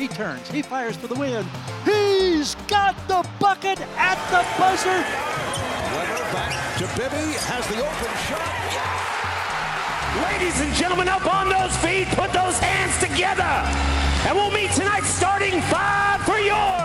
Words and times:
He 0.00 0.08
turns. 0.08 0.50
He 0.50 0.62
fires 0.62 0.96
for 0.96 1.08
the 1.08 1.14
win. 1.14 1.44
He's 1.84 2.54
got 2.72 2.96
the 3.06 3.20
bucket 3.38 3.78
at 3.98 4.16
the 4.32 4.40
buzzer. 4.56 4.88
Webber 5.92 6.24
back 6.32 6.56
to 6.78 6.88
Bibby. 6.96 7.36
Has 7.44 7.68
the 7.68 7.84
open 7.84 8.12
shot. 8.24 8.48
Ladies 10.24 10.58
and 10.62 10.72
gentlemen, 10.72 11.06
up 11.06 11.26
on 11.28 11.50
those 11.50 11.76
feet, 11.84 12.08
put 12.16 12.32
those 12.32 12.56
hands 12.58 12.96
together. 12.96 13.44
And 14.24 14.34
we'll 14.34 14.50
meet 14.50 14.70
tonight 14.72 15.04
starting 15.04 15.60
five 15.68 16.22
for 16.24 16.38
your 16.40 16.80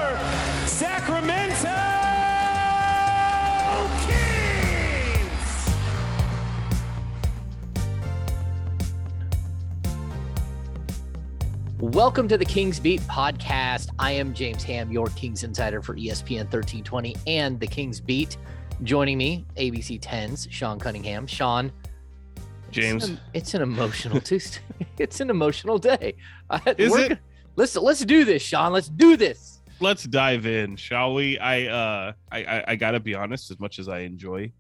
Welcome 11.94 12.28
to 12.30 12.38
the 12.38 12.46
Kings 12.46 12.80
Beat 12.80 13.00
podcast. 13.02 13.90
I 14.00 14.12
am 14.14 14.34
James 14.34 14.64
Ham, 14.64 14.92
your 14.92 15.06
Kings 15.10 15.44
insider 15.44 15.84
for 15.84 15.94
ESPN 15.96 16.46
1320 16.52 17.16
and 17.28 17.60
the 17.60 17.68
Kings 17.68 18.00
Beat. 18.02 18.38
Joining 18.82 19.20
me, 19.20 19.46
ABC 19.56 20.02
10's 20.02 20.48
Sean 20.50 20.80
Cunningham. 20.80 21.28
Sean, 21.28 21.72
James. 22.72 23.04
It's 23.04 23.12
an, 23.12 23.20
it's 23.36 23.54
an 23.54 23.62
emotional 23.62 24.20
Tuesday. 24.22 24.62
it's 24.98 25.20
an 25.20 25.30
emotional 25.30 25.78
day. 25.78 26.16
Uh, 26.50 26.60
Is 26.78 26.96
it? 26.96 27.10
go- 27.10 27.18
Let's 27.56 27.76
let's 27.76 28.04
do 28.04 28.26
this, 28.26 28.42
Sean. 28.42 28.74
Let's 28.74 28.90
do 28.90 29.16
this. 29.16 29.62
Let's 29.80 30.04
dive 30.06 30.48
in, 30.48 30.78
shall 30.78 31.14
we? 31.14 31.38
I 31.38 31.68
uh 31.68 32.14
I 32.32 32.44
I, 32.44 32.64
I 32.70 32.76
gotta 32.78 33.00
be 33.00 33.14
honest, 33.14 33.52
as 33.52 33.60
much 33.60 33.78
as 33.78 33.88
I 33.88 34.00
enjoy 34.00 34.52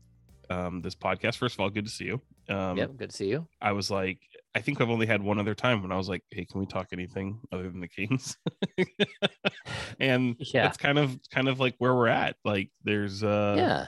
um 0.52 0.82
this 0.84 0.94
podcast, 0.96 1.38
first 1.38 1.56
of 1.56 1.60
all, 1.62 1.72
good 1.72 1.86
to 1.86 1.92
see 1.92 2.06
you. 2.06 2.22
Um 2.50 2.78
yep, 2.78 2.96
good 2.96 3.10
to 3.10 3.16
see 3.16 3.30
you. 3.30 3.48
I 3.60 3.72
was 3.72 3.90
like, 3.90 4.20
I 4.56 4.62
think 4.62 4.80
I've 4.80 4.90
only 4.90 5.06
had 5.06 5.22
one 5.22 5.38
other 5.38 5.54
time 5.54 5.82
when 5.82 5.92
I 5.92 5.98
was 5.98 6.08
like, 6.08 6.24
hey, 6.32 6.46
can 6.46 6.62
we 6.62 6.66
talk 6.66 6.88
anything 6.94 7.42
other 7.52 7.70
than 7.70 7.82
the 7.82 7.90
Kings? 7.90 8.38
and 10.00 10.36
Yeah. 10.40 10.64
that's 10.64 10.78
kind 10.78 10.98
of 10.98 11.20
kind 11.30 11.50
of 11.50 11.60
like 11.60 11.76
where 11.78 11.94
we're 11.94 12.08
at. 12.08 12.38
Like 12.46 12.72
there's 12.84 13.24
uh 13.24 13.56
yeah. 13.58 13.88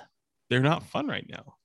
they're 0.50 0.60
not 0.62 0.84
fun 0.84 1.08
right 1.08 1.26
now. 1.30 1.56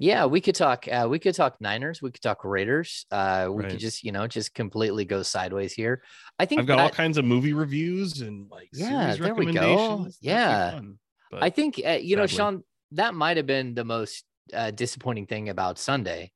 Yeah, 0.00 0.26
we 0.26 0.40
could 0.40 0.54
talk. 0.54 0.86
Uh, 0.86 1.08
we 1.10 1.18
could 1.18 1.34
talk 1.34 1.60
Niners. 1.60 2.00
We 2.00 2.12
could 2.12 2.22
talk 2.22 2.44
Raiders. 2.44 3.04
Uh, 3.10 3.48
we 3.50 3.64
Right. 3.64 3.70
could 3.72 3.80
just, 3.80 4.04
you 4.04 4.12
know, 4.12 4.28
just 4.28 4.54
completely 4.54 5.04
go 5.04 5.24
sideways 5.24 5.72
here. 5.72 6.04
I 6.38 6.46
think 6.46 6.60
I've 6.60 6.68
got 6.68 6.78
all 6.78 6.88
kinds 6.88 7.18
of 7.18 7.24
movie 7.24 7.52
reviews 7.52 8.20
and 8.20 8.48
like 8.48 8.68
Yeah, 8.72 9.16
series 9.16 9.18
there 9.18 9.34
we 9.34 9.46
go. 9.46 9.60
recommendations. 9.60 10.18
That'd 10.20 10.20
be 10.20 10.28
Yeah. 10.28 10.70
fun. 10.70 10.98
I 11.32 11.50
think 11.50 11.80
uh, 11.84 11.90
you 12.00 12.14
know. 12.14 12.28
Sean, 12.28 12.62
that 12.92 13.14
might 13.14 13.38
have 13.38 13.46
been 13.46 13.74
the 13.74 13.84
most 13.84 14.24
uh, 14.52 14.70
disappointing 14.70 15.26
thing 15.26 15.48
about 15.48 15.78
Sunday. 15.80 16.30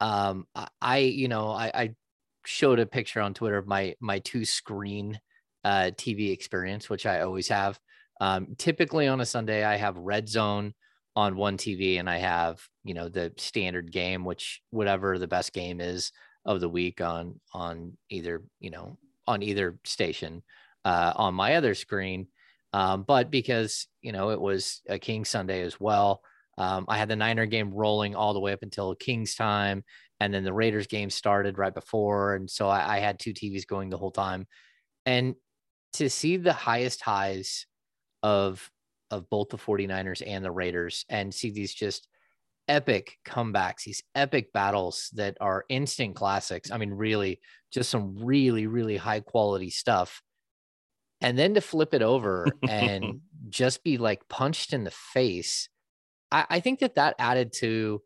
Um, 0.00 0.46
I, 0.80 0.98
you 0.98 1.28
know, 1.28 1.48
I, 1.48 1.70
I 1.74 1.94
showed 2.44 2.78
a 2.78 2.86
picture 2.86 3.20
on 3.20 3.34
Twitter 3.34 3.56
of 3.56 3.66
my 3.66 3.94
my 4.00 4.18
two 4.20 4.44
screen 4.44 5.18
uh, 5.64 5.90
TV 5.96 6.32
experience, 6.32 6.88
which 6.88 7.06
I 7.06 7.20
always 7.20 7.48
have. 7.48 7.78
Um, 8.20 8.54
typically 8.56 9.08
on 9.08 9.20
a 9.20 9.26
Sunday, 9.26 9.64
I 9.64 9.76
have 9.76 9.96
Red 9.98 10.28
Zone 10.28 10.74
on 11.14 11.36
one 11.36 11.56
TV, 11.56 11.98
and 11.98 12.08
I 12.08 12.18
have 12.18 12.60
you 12.84 12.94
know 12.94 13.08
the 13.08 13.32
standard 13.36 13.90
game, 13.90 14.24
which 14.24 14.62
whatever 14.70 15.18
the 15.18 15.28
best 15.28 15.52
game 15.52 15.80
is 15.80 16.12
of 16.44 16.60
the 16.60 16.68
week 16.68 17.00
on 17.00 17.40
on 17.52 17.96
either 18.10 18.42
you 18.60 18.70
know 18.70 18.98
on 19.26 19.42
either 19.42 19.78
station 19.84 20.42
uh, 20.84 21.12
on 21.16 21.34
my 21.34 21.56
other 21.56 21.74
screen. 21.74 22.28
Um, 22.72 23.02
but 23.02 23.30
because 23.30 23.88
you 24.02 24.12
know 24.12 24.30
it 24.30 24.40
was 24.40 24.82
a 24.88 24.98
King 24.98 25.24
Sunday 25.24 25.62
as 25.62 25.80
well, 25.80 26.22
um, 26.58 26.86
I 26.88 26.98
had 26.98 27.08
the 27.08 27.16
Niner 27.16 27.46
game 27.46 27.72
rolling 27.72 28.14
all 28.14 28.34
the 28.34 28.40
way 28.40 28.52
up 28.52 28.62
until 28.62 28.94
King's 28.94 29.34
time, 29.34 29.84
and 30.20 30.32
then 30.32 30.44
the 30.44 30.52
Raiders 30.52 30.86
game 30.86 31.10
started 31.10 31.58
right 31.58 31.74
before, 31.74 32.34
and 32.34 32.50
so 32.50 32.68
I, 32.68 32.96
I 32.96 32.98
had 33.00 33.18
two 33.18 33.32
TVs 33.32 33.66
going 33.66 33.90
the 33.90 33.98
whole 33.98 34.12
time, 34.12 34.46
and 35.04 35.34
to 35.94 36.10
see 36.10 36.36
the 36.36 36.52
highest 36.52 37.02
highs 37.02 37.66
of 38.22 38.70
of 39.10 39.28
both 39.30 39.50
the 39.50 39.56
49ers 39.56 40.22
and 40.26 40.44
the 40.44 40.50
Raiders 40.50 41.04
and 41.08 41.32
see 41.32 41.50
these 41.50 41.72
just 41.72 42.08
epic 42.68 43.18
comebacks, 43.26 43.84
these 43.84 44.02
epic 44.14 44.52
battles 44.52 45.10
that 45.14 45.36
are 45.40 45.64
instant 45.68 46.16
classics. 46.16 46.70
I 46.70 46.78
mean, 46.78 46.92
really, 46.92 47.40
just 47.72 47.90
some 47.90 48.16
really, 48.24 48.66
really 48.66 48.96
high 48.96 49.20
quality 49.20 49.70
stuff. 49.70 50.22
And 51.20 51.38
then 51.38 51.54
to 51.54 51.60
flip 51.60 51.94
it 51.94 52.02
over 52.02 52.46
and 52.68 53.20
just 53.48 53.84
be 53.84 53.98
like 53.98 54.28
punched 54.28 54.72
in 54.72 54.84
the 54.84 54.90
face, 54.90 55.68
I, 56.32 56.46
I 56.50 56.60
think 56.60 56.80
that 56.80 56.96
that 56.96 57.16
added 57.18 57.52
to 57.58 58.02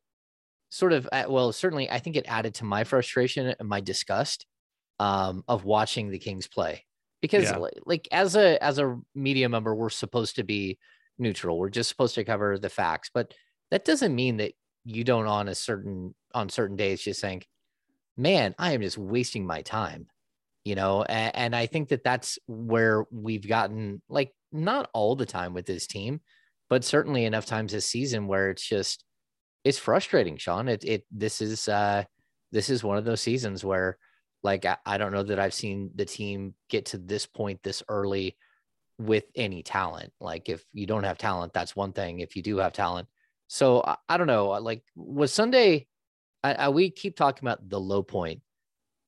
sort 0.71 0.93
of, 0.93 1.09
uh, 1.13 1.25
well, 1.29 1.53
certainly, 1.53 1.91
I 1.91 1.99
think 1.99 2.17
it 2.17 2.27
added 2.29 2.55
to 2.57 2.65
my 2.65 2.85
frustration 2.85 3.55
and 3.59 3.69
my 3.69 3.81
disgust 3.81 4.47
um, 4.99 5.45
of 5.49 5.65
watching 5.65 6.11
the 6.11 6.19
Kings 6.19 6.49
play. 6.49 6.87
Because 7.23 7.51
Yeah. 7.51 7.59
li- 7.59 7.71
like 7.85 8.09
as 8.13 8.37
a 8.37 8.63
as 8.63 8.79
a 8.79 8.99
media 9.15 9.49
member 9.49 9.75
we're 9.75 9.91
supposed 9.91 10.37
to 10.37 10.45
be 10.45 10.79
neutral. 11.19 11.59
We're 11.59 11.69
just 11.71 11.91
supposed 11.91 12.15
to 12.17 12.25
cover 12.25 12.59
the 12.59 12.71
facts. 12.71 13.11
But 13.13 13.35
that 13.71 13.85
doesn't 13.85 14.15
mean 14.15 14.39
that 14.39 14.55
you 14.85 15.05
don't 15.05 15.27
on 15.27 15.49
a 15.49 15.55
certain 15.55 16.15
on 16.35 16.49
certain 16.49 16.77
days 16.77 17.03
just 17.03 17.21
think 17.21 17.47
man 18.17 18.55
i 18.59 18.73
am 18.73 18.81
just 18.83 18.99
wasting 18.99 19.47
my 19.47 19.63
time 19.63 20.09
you 20.65 20.75
know? 20.75 21.03
And, 21.03 21.37
and 21.37 21.57
i 21.57 21.67
think 21.67 21.89
that 21.91 22.05
that's 22.05 22.39
where 22.47 23.07
we've 23.11 23.47
gotten 23.49 24.03
like 24.09 24.33
not 24.53 24.91
all 24.95 25.17
the 25.17 25.27
time 25.27 25.55
with 25.55 25.67
this 25.67 25.87
team 25.87 26.21
but 26.71 26.85
certainly 26.85 27.27
enough 27.27 27.45
times 27.45 27.73
this 27.73 27.85
season 27.85 28.27
where 28.27 28.49
it's 28.49 28.67
just 28.67 29.05
it's 29.65 29.79
frustrating 29.79 30.39
sean 30.39 30.69
it 30.69 30.83
it 30.85 31.05
this 31.11 31.43
is 31.43 31.69
uh 31.69 32.03
this 32.53 32.71
is 32.71 32.83
one 32.83 32.97
of 32.97 33.05
those 33.05 33.21
seasons 33.21 33.65
where 33.65 33.99
like 34.43 34.65
I, 34.65 34.77
I 34.87 34.99
don't 34.99 35.13
know 35.13 35.23
that 35.23 35.39
I've 35.39 35.55
seen 35.55 35.91
the 35.95 36.05
team 36.05 36.55
get 36.69 36.87
to 36.87 36.99
this 36.99 37.27
point 37.27 37.63
this 37.63 37.83
early 37.89 38.37
with 38.99 39.25
any 39.35 39.63
talent. 39.63 40.13
Like 40.21 40.49
if 40.49 40.65
you 40.73 40.87
don't 40.87 41.05
have 41.05 41.19
talent, 41.19 41.53
that's 41.53 41.77
one 41.77 41.93
thing. 41.93 42.21
If 42.21 42.37
you 42.37 42.43
do 42.43 42.59
have 42.59 42.73
talent, 42.73 43.09
so 43.49 43.83
I, 43.85 43.97
I 44.09 44.17
don't 44.17 44.27
know. 44.27 44.49
Like 44.49 44.83
was 44.95 45.33
Sunday? 45.33 45.87
I, 46.43 46.55
I, 46.55 46.69
we 46.71 46.91
keep 46.91 47.17
talking 47.17 47.47
about 47.47 47.69
the 47.69 47.81
low 47.81 48.03
point. 48.03 48.41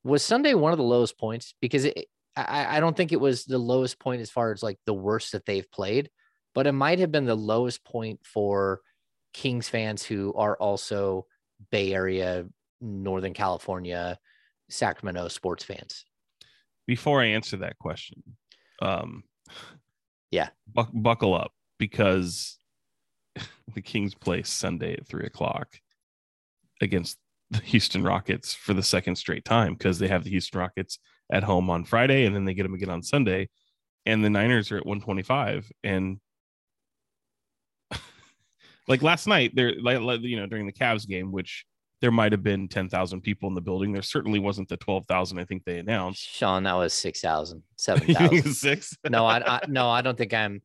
Was 0.04 0.22
Sunday 0.22 0.54
one 0.54 0.72
of 0.72 0.78
the 0.78 0.84
lowest 0.84 1.18
points? 1.18 1.54
Because 1.60 1.86
it, 1.86 2.06
I, 2.36 2.76
I 2.76 2.80
don't 2.80 2.96
think 2.96 3.12
it 3.12 3.20
was 3.20 3.44
the 3.44 3.58
lowest 3.58 3.98
point 3.98 4.20
as 4.20 4.30
far 4.30 4.52
as 4.52 4.62
like 4.62 4.78
the 4.84 4.94
worst 4.94 5.32
that 5.32 5.46
they've 5.46 5.70
played, 5.70 6.10
but 6.54 6.66
it 6.66 6.72
might 6.72 6.98
have 6.98 7.10
been 7.12 7.24
the 7.26 7.34
lowest 7.34 7.84
point 7.84 8.20
for 8.24 8.80
Kings 9.32 9.68
fans 9.68 10.02
who 10.02 10.32
are 10.34 10.56
also 10.56 11.26
Bay 11.70 11.94
Area, 11.94 12.46
Northern 12.80 13.32
California, 13.34 14.18
Sacramento 14.68 15.28
sports 15.28 15.64
fans. 15.64 16.04
before 16.86 17.22
I 17.22 17.26
answer 17.26 17.56
that 17.58 17.78
question, 17.78 18.22
um, 18.80 19.22
Yeah. 20.30 20.48
buck, 20.72 20.90
buckle 20.92 21.34
up 21.34 21.52
because 21.78 22.58
the 23.74 23.80
Kings 23.82 24.14
play 24.14 24.42
Sunday 24.42 24.94
at 24.94 25.06
three 25.06 25.24
o'clock 25.26 25.78
against 26.80 27.18
the 27.50 27.60
Houston 27.60 28.02
Rockets 28.02 28.52
for 28.54 28.74
the 28.74 28.82
second 28.82 29.16
straight 29.16 29.44
time 29.44 29.74
because 29.74 29.98
they 29.98 30.08
have 30.08 30.24
the 30.24 30.30
Houston 30.30 30.58
Rockets 30.58 30.98
at 31.30 31.44
home 31.44 31.70
on 31.70 31.84
Friday 31.84 32.24
and 32.24 32.34
then 32.34 32.44
they 32.44 32.54
get 32.54 32.64
them 32.64 32.74
again 32.74 32.90
on 32.90 33.02
Sunday, 33.02 33.48
and 34.06 34.24
the 34.24 34.30
Niners 34.30 34.72
are 34.72 34.78
at 34.78 34.86
one 34.86 35.00
twenty 35.00 35.22
five 35.22 35.70
and. 35.84 36.18
Like 38.88 39.02
last 39.02 39.26
night, 39.26 39.52
there, 39.54 39.74
like 39.80 40.00
you 40.22 40.36
know, 40.36 40.46
during 40.46 40.66
the 40.66 40.72
Cavs 40.72 41.06
game, 41.06 41.30
which 41.32 41.64
there 42.00 42.10
might 42.10 42.32
have 42.32 42.42
been 42.42 42.68
ten 42.68 42.88
thousand 42.88 43.20
people 43.20 43.48
in 43.48 43.54
the 43.54 43.60
building. 43.60 43.92
There 43.92 44.02
certainly 44.02 44.38
wasn't 44.38 44.68
the 44.68 44.76
twelve 44.76 45.06
thousand 45.06 45.38
I 45.38 45.44
think 45.44 45.64
they 45.64 45.78
announced. 45.78 46.28
Sean, 46.28 46.64
that 46.64 46.74
was 46.74 46.92
6,000, 46.94 47.62
7,000. 47.76 48.52
six. 48.52 48.96
no, 49.08 49.24
I, 49.24 49.56
I 49.56 49.60
no, 49.68 49.88
I 49.88 50.02
don't 50.02 50.18
think 50.18 50.34
I'm 50.34 50.62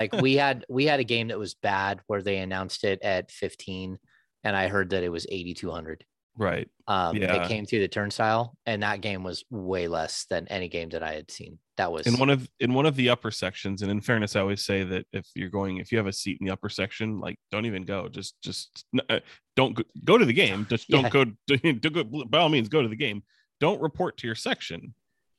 like 0.00 0.12
we 0.14 0.34
had 0.34 0.64
we 0.68 0.86
had 0.86 1.00
a 1.00 1.04
game 1.04 1.28
that 1.28 1.38
was 1.38 1.54
bad 1.54 2.00
where 2.06 2.22
they 2.22 2.38
announced 2.38 2.84
it 2.84 3.02
at 3.02 3.30
15 3.30 3.98
and 4.42 4.56
I 4.56 4.68
heard 4.68 4.90
that 4.90 5.02
it 5.02 5.10
was 5.10 5.26
8200. 5.28 6.04
Right. 6.36 6.68
Um 6.86 7.18
Yeah. 7.18 7.38
that 7.38 7.48
came 7.48 7.66
through 7.66 7.80
the 7.80 7.88
turnstile 7.88 8.56
and 8.66 8.82
that 8.82 9.00
game 9.00 9.22
was 9.24 9.44
way 9.50 9.88
less 9.88 10.26
than 10.28 10.46
any 10.48 10.68
game 10.68 10.90
that 10.90 11.02
I 11.02 11.14
had 11.14 11.30
seen. 11.30 11.58
That 11.76 11.90
was 11.92 12.06
in 12.06 12.18
one 12.18 12.30
of 12.30 12.48
in 12.60 12.74
one 12.74 12.86
of 12.86 12.96
the 12.96 13.08
upper 13.08 13.30
sections 13.30 13.82
and 13.82 13.90
in 13.90 14.00
fairness 14.00 14.36
i 14.36 14.40
always 14.40 14.64
say 14.64 14.84
that 14.84 15.06
if 15.12 15.26
you're 15.34 15.48
going 15.48 15.78
if 15.78 15.90
you 15.90 15.98
have 15.98 16.06
a 16.06 16.12
seat 16.12 16.38
in 16.40 16.46
the 16.46 16.52
upper 16.52 16.68
section 16.68 17.18
like 17.18 17.36
don't 17.50 17.66
even 17.66 17.82
go 17.82 18.08
just 18.08 18.40
just 18.42 18.84
uh, 19.08 19.20
don't 19.56 19.74
go, 19.74 19.82
go 20.04 20.18
to 20.18 20.24
the 20.24 20.32
game 20.32 20.66
just 20.70 20.88
don't 20.88 21.02
Yeah. 21.02 21.08
go 21.10 21.24
go 21.90 22.04
by 22.04 22.38
all 22.38 22.48
means 22.48 22.68
go 22.68 22.82
to 22.82 22.88
the 22.88 22.96
game 22.96 23.22
don't 23.60 23.80
report 23.80 24.16
to 24.18 24.26
your 24.26 24.36
section 24.36 24.94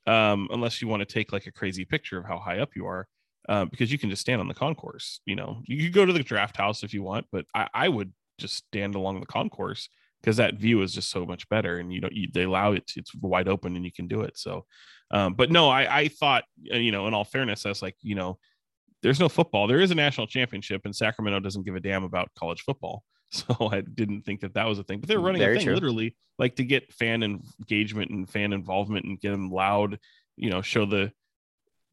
um 0.07 0.47
unless 0.51 0.81
you 0.81 0.87
want 0.87 1.01
to 1.01 1.05
take 1.05 1.31
like 1.31 1.47
a 1.47 1.51
crazy 1.51 1.85
picture 1.85 2.17
of 2.17 2.25
how 2.25 2.37
high 2.37 2.59
up 2.59 2.75
you 2.75 2.85
are 2.85 3.07
uh, 3.47 3.65
because 3.65 3.91
you 3.91 3.99
can 3.99 4.09
just 4.09 4.21
stand 4.21 4.41
on 4.41 4.47
the 4.47 4.53
concourse 4.53 5.21
you 5.25 5.35
know 5.35 5.61
you 5.65 5.83
could 5.83 5.93
go 5.93 6.05
to 6.05 6.13
the 6.13 6.23
draft 6.23 6.57
house 6.57 6.83
if 6.83 6.93
you 6.93 7.03
want 7.03 7.25
but 7.31 7.45
i 7.53 7.67
i 7.73 7.87
would 7.87 8.11
just 8.39 8.55
stand 8.55 8.95
along 8.95 9.19
the 9.19 9.25
concourse 9.25 9.87
because 10.25 10.37
that 10.37 10.55
view 10.55 10.81
is 10.81 10.93
just 10.93 11.11
so 11.11 11.25
much 11.25 11.47
better 11.49 11.77
and 11.77 11.93
you 11.93 12.01
know 12.01 12.09
you, 12.11 12.27
they 12.33 12.43
allow 12.43 12.71
it 12.71 12.85
to, 12.87 12.99
it's 12.99 13.13
wide 13.15 13.47
open 13.47 13.75
and 13.75 13.85
you 13.85 13.91
can 13.91 14.07
do 14.07 14.21
it 14.21 14.37
so 14.37 14.65
um, 15.11 15.33
but 15.33 15.51
no, 15.51 15.69
I, 15.69 15.99
I 15.99 16.07
thought, 16.07 16.43
uh, 16.73 16.77
you 16.77 16.91
know, 16.91 17.07
in 17.07 17.13
all 17.13 17.23
fairness, 17.23 17.65
I 17.65 17.69
was 17.69 17.81
like, 17.81 17.95
you 18.01 18.15
know, 18.15 18.37
there's 19.01 19.19
no 19.19 19.29
football. 19.29 19.67
There 19.67 19.79
is 19.79 19.91
a 19.91 19.95
national 19.95 20.27
championship, 20.27 20.81
and 20.85 20.95
Sacramento 20.95 21.39
doesn't 21.39 21.63
give 21.63 21.75
a 21.75 21.79
damn 21.79 22.03
about 22.03 22.29
college 22.37 22.61
football. 22.61 23.03
So 23.31 23.69
I 23.69 23.81
didn't 23.81 24.21
think 24.21 24.41
that 24.41 24.53
that 24.53 24.67
was 24.67 24.79
a 24.79 24.83
thing. 24.83 24.99
But 24.99 25.09
they're 25.09 25.19
running 25.19 25.41
Very 25.41 25.55
a 25.55 25.57
thing 25.57 25.65
true. 25.65 25.73
literally 25.73 26.15
like 26.37 26.55
to 26.57 26.63
get 26.63 26.93
fan 26.93 27.21
engagement 27.21 28.11
and 28.11 28.29
fan 28.29 28.53
involvement 28.53 29.05
and 29.05 29.19
get 29.19 29.31
them 29.31 29.51
loud, 29.51 29.99
you 30.37 30.51
know, 30.51 30.61
show 30.61 30.85
the 30.85 31.11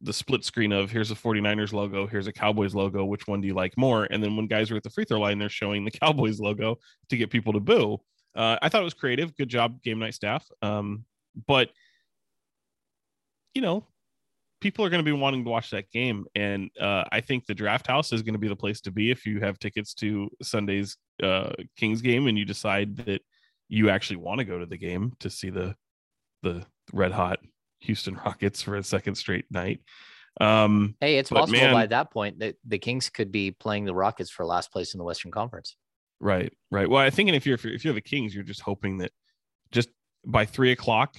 the 0.01 0.13
split 0.13 0.45
screen 0.45 0.71
of 0.71 0.91
here's 0.91 1.11
a 1.11 1.15
49ers 1.15 1.73
logo, 1.73 2.05
here's 2.05 2.27
a 2.27 2.31
Cowboys 2.31 2.75
logo, 2.75 3.03
which 3.03 3.27
one 3.27 3.41
do 3.41 3.47
you 3.47 3.55
like 3.55 3.75
more? 3.77 4.07
And 4.09 4.23
then 4.23 4.37
when 4.37 4.47
guys 4.47 4.71
are 4.71 4.77
at 4.77 4.83
the 4.83 4.89
free 4.91 5.05
throw 5.05 5.19
line, 5.19 5.39
they're 5.39 5.49
showing 5.49 5.83
the 5.83 5.91
Cowboys 5.99 6.39
logo 6.39 6.77
to 7.09 7.17
get 7.17 7.31
people 7.31 7.51
to 7.53 7.59
boo. 7.59 7.99
Uh, 8.35 8.57
I 8.61 8.69
thought 8.69 8.81
it 8.81 8.85
was 8.85 8.93
creative. 8.93 9.35
Good 9.35 9.49
job, 9.49 9.81
game 9.81 9.99
night 9.99 10.13
staff. 10.13 10.45
Um, 10.61 11.05
but 11.47 11.69
you 13.53 13.61
know, 13.61 13.85
people 14.61 14.83
are 14.83 14.89
going 14.89 15.03
to 15.03 15.05
be 15.05 15.11
wanting 15.11 15.43
to 15.43 15.49
watch 15.49 15.69
that 15.71 15.91
game, 15.91 16.25
and 16.35 16.69
uh, 16.79 17.03
I 17.11 17.21
think 17.21 17.45
the 17.45 17.53
draft 17.53 17.85
house 17.87 18.11
is 18.11 18.23
going 18.23 18.33
to 18.33 18.39
be 18.39 18.47
the 18.47 18.55
place 18.55 18.81
to 18.81 18.91
be 18.91 19.11
if 19.11 19.25
you 19.25 19.39
have 19.41 19.59
tickets 19.59 19.93
to 19.95 20.29
Sunday's 20.41 20.97
uh, 21.21 21.51
Kings 21.77 22.01
game 22.01 22.27
and 22.27 22.37
you 22.37 22.45
decide 22.45 22.97
that 22.97 23.21
you 23.69 23.89
actually 23.89 24.17
want 24.17 24.39
to 24.39 24.45
go 24.45 24.59
to 24.59 24.65
the 24.65 24.77
game 24.77 25.13
to 25.19 25.29
see 25.29 25.49
the 25.49 25.75
the 26.41 26.65
red 26.91 27.11
hot 27.11 27.39
Houston 27.81 28.15
Rockets 28.25 28.61
for 28.61 28.75
a 28.75 28.83
second 28.83 29.15
straight 29.15 29.45
night. 29.51 29.81
Um, 30.41 30.95
Hey, 30.99 31.17
it's 31.17 31.29
possible 31.29 31.59
man- 31.59 31.73
by 31.73 31.87
that 31.87 32.11
point 32.11 32.39
that 32.39 32.55
the 32.65 32.79
Kings 32.79 33.09
could 33.09 33.31
be 33.31 33.51
playing 33.51 33.85
the 33.85 33.93
Rockets 33.93 34.31
for 34.31 34.45
last 34.45 34.71
place 34.71 34.93
in 34.93 34.97
the 34.97 35.03
Western 35.03 35.31
Conference. 35.31 35.75
Right, 36.19 36.51
right. 36.71 36.89
Well, 36.89 37.01
I 37.01 37.09
think 37.09 37.29
if 37.29 37.45
you're 37.45 37.55
if 37.55 37.63
you're, 37.63 37.73
if 37.73 37.85
you're 37.85 37.93
the 37.93 38.01
Kings, 38.01 38.33
you're 38.33 38.43
just 38.43 38.61
hoping 38.61 38.99
that 38.99 39.11
just 39.71 39.89
by 40.25 40.45
three 40.45 40.71
o'clock, 40.71 41.15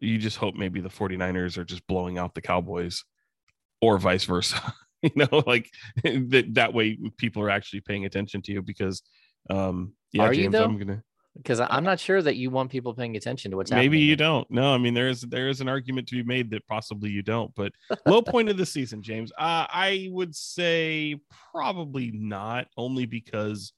you 0.00 0.18
just 0.18 0.36
hope 0.36 0.54
maybe 0.54 0.80
the 0.80 0.88
49ers 0.88 1.56
are 1.56 1.64
just 1.64 1.86
blowing 1.86 2.18
out 2.18 2.34
the 2.34 2.40
Cowboys 2.40 3.04
or 3.80 3.98
vice 3.98 4.24
versa. 4.24 4.60
you 5.02 5.10
know, 5.14 5.42
like 5.46 5.70
that 6.02 6.46
that 6.52 6.74
way 6.74 6.98
people 7.16 7.42
are 7.42 7.50
actually 7.50 7.80
paying 7.80 8.04
attention 8.04 8.42
to 8.42 8.52
you 8.52 8.62
because 8.62 9.02
um 9.50 9.92
yeah, 10.12 10.24
Are 10.24 10.34
James? 10.34 10.54
I'm 10.54 10.78
gonna 10.78 11.02
Because 11.36 11.60
I'm 11.60 11.84
not 11.84 11.98
sure 11.98 12.22
that 12.22 12.36
you 12.36 12.50
want 12.50 12.70
people 12.70 12.94
paying 12.94 13.16
attention 13.16 13.50
to 13.50 13.56
what's 13.56 13.70
maybe 13.70 13.76
happening. 13.76 13.90
Maybe 13.90 14.04
you 14.04 14.16
don't. 14.16 14.50
No, 14.50 14.72
I 14.72 14.78
mean 14.78 14.94
there 14.94 15.08
is 15.08 15.22
there 15.22 15.48
is 15.48 15.60
an 15.60 15.68
argument 15.68 16.08
to 16.08 16.16
be 16.16 16.22
made 16.22 16.50
that 16.50 16.66
possibly 16.66 17.10
you 17.10 17.22
don't, 17.22 17.54
but 17.54 17.72
low 18.06 18.22
point 18.34 18.48
of 18.48 18.56
the 18.56 18.66
season, 18.66 19.02
James. 19.02 19.32
Uh, 19.32 19.66
I 19.68 20.08
would 20.10 20.34
say 20.34 21.16
probably 21.52 22.10
not, 22.12 22.68
only 22.76 23.06
because 23.06 23.72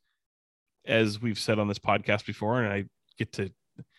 as 0.87 1.21
we've 1.21 1.39
said 1.39 1.59
on 1.59 1.69
this 1.69 1.79
podcast 1.79 2.27
before, 2.27 2.63
and 2.63 2.73
I 2.73 2.85
get 3.19 3.33
to 3.35 3.51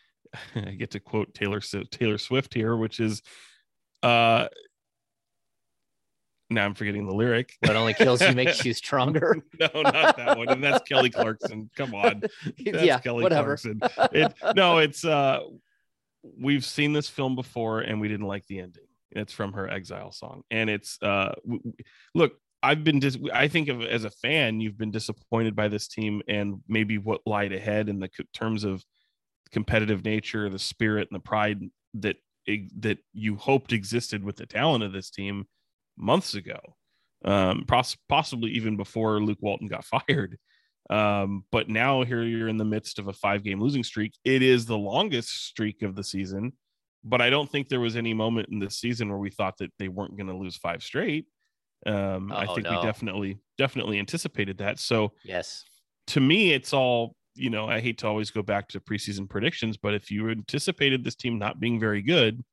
I 0.55 0.71
get 0.71 0.91
to 0.91 0.99
quote 0.99 1.33
Taylor 1.33 1.61
Taylor 1.91 2.17
Swift 2.17 2.53
here, 2.53 2.75
which 2.75 2.99
is 2.99 3.21
uh 4.03 4.47
now 6.49 6.63
I'm 6.63 6.75
forgetting 6.75 7.05
the 7.05 7.13
lyric. 7.13 7.53
What 7.59 7.75
only 7.75 7.93
kills 7.93 8.21
you 8.21 8.31
makes 8.33 8.63
you 8.63 8.73
stronger. 8.73 9.35
no, 9.59 9.81
not 9.81 10.15
that 10.15 10.37
one. 10.37 10.47
And 10.49 10.63
that's 10.63 10.87
Kelly 10.87 11.09
Clarkson. 11.09 11.69
Come 11.75 11.93
on. 11.93 12.21
That's 12.65 12.83
yeah, 12.83 12.99
Kelly 12.99 13.23
whatever. 13.23 13.57
Clarkson. 13.57 13.81
It, 14.13 14.33
no, 14.55 14.77
it's 14.77 15.03
uh 15.03 15.41
we've 16.23 16.63
seen 16.63 16.93
this 16.93 17.09
film 17.09 17.35
before 17.35 17.81
and 17.81 17.99
we 17.99 18.07
didn't 18.07 18.27
like 18.27 18.45
the 18.47 18.59
ending. 18.59 18.83
It's 19.11 19.33
from 19.33 19.53
her 19.53 19.69
Exile 19.69 20.11
song. 20.11 20.43
And 20.49 20.69
it's 20.69 20.97
uh 21.01 21.33
w- 21.43 21.59
w- 21.59 21.73
look, 22.15 22.39
I've 22.63 22.83
been 22.83 22.99
dis- 22.99 23.17
I 23.33 23.47
think 23.47 23.69
of 23.69 23.81
as 23.81 24.03
a 24.03 24.09
fan, 24.09 24.59
you've 24.59 24.77
been 24.77 24.91
disappointed 24.91 25.55
by 25.55 25.67
this 25.67 25.87
team 25.87 26.21
and 26.27 26.61
maybe 26.67 26.97
what 26.97 27.21
lied 27.25 27.53
ahead 27.53 27.89
in 27.89 27.99
the 27.99 28.09
c- 28.15 28.25
terms 28.33 28.63
of 28.63 28.83
competitive 29.51 30.03
nature, 30.03 30.49
the 30.49 30.59
spirit 30.59 31.07
and 31.11 31.15
the 31.15 31.23
pride 31.23 31.59
that 31.95 32.17
that 32.77 32.99
you 33.13 33.35
hoped 33.35 33.73
existed 33.73 34.23
with 34.23 34.37
the 34.37 34.45
talent 34.45 34.83
of 34.83 34.93
this 34.93 35.09
team 35.09 35.45
months 35.97 36.33
ago. 36.33 36.59
Um 37.25 37.65
poss- 37.67 37.97
possibly 38.09 38.51
even 38.51 38.77
before 38.77 39.21
Luke 39.21 39.39
Walton 39.41 39.67
got 39.67 39.85
fired. 40.07 40.37
Um, 40.89 41.43
but 41.51 41.67
now 41.67 42.03
here 42.03 42.23
you're 42.23 42.47
in 42.47 42.57
the 42.57 42.65
midst 42.65 42.97
of 42.97 43.07
a 43.07 43.13
five 43.13 43.43
game 43.43 43.59
losing 43.61 43.83
streak. 43.83 44.13
It 44.23 44.41
is 44.41 44.65
the 44.65 44.77
longest 44.77 45.47
streak 45.47 45.81
of 45.81 45.95
the 45.95 46.03
season, 46.03 46.53
but 47.03 47.21
I 47.21 47.29
don't 47.29 47.49
think 47.49 47.67
there 47.67 47.81
was 47.81 47.97
any 47.97 48.13
moment 48.13 48.49
in 48.49 48.59
this 48.59 48.79
season 48.79 49.09
where 49.09 49.17
we 49.17 49.29
thought 49.29 49.57
that 49.57 49.71
they 49.79 49.89
weren't 49.89 50.15
going 50.15 50.27
to 50.27 50.37
lose 50.37 50.55
five 50.55 50.81
straight. 50.81 51.25
Um, 51.85 52.35
I 52.37 52.47
Oh, 52.47 52.55
think 52.55 52.63
no. 52.63 52.69
we 52.69 52.77
definitely, 52.77 53.39
definitely 53.57 53.99
anticipated 53.99 54.57
that. 54.57 54.79
So 54.79 55.13
Yes. 55.23 55.67
to 56.07 56.19
me, 56.21 56.53
it's 56.53 56.73
all, 56.73 57.15
you 57.35 57.49
know, 57.49 57.67
I 57.67 57.79
hate 57.81 57.97
to 57.99 58.07
always 58.07 58.31
go 58.31 58.41
back 58.41 58.67
to 58.69 58.79
preseason 58.79 59.29
predictions, 59.29 59.77
but 59.77 59.93
if 59.93 60.09
you 60.09 60.29
anticipated 60.29 61.03
this 61.03 61.15
team 61.15 61.37
not 61.37 61.59
being 61.59 61.79
very 61.79 62.01
good 62.01 62.43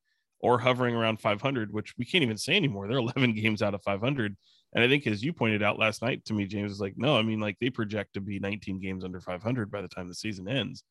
or 0.40 0.58
hovering 0.58 0.94
around 0.94 1.20
500, 1.20 1.72
which 1.72 1.94
we 1.96 2.04
can't 2.04 2.22
even 2.24 2.36
say 2.36 2.56
anymore, 2.56 2.88
they're 2.88 2.98
11 2.98 3.34
games 3.34 3.62
out 3.62 3.74
of 3.74 3.82
500. 3.82 4.36
And 4.74 4.84
I 4.84 4.88
think, 4.88 5.06
as 5.06 5.22
you 5.24 5.32
pointed 5.32 5.62
out 5.62 5.78
last 5.78 6.02
night 6.02 6.24
to 6.26 6.34
me, 6.34 6.46
James 6.46 6.72
is 6.72 6.80
like, 6.80 6.94
no, 6.96 7.16
I 7.16 7.22
mean, 7.22 7.40
like 7.40 7.58
they 7.60 7.70
project 7.70 8.14
to 8.14 8.20
be 8.20 8.38
19 8.40 8.80
games 8.80 9.04
under 9.04 9.20
500 9.20 9.70
by 9.70 9.80
the 9.82 9.88
time 9.88 10.08
the 10.08 10.14
season 10.14 10.48
ends. 10.48 10.84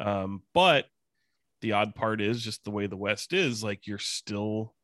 Um, 0.00 0.42
but 0.54 0.86
the 1.60 1.72
odd 1.72 1.94
part 1.94 2.20
is 2.20 2.42
just 2.42 2.64
the 2.64 2.70
way 2.70 2.86
the 2.86 2.96
West 2.96 3.32
is. 3.32 3.64
Like 3.64 3.86
you're 3.86 3.98
still 3.98 4.74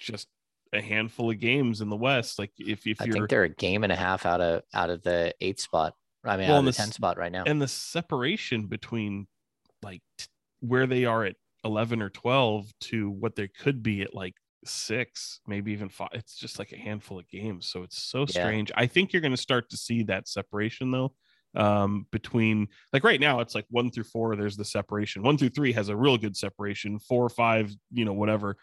just 0.00 0.28
a 0.74 0.82
handful 0.82 1.30
of 1.30 1.38
games 1.38 1.80
in 1.80 1.88
the 1.88 1.96
West. 1.96 2.38
Like 2.38 2.52
if 2.58 2.86
if 2.86 3.00
I 3.00 3.04
you're 3.04 3.14
I 3.14 3.18
think 3.18 3.28
they're 3.30 3.44
a 3.44 3.48
game 3.48 3.84
and 3.84 3.92
a 3.92 3.96
half 3.96 4.26
out 4.26 4.40
of 4.40 4.62
out 4.72 4.90
of 4.90 5.02
the 5.02 5.34
eighth 5.40 5.60
spot. 5.60 5.94
I 6.24 6.36
mean, 6.36 6.48
Well, 6.48 6.56
out 6.56 6.60
of 6.60 6.64
the 6.66 6.70
the 6.72 6.76
ten 6.76 6.90
spot 6.92 7.18
right 7.18 7.32
now. 7.32 7.44
and 7.46 7.60
the 7.60 7.68
separation 7.68 8.66
between 8.66 9.26
like 9.82 10.02
t- 10.18 10.26
where 10.60 10.86
they 10.86 11.04
are 11.04 11.24
at 11.24 11.36
11 11.64 12.00
or 12.02 12.10
12 12.10 12.72
to 12.80 13.10
what 13.10 13.34
they 13.36 13.48
could 13.48 13.82
be 13.82 14.02
at 14.02 14.14
like 14.14 14.34
six 14.66 15.40
maybe 15.46 15.72
even 15.72 15.90
five 15.90 16.08
it's 16.14 16.36
just 16.36 16.58
like 16.58 16.72
a 16.72 16.76
handful 16.76 17.18
of 17.18 17.28
games 17.28 17.66
so 17.66 17.82
it's 17.82 18.02
so 18.02 18.20
Yeah. 18.20 18.26
strange 18.26 18.72
i 18.74 18.86
think 18.86 19.12
you're 19.12 19.20
going 19.20 19.34
to 19.34 19.36
start 19.36 19.68
to 19.70 19.76
see 19.76 20.02
that 20.04 20.26
separation 20.26 20.90
though 20.90 21.14
um 21.54 22.06
between 22.10 22.68
like 22.92 23.04
right 23.04 23.20
now 23.20 23.40
it's 23.40 23.54
like 23.54 23.66
one 23.68 23.90
through 23.90 24.04
four 24.04 24.34
there's 24.36 24.56
the 24.56 24.64
separation 24.64 25.22
one 25.22 25.36
through 25.36 25.50
three 25.50 25.72
has 25.72 25.90
a 25.90 25.96
real 25.96 26.16
good 26.16 26.34
separation 26.34 26.98
four 26.98 27.22
or 27.22 27.28
five 27.28 27.74
you 27.92 28.06
know 28.06 28.14
whatever 28.14 28.56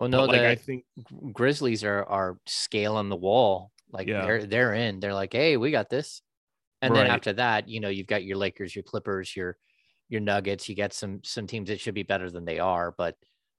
well, 0.00 0.08
no, 0.08 0.20
but 0.20 0.30
like 0.30 0.42
i 0.44 0.54
think 0.54 0.84
Grizzlies 1.32 1.84
are 1.84 2.04
are 2.04 2.38
scaling 2.46 3.08
the 3.08 3.16
wall. 3.16 3.72
Like 3.90 4.08
Yeah. 4.08 4.22
they're 4.22 4.46
they're 4.46 4.74
in. 4.74 5.00
They're 5.00 5.14
like, 5.14 5.32
hey, 5.32 5.56
we 5.56 5.70
got 5.70 5.88
this. 5.90 6.22
And 6.82 6.94
then 6.94 7.06
after 7.06 7.32
that, 7.34 7.68
you 7.68 7.80
know, 7.80 7.88
you've 7.88 8.06
got 8.06 8.24
your 8.24 8.36
Lakers, 8.36 8.74
your 8.76 8.84
Clippers, 8.84 9.34
your 9.36 9.58
your 10.08 10.20
Nuggets. 10.20 10.68
You 10.68 10.74
get 10.76 10.92
some 10.92 11.22
some 11.24 11.46
teams 11.46 11.68
that 11.68 11.80
should 11.80 11.94
be 11.94 12.04
better 12.04 12.30
than 12.30 12.44
they 12.44 12.58
are, 12.60 12.92
but 12.96 13.16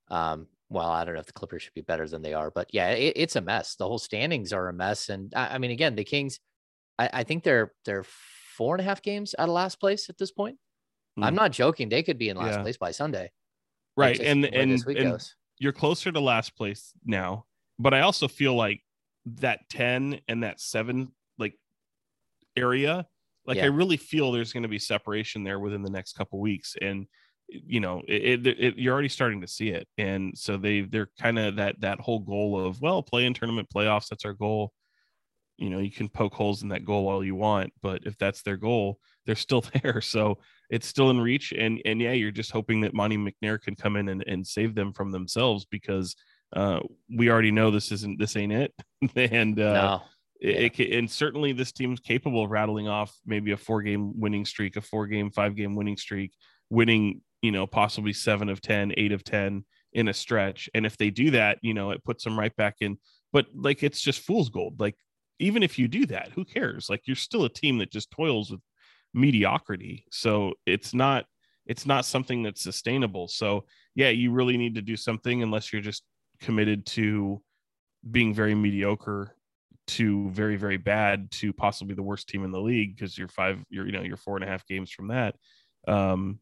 um, 0.09 0.47
well, 0.69 0.89
I 0.89 1.05
don't 1.05 1.15
know 1.15 1.19
if 1.21 1.25
the 1.27 1.33
Clippers 1.33 1.63
should 1.63 1.73
be 1.73 1.81
better 1.81 2.07
than 2.07 2.21
they 2.21 2.33
are, 2.33 2.51
but 2.51 2.69
yeah, 2.73 2.91
it, 2.91 3.13
it's 3.17 3.35
a 3.35 3.41
mess. 3.41 3.75
The 3.75 3.87
whole 3.87 3.99
standings 3.99 4.53
are 4.53 4.69
a 4.69 4.73
mess, 4.73 5.09
and 5.09 5.33
I, 5.35 5.55
I 5.55 5.57
mean, 5.59 5.71
again, 5.71 5.95
the 5.95 6.03
Kings, 6.03 6.39
I, 6.99 7.09
I 7.13 7.23
think 7.23 7.43
they're 7.43 7.73
they're 7.85 8.05
four 8.05 8.75
and 8.75 8.81
a 8.81 8.85
half 8.85 9.01
games 9.01 9.35
out 9.39 9.49
of 9.49 9.55
last 9.55 9.79
place 9.79 10.09
at 10.09 10.17
this 10.17 10.31
point. 10.31 10.57
I'm 11.21 11.33
Mm. 11.33 11.37
not 11.37 11.51
joking; 11.51 11.89
they 11.89 12.03
could 12.03 12.17
be 12.17 12.29
in 12.29 12.37
last 12.37 12.55
Yeah. 12.57 12.63
place 12.63 12.77
by 12.77 12.91
Sunday. 12.91 13.31
Right 13.97 14.19
and 14.19 14.45
and, 14.45 14.71
and 14.71 14.85
goes. 14.95 15.35
You're 15.59 15.73
closer 15.73 16.11
to 16.11 16.19
last 16.19 16.55
place 16.55 16.93
now, 17.05 17.45
but 17.77 17.93
I 17.93 18.01
also 18.01 18.27
feel 18.27 18.55
like 18.55 18.81
that 19.25 19.69
10 19.69 20.21
and 20.27 20.43
that 20.43 20.59
7 20.59 21.13
like 21.37 21.55
area, 22.55 23.07
like 23.45 23.57
Yeah. 23.57 23.63
I 23.63 23.67
really 23.67 23.97
feel 23.97 24.31
there's 24.31 24.53
going 24.53 24.63
to 24.63 24.69
be 24.69 24.79
separation 24.79 25.43
there 25.43 25.59
within 25.59 25.81
the 25.83 25.89
next 25.89 26.13
couple 26.13 26.39
weeks 26.39 26.75
and 26.81 27.07
you 27.51 27.79
know, 27.79 28.03
it, 28.07 28.45
it, 28.45 28.59
it- 28.59 28.77
you're 28.77 28.93
already 28.93 29.09
starting 29.09 29.41
to 29.41 29.47
see 29.47 29.69
it. 29.69 29.87
And 29.97 30.37
so 30.37 30.55
they 30.55 30.81
they're 30.81 31.09
kind 31.19 31.39
of 31.39 31.55
that 31.55 31.81
that 31.81 31.99
whole 31.99 32.19
goal 32.19 32.59
of 32.63 32.79
well, 32.79 33.01
play 33.01 33.25
in 33.25 33.33
tournament 33.33 33.67
playoffs, 33.73 34.07
that's 34.07 34.25
our 34.25 34.33
goal. 34.33 34.71
You 35.57 35.69
know, 35.69 35.79
you 35.79 35.91
can 35.91 36.09
poke 36.09 36.33
holes 36.35 36.63
in 36.63 36.69
that 36.69 36.85
goal 36.85 37.07
all 37.09 37.23
you 37.23 37.35
want, 37.35 37.73
but 37.81 38.03
if 38.05 38.17
that's 38.17 38.43
their 38.43 38.57
goal, 38.57 38.99
they're 39.25 39.35
still 39.35 39.61
there. 39.83 40.01
So 40.01 40.39
it's 40.69 40.87
still 40.87 41.09
in 41.09 41.19
reach 41.19 41.51
and 41.51 41.81
and 41.85 42.01
yeah 42.01 42.11
you're 42.11 42.31
just 42.31 42.51
hoping 42.51 42.81
that 42.81 42.93
monte 42.93 43.17
mcnair 43.17 43.59
can 43.61 43.75
come 43.75 43.95
in 43.95 44.09
and, 44.09 44.23
and 44.27 44.45
save 44.45 44.75
them 44.75 44.93
from 44.93 45.11
themselves 45.11 45.65
because 45.65 46.15
uh 46.55 46.79
we 47.15 47.29
already 47.29 47.51
know 47.51 47.71
this 47.71 47.91
isn't 47.91 48.19
this 48.19 48.35
ain't 48.35 48.53
it. 48.53 48.73
And 49.15 49.59
uh 49.59 49.73
no, 49.73 50.01
it, 50.39 50.79
yeah. 50.79 50.85
it 50.85 50.97
and 50.97 51.09
certainly 51.09 51.51
this 51.51 51.71
team's 51.71 51.99
capable 51.99 52.43
of 52.43 52.51
rattling 52.51 52.87
off 52.87 53.15
maybe 53.25 53.51
a 53.51 53.57
four 53.57 53.81
game 53.81 54.19
winning 54.19 54.45
streak 54.45 54.75
a 54.75 54.81
four 54.81 55.07
game 55.07 55.31
five 55.31 55.55
game 55.55 55.75
winning 55.75 55.97
streak 55.97 56.33
winning 56.69 57.21
you 57.41 57.51
know 57.51 57.65
possibly 57.65 58.13
seven 58.13 58.49
of 58.49 58.61
ten, 58.61 58.93
eight 58.97 59.11
of 59.11 59.23
10 59.23 59.65
in 59.93 60.07
a 60.07 60.13
stretch. 60.13 60.69
And 60.75 60.85
if 60.85 60.97
they 60.97 61.09
do 61.09 61.31
that 61.31 61.59
you 61.61 61.73
know 61.73 61.91
it 61.91 62.03
puts 62.03 62.23
them 62.23 62.37
right 62.37 62.55
back 62.55 62.77
in 62.81 62.97
but 63.31 63.47
like 63.55 63.83
it's 63.83 64.01
just 64.01 64.21
fool's 64.21 64.49
gold. 64.49 64.79
Like 64.79 64.95
even 65.39 65.63
if 65.63 65.79
you 65.79 65.87
do 65.87 66.05
that 66.07 66.31
who 66.33 66.45
cares? 66.45 66.89
Like 66.89 67.03
you're 67.05 67.15
still 67.15 67.45
a 67.45 67.49
team 67.49 67.77
that 67.77 67.91
just 67.91 68.11
toils 68.11 68.51
with 68.51 68.61
mediocrity. 69.13 70.05
So 70.11 70.53
it's 70.65 70.93
not 70.93 71.25
it's 71.65 71.85
not 71.85 72.05
something 72.05 72.43
that's 72.43 72.61
sustainable. 72.61 73.27
So 73.27 73.65
yeah 73.95 74.09
you 74.09 74.31
really 74.31 74.57
need 74.57 74.75
to 74.75 74.81
do 74.81 74.95
something 74.95 75.43
unless 75.43 75.71
you're 75.71 75.81
just 75.81 76.03
committed 76.39 76.85
to 76.85 77.41
being 78.09 78.33
very 78.33 78.55
mediocre 78.55 79.35
to 79.87 80.29
very 80.29 80.55
very 80.55 80.77
bad 80.77 81.31
to 81.31 81.51
possibly 81.51 81.95
the 81.95 82.03
worst 82.03 82.29
team 82.29 82.43
in 82.43 82.51
the 82.51 82.61
league 82.61 82.95
because 82.95 83.17
you're 83.17 83.27
five 83.27 83.63
you're 83.69 83.85
you 83.85 83.91
know 83.91 84.01
you're 84.01 84.17
four 84.17 84.35
and 84.35 84.45
a 84.45 84.47
half 84.47 84.65
games 84.67 84.91
from 84.91 85.07
that. 85.07 85.35
Um 85.87 86.39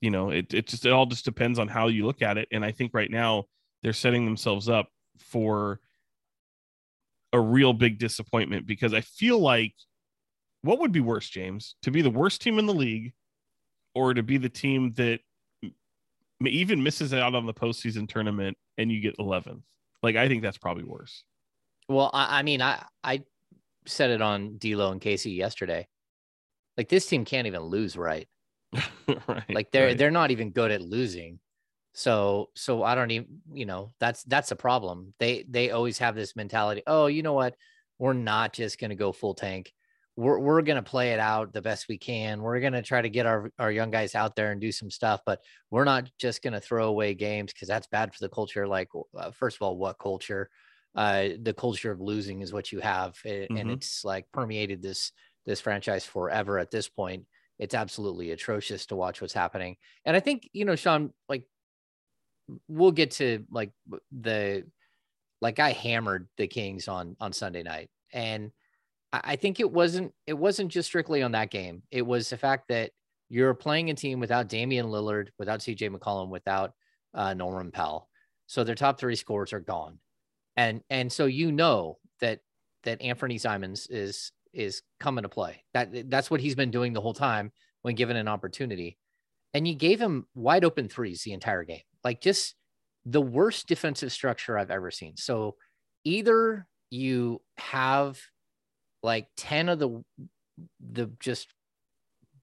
you 0.00 0.10
know 0.10 0.30
it, 0.30 0.52
it 0.54 0.66
just 0.66 0.86
it 0.86 0.92
all 0.92 1.06
just 1.06 1.24
depends 1.24 1.58
on 1.58 1.68
how 1.68 1.88
you 1.88 2.06
look 2.06 2.22
at 2.22 2.38
it. 2.38 2.48
And 2.52 2.64
i 2.64 2.72
think 2.72 2.92
right 2.94 3.10
now 3.10 3.44
they're 3.82 3.92
setting 3.92 4.24
themselves 4.24 4.68
up 4.68 4.88
for 5.18 5.80
a 7.32 7.40
real 7.40 7.72
big 7.72 7.98
disappointment 7.98 8.66
because 8.66 8.94
i 8.94 9.00
feel 9.00 9.38
like 9.38 9.74
what 10.68 10.80
would 10.80 10.92
be 10.92 11.00
worse 11.00 11.28
james 11.28 11.76
to 11.82 11.90
be 11.90 12.02
the 12.02 12.10
worst 12.10 12.42
team 12.42 12.58
in 12.58 12.66
the 12.66 12.74
league 12.74 13.12
or 13.94 14.12
to 14.12 14.22
be 14.22 14.36
the 14.36 14.50
team 14.50 14.92
that 14.92 15.20
even 16.46 16.82
misses 16.82 17.14
out 17.14 17.34
on 17.34 17.46
the 17.46 17.54
postseason 17.54 18.08
tournament 18.08 18.56
and 18.76 18.92
you 18.92 19.00
get 19.00 19.16
11th 19.18 19.62
Like 20.02 20.16
I 20.16 20.28
think 20.28 20.42
that's 20.42 20.58
probably 20.58 20.84
worse. 20.84 21.24
Well, 21.88 22.10
I, 22.12 22.40
I 22.40 22.42
mean, 22.42 22.60
I 22.60 22.84
I 23.02 23.22
said 23.86 24.10
it 24.10 24.22
on 24.22 24.58
D'Lo 24.58 24.92
and 24.92 25.00
Casey 25.00 25.32
yesterday. 25.32 25.88
Like 26.76 26.88
this 26.88 27.06
team 27.06 27.24
can't 27.24 27.46
even 27.46 27.62
lose 27.62 27.96
right. 27.96 28.28
right. 29.26 29.42
Like 29.48 29.72
they're 29.72 29.86
right. 29.86 29.98
they're 29.98 30.10
not 30.10 30.30
even 30.30 30.50
good 30.50 30.70
at 30.70 30.82
losing. 30.82 31.40
So 31.94 32.50
so 32.54 32.82
I 32.82 32.94
don't 32.94 33.10
even 33.10 33.40
you 33.52 33.66
know 33.66 33.92
that's 33.98 34.22
that's 34.24 34.52
a 34.52 34.56
problem. 34.56 35.14
They 35.18 35.44
they 35.48 35.70
always 35.70 35.98
have 35.98 36.14
this 36.14 36.36
mentality. 36.36 36.82
Oh, 36.86 37.06
you 37.06 37.22
know 37.22 37.32
what? 37.32 37.56
We're 37.98 38.12
not 38.12 38.52
just 38.52 38.78
going 38.78 38.90
to 38.90 38.96
go 38.96 39.10
full 39.10 39.34
tank. 39.34 39.72
We're 40.18 40.40
we're 40.40 40.62
going 40.62 40.82
to 40.82 40.82
play 40.82 41.12
it 41.12 41.20
out 41.20 41.52
the 41.52 41.62
best 41.62 41.86
we 41.88 41.96
can. 41.96 42.42
We're 42.42 42.58
going 42.58 42.72
to 42.72 42.82
try 42.82 43.00
to 43.00 43.08
get 43.08 43.24
our 43.24 43.52
our 43.56 43.70
young 43.70 43.92
guys 43.92 44.16
out 44.16 44.34
there 44.34 44.50
and 44.50 44.60
do 44.60 44.72
some 44.72 44.90
stuff, 44.90 45.20
but 45.24 45.40
we're 45.70 45.84
not 45.84 46.10
just 46.18 46.42
going 46.42 46.54
to 46.54 46.60
throw 46.60 46.88
away 46.88 47.14
games 47.14 47.52
because 47.52 47.68
that's 47.68 47.86
bad 47.86 48.12
for 48.12 48.18
the 48.20 48.28
culture. 48.28 48.66
Like 48.66 48.88
uh, 49.16 49.30
first 49.30 49.56
of 49.56 49.62
all, 49.62 49.76
what 49.76 50.00
culture? 50.00 50.50
Uh, 50.96 51.28
the 51.40 51.54
culture 51.54 51.92
of 51.92 52.00
losing 52.00 52.42
is 52.42 52.52
what 52.52 52.72
you 52.72 52.80
have, 52.80 53.16
a- 53.24 53.46
and 53.50 53.70
it's 53.70 54.04
like 54.04 54.26
permeated 54.32 54.82
this 54.82 55.12
this 55.46 55.60
franchise 55.60 56.04
forever 56.04 56.58
at 56.58 56.72
this 56.72 56.88
point. 56.88 57.24
It's 57.60 57.74
absolutely 57.74 58.32
atrocious 58.32 58.86
to 58.86 58.96
watch 58.96 59.20
what's 59.20 59.32
happening. 59.32 59.76
And 60.04 60.16
I 60.16 60.20
think, 60.20 60.48
you 60.52 60.64
know, 60.64 60.74
Sean, 60.74 61.12
like 61.28 61.44
we'll 62.66 62.90
get 62.90 63.12
to 63.12 63.44
like 63.52 63.70
the 64.10 64.64
like 65.40 65.60
I 65.60 65.70
hammered 65.70 66.28
the 66.38 66.48
Kings 66.48 66.88
on 66.88 67.14
on 67.20 67.32
Sunday 67.32 67.62
night. 67.62 67.90
And 68.12 68.50
I, 69.12 69.36
think 69.36 69.60
it 69.60 69.70
wasn't 69.70 70.12
it 70.26 70.34
wasn't 70.34 70.70
just 70.70 70.88
strictly 70.88 71.22
on 71.22 71.32
that 71.32 71.50
game. 71.50 71.82
It 71.90 72.02
was 72.02 72.28
the 72.28 72.36
fact 72.36 72.68
that 72.68 72.90
you're 73.28 73.54
playing 73.54 73.90
a 73.90 73.94
team 73.94 74.20
without 74.20 74.48
Damian 74.48 74.86
Lillard, 74.86 75.28
without 75.38 75.60
CJ 75.60 75.94
McCollum, 75.94 76.28
without 76.28 76.72
uh 77.14 77.34
Norman 77.34 77.70
Powell. 77.70 78.08
So 78.46 78.64
their 78.64 78.74
top 78.74 78.98
three 78.98 79.16
scores 79.16 79.52
are 79.52 79.60
gone. 79.60 79.98
And 80.56 80.82
and 80.90 81.10
so 81.10 81.26
you 81.26 81.52
know 81.52 81.98
that 82.20 82.40
that 82.84 83.00
Anfernee 83.00 83.40
Simons 83.40 83.86
is 83.88 84.32
is 84.52 84.82
coming 85.00 85.22
to 85.22 85.28
play. 85.28 85.64
That 85.74 86.10
that's 86.10 86.30
what 86.30 86.40
he's 86.40 86.54
been 86.54 86.70
doing 86.70 86.92
the 86.92 87.00
whole 87.00 87.14
time 87.14 87.52
when 87.82 87.94
given 87.94 88.16
an 88.16 88.28
opportunity. 88.28 88.98
And 89.54 89.66
you 89.66 89.74
gave 89.74 90.00
him 90.00 90.26
wide 90.34 90.64
open 90.64 90.88
threes 90.88 91.22
the 91.22 91.32
entire 91.32 91.64
game. 91.64 91.82
Like 92.04 92.20
just 92.20 92.54
the 93.06 93.20
worst 93.20 93.66
defensive 93.68 94.12
structure 94.12 94.58
I've 94.58 94.70
ever 94.70 94.90
seen. 94.90 95.16
So 95.16 95.56
either 96.04 96.66
you 96.90 97.40
have 97.56 98.20
like 99.02 99.28
10 99.36 99.68
of 99.68 99.78
the 99.78 100.04
the 100.90 101.10
just 101.20 101.48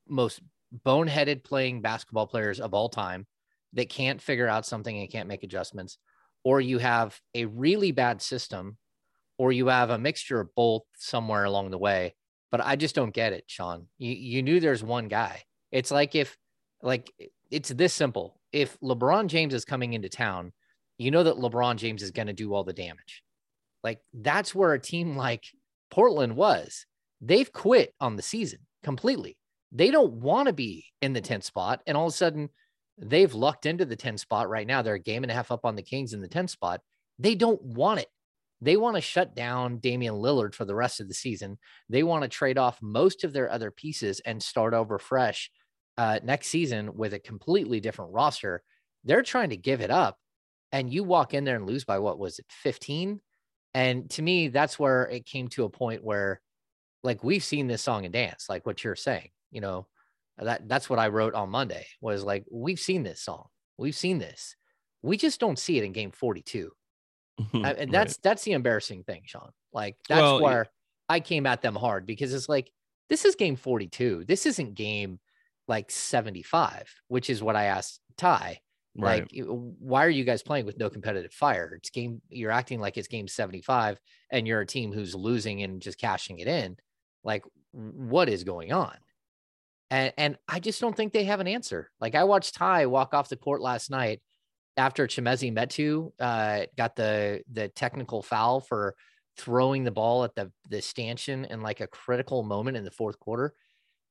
most 0.07 0.41
boneheaded 0.85 1.43
playing 1.43 1.81
basketball 1.81 2.27
players 2.27 2.59
of 2.59 2.73
all 2.73 2.89
time 2.89 3.25
that 3.73 3.89
can't 3.89 4.21
figure 4.21 4.47
out 4.47 4.65
something 4.65 4.97
and 4.97 5.11
can't 5.11 5.27
make 5.27 5.43
adjustments 5.43 5.97
or 6.43 6.61
you 6.61 6.77
have 6.77 7.19
a 7.33 7.45
really 7.45 7.91
bad 7.91 8.21
system 8.21 8.77
or 9.37 9.51
you 9.51 9.67
have 9.67 9.89
a 9.89 9.97
mixture 9.97 10.39
of 10.39 10.53
both 10.55 10.83
somewhere 10.95 11.43
along 11.43 11.71
the 11.71 11.77
way. 11.77 12.15
But 12.51 12.61
i 12.61 12.77
just 12.77 12.95
don't 12.95 13.13
get 13.13 13.33
it 13.33 13.43
sean. 13.47 13.87
You, 13.97 14.13
you 14.13 14.43
knew 14.43 14.59
there's 14.59 14.83
one 14.83 15.07
guy. 15.09 15.43
It's 15.71 15.91
like 15.91 16.15
if 16.15 16.37
like 16.81 17.11
it's 17.51 17.69
this 17.69 17.93
simple. 17.93 18.39
If 18.53 18.79
lebron 18.79 19.27
james 19.27 19.53
is 19.53 19.65
coming 19.65 19.93
into 19.93 20.07
town 20.07 20.53
you 20.97 21.11
know 21.11 21.23
that 21.23 21.35
lebron 21.35 21.75
james 21.75 22.01
is 22.01 22.11
going 22.11 22.27
to 22.27 22.33
do 22.33 22.53
all 22.53 22.63
the 22.63 22.73
damage. 22.73 23.23
Like 23.83 23.99
that's 24.13 24.55
where 24.55 24.73
a 24.73 24.79
team 24.79 25.17
like 25.17 25.43
portland 25.89 26.35
was 26.35 26.85
they've 27.21 27.51
quit 27.51 27.93
on 27.99 28.15
the 28.15 28.21
season 28.21 28.59
completely 28.83 29.37
they 29.71 29.91
don't 29.91 30.13
want 30.13 30.47
to 30.47 30.53
be 30.53 30.85
in 31.01 31.13
the 31.13 31.21
10th 31.21 31.43
spot 31.43 31.81
and 31.87 31.97
all 31.97 32.07
of 32.07 32.13
a 32.13 32.15
sudden 32.15 32.49
they've 32.97 33.33
lucked 33.33 33.65
into 33.65 33.85
the 33.85 33.97
10th 33.97 34.19
spot 34.19 34.49
right 34.49 34.67
now 34.67 34.81
they're 34.81 34.95
a 34.95 34.99
game 34.99 35.23
and 35.23 35.31
a 35.31 35.35
half 35.35 35.51
up 35.51 35.65
on 35.65 35.75
the 35.75 35.81
kings 35.81 36.13
in 36.13 36.21
the 36.21 36.29
10th 36.29 36.51
spot 36.51 36.81
they 37.19 37.35
don't 37.35 37.61
want 37.61 37.99
it 37.99 38.07
they 38.61 38.77
want 38.77 38.95
to 38.95 39.01
shut 39.01 39.35
down 39.35 39.77
Damian 39.77 40.15
Lillard 40.15 40.55
for 40.55 40.65
the 40.65 40.75
rest 40.75 40.99
of 40.99 41.07
the 41.07 41.13
season. 41.13 41.57
They 41.89 42.03
want 42.03 42.23
to 42.23 42.29
trade 42.29 42.57
off 42.57 42.81
most 42.81 43.23
of 43.23 43.33
their 43.33 43.51
other 43.51 43.69
pieces 43.69 44.21
and 44.25 44.41
start 44.41 44.73
over 44.73 44.97
fresh 44.97 45.51
uh, 45.97 46.19
next 46.23 46.47
season 46.47 46.95
with 46.95 47.13
a 47.13 47.19
completely 47.19 47.79
different 47.79 48.13
roster. 48.13 48.63
They're 49.03 49.23
trying 49.23 49.49
to 49.49 49.57
give 49.57 49.81
it 49.81 49.91
up. 49.91 50.17
And 50.71 50.91
you 50.91 51.03
walk 51.03 51.33
in 51.33 51.43
there 51.43 51.55
and 51.55 51.67
lose 51.67 51.85
by 51.85 51.99
what 51.99 52.19
was 52.19 52.39
it, 52.39 52.45
15? 52.49 53.21
And 53.75 54.09
to 54.11 54.21
me, 54.21 54.47
that's 54.47 54.79
where 54.79 55.03
it 55.09 55.25
came 55.25 55.49
to 55.49 55.65
a 55.65 55.69
point 55.69 56.01
where, 56.01 56.39
like, 57.03 57.25
we've 57.25 57.43
seen 57.43 57.67
this 57.67 57.81
song 57.81 58.05
and 58.05 58.13
dance, 58.13 58.47
like 58.47 58.65
what 58.65 58.83
you're 58.85 58.95
saying, 58.95 59.29
you 59.51 59.59
know, 59.59 59.85
that 60.37 60.67
that's 60.69 60.89
what 60.89 60.97
I 60.97 61.09
wrote 61.09 61.33
on 61.33 61.49
Monday 61.49 61.85
was 61.99 62.23
like, 62.23 62.45
we've 62.49 62.79
seen 62.79 63.03
this 63.03 63.21
song, 63.21 63.47
we've 63.77 63.95
seen 63.95 64.17
this. 64.17 64.55
We 65.01 65.17
just 65.17 65.41
don't 65.41 65.59
see 65.59 65.77
it 65.77 65.83
in 65.83 65.91
game 65.91 66.11
42. 66.11 66.71
I, 67.53 67.73
and 67.77 67.91
that's 67.91 68.17
that's 68.17 68.43
the 68.43 68.53
embarrassing 68.53 69.03
thing, 69.03 69.23
Sean. 69.25 69.51
Like 69.73 69.97
that's 70.07 70.21
Well, 70.21 70.41
where 70.41 70.67
I 71.09 71.19
came 71.19 71.45
at 71.45 71.61
them 71.61 71.75
hard 71.75 72.05
because 72.05 72.33
it's 72.33 72.49
like 72.49 72.71
this 73.09 73.25
is 73.25 73.35
game 73.35 73.57
42. 73.57 74.23
This 74.25 74.45
isn't 74.45 74.73
game 74.73 75.19
like 75.67 75.91
75, 75.91 76.93
which 77.09 77.29
is 77.29 77.43
what 77.43 77.57
I 77.57 77.65
asked 77.65 77.99
Ty. 78.17 78.61
Right. 78.97 79.29
Like, 79.31 79.47
why 79.79 80.05
are 80.05 80.09
you 80.09 80.23
guys 80.23 80.41
playing 80.41 80.65
with 80.65 80.77
no 80.77 80.89
competitive 80.89 81.33
fire? 81.33 81.73
It's 81.77 81.89
game. 81.89 82.21
You're 82.29 82.51
acting 82.51 82.79
like 82.79 82.97
it's 82.97 83.07
game 83.07 83.27
75, 83.27 83.99
and 84.31 84.47
you're 84.47 84.61
a 84.61 84.65
team 84.65 84.93
who's 84.93 85.13
losing 85.13 85.63
and 85.63 85.81
just 85.81 85.99
cashing 85.99 86.39
it 86.39 86.47
in. 86.47 86.77
Like, 87.23 87.43
what 87.71 88.29
is 88.29 88.43
going 88.43 88.71
on? 88.71 88.95
And 89.91 90.13
and 90.17 90.37
I 90.47 90.59
just 90.59 90.79
don't 90.79 90.95
think 90.95 91.11
they 91.11 91.25
have 91.25 91.41
an 91.41 91.47
answer. 91.47 91.91
Like, 91.99 92.15
I 92.15 92.23
watched 92.23 92.55
Ty 92.55 92.85
walk 92.85 93.13
off 93.13 93.29
the 93.29 93.35
court 93.35 93.61
last 93.61 93.91
night 93.91 94.21
after 94.77 95.07
Chimezie 95.07 95.53
Metu 95.53 96.11
uh, 96.19 96.65
got 96.77 96.95
the 96.95 97.41
the 97.51 97.67
technical 97.69 98.21
foul 98.21 98.61
for 98.61 98.95
throwing 99.37 99.83
the 99.83 99.91
ball 99.91 100.23
at 100.23 100.35
the 100.35 100.51
the 100.69 100.81
stanchion 100.81 101.45
in 101.45 101.61
like 101.61 101.81
a 101.81 101.87
critical 101.87 102.43
moment 102.43 102.77
in 102.77 102.85
the 102.85 102.91
fourth 102.91 103.19
quarter, 103.19 103.53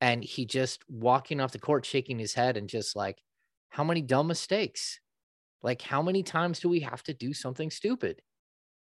and 0.01 0.23
he 0.23 0.45
just 0.45 0.83
walking 0.89 1.41
off 1.41 1.53
the 1.53 1.59
court, 1.59 1.87
shaking 1.87 2.19
his 2.19 2.35
head, 2.35 2.57
and 2.57 2.69
just 2.69 2.95
like, 2.95 3.19
how 3.75 3.83
many 3.83 4.03
dumb 4.03 4.29
mistakes? 4.29 5.01
Like, 5.61 5.83
how 5.83 6.01
many 6.01 6.23
times 6.23 6.61
do 6.61 6.69
we 6.69 6.81
have 6.81 7.03
to 7.05 7.13
do 7.13 7.35
something 7.35 7.73
stupid? 7.73 8.23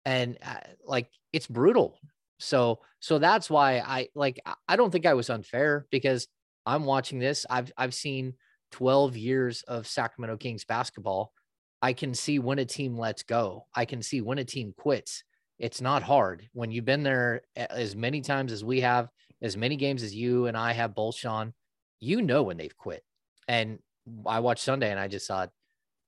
And 0.05 0.37
uh, 0.41 0.61
like, 0.85 1.09
it's 1.33 1.47
brutal. 1.47 1.99
So 2.39 2.79
so 3.01 3.19
that's 3.19 3.49
why 3.49 3.79
I 3.79 4.07
like 4.15 4.39
I- 4.69 4.77
don't 4.77 4.89
think 4.89 5.05
I 5.05 5.15
was 5.15 5.29
unfair 5.29 5.85
because 5.91 6.29
I'm 6.65 6.85
watching 6.85 7.19
this. 7.19 7.45
I've 7.49 7.73
I've 7.77 7.93
seen 7.93 8.35
12 8.71 9.17
years 9.17 9.63
of 9.63 9.85
Sacramento 9.85 10.37
Kings 10.37 10.63
basketball. 10.63 11.33
I 11.81 11.91
can 11.91 12.13
see 12.13 12.39
when 12.39 12.59
a 12.59 12.65
team 12.65 12.97
lets 12.97 13.23
go. 13.23 13.65
I 13.75 13.83
can 13.83 14.01
see 14.01 14.21
when 14.21 14.37
a 14.37 14.45
team 14.45 14.73
quits. 14.77 15.25
It's 15.57 15.81
not 15.81 16.03
hard 16.03 16.47
when 16.53 16.71
you've 16.71 16.85
been 16.85 17.03
there 17.03 17.41
as 17.57 17.97
many 17.97 18.21
times 18.21 18.53
as 18.53 18.63
we 18.63 18.79
have, 18.79 19.09
as 19.41 19.57
many 19.57 19.75
games 19.75 20.03
as 20.03 20.15
you 20.15 20.45
and 20.45 20.55
I 20.55 20.71
have 20.71 20.95
both, 20.95 21.15
Sean. 21.15 21.53
You 21.99 22.21
know 22.21 22.43
when 22.43 22.55
they've 22.55 22.77
quit. 22.77 23.03
And 23.49 23.79
I 24.25 24.39
watched 24.39 24.63
Sunday 24.63 24.91
and 24.91 24.99
I 24.99 25.07
just 25.07 25.27
thought, 25.27 25.49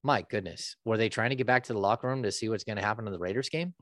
my 0.03 0.23
goodness, 0.29 0.75
were 0.85 0.97
they 0.97 1.09
trying 1.09 1.29
to 1.29 1.35
get 1.35 1.47
back 1.47 1.63
to 1.65 1.73
the 1.73 1.79
locker 1.79 2.07
room 2.07 2.23
to 2.23 2.31
see 2.31 2.49
what's 2.49 2.63
going 2.63 2.77
to 2.77 2.81
happen 2.83 3.05
in 3.05 3.13
the 3.13 3.19
Raiders 3.19 3.49
game? 3.49 3.73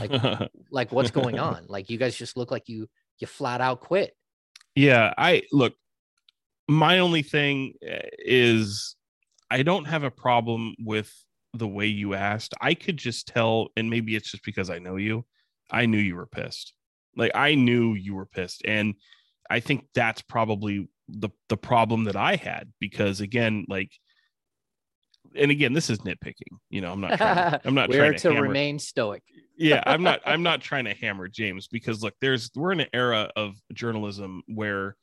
like- 0.00 0.50
Like 0.70 0.90
what's 0.92 1.10
going 1.10 1.38
on? 1.38 1.66
Like 1.68 1.90
you 1.90 1.98
guys 1.98 2.16
just 2.16 2.36
look 2.36 2.50
like 2.50 2.68
you 2.68 2.88
you 3.18 3.26
flat 3.26 3.60
out 3.60 3.80
quit. 3.80 4.14
yeah, 4.74 5.12
I 5.18 5.42
look. 5.52 5.74
My 6.68 7.00
only 7.00 7.22
thing 7.22 7.74
uh, 7.86 8.08
is 8.18 8.96
I 9.50 9.62
don't 9.62 9.84
have 9.84 10.02
a 10.02 10.10
problem 10.10 10.74
with 10.78 11.12
the 11.52 11.68
way 11.68 11.86
you 11.88 12.14
asked. 12.14 12.54
I 12.60 12.72
could 12.74 12.96
just 12.96 13.26
tell, 13.28 13.68
and 13.76 13.90
maybe 13.90 14.16
it's 14.16 14.30
just 14.30 14.44
because 14.44 14.70
I 14.70 14.78
know 14.78 14.96
you. 14.96 15.26
I 15.70 15.84
knew 15.86 15.98
you 15.98 16.16
were 16.16 16.26
pissed. 16.26 16.72
Like 17.16 17.32
I 17.34 17.54
knew 17.54 17.92
you 17.94 18.14
were 18.14 18.26
pissed, 18.26 18.62
and 18.64 18.94
I 19.50 19.60
think 19.60 19.86
that's 19.94 20.22
probably 20.22 20.88
the 21.08 21.30
the 21.48 21.56
problem 21.56 22.04
that 22.04 22.16
I 22.16 22.36
had 22.36 22.72
because 22.80 23.20
again, 23.20 23.64
like, 23.68 23.90
and 25.36 25.50
again, 25.50 25.72
this 25.72 25.90
is 25.90 25.98
nitpicking. 25.98 26.58
You 26.70 26.80
know, 26.80 26.92
I'm 26.92 27.00
not. 27.00 27.18
Trying 27.18 27.60
I'm 27.64 27.74
not 27.74 27.90
trying 27.90 28.12
to, 28.12 28.18
to 28.18 28.32
hammer- 28.32 28.48
remain 28.48 28.78
stoic. 28.78 29.22
yeah 29.56 29.82
i'm 29.86 30.02
not 30.02 30.20
i'm 30.26 30.42
not 30.42 30.60
trying 30.60 30.84
to 30.84 30.94
hammer 30.94 31.28
james 31.28 31.68
because 31.68 32.02
look 32.02 32.14
there's 32.20 32.50
we're 32.54 32.72
in 32.72 32.80
an 32.80 32.88
era 32.92 33.30
of 33.36 33.54
journalism 33.72 34.42
where 34.46 34.96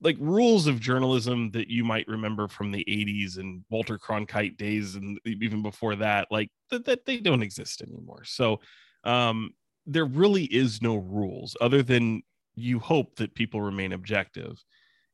like 0.00 0.16
rules 0.20 0.68
of 0.68 0.80
journalism 0.80 1.50
that 1.50 1.68
you 1.68 1.84
might 1.84 2.06
remember 2.06 2.46
from 2.48 2.70
the 2.70 2.84
80s 2.88 3.38
and 3.38 3.64
walter 3.70 3.98
cronkite 3.98 4.56
days 4.56 4.94
and 4.94 5.18
even 5.24 5.62
before 5.62 5.96
that 5.96 6.28
like 6.30 6.50
that, 6.70 6.84
that 6.86 7.04
they 7.04 7.18
don't 7.18 7.42
exist 7.42 7.82
anymore 7.82 8.22
so 8.24 8.60
um 9.04 9.50
there 9.86 10.04
really 10.04 10.44
is 10.44 10.82
no 10.82 10.96
rules 10.96 11.56
other 11.60 11.82
than 11.82 12.22
you 12.54 12.78
hope 12.78 13.16
that 13.16 13.34
people 13.34 13.60
remain 13.60 13.92
objective 13.92 14.62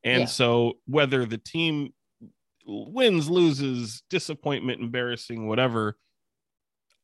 and 0.05 0.21
Yeah. 0.21 0.27
so 0.27 0.75
whether 0.87 1.27
the 1.27 1.39
team 1.39 1.93
wins 2.67 3.29
loses 3.29 4.03
disappointment 4.09 4.81
embarrassing 4.81 5.47
whatever 5.47 5.97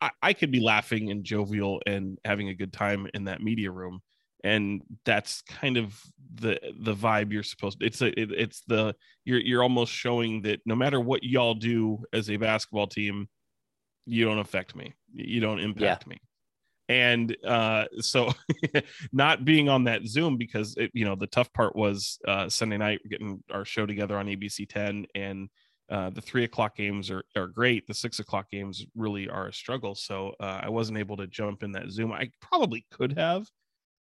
I, 0.01 0.11
I 0.23 0.33
could 0.33 0.51
be 0.51 0.61
laughing 0.61 1.11
and 1.11 1.25
jovial 1.25 1.83
and 1.87 2.19
having 2.25 2.49
a 2.49 2.55
good 2.55 2.73
time 2.73 3.07
in 3.13 3.25
that 3.25 3.43
media 3.43 3.71
room 3.71 4.01
and 4.43 4.81
that's 5.05 5.43
kind 5.43 5.77
of 5.77 6.01
the 6.35 6.59
the 6.81 6.95
vibe 6.95 7.31
you're 7.33 7.43
supposed 7.43 7.81
to 7.81 7.87
it's 7.87 8.01
a 8.01 8.19
it, 8.19 8.31
it's 8.33 8.63
the 8.69 8.95
you're 9.25 9.41
you're 9.41 9.63
almost 9.63 9.93
showing 9.93 10.41
that 10.43 10.61
no 10.65 10.75
matter 10.75 10.99
what 10.99 11.23
y'all 11.23 11.55
do 11.55 11.99
as 12.15 12.31
a 12.31 12.37
basketball 12.39 12.87
team 12.87 13.29
you 14.07 14.25
don't 14.25 14.39
affect 14.39 14.75
me. 14.75 14.95
You 15.15 15.41
don't 15.41 15.61
impact 15.61 16.07
me. 16.07 16.19
And 16.91 17.37
uh, 17.45 17.87
so, 18.01 18.33
not 19.13 19.45
being 19.45 19.69
on 19.69 19.85
that 19.85 20.07
Zoom 20.07 20.37
because 20.37 20.77
it, 20.77 20.91
you 20.93 21.05
know 21.05 21.15
the 21.15 21.29
tough 21.29 21.53
part 21.53 21.77
was 21.77 22.19
uh, 22.27 22.49
Sunday 22.49 22.79
night 22.79 23.01
getting 23.09 23.45
our 23.53 23.65
show 23.65 23.87
together 23.87 24.19
on 24.19 24.27
ABC 24.27 24.67
10, 24.67 25.07
and 25.15 25.49
uh, 25.89 26.11
the 26.11 26.21
three 26.21 26.45
o'clock 26.45 26.75
games 26.77 27.09
are 27.11 27.23
are 27.37 27.47
great. 27.47 27.87
The 27.87 27.95
six 27.95 28.19
o'clock 28.19 28.51
games 28.51 28.85
really 28.97 29.29
are 29.29 29.47
a 29.49 29.53
struggle. 29.53 29.95
So 29.95 30.35
uh, 30.41 30.63
I 30.65 30.69
wasn't 30.69 30.99
able 30.99 31.17
to 31.19 31.29
jump 31.29 31.63
in 31.63 31.73
that 31.73 31.91
Zoom. 31.91 32.13
I 32.13 32.31
probably 32.41 32.87
could 32.91 33.17
have, 33.17 33.47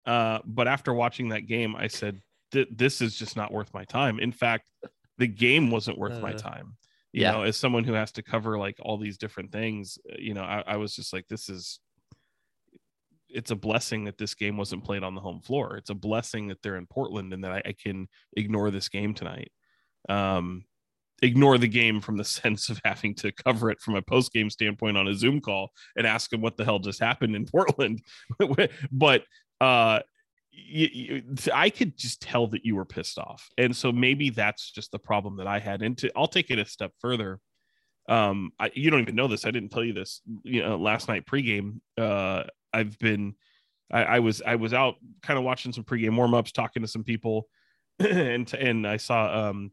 uh, 0.07 0.41
but 0.45 0.69
after 0.69 0.93
watching 0.93 1.29
that 1.31 1.47
game, 1.47 1.77
I 1.77 1.89
said 1.89 2.21
this 2.53 3.01
is 3.01 3.17
just 3.17 3.37
not 3.37 3.53
worth 3.53 3.73
my 3.75 3.85
time. 3.85 4.21
In 4.21 4.33
fact, 4.33 4.71
the 5.19 5.27
game 5.27 5.71
wasn't 5.71 5.99
worth 5.99 6.21
my 6.23 6.33
Uh, 6.33 6.35
time 6.35 6.77
you 7.17 7.23
yeah. 7.23 7.31
know 7.31 7.43
as 7.43 7.57
someone 7.57 7.85
who 7.85 7.93
has 7.93 8.11
to 8.13 8.23
cover 8.23 8.59
like 8.59 8.77
all 8.81 8.99
these 8.99 9.19
different 9.19 9.53
things 9.53 9.99
you 10.19 10.35
know 10.35 10.43
I, 10.43 10.65
I 10.67 10.77
was 10.77 10.97
just 10.97 11.13
like 11.13 11.29
this 11.29 11.49
is 11.49 11.79
it's 13.35 13.51
a 13.51 13.57
blessing 13.57 14.05
that 14.05 14.19
this 14.19 14.35
game 14.35 14.57
wasn't 14.57 14.85
played 14.85 15.03
on 15.03 15.15
the 15.15 15.21
home 15.21 15.41
floor 15.41 15.77
it's 15.77 15.91
a 15.91 15.95
blessing 15.95 16.49
that 16.49 16.63
they're 16.63 16.77
in 16.77 16.87
portland 16.87 17.33
and 17.33 17.45
that 17.45 17.53
i, 17.53 17.63
I 17.65 17.73
can 17.73 18.09
ignore 18.37 18.71
this 18.71 18.89
game 18.89 19.15
tonight 19.15 19.51
um 20.09 20.65
ignore 21.23 21.59
the 21.59 21.69
game 21.69 22.01
from 22.01 22.17
the 22.17 22.25
sense 22.41 22.69
of 22.69 22.81
having 22.85 23.15
to 23.17 23.33
cover 23.33 23.71
it 23.71 23.81
from 23.81 23.97
a 23.97 24.03
post 24.03 24.33
game 24.33 24.51
standpoint 24.51 24.97
on 24.97 25.09
a 25.09 25.15
zoom 25.15 25.41
call 25.41 25.71
and 25.97 26.07
ask 26.07 26.31
them 26.31 26.41
what 26.41 26.57
the 26.57 26.65
hell 26.65 26.79
just 26.79 27.01
happened 27.01 27.37
in 27.37 27.45
portland 27.53 28.01
but 28.93 29.25
uh 29.61 30.01
I 31.53 31.71
could 31.71 31.97
just 31.97 32.23
tell 32.23 32.47
that 32.49 32.65
you 32.65 32.77
were 32.77 32.85
pissed 32.85 33.19
off, 33.19 33.49
and 33.59 33.75
so 33.75 33.91
maybe 33.91 34.31
that's 34.31 34.71
just 34.71 34.93
the 34.93 34.99
problem 34.99 35.37
that 35.39 35.47
I 35.47 35.59
had. 35.59 35.83
And 35.83 35.99
to, 35.99 36.13
I'll 36.17 36.29
take 36.29 36.51
it 36.51 36.59
a 36.59 36.65
step 36.65 36.93
further. 37.01 37.41
Um, 38.09 38.53
I, 38.59 38.71
you 38.75 38.91
don't 38.91 39.01
even 39.01 39.17
know 39.17 39.29
this. 39.29 39.47
I 39.47 39.51
didn't 39.51 39.71
tell 39.71 39.85
you 39.85 39.93
this. 39.93 40.21
You 40.43 40.63
know, 40.63 40.77
last 40.77 41.09
night 41.09 41.27
pregame, 41.27 41.81
uh, 41.99 42.45
I've 42.73 42.99
been, 42.99 43.35
I, 43.91 44.05
I 44.05 44.19
was, 44.21 44.43
I 44.45 44.57
was 44.57 44.75
out 44.75 44.97
kind 45.23 45.39
of 45.39 45.45
watching 45.45 45.73
some 45.73 45.85
pregame 45.85 46.17
warm 46.17 46.35
ups, 46.35 46.53
talking 46.53 46.83
to 46.83 46.89
some 46.89 47.05
people, 47.05 47.49
and 47.99 48.53
and 48.55 48.87
I 48.87 48.97
saw 48.97 49.49
um, 49.49 49.73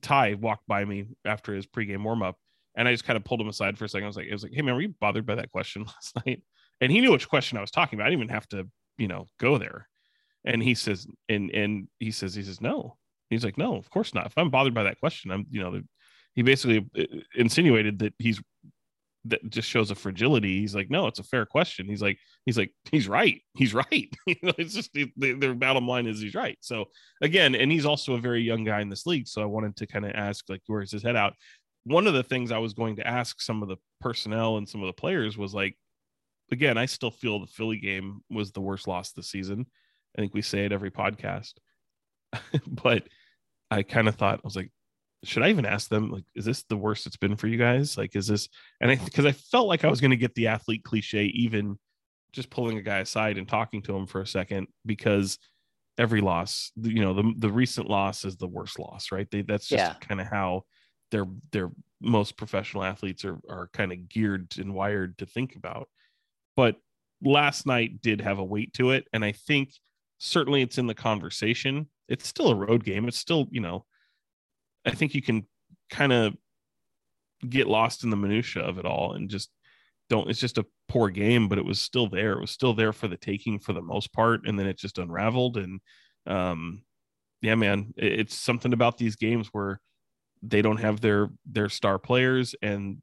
Ty 0.00 0.34
walk 0.34 0.60
by 0.66 0.84
me 0.84 1.06
after 1.24 1.54
his 1.54 1.66
pregame 1.66 2.02
warm 2.02 2.22
up, 2.22 2.36
and 2.74 2.88
I 2.88 2.92
just 2.92 3.04
kind 3.04 3.16
of 3.16 3.24
pulled 3.24 3.40
him 3.40 3.48
aside 3.48 3.78
for 3.78 3.84
a 3.84 3.88
second. 3.88 4.04
I 4.04 4.08
was 4.08 4.16
like, 4.16 4.28
I 4.28 4.32
was 4.32 4.42
like, 4.42 4.52
hey 4.54 4.62
man, 4.62 4.74
were 4.74 4.82
you 4.82 4.94
bothered 5.00 5.26
by 5.26 5.36
that 5.36 5.50
question 5.50 5.84
last 5.86 6.16
night? 6.26 6.42
And 6.80 6.90
he 6.90 7.00
knew 7.00 7.12
which 7.12 7.28
question 7.28 7.58
I 7.58 7.60
was 7.60 7.70
talking 7.70 7.98
about. 7.98 8.06
I 8.06 8.10
didn't 8.10 8.24
even 8.24 8.34
have 8.34 8.48
to, 8.48 8.68
you 8.98 9.08
know, 9.08 9.26
go 9.38 9.56
there 9.56 9.88
and 10.44 10.62
he 10.62 10.74
says 10.74 11.06
and 11.28 11.50
and 11.50 11.88
he 11.98 12.10
says 12.10 12.34
he 12.34 12.42
says 12.42 12.60
no 12.60 12.96
he's 13.30 13.44
like 13.44 13.58
no 13.58 13.76
of 13.76 13.88
course 13.90 14.14
not 14.14 14.26
if 14.26 14.32
i'm 14.36 14.50
bothered 14.50 14.74
by 14.74 14.82
that 14.82 14.98
question 15.00 15.30
i'm 15.30 15.46
you 15.50 15.60
know 15.60 15.80
he 16.34 16.42
basically 16.42 16.88
uh, 16.98 17.20
insinuated 17.34 17.98
that 18.00 18.14
he's 18.18 18.40
that 19.24 19.48
just 19.50 19.68
shows 19.68 19.90
a 19.90 19.94
fragility. 19.94 20.60
He's 20.60 20.74
like 20.74 20.90
no 20.90 21.06
it's 21.06 21.20
a 21.20 21.24
fair 21.24 21.46
question. 21.46 21.86
He's 21.86 22.02
like 22.02 22.18
he's 22.44 22.58
like 22.58 22.72
he's 22.90 23.08
right. 23.08 23.40
He's 23.54 23.74
right. 23.74 23.86
It's 24.26 24.74
just 24.74 24.92
the, 24.92 25.10
their 25.16 25.54
bottom 25.54 25.86
line 25.86 26.06
is 26.06 26.20
he's 26.20 26.34
right. 26.34 26.58
So 26.60 26.86
again 27.20 27.54
and 27.54 27.70
he's 27.70 27.86
also 27.86 28.14
a 28.14 28.20
very 28.20 28.42
young 28.42 28.64
guy 28.64 28.80
in 28.80 28.88
this 28.88 29.06
league. 29.06 29.28
So 29.28 29.42
i 29.42 29.46
wanted 29.46 29.76
to 29.76 29.86
kind 29.86 30.04
of 30.04 30.12
ask 30.12 30.44
like 30.48 30.62
where's 30.66 30.90
his 30.90 31.02
head 31.02 31.16
out? 31.16 31.34
One 31.84 32.06
of 32.06 32.14
the 32.14 32.22
things 32.22 32.52
i 32.52 32.58
was 32.58 32.74
going 32.74 32.96
to 32.96 33.06
ask 33.06 33.40
some 33.40 33.62
of 33.62 33.68
the 33.68 33.76
personnel 34.00 34.56
and 34.56 34.68
some 34.68 34.82
of 34.82 34.86
the 34.86 35.00
players 35.00 35.38
was 35.38 35.54
like 35.54 35.76
again 36.50 36.76
i 36.76 36.86
still 36.86 37.10
feel 37.10 37.40
the 37.40 37.46
philly 37.46 37.78
game 37.78 38.20
was 38.30 38.52
the 38.52 38.60
worst 38.60 38.88
loss 38.88 39.12
this 39.12 39.30
season. 39.30 39.66
I 40.16 40.20
think 40.20 40.34
we 40.34 40.42
say 40.42 40.64
it 40.64 40.72
every 40.72 40.90
podcast. 40.90 41.54
but 42.66 43.04
I 43.70 43.82
kind 43.82 44.08
of 44.08 44.16
thought 44.16 44.38
I 44.38 44.44
was 44.44 44.56
like, 44.56 44.70
should 45.24 45.42
I 45.42 45.50
even 45.50 45.66
ask 45.66 45.88
them 45.88 46.10
like, 46.10 46.24
is 46.34 46.44
this 46.44 46.64
the 46.64 46.76
worst 46.76 47.06
it's 47.06 47.16
been 47.16 47.36
for 47.36 47.46
you 47.46 47.58
guys? 47.58 47.96
Like, 47.96 48.16
is 48.16 48.26
this? 48.26 48.48
And 48.80 48.90
I 48.90 48.96
because 48.96 49.24
I 49.26 49.32
felt 49.32 49.68
like 49.68 49.84
I 49.84 49.88
was 49.90 50.00
going 50.00 50.10
to 50.10 50.16
get 50.16 50.34
the 50.34 50.48
athlete 50.48 50.84
cliche, 50.84 51.26
even 51.26 51.78
just 52.32 52.50
pulling 52.50 52.78
a 52.78 52.82
guy 52.82 52.98
aside 52.98 53.38
and 53.38 53.46
talking 53.48 53.82
to 53.82 53.96
him 53.96 54.06
for 54.06 54.20
a 54.20 54.26
second, 54.26 54.68
because 54.86 55.38
every 55.98 56.20
loss, 56.20 56.72
you 56.80 57.02
know, 57.02 57.14
the 57.14 57.32
the 57.38 57.50
recent 57.50 57.88
loss 57.88 58.24
is 58.24 58.36
the 58.36 58.48
worst 58.48 58.78
loss, 58.78 59.12
right? 59.12 59.30
They 59.30 59.42
that's 59.42 59.68
just 59.68 59.78
Yeah. 59.78 59.94
kind 60.00 60.20
of 60.20 60.26
how 60.26 60.64
their 61.10 61.26
their 61.52 61.70
most 62.00 62.36
professional 62.36 62.82
athletes 62.84 63.24
are 63.24 63.38
are 63.48 63.68
kind 63.72 63.92
of 63.92 64.08
geared 64.08 64.56
and 64.58 64.74
wired 64.74 65.18
to 65.18 65.26
think 65.26 65.56
about. 65.56 65.88
But 66.56 66.76
last 67.22 67.66
night 67.66 68.00
did 68.02 68.20
have 68.20 68.38
a 68.38 68.44
weight 68.44 68.74
to 68.74 68.90
it, 68.90 69.06
and 69.12 69.24
I 69.24 69.32
think 69.32 69.72
certainly 70.18 70.62
it's 70.62 70.78
in 70.78 70.86
the 70.86 70.94
conversation. 70.94 71.88
It's 72.08 72.26
still 72.26 72.48
a 72.48 72.54
road 72.56 72.84
game. 72.84 73.08
It's 73.08 73.18
still, 73.18 73.48
you 73.50 73.60
know, 73.60 73.84
I 74.84 74.90
think 74.92 75.14
you 75.14 75.22
can 75.22 75.46
kind 75.90 76.12
of 76.12 76.34
get 77.48 77.66
lost 77.66 78.04
in 78.04 78.10
the 78.10 78.16
minutia 78.16 78.62
of 78.62 78.78
it 78.78 78.84
all 78.86 79.14
and 79.14 79.28
just 79.28 79.50
don't 80.08 80.28
it's 80.30 80.40
just 80.40 80.58
a 80.58 80.66
poor 80.88 81.08
game, 81.08 81.48
but 81.48 81.58
it 81.58 81.64
was 81.64 81.80
still 81.80 82.08
there. 82.08 82.32
It 82.32 82.40
was 82.40 82.50
still 82.50 82.74
there 82.74 82.92
for 82.92 83.08
the 83.08 83.16
taking 83.16 83.58
for 83.58 83.72
the 83.72 83.80
most 83.82 84.12
part, 84.12 84.46
and 84.46 84.58
then 84.58 84.66
it 84.66 84.78
just 84.78 84.98
unraveled. 84.98 85.56
And 85.56 85.80
um 86.26 86.82
yeah, 87.40 87.54
man, 87.56 87.92
it- 87.96 88.20
it's 88.20 88.34
something 88.34 88.72
about 88.72 88.98
these 88.98 89.16
games 89.16 89.48
where 89.52 89.80
they 90.42 90.62
don't 90.62 90.80
have 90.80 91.00
their 91.00 91.30
their 91.46 91.68
star 91.68 91.98
players 91.98 92.54
and 92.62 93.00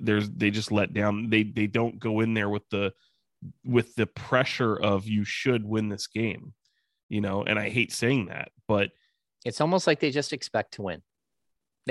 there's 0.00 0.30
they 0.30 0.50
just 0.50 0.70
let 0.70 0.92
down 0.92 1.28
they 1.30 1.42
they 1.42 1.66
don't 1.66 1.98
go 1.98 2.20
in 2.20 2.34
there 2.34 2.48
with 2.48 2.68
the 2.70 2.92
with 3.64 3.94
the 3.96 4.06
pressure 4.06 4.76
of 4.76 5.06
you 5.08 5.24
should 5.24 5.64
win 5.64 5.88
this 5.88 6.06
game 6.06 6.52
you 7.08 7.20
know 7.20 7.42
and 7.42 7.58
i 7.58 7.68
hate 7.68 7.90
saying 7.90 8.26
that 8.26 8.50
but 8.68 8.90
It's 9.44 9.60
almost 9.60 9.86
like 9.86 9.98
they 9.98 10.10
just 10.10 10.32
expect 10.32 10.74
to 10.74 10.82
win. 10.82 11.02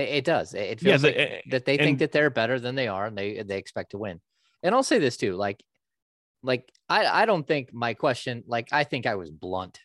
It 0.04 0.26
does. 0.26 0.54
It 0.54 0.62
it 0.62 0.82
Yeah, 0.82 0.92
feels 0.94 1.02
the- 1.04 1.08
like 1.10 1.18
eh, 1.18 1.42
that 1.50 1.66
they 1.66 1.78
think 1.78 2.00
that 2.00 2.12
they're 2.12 2.30
better 2.30 2.60
than 2.60 2.76
they 2.76 2.88
are, 2.88 3.06
and 3.06 3.18
they 3.18 3.42
they 3.44 3.58
expect 3.58 3.92
to 3.92 3.98
win. 3.98 4.22
And 4.64 4.74
I'll 4.76 4.84
say 4.84 5.00
this 5.00 5.18
too, 5.18 5.36
like, 5.36 5.64
like 6.44 6.72
I 6.90 7.06
I 7.24 7.26
don't 7.26 7.46
think 7.48 7.74
my 7.74 7.94
question, 7.94 8.44
like 8.48 8.70
I 8.72 8.84
think 8.84 9.06
I 9.06 9.16
was 9.16 9.32
blunt, 9.32 9.80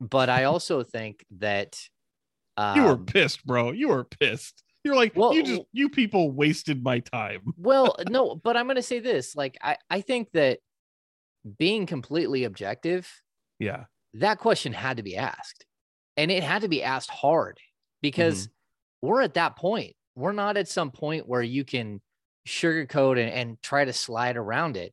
but 0.00 0.28
I 0.28 0.44
also 0.50 0.82
think 0.82 1.24
that 1.38 1.78
um, 2.56 2.76
you 2.76 2.84
were 2.84 2.98
pissed 2.98 3.46
bro 3.46 3.70
you 3.70 3.88
were 3.88 4.04
pissed 4.04 4.62
you're 4.84 4.96
like 4.96 5.14
Well, 5.14 5.34
you 5.34 5.42
just 5.42 5.62
you 5.72 5.88
people 5.88 6.30
wasted 6.32 6.82
my 6.82 6.98
time 6.98 7.42
well 7.56 7.96
no 8.08 8.34
but 8.34 8.56
i'm 8.56 8.66
going 8.66 8.76
to 8.76 8.82
say 8.82 8.98
this 8.98 9.36
like 9.36 9.56
i 9.62 9.76
i 9.88 10.00
think 10.00 10.30
that 10.32 10.58
being 11.58 11.86
completely 11.86 12.44
objective 12.44 13.08
yeah 13.58 13.84
that 14.14 14.38
question 14.38 14.72
had 14.72 14.96
to 14.98 15.02
be 15.02 15.16
asked 15.16 15.64
and 16.16 16.30
it 16.30 16.42
had 16.42 16.62
to 16.62 16.68
be 16.68 16.82
asked 16.82 17.10
hard 17.10 17.58
because 18.02 18.48
we're 19.02 19.22
at 19.22 19.34
that 19.34 19.56
point. 19.56 19.94
We're 20.14 20.32
not 20.32 20.56
at 20.56 20.68
some 20.68 20.90
point 20.90 21.28
where 21.28 21.42
you 21.42 21.64
can 21.64 22.00
sugarcoat 22.46 23.12
and, 23.20 23.30
and 23.30 23.62
try 23.62 23.84
to 23.84 23.92
slide 23.92 24.36
around 24.36 24.76
it. 24.76 24.92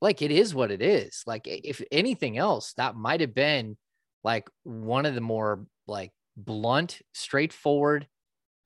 Like 0.00 0.22
it 0.22 0.30
is 0.30 0.54
what 0.54 0.70
it 0.70 0.82
is. 0.82 1.22
Like 1.26 1.46
if 1.46 1.82
anything 1.92 2.36
else 2.38 2.72
that 2.74 2.96
might 2.96 3.20
have 3.20 3.34
been 3.34 3.76
like 4.24 4.48
one 4.64 5.06
of 5.06 5.14
the 5.14 5.20
more 5.20 5.66
like 5.86 6.12
blunt 6.36 7.00
straightforward 7.12 8.06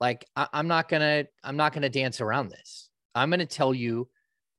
like 0.01 0.27
I, 0.37 0.47
i'm 0.53 0.69
not 0.69 0.89
gonna 0.89 1.25
i'm 1.43 1.57
not 1.57 1.73
gonna 1.73 1.89
dance 1.89 2.21
around 2.21 2.51
this. 2.51 2.89
I'm 3.15 3.31
gonna 3.31 3.47
tell 3.47 3.73
you 3.75 4.09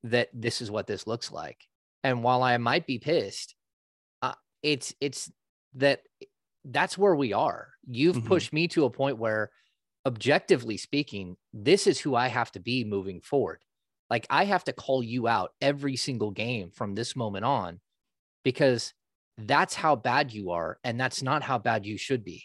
that 0.04 0.28
this 0.34 0.60
is 0.60 0.70
what 0.70 0.86
this 0.86 1.06
looks 1.06 1.30
like. 1.30 1.58
And 2.04 2.22
while 2.22 2.42
i 2.42 2.56
might 2.58 2.86
be 2.86 2.98
pissed 2.98 3.54
uh, 4.22 4.34
it's 4.62 4.94
it's 5.00 5.30
that 5.74 6.00
that's 6.64 6.98
where 6.98 7.14
we 7.14 7.32
are. 7.32 7.68
You've 7.86 8.16
Mhm. 8.16 8.26
pushed 8.26 8.52
me 8.52 8.66
to 8.68 8.84
a 8.86 8.90
point 8.90 9.18
where 9.18 9.50
objectively 10.06 10.76
speaking 10.76 11.36
this 11.52 11.86
is 11.86 12.00
who 12.00 12.14
i 12.14 12.28
have 12.28 12.52
to 12.52 12.60
be 12.60 12.84
moving 12.84 13.20
forward. 13.20 13.60
Like 14.08 14.26
i 14.30 14.44
have 14.44 14.64
to 14.64 14.72
call 14.72 15.02
you 15.02 15.26
out 15.28 15.52
every 15.60 15.96
single 15.96 16.30
game 16.30 16.70
from 16.70 16.94
this 16.94 17.16
moment 17.16 17.44
on 17.44 17.80
because 18.44 18.94
that's 19.38 19.74
how 19.74 19.96
bad 19.96 20.32
you 20.32 20.50
are 20.52 20.78
and 20.84 20.98
that's 20.98 21.22
not 21.22 21.42
how 21.42 21.58
bad 21.58 21.84
you 21.84 21.98
should 21.98 22.24
be. 22.24 22.44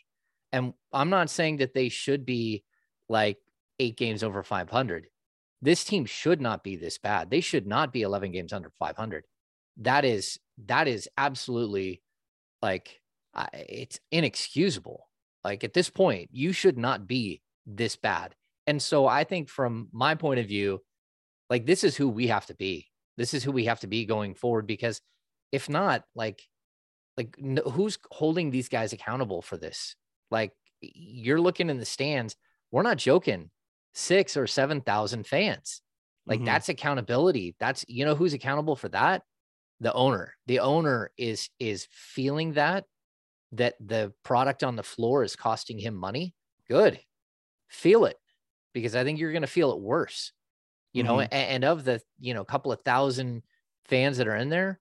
And 0.51 0.73
i'm 0.91 1.09
not 1.09 1.29
saying 1.29 1.57
that 1.57 1.73
they 1.73 1.89
should 1.89 2.25
be 2.25 2.63
like 3.07 3.37
eight 3.79 3.97
games 3.97 4.23
over 4.23 4.43
500 4.43 5.07
this 5.61 5.83
team 5.83 6.05
should 6.05 6.41
not 6.41 6.63
be 6.63 6.75
this 6.75 6.97
bad. 6.97 7.29
They 7.29 7.39
should 7.39 7.67
not 7.67 7.93
be 7.93 8.01
11 8.01 8.31
games 8.31 8.51
under 8.51 8.71
500 8.79 9.23
that 9.77 10.05
is 10.05 10.39
that 10.65 10.87
is 10.87 11.09
absolutely 11.17 12.01
like 12.61 13.01
it's 13.53 13.99
inexcusable. 14.11 15.07
Like 15.43 15.63
at 15.63 15.73
this 15.73 15.89
point 15.89 16.29
you 16.31 16.51
should 16.53 16.77
not 16.77 17.07
be 17.07 17.41
this 17.65 17.95
bad. 17.95 18.35
And 18.67 18.81
so 18.81 19.07
i 19.07 19.23
think 19.23 19.49
from 19.49 19.89
my 19.91 20.15
point 20.15 20.39
of 20.39 20.47
view 20.47 20.81
like 21.49 21.65
this 21.65 21.83
is 21.83 21.97
who 21.97 22.07
we 22.07 22.27
have 22.27 22.45
to 22.45 22.55
be. 22.55 22.87
This 23.17 23.33
is 23.33 23.43
who 23.43 23.51
we 23.51 23.65
have 23.65 23.81
to 23.81 23.87
be 23.87 24.05
going 24.05 24.35
forward 24.35 24.65
because 24.67 25.01
if 25.51 25.67
not 25.67 26.03
like 26.15 26.41
like 27.17 27.35
n- 27.39 27.59
who's 27.71 27.97
holding 28.09 28.51
these 28.51 28.69
guys 28.69 28.93
accountable 28.93 29.41
for 29.41 29.57
this? 29.57 29.95
Like 30.29 30.53
you're 30.79 31.41
looking 31.41 31.69
in 31.69 31.77
the 31.77 31.85
stands 31.85 32.35
we're 32.71 32.83
not 32.83 32.97
joking 32.97 33.49
six 33.93 34.37
or 34.37 34.47
seven 34.47 34.79
thousand 34.81 35.27
fans. 35.27 35.81
Like 36.25 36.39
Mhm. 36.39 36.45
that's 36.45 36.69
accountability. 36.69 37.55
That's 37.59 37.83
you 37.89 38.05
know 38.05 38.15
who's 38.15 38.33
accountable 38.33 38.77
for 38.77 38.89
that? 38.89 39.23
The 39.81 39.91
owner. 39.93 40.35
The 40.45 40.59
owner 40.59 41.11
is 41.17 41.49
is 41.59 41.87
feeling 41.91 42.53
that 42.53 42.85
that 43.51 43.75
the 43.85 44.13
product 44.23 44.63
on 44.63 44.77
the 44.77 44.83
floor 44.83 45.23
is 45.23 45.35
costing 45.35 45.79
him 45.79 45.95
money? 45.95 46.33
Good 46.69 47.01
feel 47.71 48.05
it 48.05 48.17
because 48.73 48.95
i 48.95 49.03
think 49.03 49.17
you're 49.17 49.31
going 49.31 49.41
to 49.41 49.47
feel 49.47 49.71
it 49.71 49.79
worse 49.79 50.31
you 50.93 51.03
know, 51.03 51.17
mm-hmm. 51.17 51.33
and, 51.33 51.49
and 51.49 51.63
of 51.63 51.83
the, 51.83 52.01
you 52.19 52.33
know, 52.33 52.43
couple 52.43 52.71
of 52.71 52.81
thousand 52.81 53.43
fans 53.85 54.17
that 54.17 54.27
are 54.27 54.35
in 54.35 54.49
there, 54.49 54.79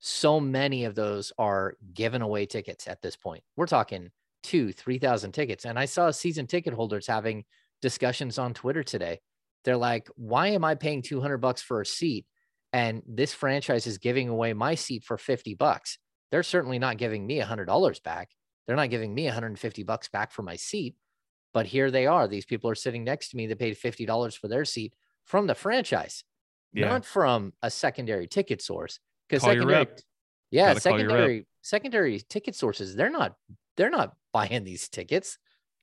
so 0.00 0.40
many 0.40 0.84
of 0.84 0.94
those 0.94 1.32
are 1.38 1.74
giving 1.94 2.22
away 2.22 2.46
tickets 2.46 2.88
at 2.88 3.00
this 3.02 3.16
point. 3.16 3.44
We're 3.56 3.66
talking 3.66 4.10
two, 4.42 4.72
3,000 4.72 5.32
tickets. 5.32 5.64
And 5.64 5.78
I 5.78 5.84
saw 5.84 6.10
season 6.10 6.46
ticket 6.46 6.74
holders 6.74 7.06
having 7.06 7.44
discussions 7.80 8.38
on 8.38 8.54
Twitter 8.54 8.82
today. 8.82 9.20
They're 9.64 9.76
like, 9.76 10.08
why 10.16 10.48
am 10.48 10.64
I 10.64 10.74
paying 10.74 11.02
200 11.02 11.38
bucks 11.38 11.62
for 11.62 11.80
a 11.80 11.86
seat? 11.86 12.26
And 12.72 13.02
this 13.06 13.32
franchise 13.32 13.86
is 13.86 13.98
giving 13.98 14.28
away 14.28 14.54
my 14.54 14.74
seat 14.74 15.04
for 15.04 15.16
50 15.16 15.54
bucks. 15.54 15.98
They're 16.32 16.42
certainly 16.42 16.80
not 16.80 16.96
giving 16.96 17.24
me 17.24 17.38
$100 17.38 18.02
back. 18.02 18.30
They're 18.66 18.76
not 18.76 18.90
giving 18.90 19.14
me 19.14 19.26
150 19.26 19.82
bucks 19.84 20.08
back 20.08 20.32
for 20.32 20.42
my 20.42 20.56
seat. 20.56 20.96
But 21.54 21.66
here 21.66 21.90
they 21.90 22.06
are. 22.06 22.26
These 22.28 22.46
people 22.46 22.70
are 22.70 22.74
sitting 22.74 23.04
next 23.04 23.28
to 23.30 23.36
me 23.36 23.46
that 23.48 23.58
paid 23.58 23.76
$50 23.76 24.38
for 24.38 24.48
their 24.48 24.64
seat 24.64 24.94
from 25.24 25.46
the 25.46 25.54
franchise, 25.54 26.24
Yeah. 26.72 26.88
not 26.88 27.04
from 27.04 27.52
a 27.62 27.70
secondary 27.70 28.26
ticket 28.26 28.62
source. 28.62 28.98
Because 29.28 29.42
secondary, 29.42 29.86
yeah, 30.50 30.74
Gotta 30.74 30.88
call 30.88 30.98
your 30.98 31.08
rep. 31.08 31.16
secondary 31.18 31.46
secondary 31.62 32.20
ticket 32.20 32.54
sources, 32.54 32.96
they're 32.96 33.10
not 33.10 33.36
they're 33.76 33.90
not 33.90 34.14
buying 34.32 34.64
these 34.64 34.88
tickets. 34.88 35.38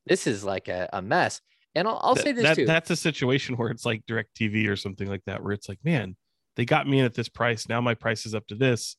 This 0.05 0.27
is 0.27 0.43
like 0.43 0.67
a, 0.67 0.89
a 0.93 1.01
mess. 1.01 1.41
And 1.75 1.87
I'll, 1.87 1.99
I'll 2.03 2.15
That- 2.15 2.23
say 2.23 2.31
this 2.33 2.43
that, 2.43 2.55
too. 2.55 2.65
That's 2.65 2.89
a 2.91 2.95
situation 2.95 3.55
where 3.57 3.69
it's 3.69 3.85
like 3.85 4.03
direct 4.07 4.35
TV 4.35 4.67
or 4.67 4.75
something 4.75 5.07
like 5.07 5.23
that, 5.25 5.43
where 5.43 5.53
it's 5.53 5.69
like, 5.69 5.79
man, 5.83 6.15
they 6.55 6.65
got 6.65 6.87
me 6.87 6.99
in 6.99 7.05
at 7.05 7.13
this 7.13 7.29
price. 7.29 7.69
Now 7.69 7.79
my 7.81 7.93
price 7.93 8.25
is 8.25 8.35
up 8.35 8.45
to 8.47 8.55
this, 8.55 8.97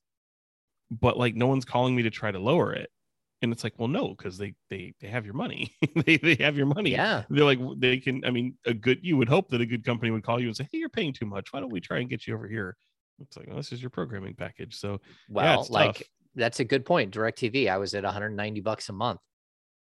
but 0.91 1.17
like 1.17 1.35
no 1.35 1.47
one's 1.47 1.65
calling 1.65 1.95
me 1.95 2.03
to 2.05 2.11
try 2.11 2.31
to 2.31 2.39
lower 2.39 2.73
it. 2.73 2.91
And 3.43 3.53
it's 3.53 3.65
like, 3.65 3.79
well, 3.79 3.89
no, 3.89 4.09
because 4.11 4.37
they 4.37 4.55
they 4.69 4.95
they 5.01 5.09
have 5.09 5.25
your 5.25 5.35
money. 5.35 5.75
they 6.07 6.19
they 6.19 6.35
have 6.37 6.57
your 6.57 6.67
money. 6.67 6.91
yeah. 6.91 7.25
They're 7.31 7.45
like 7.45 7.59
they 7.79 7.99
can. 7.99 8.25
I 8.25 8.31
mean, 8.31 8.59
a 8.67 8.75
good. 8.75 9.01
You 9.03 9.17
would 9.17 9.29
hope 9.29 9.49
that 9.51 9.61
a 9.63 9.67
good 9.67 9.85
company 9.85 10.11
would 10.11 10.25
call 10.25 10.39
you 10.41 10.47
and 10.49 10.57
say, 10.57 10.69
"Hey, 10.71 10.79
you're 10.79 10.91
paying 10.91 11.13
too 11.15 11.27
much. 11.27 11.53
Why 11.53 11.61
don't 11.61 11.73
we 11.73 11.81
try 11.81 11.99
and 12.01 12.11
get 12.11 12.27
you 12.27 12.35
over 12.35 12.47
here?" 12.49 12.77
It's 13.21 13.37
like, 13.37 13.49
oh, 13.51 13.57
this 13.57 13.73
is 13.73 13.83
your 13.83 13.91
programming 13.91 14.35
package. 14.35 14.77
So 14.77 15.01
Well, 15.29 15.63
it's 15.63 15.71
like 15.71 15.99
tough. 15.99 16.03
that's 16.35 16.61
a 16.61 16.65
good 16.65 16.85
point. 16.87 17.11
Direct 17.13 17.39
TV, 17.39 17.69
I 17.69 17.77
was 17.79 17.95
at 17.95 18.05
190 18.05 18.61
bucks 18.61 18.89
a 18.89 18.93
month. 18.95 19.21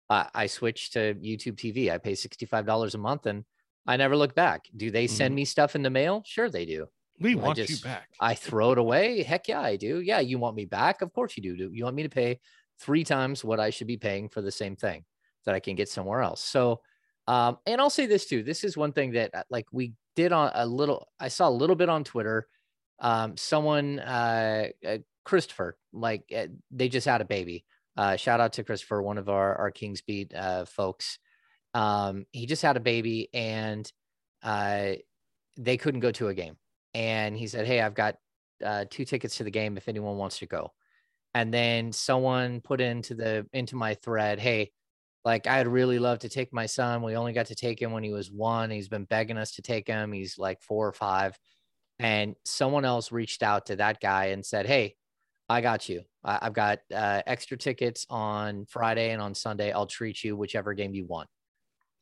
Uh, 0.09 0.25
I 0.33 0.47
switched 0.47 0.93
to 0.93 1.15
YouTube 1.15 1.57
TV. 1.57 1.89
I 1.91 1.97
pay 1.97 2.13
$65 2.15 2.93
a 2.95 2.99
month 2.99 3.25
and 3.25 3.45
I 3.87 3.97
never 3.97 4.15
look 4.15 4.35
back. 4.35 4.65
Do 4.75 4.91
they 4.91 5.07
send 5.07 5.33
Mhm. 5.33 5.35
me 5.35 5.45
stuff 5.45 5.75
in 5.75 5.81
the 5.81 5.89
mail? 5.89 6.23
Sure, 6.25 6.49
they 6.49 6.65
do. 6.65 6.87
we 7.19 7.35
I 7.35 7.35
want 7.35 7.57
you 7.69 7.77
back. 7.77 8.09
I 8.19 8.35
throw 8.35 8.71
it 8.73 8.77
away. 8.77 9.23
Heck 9.23 9.47
yeah, 9.47 9.61
I 9.61 9.77
do. 9.77 10.01
Yeah, 10.01 10.19
you 10.19 10.37
want 10.37 10.55
me 10.55 10.65
back? 10.65 11.01
Of 11.01 11.13
course 11.13 11.37
you 11.37 11.43
do. 11.43 11.55
Do 11.57 11.69
You 11.73 11.85
want 11.85 11.95
me 11.95 12.03
to 12.03 12.09
pay 12.09 12.39
three 12.79 13.03
times 13.03 13.43
what 13.43 13.59
I 13.59 13.69
should 13.69 13.87
be 13.87 13.97
paying 13.97 14.29
for 14.29 14.41
the 14.41 14.51
same 14.51 14.75
thing 14.75 15.05
that 15.45 15.55
I 15.55 15.59
can 15.59 15.75
get 15.75 15.89
somewhere 15.89 16.21
else. 16.21 16.41
So, 16.41 16.81
um, 17.27 17.57
and 17.65 17.79
I'll 17.81 17.89
say 17.89 18.05
this 18.05 18.25
too. 18.25 18.43
This 18.43 18.63
is 18.63 18.77
one 18.77 18.91
thing 18.91 19.13
that 19.13 19.33
uh, 19.33 19.43
like 19.49 19.65
we 19.71 19.93
did 20.15 20.31
on 20.31 20.51
a 20.53 20.65
little. 20.65 21.07
I 21.19 21.29
saw 21.29 21.47
a 21.47 21.51
little 21.51 21.75
bit 21.75 21.89
on 21.89 22.03
Twitter. 22.03 22.47
Um, 22.99 23.35
someone, 23.35 23.99
uh, 23.99 24.69
uh, 24.87 24.97
Christopher, 25.23 25.77
like 25.91 26.23
uh, 26.35 26.47
they 26.71 26.89
just 26.89 27.07
had 27.07 27.21
a 27.21 27.25
baby. 27.25 27.65
Uh, 27.97 28.15
shout 28.15 28.39
out 28.39 28.53
to 28.53 28.63
Christopher, 28.63 29.01
one 29.01 29.17
of 29.17 29.29
our 29.29 29.55
our 29.55 29.71
Kings 29.71 30.01
Beat 30.01 30.33
uh, 30.33 30.65
folks. 30.65 31.17
Um, 31.73 32.25
he 32.31 32.45
just 32.45 32.61
had 32.61 32.77
a 32.77 32.81
baby, 32.81 33.29
and 33.33 33.91
they 34.43 35.77
couldn't 35.77 36.01
go 36.01 36.11
to 36.11 36.27
a 36.27 36.33
game. 36.33 36.57
And 36.93 37.35
he 37.35 37.47
said, 37.47 37.65
"Hey, 37.65 37.81
I've 37.81 37.95
got 37.95 38.17
two 38.89 39.05
tickets 39.05 39.37
to 39.37 39.43
the 39.43 39.51
game 39.51 39.77
if 39.77 39.87
anyone 39.87 40.17
wants 40.17 40.39
to 40.39 40.45
go." 40.45 40.71
And 41.35 41.53
then 41.53 41.93
someone 41.93 42.61
put 42.61 42.81
into 42.81 43.15
the 43.15 43.47
into 43.53 43.75
my 43.75 43.95
thread, 43.95 44.39
"Hey, 44.39 44.73
like 45.25 45.47
I'd 45.47 45.67
really 45.67 45.99
love 45.99 46.19
to 46.19 46.29
take 46.29 46.53
my 46.53 46.65
son. 46.67 47.03
We 47.03 47.17
only 47.17 47.33
got 47.33 47.47
to 47.47 47.55
take 47.55 47.81
him 47.81 47.91
when 47.91 48.03
he 48.03 48.11
was 48.11 48.31
one. 48.31 48.71
He's 48.71 48.89
been 48.89 49.05
begging 49.05 49.37
us 49.37 49.53
to 49.53 49.61
take 49.63 49.87
him. 49.87 50.13
He's 50.13 50.37
like 50.39 50.61
four 50.63 50.87
or 50.87 50.93
five. 50.93 51.37
And 51.99 52.35
someone 52.45 52.85
else 52.85 53.11
reached 53.11 53.43
out 53.43 53.67
to 53.67 53.77
that 53.77 53.99
guy 54.01 54.27
and 54.27 54.45
said, 54.45 54.65
"Hey, 54.65 54.97
I 55.49 55.61
got 55.61 55.89
you. 55.89 56.03
I, 56.23 56.39
I've 56.43 56.53
got 56.53 56.79
uh, 56.93 57.21
extra 57.27 57.57
tickets 57.57 58.05
on 58.09 58.65
Friday 58.65 59.11
and 59.11 59.21
on 59.21 59.35
Sunday. 59.35 59.71
I'll 59.73 59.87
treat 59.87 60.23
you 60.23 60.37
whichever 60.37 60.73
game 60.73 60.95
you 60.95 61.05
want." 61.05 61.29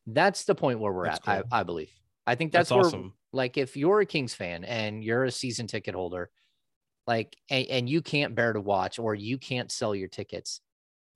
That's 0.05 0.45
the 0.45 0.55
point 0.55 0.79
where 0.79 0.91
we're 0.93 1.05
That's 1.05 1.19
at. 1.19 1.25
cool. 1.25 1.47
I, 1.51 1.61
I 1.61 1.63
believe. 1.63 1.91
I 2.25 2.35
think 2.35 2.51
that's, 2.51 2.69
That's 2.69 2.71
where 2.71 2.87
awesome. 2.87 3.13
like 3.31 3.57
if 3.57 3.75
you're 3.77 4.01
a 4.01 4.05
Kings 4.05 4.33
fan 4.33 4.63
and 4.63 5.03
you're 5.03 5.25
a 5.25 5.31
season 5.31 5.67
ticket 5.67 5.95
holder, 5.95 6.29
like 7.07 7.35
and, 7.49 7.67
and 7.67 7.89
you 7.89 8.01
can't 8.01 8.35
bear 8.35 8.53
to 8.53 8.61
watch 8.61 8.99
or 8.99 9.15
you 9.15 9.37
can't 9.37 9.71
sell 9.71 9.93
your 9.93 10.07
tickets, 10.07 10.61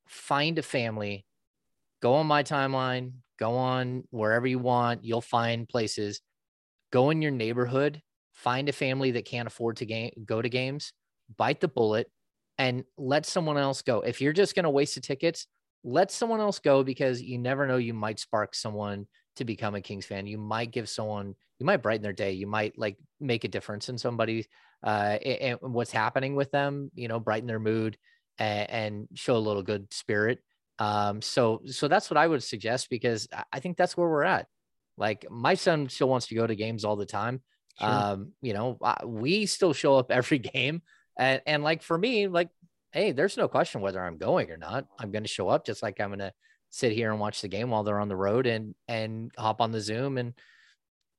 find 0.07 0.57
a 0.59 0.63
family, 0.63 1.25
go 2.01 2.15
on 2.15 2.27
my 2.27 2.43
timeline, 2.43 3.13
go 3.39 3.55
on 3.55 4.03
wherever 4.11 4.47
you 4.47 4.59
want, 4.59 5.03
you'll 5.03 5.21
find 5.21 5.67
places. 5.67 6.21
Go 6.91 7.09
in 7.09 7.21
your 7.21 7.31
neighborhood, 7.31 8.01
find 8.33 8.69
a 8.69 8.73
family 8.73 9.11
that 9.11 9.25
can't 9.25 9.47
afford 9.47 9.77
to 9.77 9.85
game, 9.85 10.11
go 10.25 10.41
to 10.41 10.49
games, 10.49 10.93
bite 11.35 11.59
the 11.59 11.67
bullet 11.67 12.09
and 12.57 12.83
let 12.97 13.25
someone 13.25 13.57
else 13.57 13.81
go. 13.81 14.01
If 14.01 14.21
you're 14.21 14.33
just 14.33 14.55
going 14.55 14.63
to 14.63 14.69
waste 14.69 14.95
the 14.95 15.01
tickets, 15.01 15.47
let 15.83 16.11
someone 16.11 16.39
else 16.39 16.59
go 16.59 16.83
because 16.83 17.21
you 17.21 17.37
never 17.37 17.67
know 17.67 17.77
you 17.77 17.93
might 17.93 18.19
spark 18.19 18.55
someone 18.55 19.07
to 19.35 19.45
become 19.45 19.75
a 19.75 19.81
Kings 19.81 20.05
fan. 20.05 20.25
You 20.25 20.37
might 20.37 20.71
give 20.71 20.89
someone, 20.89 21.35
you 21.59 21.65
might 21.65 21.83
brighten 21.83 22.01
their 22.01 22.13
day. 22.13 22.31
You 22.31 22.47
might 22.47 22.77
like 22.77 22.97
make 23.19 23.43
a 23.43 23.49
difference 23.49 23.89
in 23.89 23.97
somebody 23.97 24.47
uh, 24.83 25.17
and 25.23 25.57
what's 25.61 25.91
happening 25.91 26.35
with 26.35 26.51
them, 26.51 26.91
you 26.95 27.07
know, 27.07 27.19
brighten 27.19 27.47
their 27.47 27.59
mood 27.59 27.97
and, 28.37 28.69
and 28.69 29.07
show 29.15 29.35
a 29.35 29.39
little 29.39 29.63
good 29.63 29.91
spirit. 29.93 30.39
Um, 30.79 31.21
so, 31.21 31.61
so 31.65 31.87
that's 31.87 32.09
what 32.09 32.17
I 32.17 32.27
would 32.27 32.43
suggest 32.43 32.89
because 32.89 33.27
I- 33.51 33.59
think 33.59 33.77
that's 33.77 33.97
where 33.97 34.07
we're 34.07 34.23
at. 34.23 34.47
Like 34.97 35.25
my 35.29 35.55
son 35.55 35.89
still 35.89 36.09
wants 36.09 36.27
to 36.27 36.35
go 36.35 36.45
to 36.45 36.55
games 36.55 36.85
all 36.85 36.95
the 36.95 37.05
time. 37.05 37.41
Sure. 37.79 37.89
Um, 37.89 38.31
you 38.41 38.53
know, 38.53 38.79
we 39.05 39.45
still 39.45 39.73
show 39.73 39.95
up 39.95 40.11
every 40.11 40.39
game. 40.55 40.81
And, 41.17 41.41
and 41.45 41.63
like 41.63 41.81
for 41.81 41.97
me, 41.97 42.27
like, 42.27 42.49
hey, 42.91 43.11
there's 43.11 43.37
no 43.37 43.47
question 43.47 43.81
whether 43.81 44.01
I'm 44.01 44.17
going 44.17 44.51
or 44.51 44.57
not. 44.57 44.85
I'm 44.99 45.11
going 45.11 45.23
to 45.23 45.29
show 45.29 45.49
up 45.49 45.65
just 45.65 45.83
like 45.83 45.99
I'm 45.99 46.09
going 46.09 46.19
to 46.19 46.33
sit 46.69 46.91
here 46.91 47.11
and 47.11 47.19
watch 47.19 47.41
the 47.41 47.47
game 47.47 47.69
while 47.69 47.83
they're 47.83 47.99
on 47.99 48.09
the 48.09 48.15
road 48.15 48.45
and 48.45 48.75
and 48.87 49.31
hop 49.37 49.61
on 49.61 49.71
the 49.71 49.81
Zoom 49.81 50.17
and 50.17 50.33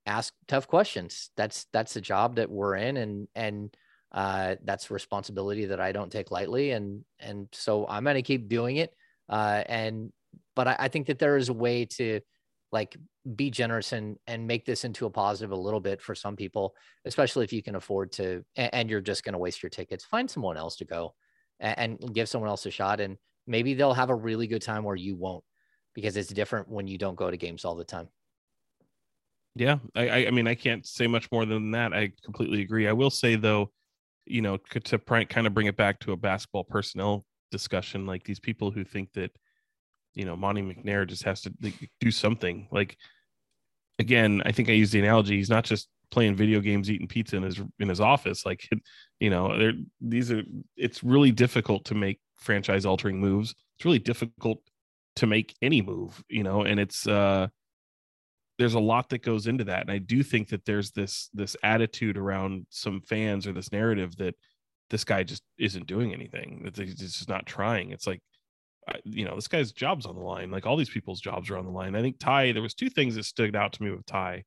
ask 0.08 0.32
tough 0.48 0.66
questions. 0.66 1.30
That's 1.36 1.66
that's 1.72 1.94
the 1.94 2.00
job 2.00 2.36
that 2.36 2.50
we're 2.50 2.76
in 2.76 2.96
and 2.96 3.28
and 3.34 3.76
uh 4.12 4.56
that's 4.64 4.90
responsibility 4.90 5.66
that 5.66 5.80
I 5.80 5.92
don't 5.92 6.10
take 6.10 6.30
lightly 6.30 6.70
and 6.70 7.04
and 7.20 7.46
so 7.52 7.86
I'm 7.86 8.04
going 8.04 8.16
to 8.16 8.22
keep 8.22 8.48
doing 8.48 8.76
it. 8.78 8.92
Uh 9.28 9.62
and 9.66 10.12
but 10.56 10.66
I, 10.66 10.76
I 10.80 10.88
think 10.88 11.06
that 11.06 11.18
there 11.18 11.36
is 11.36 11.50
a 11.50 11.54
way 11.54 11.84
to 11.84 12.20
like 12.72 12.96
be 13.36 13.50
generous 13.50 13.92
and 13.92 14.16
and 14.26 14.46
make 14.46 14.64
this 14.64 14.84
into 14.84 15.04
a 15.04 15.10
positive 15.10 15.52
a 15.52 15.56
little 15.56 15.80
bit 15.80 16.00
for 16.00 16.14
some 16.14 16.36
people, 16.36 16.74
especially 17.04 17.44
if 17.44 17.52
you 17.52 17.62
can 17.62 17.76
afford 17.76 18.10
to 18.12 18.42
and, 18.56 18.74
and 18.74 18.90
you're 18.90 19.02
just 19.02 19.24
going 19.24 19.34
to 19.34 19.38
waste 19.38 19.62
your 19.62 19.70
tickets. 19.70 20.04
Find 20.04 20.30
someone 20.30 20.56
else 20.56 20.76
to 20.76 20.86
go 20.86 21.14
and, 21.60 22.00
and 22.00 22.14
give 22.14 22.30
someone 22.30 22.48
else 22.48 22.64
a 22.64 22.70
shot 22.70 23.00
and 23.00 23.18
maybe 23.46 23.74
they'll 23.74 23.94
have 23.94 24.10
a 24.10 24.14
really 24.14 24.46
good 24.46 24.62
time 24.62 24.84
where 24.84 24.96
you 24.96 25.16
won't 25.16 25.44
because 25.94 26.16
it's 26.16 26.32
different 26.32 26.68
when 26.68 26.86
you 26.86 26.96
don't 26.96 27.16
go 27.16 27.30
to 27.30 27.36
games 27.36 27.64
all 27.64 27.74
the 27.74 27.84
time. 27.84 28.08
Yeah, 29.58 29.78
I, 29.96 30.26
I, 30.26 30.30
mean, 30.30 30.46
I 30.46 30.54
can't 30.54 30.86
say 30.86 31.08
much 31.08 31.30
more 31.32 31.44
than 31.44 31.72
that. 31.72 31.92
I 31.92 32.12
completely 32.24 32.62
agree. 32.62 32.86
I 32.86 32.92
will 32.92 33.10
say 33.10 33.34
though, 33.34 33.72
you 34.24 34.40
know, 34.40 34.56
to 34.56 34.98
kind 34.98 35.46
of 35.46 35.54
bring 35.54 35.66
it 35.66 35.76
back 35.76 35.98
to 36.00 36.12
a 36.12 36.16
basketball 36.16 36.62
personnel 36.62 37.24
discussion, 37.50 38.06
like 38.06 38.22
these 38.22 38.38
people 38.38 38.70
who 38.70 38.84
think 38.84 39.12
that, 39.14 39.32
you 40.14 40.24
know, 40.24 40.36
Monte 40.36 40.62
McNair 40.62 41.08
just 41.08 41.24
has 41.24 41.40
to 41.42 41.52
like, 41.60 41.90
do 41.98 42.12
something. 42.12 42.68
Like, 42.70 42.96
again, 43.98 44.42
I 44.46 44.52
think 44.52 44.68
I 44.68 44.72
used 44.72 44.92
the 44.92 45.00
analogy. 45.00 45.36
He's 45.36 45.50
not 45.50 45.64
just 45.64 45.88
playing 46.12 46.36
video 46.36 46.60
games, 46.60 46.88
eating 46.88 47.08
pizza 47.08 47.36
in 47.36 47.42
his 47.42 47.60
in 47.80 47.88
his 47.88 48.00
office. 48.00 48.46
Like, 48.46 48.68
you 49.20 49.30
know, 49.30 49.72
these 50.00 50.30
are. 50.30 50.42
It's 50.76 51.02
really 51.02 51.32
difficult 51.32 51.84
to 51.86 51.96
make 51.96 52.20
franchise 52.36 52.86
altering 52.86 53.18
moves. 53.18 53.56
It's 53.76 53.84
really 53.84 53.98
difficult 53.98 54.60
to 55.16 55.26
make 55.26 55.56
any 55.62 55.82
move. 55.82 56.22
You 56.28 56.44
know, 56.44 56.62
and 56.62 56.78
it's. 56.78 57.08
uh 57.08 57.48
there's 58.58 58.74
a 58.74 58.80
lot 58.80 59.08
that 59.08 59.22
goes 59.22 59.46
into 59.46 59.64
that 59.64 59.82
and 59.82 59.90
i 59.90 59.98
do 59.98 60.22
think 60.22 60.48
that 60.48 60.64
there's 60.64 60.90
this 60.92 61.30
this 61.32 61.56
attitude 61.62 62.18
around 62.18 62.66
some 62.70 63.00
fans 63.00 63.46
or 63.46 63.52
this 63.52 63.72
narrative 63.72 64.16
that 64.16 64.34
this 64.90 65.04
guy 65.04 65.22
just 65.22 65.42
isn't 65.58 65.86
doing 65.86 66.12
anything 66.12 66.62
that 66.64 66.76
he's 66.76 66.96
just 66.96 67.28
not 67.28 67.46
trying 67.46 67.90
it's 67.90 68.06
like 68.06 68.20
you 69.04 69.24
know 69.24 69.34
this 69.34 69.48
guy's 69.48 69.70
job's 69.72 70.06
on 70.06 70.14
the 70.14 70.22
line 70.22 70.50
like 70.50 70.66
all 70.66 70.76
these 70.76 70.88
people's 70.90 71.20
jobs 71.20 71.50
are 71.50 71.58
on 71.58 71.64
the 71.66 71.70
line 71.70 71.94
i 71.94 72.00
think 72.00 72.18
ty 72.18 72.52
there 72.52 72.62
was 72.62 72.74
two 72.74 72.88
things 72.88 73.14
that 73.14 73.24
stood 73.24 73.54
out 73.54 73.72
to 73.72 73.82
me 73.82 73.90
with 73.90 74.06
ty 74.06 74.42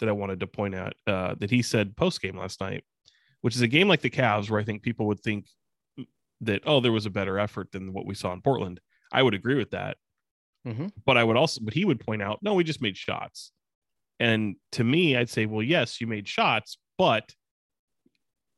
that 0.00 0.08
i 0.08 0.12
wanted 0.12 0.38
to 0.38 0.46
point 0.46 0.74
out 0.74 0.92
uh, 1.06 1.34
that 1.38 1.50
he 1.50 1.62
said 1.62 1.96
post 1.96 2.20
game 2.20 2.36
last 2.36 2.60
night 2.60 2.84
which 3.40 3.56
is 3.56 3.62
a 3.62 3.68
game 3.68 3.88
like 3.88 4.02
the 4.02 4.10
Cavs 4.10 4.50
where 4.50 4.60
i 4.60 4.64
think 4.64 4.82
people 4.82 5.06
would 5.06 5.20
think 5.20 5.46
that 6.42 6.62
oh 6.66 6.80
there 6.80 6.92
was 6.92 7.06
a 7.06 7.10
better 7.10 7.38
effort 7.38 7.72
than 7.72 7.94
what 7.94 8.04
we 8.06 8.14
saw 8.14 8.32
in 8.34 8.42
portland 8.42 8.80
i 9.12 9.22
would 9.22 9.34
agree 9.34 9.56
with 9.56 9.70
that 9.70 9.96
Mhm. 10.66 10.90
but 11.04 11.16
I 11.16 11.22
would 11.22 11.36
also, 11.36 11.60
but 11.62 11.74
he 11.74 11.84
would 11.84 12.00
point 12.00 12.22
out, 12.22 12.42
no, 12.42 12.54
we 12.54 12.64
just 12.64 12.82
made 12.82 12.96
shots. 12.96 13.52
And 14.18 14.56
to 14.72 14.84
me, 14.84 15.16
I'd 15.16 15.30
say, 15.30 15.46
well, 15.46 15.62
yes, 15.62 16.00
you 16.00 16.06
made 16.06 16.26
shots, 16.26 16.78
but 16.96 17.34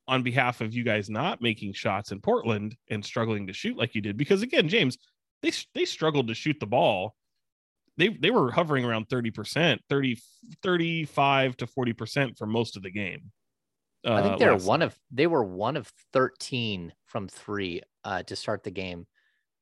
on 0.07 0.23
behalf 0.23 0.61
of 0.61 0.73
you 0.73 0.85
guys 0.85 1.11
not 1.11 1.43
making 1.43 1.73
shots 1.73 2.13
in 2.13 2.21
Portland 2.21 2.77
and 2.89 3.05
struggling 3.05 3.47
to 3.49 3.53
shoot 3.53 3.77
like 3.77 3.95
you 3.95 4.01
did, 4.01 4.17
because 4.17 4.43
again, 4.43 4.69
James, 4.69 4.97
they 5.43 5.53
they 5.75 5.85
struggled 5.85 6.29
to 6.29 6.35
shoot 6.35 6.59
the 6.61 6.67
ball 6.67 7.15
they 7.99 8.09
they 8.09 8.31
were 8.31 8.51
hovering 8.51 8.85
around 8.85 9.09
30%, 9.09 9.79
30 9.89 10.19
35 10.63 11.57
to 11.59 11.67
40% 11.67 12.39
for 12.39 12.47
most 12.47 12.77
of 12.77 12.83
the 12.83 12.91
game. 12.91 13.31
I 14.05 14.09
uh, 14.09 14.23
think 14.23 14.39
they're 14.39 14.57
one 14.57 14.81
of 14.81 14.97
they 15.11 15.27
were 15.27 15.43
one 15.43 15.77
of 15.77 15.93
13 16.13 16.93
from 17.05 17.29
three 17.29 17.83
uh, 18.05 18.23
to 18.23 18.37
start 18.37 18.63
the 18.63 18.71
game 18.71 19.07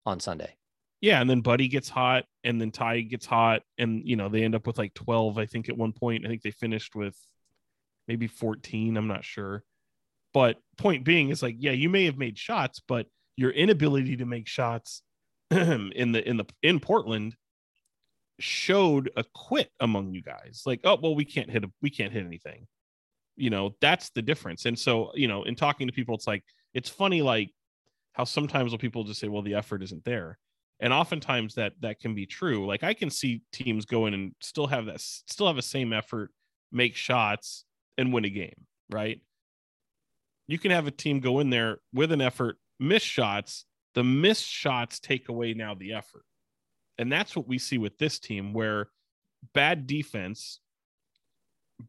on 0.04 0.20
Sunday. 0.20 0.54
Yeah, 1.00 1.20
and 1.20 1.28
then 1.28 1.40
Buddy 1.40 1.68
gets 1.68 1.88
hot, 1.88 2.24
and 2.42 2.60
then 2.60 2.70
Ty 2.70 3.02
gets 3.02 3.26
hot, 3.26 3.62
and 3.78 4.02
you 4.04 4.16
know 4.16 4.28
they 4.28 4.42
end 4.42 4.54
up 4.54 4.66
with 4.66 4.78
like 4.78 4.94
twelve. 4.94 5.38
I 5.38 5.46
think 5.46 5.68
at 5.68 5.76
one 5.76 5.92
point, 5.92 6.24
I 6.24 6.28
think 6.28 6.42
they 6.42 6.50
finished 6.50 6.94
with 6.94 7.16
maybe 8.08 8.26
fourteen. 8.26 8.96
I'm 8.96 9.08
not 9.08 9.24
sure, 9.24 9.62
but 10.32 10.56
point 10.78 11.04
being 11.04 11.30
is 11.30 11.42
like, 11.42 11.56
yeah, 11.58 11.72
you 11.72 11.88
may 11.88 12.06
have 12.06 12.16
made 12.16 12.38
shots, 12.38 12.80
but 12.86 13.06
your 13.36 13.50
inability 13.50 14.16
to 14.16 14.26
make 14.26 14.48
shots 14.48 15.02
in 15.50 16.12
the 16.12 16.26
in 16.26 16.38
the 16.38 16.46
in 16.62 16.80
Portland 16.80 17.36
showed 18.38 19.10
a 19.16 19.24
quit 19.34 19.70
among 19.80 20.12
you 20.12 20.22
guys. 20.22 20.62
Like, 20.66 20.80
oh 20.84 20.98
well, 21.02 21.14
we 21.14 21.24
can't 21.24 21.50
hit 21.50 21.64
a, 21.64 21.70
we 21.82 21.90
can't 21.90 22.12
hit 22.12 22.24
anything. 22.24 22.66
You 23.36 23.50
know, 23.50 23.76
that's 23.82 24.10
the 24.10 24.22
difference. 24.22 24.64
And 24.64 24.78
so, 24.78 25.12
you 25.14 25.28
know, 25.28 25.42
in 25.44 25.56
talking 25.56 25.88
to 25.88 25.92
people, 25.92 26.14
it's 26.14 26.26
like 26.26 26.42
it's 26.72 26.88
funny, 26.88 27.20
like 27.20 27.50
how 28.12 28.24
sometimes 28.24 28.74
people 28.76 29.04
just 29.04 29.20
say, 29.20 29.28
well, 29.28 29.42
the 29.42 29.54
effort 29.54 29.82
isn't 29.82 30.04
there 30.04 30.38
and 30.80 30.92
oftentimes 30.92 31.54
that 31.54 31.72
that 31.80 32.00
can 32.00 32.14
be 32.14 32.26
true 32.26 32.66
like 32.66 32.82
i 32.82 32.92
can 32.92 33.10
see 33.10 33.42
teams 33.52 33.84
go 33.84 34.06
in 34.06 34.14
and 34.14 34.32
still 34.40 34.66
have 34.66 34.86
that 34.86 35.00
still 35.00 35.46
have 35.46 35.56
the 35.56 35.62
same 35.62 35.92
effort 35.92 36.30
make 36.72 36.94
shots 36.94 37.64
and 37.96 38.12
win 38.12 38.24
a 38.24 38.30
game 38.30 38.66
right? 38.90 39.20
You 40.46 40.58
can 40.58 40.70
have 40.70 40.86
a 40.86 40.92
team 40.92 41.20
go 41.20 41.40
in 41.40 41.50
there 41.50 41.78
with 41.92 42.12
an 42.12 42.20
effort 42.20 42.58
miss 42.78 43.02
shots 43.02 43.64
the 43.94 44.04
missed 44.04 44.44
shots 44.44 45.00
take 45.00 45.30
away 45.30 45.54
now 45.54 45.74
the 45.74 45.94
effort. 45.94 46.24
And 46.98 47.10
that's 47.10 47.34
what 47.34 47.48
we 47.48 47.58
see 47.58 47.78
with 47.78 47.96
this 47.96 48.18
team 48.18 48.52
where 48.52 48.88
bad 49.54 49.86
defense 49.86 50.60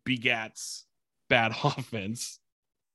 begats 0.06 0.84
bad 1.30 1.54
offense 1.64 2.40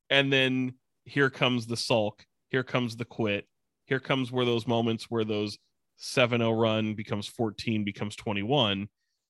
and 0.08 0.32
then 0.32 0.74
here 1.04 1.30
comes 1.30 1.66
the 1.66 1.76
sulk 1.76 2.24
here 2.50 2.62
comes 2.62 2.96
the 2.96 3.04
quit 3.04 3.46
here 3.86 3.98
comes 3.98 4.30
where 4.30 4.44
those 4.44 4.66
moments 4.66 5.10
where 5.10 5.24
those 5.24 5.58
7-0 6.02 6.60
run 6.60 6.94
becomes 6.94 7.28
14 7.28 7.84
becomes 7.84 8.16
21 8.16 8.88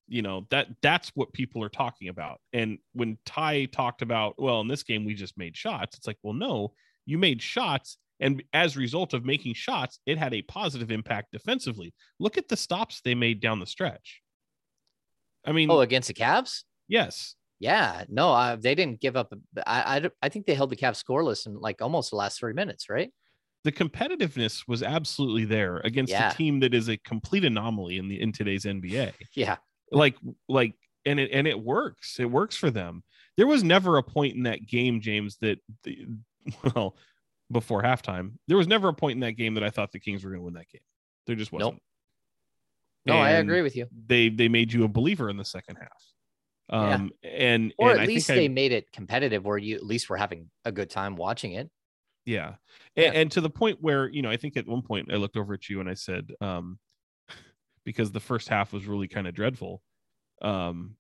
you 0.09 0.23
know 0.23 0.47
that 0.51 0.69
that's 0.83 1.11
what 1.15 1.33
people 1.33 1.63
are 1.63 1.69
talking 1.69 2.09
about 2.09 2.41
and 2.53 2.79
when 2.93 3.19
ty 3.25 3.67
talked 3.67 4.03
about 4.03 4.35
well 4.39 4.61
in 4.61 4.69
this 4.69 4.83
game 4.83 5.05
we 5.05 5.15
just 5.15 5.39
made 5.39 5.57
shots 5.57 5.97
it's 5.97 6.07
like 6.07 6.19
well 6.23 6.35
no 6.35 6.73
you 7.07 7.19
made 7.19 7.41
shots 7.43 7.99
and 8.21 8.43
as 8.53 8.77
a 8.77 8.79
result 8.79 9.15
of 9.15 9.25
making 9.25 9.55
shots 9.55 10.01
it 10.07 10.19
had 10.19 10.35
a 10.35 10.43
positive 10.43 10.91
impact 10.91 11.31
defensively 11.33 11.93
look 12.19 12.37
at 12.39 12.49
the 12.49 12.57
stops 12.57 13.01
they 13.05 13.15
made 13.15 13.41
down 13.41 13.61
the 13.61 13.67
stretch 13.67 14.23
i 15.45 15.53
mean 15.53 15.71
Oh, 15.71 15.81
against 15.81 16.09
the 16.09 16.15
Cavs? 16.15 16.65
yes 16.89 17.37
Yeah, 17.61 18.05
no, 18.09 18.33
uh, 18.33 18.57
they 18.57 18.75
didn't 18.75 19.01
give 19.01 19.17
up. 19.17 19.33
I, 19.65 19.99
I 19.99 20.11
I 20.21 20.29
think 20.29 20.47
they 20.47 20.55
held 20.55 20.71
the 20.71 20.77
Cavs 20.77 21.03
scoreless 21.03 21.47
in 21.47 21.55
like 21.55 21.81
almost 21.81 22.11
the 22.11 22.17
last 22.17 22.39
three 22.41 22.55
minutes, 22.55 22.89
right? 22.91 23.13
The 23.65 23.73
competitiveness 23.73 24.67
was 24.67 24.83
absolutely 24.83 25.45
there 25.45 25.79
against 25.85 26.11
Yeah. 26.11 26.31
a 26.31 26.35
team 26.35 26.61
that 26.61 26.75
is 26.75 26.89
a 26.89 26.97
complete 26.99 27.45
anomaly 27.45 27.97
in 27.99 28.09
the 28.09 28.21
in 28.21 28.33
today's 28.33 28.65
nba 28.65 29.13
Yeah, 29.35 29.57
like 29.91 30.17
like 30.49 30.75
and 31.07 31.19
it 31.21 31.31
and 31.33 31.47
it 31.47 31.59
works 31.61 32.19
it 32.21 32.25
works 32.31 32.57
for 32.57 32.71
them 32.71 33.03
there 33.37 33.47
was 33.47 33.63
never 33.65 33.99
a 33.99 34.03
point 34.03 34.35
in 34.37 34.43
that 34.45 34.67
game 34.67 35.01
james 35.01 35.37
that 35.41 35.59
the, 35.85 36.07
well 36.75 36.97
before 37.51 37.83
halftime 37.83 38.33
there 38.49 38.57
was 38.57 38.67
never 38.69 38.89
a 38.89 38.95
point 38.95 39.15
in 39.17 39.21
that 39.21 39.33
game 39.33 39.55
that 39.55 39.63
i 39.65 39.71
thought 39.71 39.93
the 39.93 40.01
kings 40.01 40.25
were 40.25 40.31
going 40.31 40.41
to 40.41 40.45
win 40.45 40.55
that 40.55 40.69
game 40.69 40.83
there 41.27 41.37
just 41.37 41.53
wasn't 41.53 41.75
Nope. 41.75 41.83
no, 43.07 43.21
I 43.21 43.31
agree 43.31 43.63
with 43.63 43.75
you. 43.77 43.87
they 44.07 44.29
they 44.29 44.49
made 44.49 44.73
you 44.73 44.85
a 44.85 44.89
believer 44.89 45.29
in 45.29 45.37
the 45.37 45.45
second 45.45 45.77
half 45.77 46.03
Yeah. 46.71 46.95
um 46.95 47.11
and 47.25 47.75
Or 47.79 47.91
and 47.91 47.99
at 48.01 48.03
I 48.05 48.07
least 48.07 48.27
think 48.29 48.37
I- 48.37 48.41
they 48.43 48.49
made 48.49 48.73
it 48.73 48.91
competitive, 48.93 49.45
where 49.45 49.59
you 49.59 49.75
at 49.77 49.85
least 49.85 50.09
were 50.09 50.17
having 50.17 50.51
a 50.65 50.71
good 50.73 50.89
time 50.91 51.17
watching 51.17 51.53
it. 51.53 51.69
Yeah. 52.25 52.55
Yeah. 52.97 53.07
And, 53.07 53.17
and 53.17 53.33
to 53.33 53.41
the 53.41 53.51
point 53.51 53.79
where, 53.81 54.09
you 54.09 54.23
know, 54.23 54.31
I 54.31 54.37
think 54.37 54.57
at 54.57 54.67
one 54.67 54.83
point 54.83 55.13
I 55.13 55.17
looked 55.17 55.37
over 55.37 55.55
at 55.55 55.69
you 55.69 55.81
and 55.81 55.89
I 55.89 55.95
said, 55.95 56.33
um, 56.41 56.79
because 57.85 58.13
the 58.13 58.21
first 58.21 58.49
half 58.49 58.73
was 58.73 58.87
really 58.87 59.09
kind 59.09 59.27
of 59.27 59.35
dreadful, 59.35 59.83
um, 60.41 60.97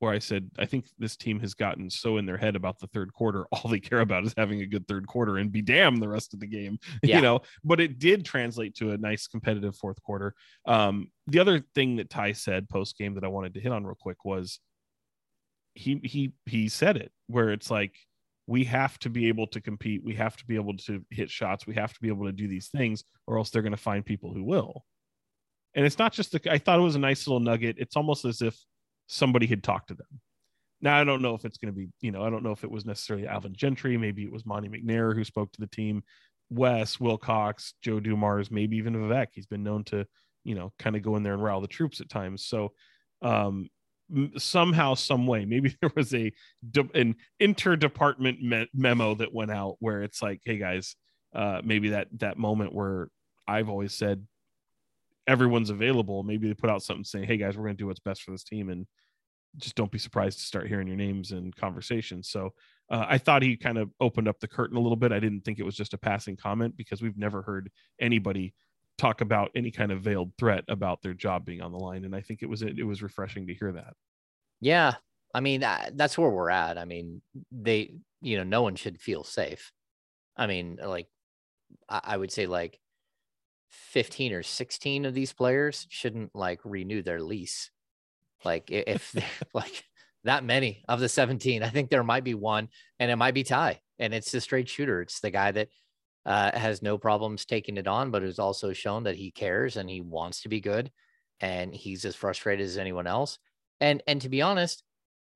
where 0.00 0.12
I 0.12 0.18
said, 0.18 0.50
I 0.58 0.64
think 0.64 0.86
this 0.98 1.14
team 1.14 1.40
has 1.40 1.52
gotten 1.52 1.90
so 1.90 2.16
in 2.16 2.24
their 2.24 2.38
head 2.38 2.56
about 2.56 2.78
the 2.78 2.86
third 2.88 3.12
quarter, 3.12 3.46
all 3.52 3.70
they 3.70 3.80
care 3.80 4.00
about 4.00 4.24
is 4.24 4.34
having 4.36 4.62
a 4.62 4.66
good 4.66 4.88
third 4.88 5.06
quarter 5.06 5.36
and 5.36 5.52
be 5.52 5.62
damned 5.62 6.02
the 6.02 6.08
rest 6.08 6.34
of 6.34 6.40
the 6.40 6.46
game, 6.46 6.78
Yeah. 7.02 7.16
you 7.16 7.22
know, 7.22 7.40
but 7.64 7.80
it 7.80 7.98
did 7.98 8.24
translate 8.24 8.74
to 8.76 8.92
a 8.92 8.98
nice 8.98 9.26
competitive 9.26 9.76
fourth 9.76 10.02
quarter. 10.02 10.34
Um, 10.66 11.10
the 11.26 11.38
other 11.38 11.64
thing 11.74 11.96
that 11.96 12.10
Ty 12.10 12.32
said 12.32 12.68
post 12.68 12.96
game 12.96 13.14
that 13.14 13.24
I 13.24 13.28
wanted 13.28 13.54
to 13.54 13.60
hit 13.60 13.72
on 13.72 13.84
real 13.84 13.96
quick 13.98 14.24
was 14.24 14.60
he, 15.74 16.00
he, 16.02 16.32
he 16.46 16.68
said 16.68 16.96
it 16.96 17.12
where 17.26 17.50
it's 17.50 17.70
like, 17.70 17.94
we 18.46 18.64
have 18.64 18.98
to 19.00 19.10
be 19.10 19.28
able 19.28 19.46
to 19.48 19.60
compete. 19.60 20.02
We 20.04 20.14
have 20.14 20.36
to 20.36 20.46
be 20.46 20.56
able 20.56 20.76
to 20.78 21.04
hit 21.10 21.30
shots. 21.30 21.66
We 21.66 21.74
have 21.74 21.92
to 21.92 22.00
be 22.00 22.08
able 22.08 22.26
to 22.26 22.32
do 22.32 22.48
these 22.48 22.68
things, 22.68 23.04
or 23.26 23.38
else 23.38 23.50
they're 23.50 23.62
going 23.62 23.72
to 23.72 23.76
find 23.76 24.04
people 24.04 24.32
who 24.32 24.44
will. 24.44 24.84
And 25.74 25.86
it's 25.86 25.98
not 25.98 26.12
just 26.12 26.32
the, 26.32 26.52
I 26.52 26.58
thought 26.58 26.78
it 26.78 26.82
was 26.82 26.96
a 26.96 27.00
nice 27.00 27.26
little 27.26 27.40
nugget. 27.40 27.76
It's 27.78 27.96
almost 27.96 28.24
as 28.24 28.42
if 28.42 28.58
somebody 29.06 29.46
had 29.46 29.62
talked 29.62 29.88
to 29.88 29.94
them. 29.94 30.20
Now, 30.80 30.98
I 30.98 31.04
don't 31.04 31.22
know 31.22 31.34
if 31.34 31.44
it's 31.44 31.58
going 31.58 31.72
to 31.72 31.78
be, 31.78 31.90
you 32.00 32.10
know, 32.10 32.24
I 32.24 32.30
don't 32.30 32.42
know 32.42 32.52
if 32.52 32.64
it 32.64 32.70
was 32.70 32.86
necessarily 32.86 33.28
Alvin 33.28 33.54
Gentry. 33.54 33.96
Maybe 33.96 34.24
it 34.24 34.32
was 34.32 34.46
Monte 34.46 34.68
McNair 34.68 35.14
who 35.14 35.24
spoke 35.24 35.52
to 35.52 35.60
the 35.60 35.66
team, 35.66 36.02
Wes, 36.48 36.98
Wilcox, 36.98 37.74
Joe 37.82 38.00
Dumars, 38.00 38.50
maybe 38.50 38.78
even 38.78 38.94
Vivek. 38.94 39.28
He's 39.32 39.46
been 39.46 39.62
known 39.62 39.84
to, 39.84 40.06
you 40.42 40.54
know, 40.54 40.72
kind 40.78 40.96
of 40.96 41.02
go 41.02 41.16
in 41.16 41.22
there 41.22 41.34
and 41.34 41.42
rile 41.42 41.60
the 41.60 41.68
troops 41.68 42.00
at 42.00 42.08
times. 42.08 42.46
So, 42.46 42.72
um, 43.22 43.68
somehow, 44.36 44.94
some 44.94 45.26
way, 45.26 45.44
maybe 45.44 45.74
there 45.80 45.90
was 45.94 46.14
a 46.14 46.32
an 46.94 47.16
interdepartment 47.40 48.40
me- 48.40 48.68
memo 48.74 49.14
that 49.14 49.32
went 49.32 49.50
out 49.50 49.76
where 49.80 50.02
it's 50.02 50.22
like, 50.22 50.40
hey 50.44 50.58
guys, 50.58 50.96
uh, 51.34 51.60
maybe 51.64 51.90
that 51.90 52.08
that 52.18 52.38
moment 52.38 52.74
where 52.74 53.08
I've 53.46 53.68
always 53.68 53.94
said 53.94 54.26
everyone's 55.26 55.70
available. 55.70 56.22
Maybe 56.22 56.48
they 56.48 56.54
put 56.54 56.70
out 56.70 56.82
something 56.82 57.04
saying, 57.04 57.24
hey 57.24 57.36
guys, 57.36 57.56
we're 57.56 57.64
going 57.64 57.76
to 57.76 57.82
do 57.82 57.86
what's 57.86 58.00
best 58.00 58.22
for 58.22 58.32
this 58.32 58.44
team, 58.44 58.70
and 58.70 58.86
just 59.56 59.74
don't 59.74 59.90
be 59.90 59.98
surprised 59.98 60.38
to 60.38 60.44
start 60.44 60.68
hearing 60.68 60.86
your 60.86 60.96
names 60.96 61.32
and 61.32 61.54
conversations. 61.56 62.28
So 62.28 62.50
uh, 62.90 63.06
I 63.08 63.18
thought 63.18 63.42
he 63.42 63.56
kind 63.56 63.78
of 63.78 63.90
opened 64.00 64.28
up 64.28 64.40
the 64.40 64.48
curtain 64.48 64.76
a 64.76 64.80
little 64.80 64.96
bit. 64.96 65.12
I 65.12 65.20
didn't 65.20 65.42
think 65.42 65.58
it 65.58 65.64
was 65.64 65.76
just 65.76 65.94
a 65.94 65.98
passing 65.98 66.36
comment 66.36 66.76
because 66.76 67.02
we've 67.02 67.18
never 67.18 67.42
heard 67.42 67.70
anybody 68.00 68.54
talk 69.00 69.22
about 69.22 69.50
any 69.54 69.70
kind 69.70 69.90
of 69.90 70.02
veiled 70.02 70.32
threat 70.38 70.64
about 70.68 71.00
their 71.02 71.14
job 71.14 71.44
being 71.44 71.62
on 71.62 71.72
the 71.72 71.78
line, 71.78 72.04
and 72.04 72.14
I 72.14 72.20
think 72.20 72.42
it 72.42 72.48
was 72.48 72.62
it 72.62 72.86
was 72.86 73.02
refreshing 73.02 73.46
to 73.46 73.54
hear 73.54 73.72
that. 73.72 73.94
Yeah, 74.60 74.94
I 75.34 75.40
mean 75.40 75.64
uh, 75.64 75.90
that's 75.94 76.18
where 76.18 76.30
we're 76.30 76.50
at. 76.50 76.76
I 76.76 76.84
mean, 76.84 77.22
they, 77.50 77.94
you 78.20 78.36
know, 78.36 78.44
no 78.44 78.62
one 78.62 78.76
should 78.76 79.00
feel 79.00 79.24
safe. 79.24 79.72
I 80.36 80.46
mean, 80.46 80.78
like, 80.82 81.08
I, 81.88 82.16
would 82.16 82.30
say 82.30 82.46
like 82.46 82.78
fifteen 83.70 84.32
or 84.32 84.42
sixteen 84.42 85.06
of 85.06 85.14
these 85.14 85.32
players 85.32 85.86
shouldn't 85.88 86.34
like 86.34 86.60
renew 86.64 87.02
their 87.02 87.22
lease. 87.22 87.70
Like, 88.44 88.70
if 88.70 89.14
like 89.54 89.84
that 90.24 90.44
many 90.44 90.84
of 90.88 91.00
the 91.00 91.08
seventeen, 91.08 91.62
I 91.62 91.70
think 91.70 91.88
there 91.88 92.04
might 92.04 92.24
be 92.24 92.34
one, 92.34 92.68
and 92.98 93.10
it 93.10 93.16
might 93.16 93.34
be 93.34 93.44
Ty, 93.44 93.80
and 93.98 94.12
it's 94.12 94.30
the 94.30 94.42
straight 94.42 94.68
shooter. 94.68 95.00
It's 95.00 95.20
the 95.20 95.30
guy 95.30 95.52
that 95.52 95.68
uh, 96.26 96.56
has 96.58 96.82
no 96.82 96.98
problems 96.98 97.44
taking 97.44 97.76
it 97.76 97.86
on, 97.86 98.10
but 98.10 98.22
has 98.22 98.38
also 98.38 98.72
shown 98.72 99.04
that 99.04 99.16
he 99.16 99.30
cares 99.30 99.76
and 99.76 99.88
he 99.88 100.00
wants 100.00 100.42
to 100.42 100.48
be 100.48 100.60
good, 100.60 100.90
and 101.40 101.74
he's 101.74 102.04
as 102.04 102.16
frustrated 102.16 102.64
as 102.66 102.78
anyone 102.78 103.06
else. 103.06 103.38
And 103.80 104.02
and 104.06 104.20
to 104.22 104.28
be 104.28 104.42
honest, 104.42 104.84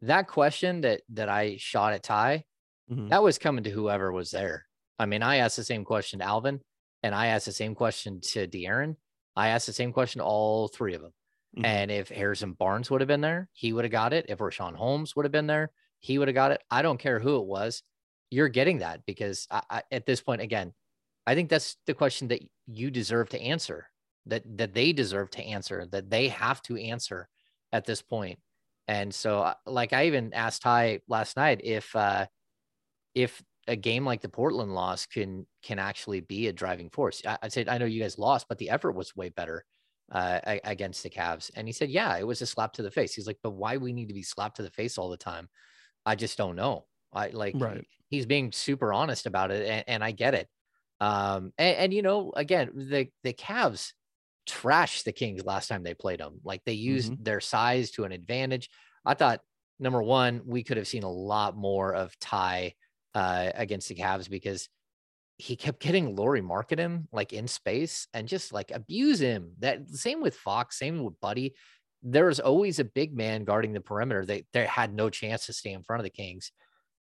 that 0.02 0.28
question 0.28 0.82
that 0.82 1.02
that 1.10 1.28
I 1.28 1.56
shot 1.56 1.94
at 1.94 2.02
Ty, 2.02 2.44
Mhm. 2.90 3.08
that 3.10 3.22
was 3.22 3.38
coming 3.38 3.64
to 3.64 3.70
whoever 3.70 4.12
was 4.12 4.30
there. 4.30 4.66
I 4.98 5.06
mean, 5.06 5.22
I 5.22 5.36
asked 5.36 5.56
the 5.56 5.64
same 5.64 5.84
question 5.84 6.18
to 6.20 6.24
Alvin, 6.26 6.60
and 7.02 7.14
I 7.14 7.28
asked 7.28 7.46
the 7.46 7.52
same 7.52 7.74
question 7.74 8.20
to 8.20 8.46
De'Aaron. 8.46 8.96
I 9.36 9.48
asked 9.48 9.66
the 9.66 9.72
same 9.72 9.92
question 9.92 10.20
to 10.20 10.24
all 10.26 10.68
three 10.68 10.94
of 10.94 11.02
them. 11.02 11.12
Mhm. 11.56 11.64
And 11.64 11.90
if 11.90 12.08
Harrison 12.10 12.52
Barnes 12.52 12.90
would 12.90 13.00
have 13.00 13.08
been 13.08 13.20
there, 13.22 13.48
he 13.52 13.72
would 13.72 13.84
have 13.84 13.92
got 13.92 14.12
it. 14.12 14.26
If 14.28 14.38
Richaun 14.38 14.74
Holmes 14.76 15.16
would 15.16 15.24
have 15.24 15.32
been 15.32 15.46
there, 15.46 15.72
he 16.00 16.18
would 16.18 16.28
have 16.28 16.34
got 16.34 16.52
it. 16.52 16.62
I 16.70 16.82
don't 16.82 16.98
care 16.98 17.20
who 17.20 17.36
it 17.40 17.46
was. 17.46 17.82
You're 18.34 18.48
getting 18.48 18.78
that 18.78 19.06
because 19.06 19.46
I, 19.50 19.62
I, 19.70 19.82
at 19.92 20.06
this 20.06 20.20
point, 20.20 20.40
again, 20.40 20.72
I 21.26 21.34
think 21.34 21.48
that's 21.48 21.76
the 21.86 21.94
question 21.94 22.28
that 22.28 22.42
you 22.66 22.90
deserve 22.90 23.28
to 23.30 23.40
answer, 23.40 23.86
that 24.26 24.42
that 24.58 24.74
they 24.74 24.92
deserve 24.92 25.30
to 25.30 25.42
answer, 25.42 25.86
that 25.92 26.10
they 26.10 26.28
have 26.28 26.60
to 26.62 26.76
answer 26.76 27.28
at 27.72 27.84
this 27.84 28.02
point. 28.02 28.38
And 28.88 29.14
so, 29.14 29.40
uh, 29.40 29.54
like 29.66 29.92
I 29.92 30.06
even 30.06 30.34
asked 30.34 30.62
Ty 30.62 31.00
last 31.08 31.36
night 31.36 31.60
if 31.64 31.94
uh, 31.94 32.26
if 33.14 33.42
a 33.66 33.76
game 33.76 34.04
like 34.04 34.20
the 34.20 34.28
Portland 34.28 34.74
loss 34.74 35.06
can 35.06 35.46
can 35.62 35.78
actually 35.78 36.20
be 36.20 36.48
a 36.48 36.52
driving 36.52 36.90
force. 36.90 37.22
I, 37.26 37.38
I 37.44 37.48
said 37.48 37.68
I 37.68 37.78
know 37.78 37.86
you 37.86 38.02
guys 38.02 38.18
lost, 38.18 38.46
but 38.48 38.58
the 38.58 38.70
effort 38.70 38.92
was 38.92 39.16
way 39.16 39.30
better 39.30 39.64
uh, 40.12 40.40
against 40.64 41.02
the 41.02 41.10
Cavs. 41.10 41.50
And 41.54 41.66
he 41.66 41.72
said, 41.72 41.90
yeah, 41.90 42.16
it 42.16 42.26
was 42.26 42.42
a 42.42 42.46
slap 42.46 42.72
to 42.74 42.82
the 42.82 42.90
face. 42.90 43.14
He's 43.14 43.26
like, 43.26 43.38
but 43.42 43.50
why 43.52 43.76
we 43.76 43.92
need 43.92 44.08
to 44.08 44.14
be 44.14 44.22
slapped 44.22 44.56
to 44.56 44.62
the 44.62 44.70
face 44.70 44.98
all 44.98 45.10
the 45.10 45.16
time? 45.16 45.48
I 46.06 46.14
just 46.14 46.36
don't 46.36 46.56
know. 46.56 46.86
I 47.12 47.28
like 47.28 47.54
Right. 47.56 47.86
He's 48.14 48.26
being 48.26 48.52
super 48.52 48.92
honest 48.92 49.26
about 49.26 49.50
it, 49.50 49.68
and, 49.68 49.84
and 49.86 50.04
I 50.04 50.12
get 50.12 50.34
it. 50.34 50.48
Um, 51.00 51.52
and, 51.58 51.76
and 51.76 51.94
you 51.94 52.02
know, 52.02 52.32
again, 52.34 52.70
the 52.74 53.08
the 53.22 53.32
Cavs, 53.32 53.92
trashed 54.48 55.04
the 55.04 55.12
Kings 55.12 55.44
last 55.44 55.68
time 55.68 55.82
they 55.82 55.94
played 55.94 56.20
them. 56.20 56.40
Like 56.44 56.62
they 56.64 56.72
used 56.72 57.12
mm-hmm. 57.12 57.22
their 57.22 57.40
size 57.40 57.90
to 57.92 58.04
an 58.04 58.12
advantage. 58.12 58.70
I 59.04 59.14
thought 59.14 59.40
number 59.78 60.02
one, 60.02 60.42
we 60.44 60.62
could 60.62 60.76
have 60.76 60.88
seen 60.88 61.02
a 61.02 61.10
lot 61.10 61.56
more 61.56 61.94
of 61.94 62.18
Ty 62.20 62.74
uh, 63.14 63.50
against 63.54 63.88
the 63.88 63.94
Cavs 63.94 64.28
because 64.28 64.68
he 65.36 65.56
kept 65.56 65.80
getting 65.80 66.14
Lauri 66.14 66.42
Markkanen 66.42 67.06
like 67.12 67.32
in 67.32 67.48
space 67.48 68.06
and 68.14 68.28
just 68.28 68.52
like 68.52 68.70
abuse 68.70 69.20
him. 69.20 69.52
That 69.58 69.88
same 69.90 70.20
with 70.20 70.36
Fox, 70.36 70.78
same 70.78 71.02
with 71.02 71.20
Buddy. 71.20 71.54
There 72.02 72.26
was 72.26 72.40
always 72.40 72.78
a 72.78 72.84
big 72.84 73.16
man 73.16 73.44
guarding 73.44 73.72
the 73.72 73.80
perimeter. 73.80 74.24
They 74.24 74.44
they 74.52 74.66
had 74.66 74.94
no 74.94 75.10
chance 75.10 75.46
to 75.46 75.52
stay 75.52 75.72
in 75.72 75.82
front 75.82 76.00
of 76.00 76.04
the 76.04 76.10
Kings, 76.10 76.52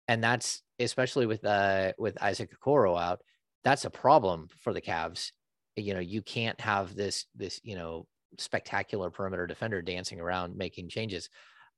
and 0.09 0.23
that's 0.23 0.63
especially 0.81 1.27
with 1.27 1.45
uh 1.45 1.93
with 1.99 2.21
Isaac 2.23 2.51
Okoro 2.59 3.01
out. 3.01 3.21
That's 3.65 3.85
a 3.85 3.91
problem 3.91 4.49
for 4.61 4.73
the 4.73 4.81
Cavs. 4.81 5.33
You 5.77 5.95
know, 5.95 6.01
you 6.01 6.23
can't 6.23 6.61
have 6.61 6.95
this 6.95 7.27
this 7.35 7.61
you 7.63 7.77
know 7.77 8.07
spectacular 8.39 9.11
perimeter 9.11 9.47
defender 9.47 9.83
dancing 9.83 10.21
around 10.21 10.57
making 10.57 10.89
changes. 10.89 11.29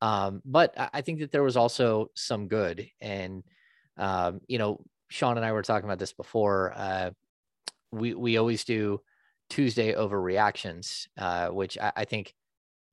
Um, 0.00 0.42
but 0.44 0.74
I 0.76 1.00
think 1.00 1.20
that 1.20 1.30
there 1.30 1.44
was 1.44 1.56
also 1.56 2.10
some 2.14 2.48
good, 2.48 2.88
and 3.00 3.44
um, 3.96 4.40
you 4.48 4.58
know, 4.58 4.80
Sean 5.10 5.36
and 5.36 5.46
I 5.46 5.52
were 5.52 5.62
talking 5.62 5.84
about 5.84 6.00
this 6.00 6.12
before. 6.12 6.72
Uh, 6.74 7.10
we 7.92 8.14
we 8.14 8.36
always 8.36 8.64
do 8.64 9.00
Tuesday 9.48 9.94
overreactions, 9.94 11.06
uh, 11.16 11.48
which 11.48 11.78
I, 11.78 11.92
I 11.96 12.04
think 12.04 12.34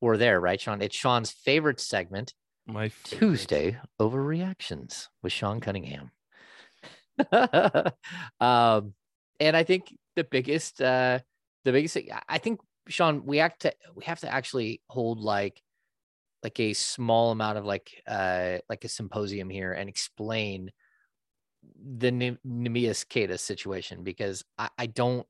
we're 0.00 0.18
there, 0.18 0.40
right, 0.40 0.60
Sean? 0.60 0.82
It's 0.82 0.96
Sean's 0.96 1.30
favorite 1.30 1.80
segment. 1.80 2.34
My 2.72 2.88
favorite. 2.88 3.18
Tuesday 3.18 3.78
overreactions 4.00 5.08
with 5.22 5.32
Sean 5.32 5.60
Cunningham. 5.60 6.10
um, 8.40 8.94
and 9.40 9.56
I 9.56 9.64
think 9.64 9.96
the 10.16 10.24
biggest, 10.24 10.80
uh, 10.80 11.18
the 11.64 11.72
biggest, 11.72 11.96
I 12.28 12.38
think, 12.38 12.60
Sean, 12.88 13.24
we 13.26 13.38
have 13.38 13.56
to, 13.58 13.72
we 13.94 14.04
have 14.04 14.20
to 14.20 14.32
actually 14.32 14.82
hold 14.88 15.20
like, 15.20 15.60
like 16.42 16.58
a 16.60 16.72
small 16.72 17.32
amount 17.32 17.58
of 17.58 17.64
like, 17.64 17.90
uh, 18.06 18.58
like 18.68 18.84
a 18.84 18.88
symposium 18.88 19.50
here 19.50 19.72
and 19.72 19.88
explain 19.88 20.70
the 21.98 22.38
Neemias 22.46 23.04
Queta 23.08 23.36
situation 23.36 24.02
because 24.02 24.44
I, 24.58 24.68
I 24.78 24.86
don't 24.86 25.26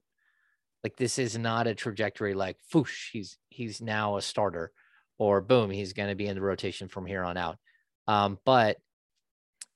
like 0.84 0.96
this 0.96 1.18
is 1.18 1.36
not 1.36 1.66
a 1.66 1.74
trajectory 1.74 2.34
like 2.34 2.56
foosh, 2.72 3.10
he's 3.12 3.38
he's 3.48 3.80
now 3.80 4.16
a 4.16 4.22
starter 4.22 4.72
or 5.20 5.42
boom, 5.42 5.70
he's 5.70 5.92
gonna 5.92 6.16
be 6.16 6.26
in 6.26 6.34
the 6.34 6.40
rotation 6.40 6.88
from 6.88 7.04
here 7.04 7.22
on 7.22 7.36
out. 7.36 7.58
Um, 8.08 8.38
but 8.46 8.78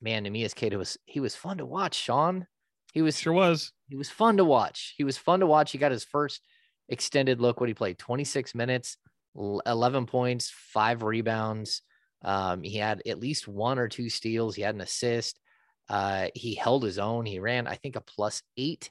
man, 0.01 0.25
Neemias 0.25 0.55
Queta 0.55 0.77
was 0.77 0.97
he 1.05 1.19
was 1.19 1.35
fun 1.35 1.59
to 1.59 1.65
watch, 1.65 1.93
Sean. 1.95 2.47
He 2.93 3.03
was 3.03 3.17
sure 3.17 3.31
was. 3.31 3.71
He 3.87 3.95
was 3.95 4.09
fun 4.09 4.37
to 4.37 4.43
watch. 4.43 4.95
He 4.97 5.03
was 5.03 5.19
fun 5.19 5.41
to 5.41 5.45
watch. 5.45 5.71
He 5.71 5.77
got 5.77 5.91
his 5.91 6.03
first 6.03 6.41
extended 6.89 7.39
look 7.39 7.59
what 7.59 7.69
he 7.69 7.75
played 7.75 7.99
26 7.99 8.55
minutes, 8.55 8.97
11 9.35 10.07
points, 10.07 10.51
five 10.73 11.03
rebounds. 11.03 11.83
Um, 12.23 12.63
he 12.63 12.77
had 12.77 13.03
at 13.05 13.19
least 13.19 13.47
one 13.47 13.77
or 13.77 13.87
two 13.87 14.09
steals. 14.09 14.55
He 14.55 14.63
had 14.63 14.73
an 14.73 14.81
assist. 14.81 15.39
Uh, 15.87 16.29
he 16.33 16.55
held 16.55 16.83
his 16.83 16.97
own. 16.97 17.25
He 17.25 17.39
ran, 17.39 17.67
I 17.67 17.75
think, 17.75 17.95
a 17.95 18.01
plus 18.01 18.41
eight 18.57 18.89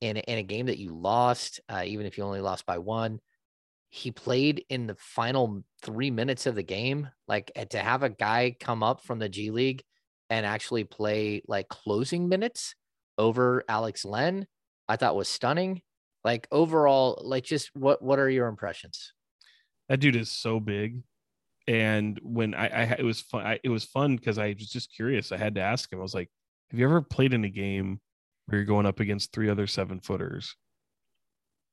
in, 0.00 0.16
in 0.16 0.38
a 0.38 0.42
game 0.42 0.66
that 0.66 0.78
you 0.78 0.92
lost, 0.92 1.60
uh, 1.68 1.84
even 1.86 2.06
if 2.06 2.18
you 2.18 2.24
only 2.24 2.40
lost 2.40 2.66
by 2.66 2.78
one. 2.78 3.20
He 3.94 4.10
played 4.10 4.64
in 4.68 4.88
the 4.88 4.96
final 4.98 5.62
three 5.80 6.10
minutes 6.10 6.46
of 6.46 6.56
the 6.56 6.64
game. 6.64 7.08
Like 7.28 7.52
to 7.70 7.78
have 7.78 8.02
a 8.02 8.08
guy 8.08 8.56
come 8.58 8.82
up 8.82 9.04
from 9.04 9.20
the 9.20 9.28
G 9.28 9.52
League 9.52 9.84
and 10.28 10.44
actually 10.44 10.82
play 10.82 11.42
like 11.46 11.68
closing 11.68 12.28
minutes 12.28 12.74
over 13.18 13.62
Alex 13.68 14.04
Len, 14.04 14.48
I 14.88 14.96
thought 14.96 15.14
was 15.14 15.28
stunning. 15.28 15.80
Like 16.24 16.48
overall, 16.50 17.22
like 17.24 17.44
just 17.44 17.70
what 17.76 18.02
what 18.02 18.18
are 18.18 18.28
your 18.28 18.48
impressions? 18.48 19.12
That 19.88 20.00
dude 20.00 20.16
is 20.16 20.32
so 20.32 20.58
big 20.58 21.04
and 21.68 22.18
when 22.20 22.52
I, 22.52 22.66
I 22.66 22.82
it 22.98 23.04
was 23.04 23.20
fun 23.20 23.46
I, 23.46 23.60
it 23.62 23.68
was 23.70 23.84
fun 23.84 24.16
because 24.16 24.38
i 24.38 24.48
was 24.48 24.68
just 24.68 24.94
curious 24.94 25.32
i 25.32 25.38
had 25.38 25.54
to 25.54 25.62
ask 25.62 25.90
him 25.90 25.98
i 25.98 26.02
was 26.02 26.12
like 26.12 26.28
have 26.70 26.78
you 26.78 26.84
ever 26.84 27.00
played 27.00 27.32
in 27.32 27.44
a 27.44 27.48
game 27.48 28.00
where 28.44 28.58
you're 28.58 28.66
going 28.66 28.84
up 28.84 29.00
against 29.00 29.32
three 29.32 29.48
other 29.48 29.66
seven 29.66 30.00
footers 30.00 30.56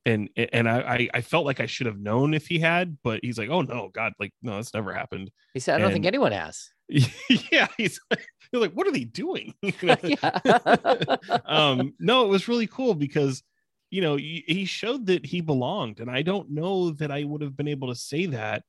and 0.06 0.30
and 0.36 0.68
I 0.68 1.10
I 1.14 1.22
felt 1.22 1.46
like 1.46 1.60
I 1.60 1.66
should 1.66 1.88
have 1.88 2.00
known 2.00 2.34
if 2.34 2.48
he 2.48 2.60
had, 2.60 2.98
but 3.04 3.20
he's 3.24 3.38
like, 3.38 3.50
oh 3.50 3.62
no, 3.62 3.90
God, 3.94 4.14
like 4.20 4.34
no, 4.42 4.56
that's 4.56 4.74
never 4.74 4.94
happened. 4.94 5.32
He 5.54 5.60
said, 5.60 5.76
I 5.76 5.78
don't 5.80 5.88
and, 5.88 5.94
think 5.94 6.06
anyone 6.06 6.32
has. 6.32 6.70
Yeah, 7.52 7.68
he's 7.78 8.00
like, 8.10 8.26
like, 8.52 8.74
what 8.74 8.88
are 8.88 8.92
they 8.92 9.06
doing? 9.06 9.54
um, 11.46 11.94
no, 12.00 12.26
it 12.26 12.30
was 12.30 12.48
really 12.48 12.68
cool 12.68 12.94
because 12.94 13.44
you 13.90 14.02
know 14.02 14.18
he 14.18 14.66
showed 14.66 15.06
that 15.08 15.26
he 15.26 15.42
belonged, 15.42 16.00
and 16.00 16.10
I 16.10 16.22
don't 16.22 16.50
know 16.50 16.92
that 16.92 17.12
I 17.12 17.24
would 17.24 17.42
have 17.42 17.56
been 17.56 17.68
able 17.68 17.90
to 17.90 17.96
say 17.96 18.26
that 18.28 18.64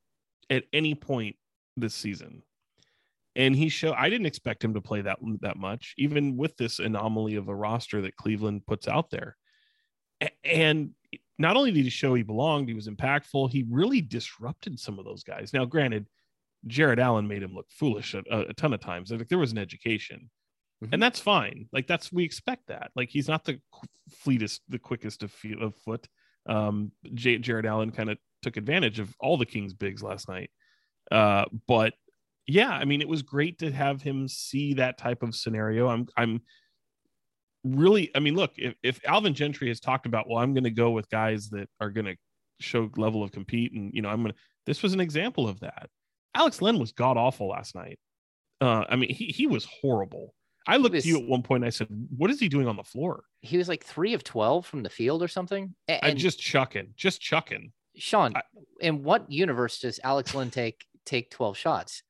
at 0.51 0.64
any 0.73 0.95
point 0.95 1.37
this 1.77 1.95
season. 1.95 2.42
And 3.35 3.57
he 3.57 3.71
showed 3.71 3.95
I 3.97 4.11
didn't 4.11 4.27
expect 4.27 4.62
him 4.62 4.75
to 4.75 4.83
play 4.83 5.01
that 5.01 5.18
that 5.40 5.57
much, 5.57 5.95
even 5.97 6.37
with 6.37 6.57
this 6.59 6.79
anomaly 6.79 7.37
of 7.37 7.49
a 7.49 7.55
roster 7.55 8.03
that 8.03 8.16
Cleveland 8.16 8.66
puts 8.66 8.87
out 8.87 9.11
there. 9.11 9.37
And 10.45 10.90
not 11.38 11.57
only 11.57 11.73
did 11.73 11.85
he 11.85 11.90
show 11.90 12.14
he 12.14 12.23
belonged, 12.23 12.68
he 12.68 12.75
was 12.75 12.88
impactful. 12.88 13.51
He 13.51 13.64
really 13.71 14.01
disrupted 14.01 14.79
some 14.79 14.99
of 14.99 15.05
those 15.05 15.23
guys. 15.23 15.53
Now, 15.53 15.64
granted, 15.64 16.07
Jarrett 16.66 16.99
Allen 16.99 17.27
made 17.27 17.42
him 17.42 17.55
look 17.55 17.66
foolish 17.71 18.14
a, 18.14 18.23
a 18.31 18.55
ton 18.55 18.73
of 18.73 18.81
times. 18.81 19.11
Like 19.11 19.29
there 19.29 19.38
was 19.38 19.53
an 19.53 19.59
education, 19.59 20.31
mm-hmm. 20.83 20.92
and 20.95 21.03
that's 21.03 21.21
fine. 21.21 21.66
Like 21.73 21.87
that's 21.87 22.12
we 22.12 22.25
expect 22.25 22.68
that. 22.68 22.90
Like 22.95 23.09
he's 23.09 23.29
not 23.29 23.45
the 23.45 23.61
fleetest, 24.11 24.62
the 24.68 24.79
quickest 24.79 25.23
of, 25.23 25.35
of 25.61 25.75
foot. 25.77 26.07
Um, 26.47 26.92
J- 27.14 27.38
Jarrett 27.38 27.66
Allen 27.66 27.90
kind 27.90 28.11
of 28.11 28.18
took 28.42 28.57
advantage 28.57 29.01
of 29.01 29.14
all 29.21 29.37
the 29.37 29.47
Kings 29.47 29.75
bigs 29.75 30.03
last 30.03 30.29
night. 30.29 30.51
Uh, 31.11 31.47
but 31.66 31.95
yeah, 32.47 32.71
I 32.71 32.85
mean, 32.85 33.01
it 33.01 33.09
was 33.09 33.23
great 33.23 33.59
to 33.61 33.71
have 33.71 34.03
him 34.03 34.29
see 34.29 34.75
that 34.75 34.99
type 34.99 35.23
of 35.23 35.35
scenario. 35.35 35.88
I'm, 35.88 36.09
I'm 36.16 36.42
really, 37.64 38.11
I 38.14 38.20
mean, 38.20 38.35
look, 38.35 38.53
if, 38.57 38.75
if 38.83 39.01
Alvin 39.07 39.35
Gentry 39.35 39.68
has 39.68 39.81
talked 39.81 40.07
about, 40.07 40.29
well, 40.29 40.38
I'm 40.38 40.55
going 40.55 40.64
to 40.64 40.70
go 40.70 40.90
with 40.90 41.09
guys 41.11 41.48
that 41.51 41.68
are 41.81 41.90
going 41.90 42.07
to 42.07 42.16
show 42.61 42.90
level 42.96 43.22
of 43.22 43.33
compete, 43.33 43.72
and 43.72 43.92
you 43.92 44.03
know, 44.03 44.09
I'm 44.09 44.22
going 44.22 44.33
to. 44.33 44.38
This 44.66 44.83
was 44.83 44.92
an 44.92 45.01
example 45.01 45.48
of 45.48 45.61
that. 45.61 45.88
Alex 46.35 46.62
Len 46.62 46.79
was 46.79 46.92
god 46.92 47.16
awful 47.16 47.48
last 47.48 47.75
night. 47.75 47.98
Uh, 48.61 48.85
I 48.88 48.96
mean, 48.96 49.12
he 49.12 49.27
he 49.27 49.46
was 49.46 49.66
horrible. 49.81 50.35
I 50.66 50.77
looked 50.77 50.94
was, 50.94 51.05
at 51.05 51.09
you 51.09 51.18
at 51.18 51.27
one 51.27 51.42
point. 51.42 51.64
And 51.64 51.66
I 51.66 51.70
said, 51.70 51.88
"What 52.16 52.31
is 52.31 52.38
he 52.38 52.48
doing 52.48 52.68
on 52.68 52.77
the 52.77 52.85
floor?" 52.85 53.25
He 53.40 53.59
was 53.59 53.68
like 53.68 53.85
three 53.85 54.14
of 54.14 54.22
twelve 54.22 54.66
from 54.66 54.83
the 54.83 54.90
field 54.90 55.22
or 55.22 55.29
something. 55.29 55.75
And, 55.88 56.01
I 56.03 56.14
just 56.14 56.40
chucking, 56.40 56.94
just 56.96 57.20
chucking. 57.20 57.72
Sean, 57.96 58.37
I, 58.37 58.42
in 58.81 59.03
what 59.03 59.31
universe 59.31 59.81
does 59.81 60.01
Alex 60.03 60.35
Len 60.35 60.51
take 60.51 60.85
take 61.05 61.31
12 61.31 61.57
shots? 61.57 62.03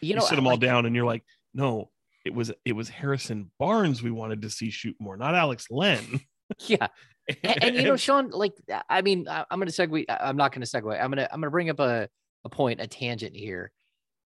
You 0.00 0.14
know, 0.14 0.22
you 0.22 0.28
sit 0.28 0.36
them 0.36 0.44
like, 0.44 0.52
all 0.52 0.58
down 0.58 0.86
and 0.86 0.94
you're 0.94 1.06
like, 1.06 1.24
no, 1.54 1.90
it 2.26 2.34
was 2.34 2.52
it 2.64 2.72
was 2.72 2.88
Harrison 2.88 3.50
Barnes 3.58 4.02
we 4.02 4.10
wanted 4.10 4.42
to 4.42 4.50
see 4.50 4.70
shoot 4.70 4.96
more, 4.98 5.16
not 5.16 5.34
Alex 5.34 5.68
Len. 5.70 6.20
yeah. 6.58 6.88
and, 7.42 7.64
and, 7.64 7.76
you 7.76 7.82
know, 7.82 7.96
Sean, 7.96 8.30
like, 8.30 8.52
I 8.88 9.02
mean, 9.02 9.26
I, 9.28 9.44
am 9.50 9.58
going 9.58 9.68
to 9.68 9.72
segue. 9.72 10.04
I'm 10.08 10.36
not 10.36 10.52
going 10.52 10.64
to 10.64 10.68
segue. 10.68 10.92
I'm 10.92 11.10
going 11.10 11.18
to, 11.18 11.32
I'm 11.32 11.40
going 11.40 11.48
to 11.48 11.50
bring 11.50 11.70
up 11.70 11.80
a, 11.80 12.08
a 12.44 12.48
point, 12.48 12.80
a 12.80 12.86
tangent 12.86 13.34
here. 13.34 13.72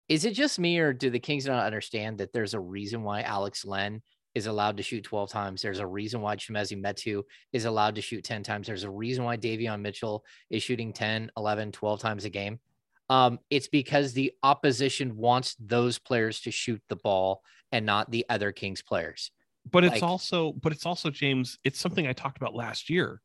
Is 0.08 0.24
it 0.24 0.32
just 0.34 0.58
me 0.58 0.78
or 0.78 0.92
do 0.92 1.10
the 1.10 1.20
Kings 1.20 1.46
not 1.46 1.64
understand 1.64 2.18
that 2.18 2.32
there's 2.32 2.54
a 2.54 2.60
reason 2.60 3.04
why 3.04 3.22
Alex 3.22 3.64
Len 3.64 4.02
is 4.34 4.46
allowed 4.46 4.76
to 4.76 4.82
shoot 4.82 5.04
12 5.04 5.30
times. 5.30 5.62
There's 5.62 5.80
a 5.80 5.86
reason 5.86 6.20
why 6.20 6.36
Chimezie 6.36 6.80
Metu 6.80 7.22
is 7.52 7.64
allowed 7.64 7.96
to 7.96 8.00
shoot 8.00 8.24
10 8.24 8.42
times. 8.44 8.66
There's 8.66 8.84
a 8.84 8.90
reason 8.90 9.24
why 9.24 9.36
Davion 9.36 9.80
Mitchell 9.80 10.24
is 10.50 10.62
shooting 10.62 10.92
10, 10.92 11.30
11, 11.36 11.72
12 11.72 12.00
times 12.00 12.24
a 12.24 12.30
game. 12.30 12.60
Um, 13.08 13.40
it's 13.50 13.66
because 13.66 14.12
the 14.12 14.32
opposition 14.44 15.16
wants 15.16 15.56
those 15.58 15.98
players 15.98 16.40
to 16.42 16.52
shoot 16.52 16.80
the 16.88 16.96
ball 16.96 17.42
and 17.72 17.86
not 17.86 18.10
the 18.10 18.26
other 18.28 18.52
Kings 18.52 18.82
players. 18.82 19.30
But 19.70 19.84
it's 19.84 19.94
like, 19.94 20.02
also, 20.02 20.52
but 20.52 20.72
it's 20.72 20.86
also, 20.86 21.10
James, 21.10 21.58
it's 21.64 21.78
something 21.78 22.06
I 22.06 22.12
talked 22.12 22.38
about 22.38 22.54
last 22.54 22.88
year. 22.88 23.20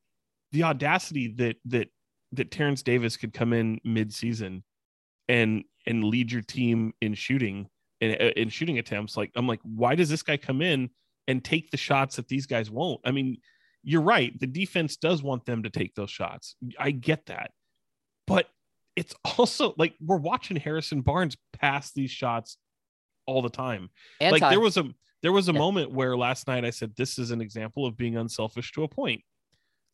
The 0.52 0.64
audacity 0.64 1.34
that 1.38 1.58
that 1.66 1.88
that 2.34 2.52
Terrence 2.52 2.84
Davis 2.84 3.18
could 3.18 3.34
come 3.34 3.54
in 3.54 3.80
mid-season 3.84 4.64
and 5.28 5.64
and 5.88 6.04
lead 6.04 6.32
your 6.32 6.42
team 6.42 6.94
in 7.02 7.14
shooting 7.14 7.68
in, 8.02 8.12
in 8.12 8.50
shooting 8.50 8.78
attempts. 8.78 9.18
Like 9.18 9.32
I'm 9.36 9.48
like, 9.48 9.62
why 9.64 9.96
does 9.96 10.10
this 10.10 10.24
guy 10.24 10.38
come 10.38 10.62
in 10.62 10.90
and 11.28 11.44
take 11.44 11.72
the 11.72 11.78
shots 11.78 12.18
that 12.18 12.28
these 12.28 12.46
guys 12.46 12.70
won't? 12.70 13.02
I 13.06 13.12
mean, 13.12 13.38
you're 13.84 14.02
right. 14.02 14.38
The 14.40 14.48
defense 14.48 14.98
does 14.98 15.24
want 15.24 15.46
them 15.46 15.64
to 15.64 15.70
take 15.70 15.96
those 15.96 16.12
shots. 16.12 16.56
I 16.78 16.92
get 16.92 17.26
that, 17.28 17.52
but 18.28 18.48
it's 18.96 19.16
also 19.38 19.74
like 19.78 19.96
we're 20.00 20.18
watching 20.18 20.58
Harrison 20.58 21.02
Barnes 21.02 21.38
pass 21.54 21.92
these 21.92 22.12
shots 22.12 22.58
all 23.26 23.42
the 23.42 23.50
time. 23.50 23.90
Anti- 24.22 24.40
like 24.40 24.52
there 24.52 24.60
was 24.60 24.78
a 24.78 24.86
there 25.22 25.32
was 25.32 25.50
a 25.50 25.54
yeah. 25.54 25.60
moment 25.60 25.92
where 25.92 26.16
last 26.16 26.48
night 26.48 26.66
I 26.66 26.70
said 26.70 26.94
this 26.96 27.18
is 27.18 27.32
an 27.32 27.42
example 27.42 27.86
of 27.86 27.98
being 27.98 28.18
unselfish 28.18 28.72
to 28.74 28.84
a 28.84 28.88
point. 28.88 29.22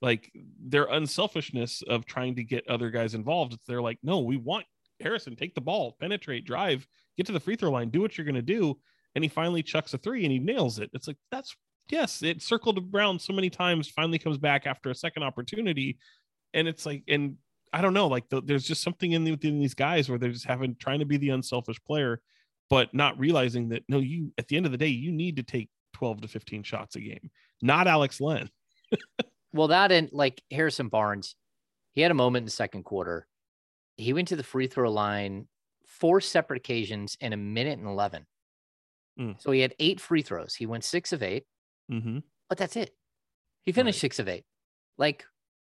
Like 0.02 0.32
their 0.60 0.86
unselfishness 0.86 1.84
of 1.88 2.06
trying 2.06 2.36
to 2.36 2.44
get 2.44 2.68
other 2.68 2.90
guys 2.90 3.14
involved. 3.14 3.58
They're 3.68 3.82
like, 3.82 4.00
no, 4.02 4.20
we 4.20 4.36
want 4.36 4.66
Harrison 5.00 5.36
take 5.36 5.56
the 5.56 5.62
ball, 5.62 5.96
penetrate, 6.00 6.46
drive, 6.46 6.88
get 7.18 7.28
to 7.28 7.32
the 7.32 7.40
free 7.40 7.56
throw 7.56 7.72
line, 7.72 7.90
do 7.90 8.02
what 8.02 8.18
you're 8.18 8.26
going 8.26 8.36
to 8.36 8.42
do. 8.42 8.78
And 9.14 9.24
he 9.24 9.30
finally 9.30 9.62
chucks 9.62 9.94
a 9.94 9.98
three 9.98 10.24
and 10.24 10.32
he 10.32 10.40
nails 10.40 10.80
it. 10.80 10.90
It's 10.94 11.08
like, 11.08 11.18
that's 11.32 11.56
yes, 11.90 12.24
it 12.24 12.42
circled 12.42 12.94
around 12.94 13.22
so 13.22 13.34
many 13.34 13.50
times, 13.50 13.90
finally 13.90 14.18
comes 14.18 14.38
back 14.38 14.66
after 14.66 14.90
a 14.90 14.96
second 14.96 15.24
opportunity. 15.24 15.98
And 16.54 16.68
it's 16.68 16.86
like, 16.86 17.04
and 17.08 17.36
I 17.74 17.82
don't 17.82 17.94
know, 17.94 18.08
like 18.08 18.28
the, 18.30 18.42
there's 18.42 18.66
just 18.66 18.84
something 18.84 19.12
in 19.12 19.24
the, 19.24 19.32
within 19.32 19.60
these 19.60 19.74
guys 19.74 20.10
where 20.10 20.18
they're 20.18 20.32
just 20.32 20.46
having 20.46 20.76
trying 20.76 21.00
to 21.00 21.06
be 21.06 21.18
the 21.18 21.30
unselfish 21.30 21.82
player, 21.84 22.22
but 22.72 22.92
not 22.94 23.20
realizing 23.20 23.70
that 23.70 23.84
no, 23.88 24.00
you 24.00 24.32
at 24.40 24.48
the 24.48 24.58
end 24.58 24.66
of 24.66 24.72
the 24.72 24.78
day, 24.80 24.88
you 24.88 25.12
need 25.12 25.36
to 25.36 25.44
take 25.44 25.70
12 25.94 26.22
to 26.22 26.28
15 26.28 26.64
shots 26.64 26.96
a 26.96 27.02
game, 27.02 27.30
not 27.62 27.86
Alex 27.86 28.20
Len. 28.20 28.50
well, 29.54 29.68
that 29.68 29.92
and 29.92 30.10
like 30.12 30.42
Harrison 30.50 30.88
Barnes, 30.88 31.36
he 31.94 32.02
had 32.02 32.10
a 32.12 32.16
moment 32.16 32.42
in 32.44 32.46
the 32.46 32.52
second 32.52 32.84
quarter. 32.84 33.28
He 33.98 34.14
went 34.14 34.30
to 34.30 34.36
the 34.36 34.44
free 34.44 34.68
throw 34.68 34.92
line 34.92 35.48
four 35.86 36.22
separate 36.22 36.58
occasions 36.58 37.18
in 37.20 37.34
a 37.34 37.38
minute 37.38 37.78
and 37.78 37.88
11. 37.88 38.26
Mm. 39.20 39.42
So 39.42 39.52
he 39.52 39.60
had 39.60 39.76
eight 39.78 40.00
free 40.00 40.22
throws. 40.22 40.56
He 40.56 40.66
went 40.66 40.84
six 40.84 41.14
of 41.14 41.22
8 41.22 41.44
Mm-hmm. 41.92 42.20
but 42.48 42.58
that's 42.58 42.78
it. 42.78 42.96
He 43.64 43.74
finished 43.74 43.98
Right. 43.98 44.02
six 44.02 44.20
of 44.20 44.30
eight. 44.30 44.46
Like, 44.98 45.26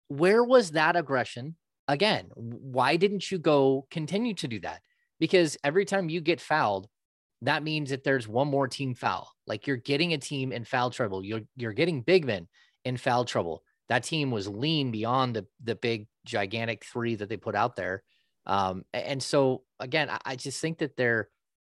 where 0.06 0.44
was 0.44 0.70
that 0.70 0.94
aggression? 0.94 1.56
Again, 1.88 2.30
why 2.36 2.94
didn't 2.96 3.28
you 3.32 3.38
go 3.38 3.86
continue 3.90 4.34
to 4.34 4.46
do 4.46 4.60
that? 4.60 4.80
Because 5.22 5.56
every 5.64 5.86
time 5.86 6.10
you 6.10 6.20
get 6.20 6.42
fouled, 6.42 6.88
that 7.42 7.62
means 7.62 7.90
that 7.90 8.04
there's 8.04 8.28
one 8.28 8.48
more 8.48 8.68
team 8.68 8.94
foul. 8.94 9.32
Like 9.46 9.66
you're 9.66 9.76
getting 9.76 10.12
a 10.12 10.18
team 10.18 10.52
in 10.52 10.64
foul 10.64 10.90
trouble. 10.90 11.24
You're 11.24 11.42
you're 11.56 11.72
getting 11.72 12.02
big 12.02 12.24
men 12.24 12.48
in 12.84 12.96
foul 12.96 13.24
trouble. 13.24 13.64
That 13.88 14.04
team 14.04 14.32
was 14.32 14.48
lean 14.48 14.90
beyond 14.90 15.36
the 15.36 15.46
the 15.62 15.76
big 15.76 16.08
gigantic 16.24 16.84
three 16.84 17.16
that 17.16 17.28
they 17.28 17.36
put 17.36 17.54
out 17.56 17.76
there. 17.76 18.04
Um, 18.46 18.84
and 18.92 19.22
so 19.22 19.64
again, 19.80 20.10
I, 20.10 20.18
I 20.24 20.36
just 20.36 20.60
think 20.60 20.78
that 20.78 20.96
they're 20.96 21.30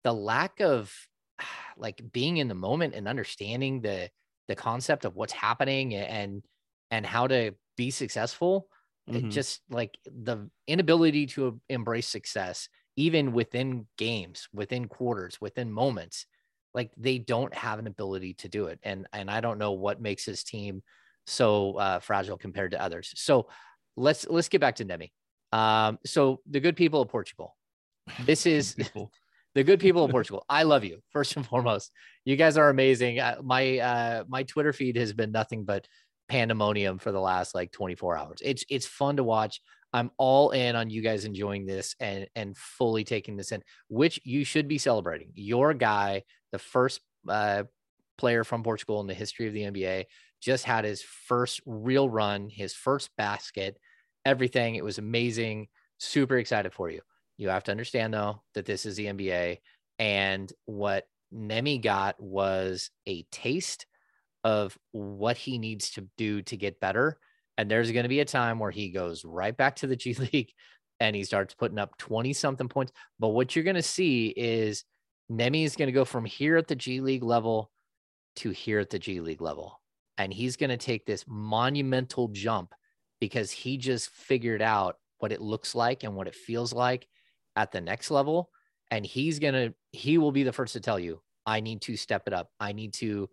the 0.05 0.13
lack 0.13 0.61
of 0.61 0.93
like 1.77 2.03
being 2.13 2.37
in 2.39 2.49
the 2.49 2.55
moment 2.55 2.95
and 2.95 3.09
understanding 3.09 3.81
the 3.83 4.11
the 4.49 4.57
concept 4.57 5.05
of 5.05 5.17
what's 5.17 5.33
happening 5.33 5.95
and 5.95 6.45
and 6.91 7.05
how 7.05 7.27
to 7.27 7.55
be 7.77 7.91
successful 7.91 8.69
it 9.13 9.29
Mhm. 9.29 9.31
just 9.31 9.63
like 9.71 9.99
the 10.05 10.49
inability 10.67 11.27
to 11.27 11.61
embrace 11.69 12.09
success 12.09 12.69
even 12.97 13.33
within 13.33 13.87
games 13.99 14.49
within 14.53 14.89
quarters 14.89 15.41
within 15.41 15.71
moments 15.71 16.27
like 16.75 16.91
they 16.97 17.19
don't 17.19 17.55
have 17.55 17.79
an 17.79 17.87
ability 17.87 18.35
to 18.35 18.49
do 18.49 18.67
it 18.67 18.79
and 18.83 19.07
and 19.13 19.31
i 19.31 19.41
don't 19.41 19.59
know 19.59 19.73
what 19.73 20.01
makes 20.01 20.25
his 20.25 20.43
team 20.43 20.83
so 21.27 21.75
uh, 21.79 21.99
fragile 21.99 22.39
compared 22.39 22.71
to 22.71 22.81
others 22.81 23.13
so 23.17 23.49
let's 23.97 24.27
let's 24.29 24.49
get 24.49 24.61
back 24.61 24.77
to 24.77 24.85
nemi 24.85 25.13
um 25.53 25.99
so 26.05 26.41
the 26.49 26.61
good 26.61 26.77
people 26.77 27.01
of 27.01 27.09
portugal 27.09 27.57
this 28.25 28.47
is 28.47 28.77
the 29.57 29.65
good 29.65 29.81
people 29.81 30.05
of 30.05 30.11
Portugal. 30.11 30.45
I 30.51 30.65
love 30.65 30.85
you 30.85 31.01
first 31.11 31.35
and 31.35 31.45
foremost. 31.45 31.91
You 32.27 32.37
guys 32.37 32.59
are 32.59 32.69
amazing. 32.69 33.21
Uh, 33.21 33.37
my 33.43 33.79
uh, 33.79 34.25
my 34.29 34.43
Twitter 34.43 34.73
feed 34.73 34.97
has 34.97 35.15
been 35.15 35.33
nothing 35.33 35.65
but 35.65 35.89
pandemonium 36.29 36.99
for 36.99 37.11
the 37.11 37.21
last 37.21 37.55
like 37.55 37.73
24 37.73 38.19
hours. 38.19 38.39
It's 38.45 38.65
it's 38.69 38.87
fun 38.87 39.17
to 39.17 39.25
watch. 39.25 39.63
I'm 39.97 40.11
all 40.19 40.51
in 40.51 40.77
on 40.77 40.91
you 40.91 41.01
guys 41.01 41.25
enjoying 41.25 41.65
this 41.65 41.97
and 42.01 42.27
and 42.37 42.55
fully 42.55 43.03
taking 43.03 43.39
this 43.39 43.51
in, 43.51 43.63
which 43.89 44.21
you 44.25 44.45
should 44.45 44.69
be 44.69 44.77
celebrating. 44.77 45.31
Your 45.35 45.73
guy, 45.73 46.25
the 46.53 46.59
first 46.59 47.01
uh, 47.27 47.63
player 48.19 48.45
from 48.45 48.63
Portugal 48.63 49.01
in 49.01 49.07
the 49.07 49.15
history 49.15 49.47
of 49.47 49.55
the 49.55 49.63
NBA, 49.63 50.05
just 50.43 50.65
had 50.65 50.85
his 50.85 51.01
first 51.01 51.63
real 51.65 52.11
run, 52.11 52.51
his 52.51 52.75
first 52.75 53.09
basket, 53.17 53.79
everything. 54.27 54.75
It 54.75 54.85
was 54.85 54.99
amazing. 54.99 55.69
Super 55.97 56.37
excited 56.37 56.75
for 56.75 56.91
you. 56.91 57.01
You 57.39 57.49
have 57.49 57.65
to 57.65 57.71
understand 57.71 58.13
though 58.13 58.43
that 58.53 58.67
this 58.67 58.85
is 58.85 58.97
the 58.97 59.07
NBA, 59.07 59.61
and 59.99 60.53
what 60.67 61.07
Nemi 61.33 61.79
got 61.79 62.21
was 62.21 62.91
a 63.07 63.23
taste 63.33 63.87
of 64.45 64.77
what 64.93 65.39
he 65.39 65.57
needs 65.57 65.93
to 65.93 66.07
do 66.19 66.43
to 66.43 66.57
get 66.59 66.81
better. 66.81 67.19
And 67.59 67.71
there's 67.71 67.91
going 67.91 68.03
to 68.03 68.09
be 68.09 68.21
a 68.21 68.25
time 68.25 68.59
where 68.59 68.71
he 68.71 68.91
goes 68.91 69.25
right 69.25 69.57
back 69.57 69.77
to 69.77 69.87
the 69.87 69.97
G 69.97 70.15
League 70.33 70.53
and 71.01 71.15
he 71.15 71.25
starts 71.25 71.55
putting 71.55 71.79
up 71.79 71.97
20 71.99 72.33
something 72.33 72.69
points. 72.69 72.93
But 73.19 73.29
what 73.29 73.55
you're 73.55 73.65
going 73.65 73.77
to 73.77 73.83
see 73.83 74.29
is 74.29 74.85
Nemi 75.29 75.65
is 75.65 75.77
going 75.77 75.89
to 75.89 75.93
go 75.93 76.05
from 76.05 76.25
here 76.25 76.57
at 76.57 76.69
the 76.69 76.77
G 76.77 77.01
League 77.01 77.23
level 77.23 77.71
to 78.37 78.51
here 78.51 78.79
at 78.79 78.91
the 78.91 78.99
G 78.99 79.21
League 79.21 79.41
level. 79.41 79.81
And 80.19 80.33
he's 80.33 80.57
going 80.57 80.71
to 80.71 80.77
take 80.77 81.05
this 81.05 81.25
monumental 81.27 82.29
jump 82.29 82.73
because 83.21 83.51
he 83.51 83.77
just 83.77 84.09
figured 84.11 84.63
out 84.63 84.97
what 85.19 85.33
it 85.33 85.41
looks 85.41 85.75
like 85.75 86.05
and 86.05 86.15
what 86.15 86.29
it 86.29 86.35
feels 86.35 86.73
like 86.73 87.07
at 87.55 87.73
the 87.73 87.81
next 87.81 88.11
level. 88.11 88.51
And 88.91 89.05
he's 89.05 89.39
going 89.39 89.55
to, 89.55 89.75
he 89.93 90.19
will 90.19 90.33
be 90.33 90.43
the 90.43 90.53
first 90.53 90.75
to 90.75 90.81
tell 90.81 90.99
you, 90.99 91.21
I 91.45 91.61
need 91.61 91.83
to 91.83 91.97
step 91.97 92.23
it 92.27 92.33
up. 92.33 92.51
I 92.61 92.73
need 92.73 92.95
to, 92.95 93.29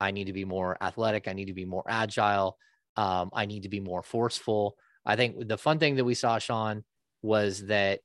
I 0.00 0.10
need 0.10 0.24
to 0.24 0.32
be 0.32 0.44
more 0.44 0.76
athletic. 0.80 1.28
I 1.28 1.32
need 1.32 1.46
to 1.46 1.54
be 1.54 1.64
more 1.64 1.84
agile. 1.88 2.56
Um, 2.98 3.30
I 3.32 3.46
need 3.46 3.62
to 3.62 3.68
be 3.68 3.78
more 3.80 4.02
forceful. 4.02 4.76
I 5.06 5.14
think 5.14 5.46
the 5.46 5.56
fun 5.56 5.78
thing 5.78 5.94
that 5.96 6.04
we 6.04 6.14
saw, 6.14 6.38
Sean, 6.38 6.82
was 7.22 7.66
that 7.66 8.00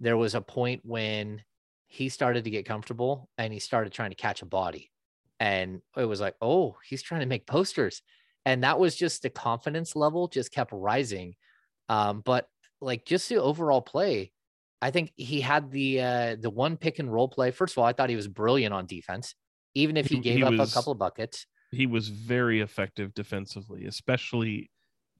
there 0.00 0.16
was 0.16 0.34
a 0.34 0.40
point 0.40 0.80
when 0.84 1.42
he 1.86 2.08
started 2.08 2.44
to 2.44 2.50
get 2.50 2.64
comfortable 2.66 3.28
and 3.36 3.52
he 3.52 3.58
started 3.58 3.92
trying 3.92 4.10
to 4.10 4.16
catch 4.16 4.40
a 4.40 4.46
body. 4.46 4.90
And 5.38 5.82
it 5.96 6.06
was 6.06 6.20
like, 6.20 6.34
oh, 6.40 6.76
he's 6.88 7.02
trying 7.02 7.20
to 7.20 7.26
make 7.26 7.46
posters. 7.46 8.00
And 8.46 8.64
that 8.64 8.78
was 8.78 8.96
just 8.96 9.22
the 9.22 9.30
confidence 9.30 9.94
level 9.94 10.28
just 10.28 10.50
kept 10.50 10.72
rising. 10.72 11.34
Um, 11.90 12.22
but 12.24 12.48
like 12.80 13.04
just 13.04 13.28
the 13.28 13.36
overall 13.36 13.82
play, 13.82 14.32
I 14.80 14.90
think 14.90 15.12
he 15.16 15.40
had 15.42 15.70
the 15.70 16.00
uh, 16.00 16.36
the 16.40 16.50
one 16.50 16.76
pick 16.78 16.98
and 17.00 17.12
roll 17.12 17.28
play. 17.28 17.50
First 17.50 17.74
of 17.74 17.78
all, 17.78 17.84
I 17.84 17.92
thought 17.92 18.10
he 18.10 18.16
was 18.16 18.28
brilliant 18.28 18.72
on 18.72 18.86
defense, 18.86 19.34
even 19.74 19.96
if 19.98 20.06
he, 20.06 20.16
He- 20.16 20.20
gave 20.22 20.36
he 20.38 20.42
up 20.44 20.52
was- 20.54 20.70
a 20.72 20.74
couple 20.74 20.92
of 20.92 20.98
buckets. 20.98 21.46
He 21.70 21.86
was 21.86 22.08
very 22.08 22.60
effective 22.60 23.14
defensively, 23.14 23.84
especially 23.86 24.70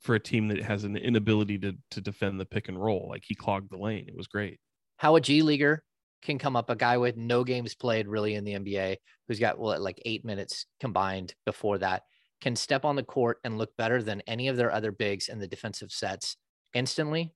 for 0.01 0.15
a 0.15 0.21
team 0.21 0.49
that 0.49 0.63
has 0.63 0.85
an 0.85 0.97
inability 0.97 1.59
to 1.59 1.75
to 1.91 2.01
defend 2.01 2.41
the 2.41 2.47
pick 2.47 2.69
and 2.69 2.81
roll. 2.83 3.07
Like 3.11 3.25
he 3.27 3.35
clogged 3.35 3.71
the 3.71 3.79
lane. 3.79 4.07
It 4.09 4.17
was 4.17 4.27
great. 4.29 4.59
how 4.99 5.17
a 5.17 5.21
G 5.21 5.43
leaguer 5.43 5.83
can 6.23 6.39
come 6.39 6.57
up, 6.57 6.71
a 6.71 6.77
guy 6.77 6.97
with 6.99 7.17
no 7.17 7.45
games 7.45 7.75
played 7.75 8.09
really 8.09 8.35
in 8.35 8.45
the 8.45 8.55
NBA, 8.55 8.97
who's 9.29 9.39
got 9.39 9.59
well, 9.59 9.81
like 9.81 10.01
eight 10.05 10.25
minutes 10.25 10.67
combined 10.81 11.35
before 11.47 11.79
that, 11.79 12.03
can 12.41 12.57
step 12.57 12.85
on 12.85 12.97
the 12.97 13.03
court 13.05 13.39
and 13.45 13.59
look 13.59 13.77
better 13.77 14.03
than 14.03 14.23
any 14.27 14.49
of 14.49 14.57
their 14.57 14.73
other 14.73 14.91
bigs 14.93 15.29
in 15.29 15.39
the 15.39 15.47
defensive 15.49 15.93
sets 15.93 16.37
instantly. 16.75 17.35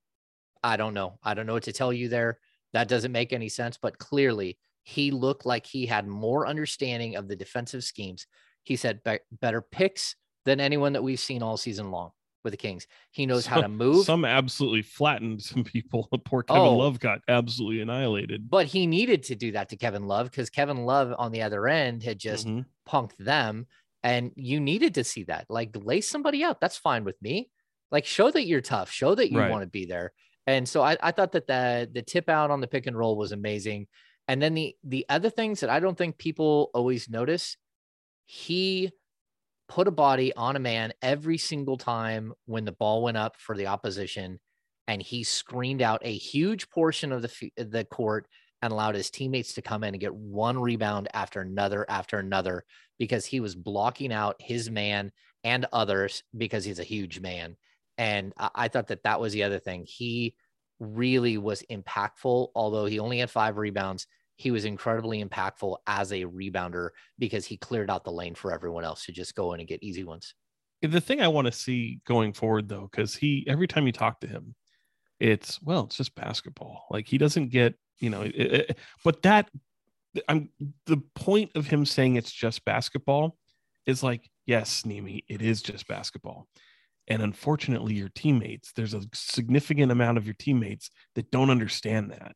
I 0.65 0.77
don't 0.77 0.95
know. 0.95 1.19
I 1.23 1.35
don't 1.35 1.47
know 1.47 1.55
what 1.55 1.65
to 1.65 1.73
tell 1.73 1.93
you 1.93 2.09
there. 2.09 2.39
That 2.73 2.89
doesn't 2.89 3.13
make 3.13 3.33
any 3.33 3.49
sense, 3.49 3.79
but 3.81 3.99
clearly 3.99 4.59
he 4.85 5.11
looked 5.11 5.47
like 5.47 5.67
he 5.67 5.87
had 5.87 6.07
more 6.09 6.47
understanding 6.47 7.17
of 7.17 7.29
the 7.29 7.37
defensive 7.37 7.85
schemes. 7.85 8.27
He 8.65 8.77
said 8.77 9.03
be- 9.05 9.19
better 9.41 9.61
picks 9.61 10.17
than 10.45 10.61
anyone 10.61 10.93
that 10.95 11.03
we've 11.03 11.21
seen 11.21 11.43
all 11.43 11.57
season 11.57 11.91
long 11.91 12.11
with 12.45 12.53
the 12.53 12.57
Kings. 12.57 12.87
He 13.13 13.27
knows 13.27 13.47
how 13.47 13.61
to 13.61 13.69
move. 13.69 14.05
Some 14.05 14.25
absolutely 14.25 14.83
flattened 14.83 15.41
some 15.43 15.63
people. 15.65 16.09
Poor 16.25 16.43
Kevin 16.43 16.63
Oh. 16.63 16.77
Love 16.79 16.99
got 16.99 17.21
absolutely 17.29 17.81
annihilated. 17.81 18.51
but 18.51 18.67
he 18.67 18.87
needed 18.87 19.23
to 19.25 19.35
do 19.37 19.53
that 19.53 19.69
to 19.69 19.77
Kevin 19.77 20.07
Love 20.09 20.31
because 20.31 20.51
Kevin 20.51 20.85
Love 20.85 21.15
on 21.19 21.31
the 21.33 21.43
other 21.43 21.69
end 21.69 22.03
had 22.03 22.19
just 22.19 22.47
Mhm. 22.47 22.65
punked 22.89 23.17
them. 23.19 23.67
And 24.03 24.33
you 24.35 24.59
needed 24.59 24.95
to 24.95 25.05
see 25.05 25.23
that. 25.25 25.47
Like 25.49 25.77
lace 25.77 26.09
somebody 26.09 26.43
out. 26.43 26.61
That's 26.61 26.77
fine 26.77 27.05
with 27.05 27.21
me. 27.23 27.51
Like 27.93 28.05
show 28.05 28.31
that 28.33 28.47
you're 28.47 28.61
tough, 28.61 28.91
show 28.91 29.15
that 29.15 29.31
you 29.31 29.39
Right. 29.39 29.51
want 29.51 29.63
to 29.63 29.69
be 29.69 29.87
there. 29.87 30.13
And 30.49 30.69
so 30.69 30.83
I, 30.83 30.97
I 31.01 31.13
thought 31.13 31.31
that 31.33 31.47
the 31.47 31.89
the 31.93 32.03
tip 32.03 32.29
out 32.29 32.51
on 32.51 32.61
the 32.61 32.67
pick 32.67 32.89
and 32.89 32.99
roll 32.99 33.17
was 33.17 33.31
amazing. 33.31 33.87
And 34.27 34.43
then 34.43 34.55
the 34.55 34.75
the 34.83 35.07
other 35.09 35.31
things 35.31 35.61
that 35.61 35.71
I 35.71 35.79
don't 35.79 35.97
think 35.97 36.19
people 36.19 36.71
always 36.75 37.09
notice, 37.09 37.57
he 38.25 38.91
put 39.69 39.89
a 39.89 39.93
body 39.93 40.35
on 40.35 40.57
a 40.57 40.61
man 40.61 40.93
every 41.01 41.39
single 41.39 41.79
time 41.79 42.33
when 42.47 42.65
the 42.65 42.73
ball 42.73 43.03
went 43.03 43.17
up 43.17 43.37
for 43.39 43.57
the 43.57 43.67
opposition 43.67 44.39
and 44.89 45.01
he 45.01 45.25
screened 45.25 45.81
out 45.81 46.03
a 46.05 46.13
huge 46.13 46.69
portion 46.71 47.13
of 47.13 47.23
the 47.23 47.53
the 47.57 47.85
court 47.85 48.27
and 48.61 48.73
allowed 48.73 48.95
his 48.95 49.11
teammates 49.11 49.55
to 49.55 49.63
come 49.63 49.83
in 49.83 49.95
and 49.95 50.01
get 50.01 50.15
one 50.15 50.61
rebound 50.61 51.09
after 51.15 51.41
another 51.41 51.87
after 51.89 52.19
another 52.19 52.65
because 52.99 53.25
he 53.25 53.41
was 53.41 53.55
blocking 53.55 54.13
out 54.13 54.37
his 54.39 54.71
man 54.71 55.11
and 55.45 55.67
others 55.73 56.23
because 56.37 56.65
he's 56.65 56.79
a 56.79 56.85
huge 56.85 57.21
man. 57.21 57.57
And 57.99 58.33
I, 58.37 58.51
I 58.55 58.69
thought 58.69 58.89
that 58.89 59.03
that 59.05 59.21
was 59.21 59.33
the 59.33 59.43
other 59.43 59.59
thing. 59.59 59.85
He 59.87 60.35
really 60.79 61.39
was 61.39 61.63
impactful 61.71 62.49
although 62.55 62.87
he 62.87 62.99
only 62.99 63.19
had 63.19 63.31
five 63.31 63.57
rebounds 63.57 64.07
he 64.43 64.51
was 64.51 64.65
incredibly 64.65 65.23
impactful 65.25 65.77
as 65.87 66.13
a 66.13 66.25
rebounder 66.25 66.91
because 67.19 67.47
he 67.47 67.57
cleared 67.57 67.91
out 67.91 68.05
the 68.05 68.13
lane 68.13 68.35
for 68.35 68.53
everyone 68.53 68.85
else 68.85 69.05
to 69.07 69.13
just 69.13 69.35
go 69.35 69.53
in 69.53 69.61
and 69.61 69.69
get 69.69 69.83
easy 69.83 70.05
ones 70.05 70.35
The 70.83 71.01
thing 71.01 71.21
I 71.21 71.29
want 71.29 71.47
to 71.47 71.53
see 71.53 72.01
going 72.07 72.33
forward, 72.33 72.69
though, 72.69 72.89
because 72.91 73.15
he 73.15 73.47
every 73.49 73.69
time 73.69 73.87
you 73.87 73.93
talk 73.93 74.21
to 74.21 74.27
him, 74.27 74.55
it's 75.21 75.63
well, 75.63 75.85
it's 75.85 75.97
just 75.97 76.15
basketball. 76.17 76.87
Like 76.91 77.07
he 77.07 77.19
doesn't 77.19 77.51
get, 77.51 77.75
you 78.01 78.11
know, 78.11 78.23
it, 78.23 78.35
it- 78.37 78.79
but 79.05 79.23
that 79.23 79.49
I'm 80.29 80.51
the 80.87 80.99
point 81.15 81.53
of 81.55 81.67
him 81.67 81.87
saying 81.87 82.17
it's 82.17 82.33
just 82.33 82.65
basketball 82.65 83.37
is 83.87 84.03
like, 84.03 84.29
yes, 84.47 84.85
Nemi, 84.85 85.25
it 85.29 85.41
is 85.43 85.63
just 85.63 85.87
basketball. 85.89 86.49
And 87.09 87.23
unfortunately, 87.23 87.95
your 87.95 88.11
teammates, 88.11 88.73
there's 88.73 88.95
a 88.95 89.03
significant 89.15 89.91
amount 89.93 90.19
of 90.19 90.25
your 90.27 90.35
teammates 90.39 90.91
that 91.15 91.31
don't 91.31 91.51
understand 91.51 92.11
that. 92.13 92.35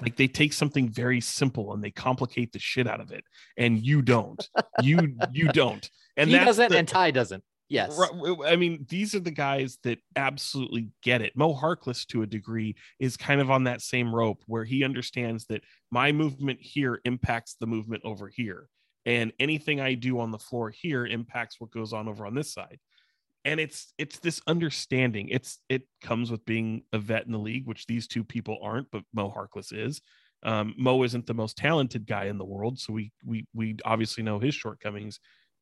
Like 0.00 0.16
they 0.16 0.28
take 0.28 0.52
something 0.52 0.88
very 0.88 1.20
simple 1.20 1.72
and 1.72 1.82
they 1.82 1.90
complicate 1.90 2.52
the 2.52 2.58
shit 2.58 2.86
out 2.86 3.00
of 3.00 3.12
it, 3.12 3.24
and 3.56 3.84
you 3.84 4.02
don't. 4.02 4.48
You 4.82 5.16
you 5.32 5.48
don't. 5.48 5.88
And 6.16 6.28
he 6.28 6.38
doesn't 6.38 6.70
the- 6.70 6.78
and 6.78 6.88
ty 6.88 7.10
doesn't 7.10 7.42
Yes. 7.72 7.98
I 8.44 8.56
mean, 8.56 8.84
these 8.90 9.14
are 9.14 9.20
the 9.20 9.30
guys 9.30 9.78
that 9.82 9.98
absolutely 10.14 10.90
get 11.02 11.22
it. 11.22 11.34
Mo 11.34 11.54
Harkless, 11.54 12.06
to 12.08 12.20
a 12.20 12.26
degree, 12.26 12.76
is 12.98 13.16
kind 13.16 13.40
of 13.40 13.50
on 13.50 13.64
that 13.64 13.80
same 13.80 14.14
rope 14.14 14.42
where 14.46 14.62
he 14.64 14.84
understands 14.84 15.46
that 15.46 15.62
my 15.90 16.12
movement 16.12 16.58
here 16.60 17.00
impacts 17.06 17.54
the 17.58 17.66
movement 17.66 18.02
over 18.04 18.28
here. 18.28 18.68
And 19.06 19.32
anything 19.40 19.80
I 19.80 19.94
do 19.94 20.20
on 20.20 20.32
the 20.32 20.38
floor 20.38 20.68
here 20.68 21.06
impacts 21.06 21.62
what 21.62 21.70
goes 21.70 21.94
on 21.94 22.08
over 22.08 22.26
on 22.26 22.34
this 22.34 22.52
side. 22.52 22.78
And 23.44 23.58
it's 23.58 23.92
it's 23.98 24.18
this 24.20 24.40
understanding. 24.46 25.28
It's 25.28 25.58
it 25.68 25.82
comes 26.00 26.30
with 26.30 26.44
being 26.44 26.82
a 26.92 26.98
vet 26.98 27.26
in 27.26 27.32
the 27.32 27.38
league, 27.38 27.66
which 27.66 27.86
these 27.86 28.06
two 28.06 28.22
people 28.22 28.58
aren't, 28.62 28.90
but 28.90 29.02
Mo 29.12 29.30
Harkless 29.30 29.72
is. 29.72 30.00
Um, 30.44 30.74
Mo 30.76 31.02
isn't 31.02 31.26
the 31.26 31.34
most 31.34 31.56
talented 31.56 32.06
guy 32.06 32.24
in 32.26 32.38
the 32.38 32.44
world, 32.44 32.78
so 32.78 32.92
we 32.92 33.12
we 33.24 33.46
we 33.54 33.76
obviously 33.84 34.22
know 34.22 34.38
his 34.38 34.54
shortcomings 34.54 35.18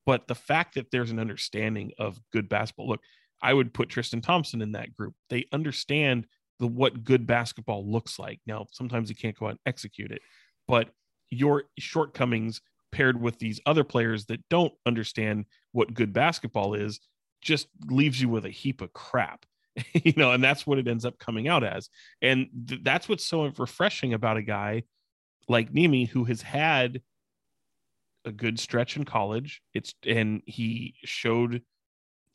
but 0.07 0.27
the 0.27 0.35
fact 0.35 0.75
that 0.75 0.91
there's 0.91 1.11
an 1.11 1.19
understanding 1.19 1.93
of 1.99 2.19
good 2.33 2.49
basketball, 2.49 2.89
look, 2.89 3.01
I 3.43 3.55
would 3.55 3.73
put 3.73 3.89
Tristan 3.89 4.21
Thompson 4.21 4.63
in 4.63 4.73
that 4.73 4.95
group. 4.95 5.15
They 5.29 5.47
understand 5.53 6.27
the 6.59 6.67
what 6.67 7.05
good 7.05 7.27
basketball 7.27 7.91
looks 7.91 8.19
like. 8.19 8.41
Now, 8.47 8.67
sometimes 8.71 9.09
you 9.09 9.17
can't 9.17 9.39
go 9.39 9.47
out 9.47 9.51
and 9.51 9.61
execute 9.67 10.13
it, 10.13 10.21
but 10.69 10.91
your 11.31 11.65
shortcomings 11.79 12.61
paired 12.93 13.21
with 13.21 13.39
these 13.39 13.61
other 13.67 13.85
players 13.85 14.27
that 14.27 14.41
don't 14.51 14.73
understand 14.85 15.45
what 15.73 15.95
good 15.95 16.13
basketball 16.13 16.75
is 16.75 17.01
just 17.41 17.69
leaves 17.87 18.21
you 18.21 18.29
with 18.29 18.45
a 18.45 18.51
heap 18.51 18.81
of 18.81 18.93
crap. 18.93 19.47
you 19.93 20.13
know, 20.17 20.33
and 20.33 20.43
that's 20.43 20.67
what 20.67 20.79
it 20.79 20.89
ends 20.89 21.05
up 21.05 21.19
coming 21.19 21.49
out 21.49 21.65
as. 21.65 21.89
And 22.21 22.49
th- 22.69 22.81
that's 22.83 23.09
what's 23.09 23.25
so 23.25 23.47
refreshing 23.57 24.15
about 24.15 24.37
a 24.37 24.43
guy 24.43 24.83
like 25.49 25.73
Nimi 25.73 26.09
who 26.09 26.25
has 26.25 26.43
had 26.43 27.01
a 28.25 28.33
good 28.33 28.59
stretch 28.59 28.97
in 28.97 29.05
college. 29.05 29.63
It's 29.75 29.95
and 30.07 30.43
he 30.47 30.95
showed 31.05 31.63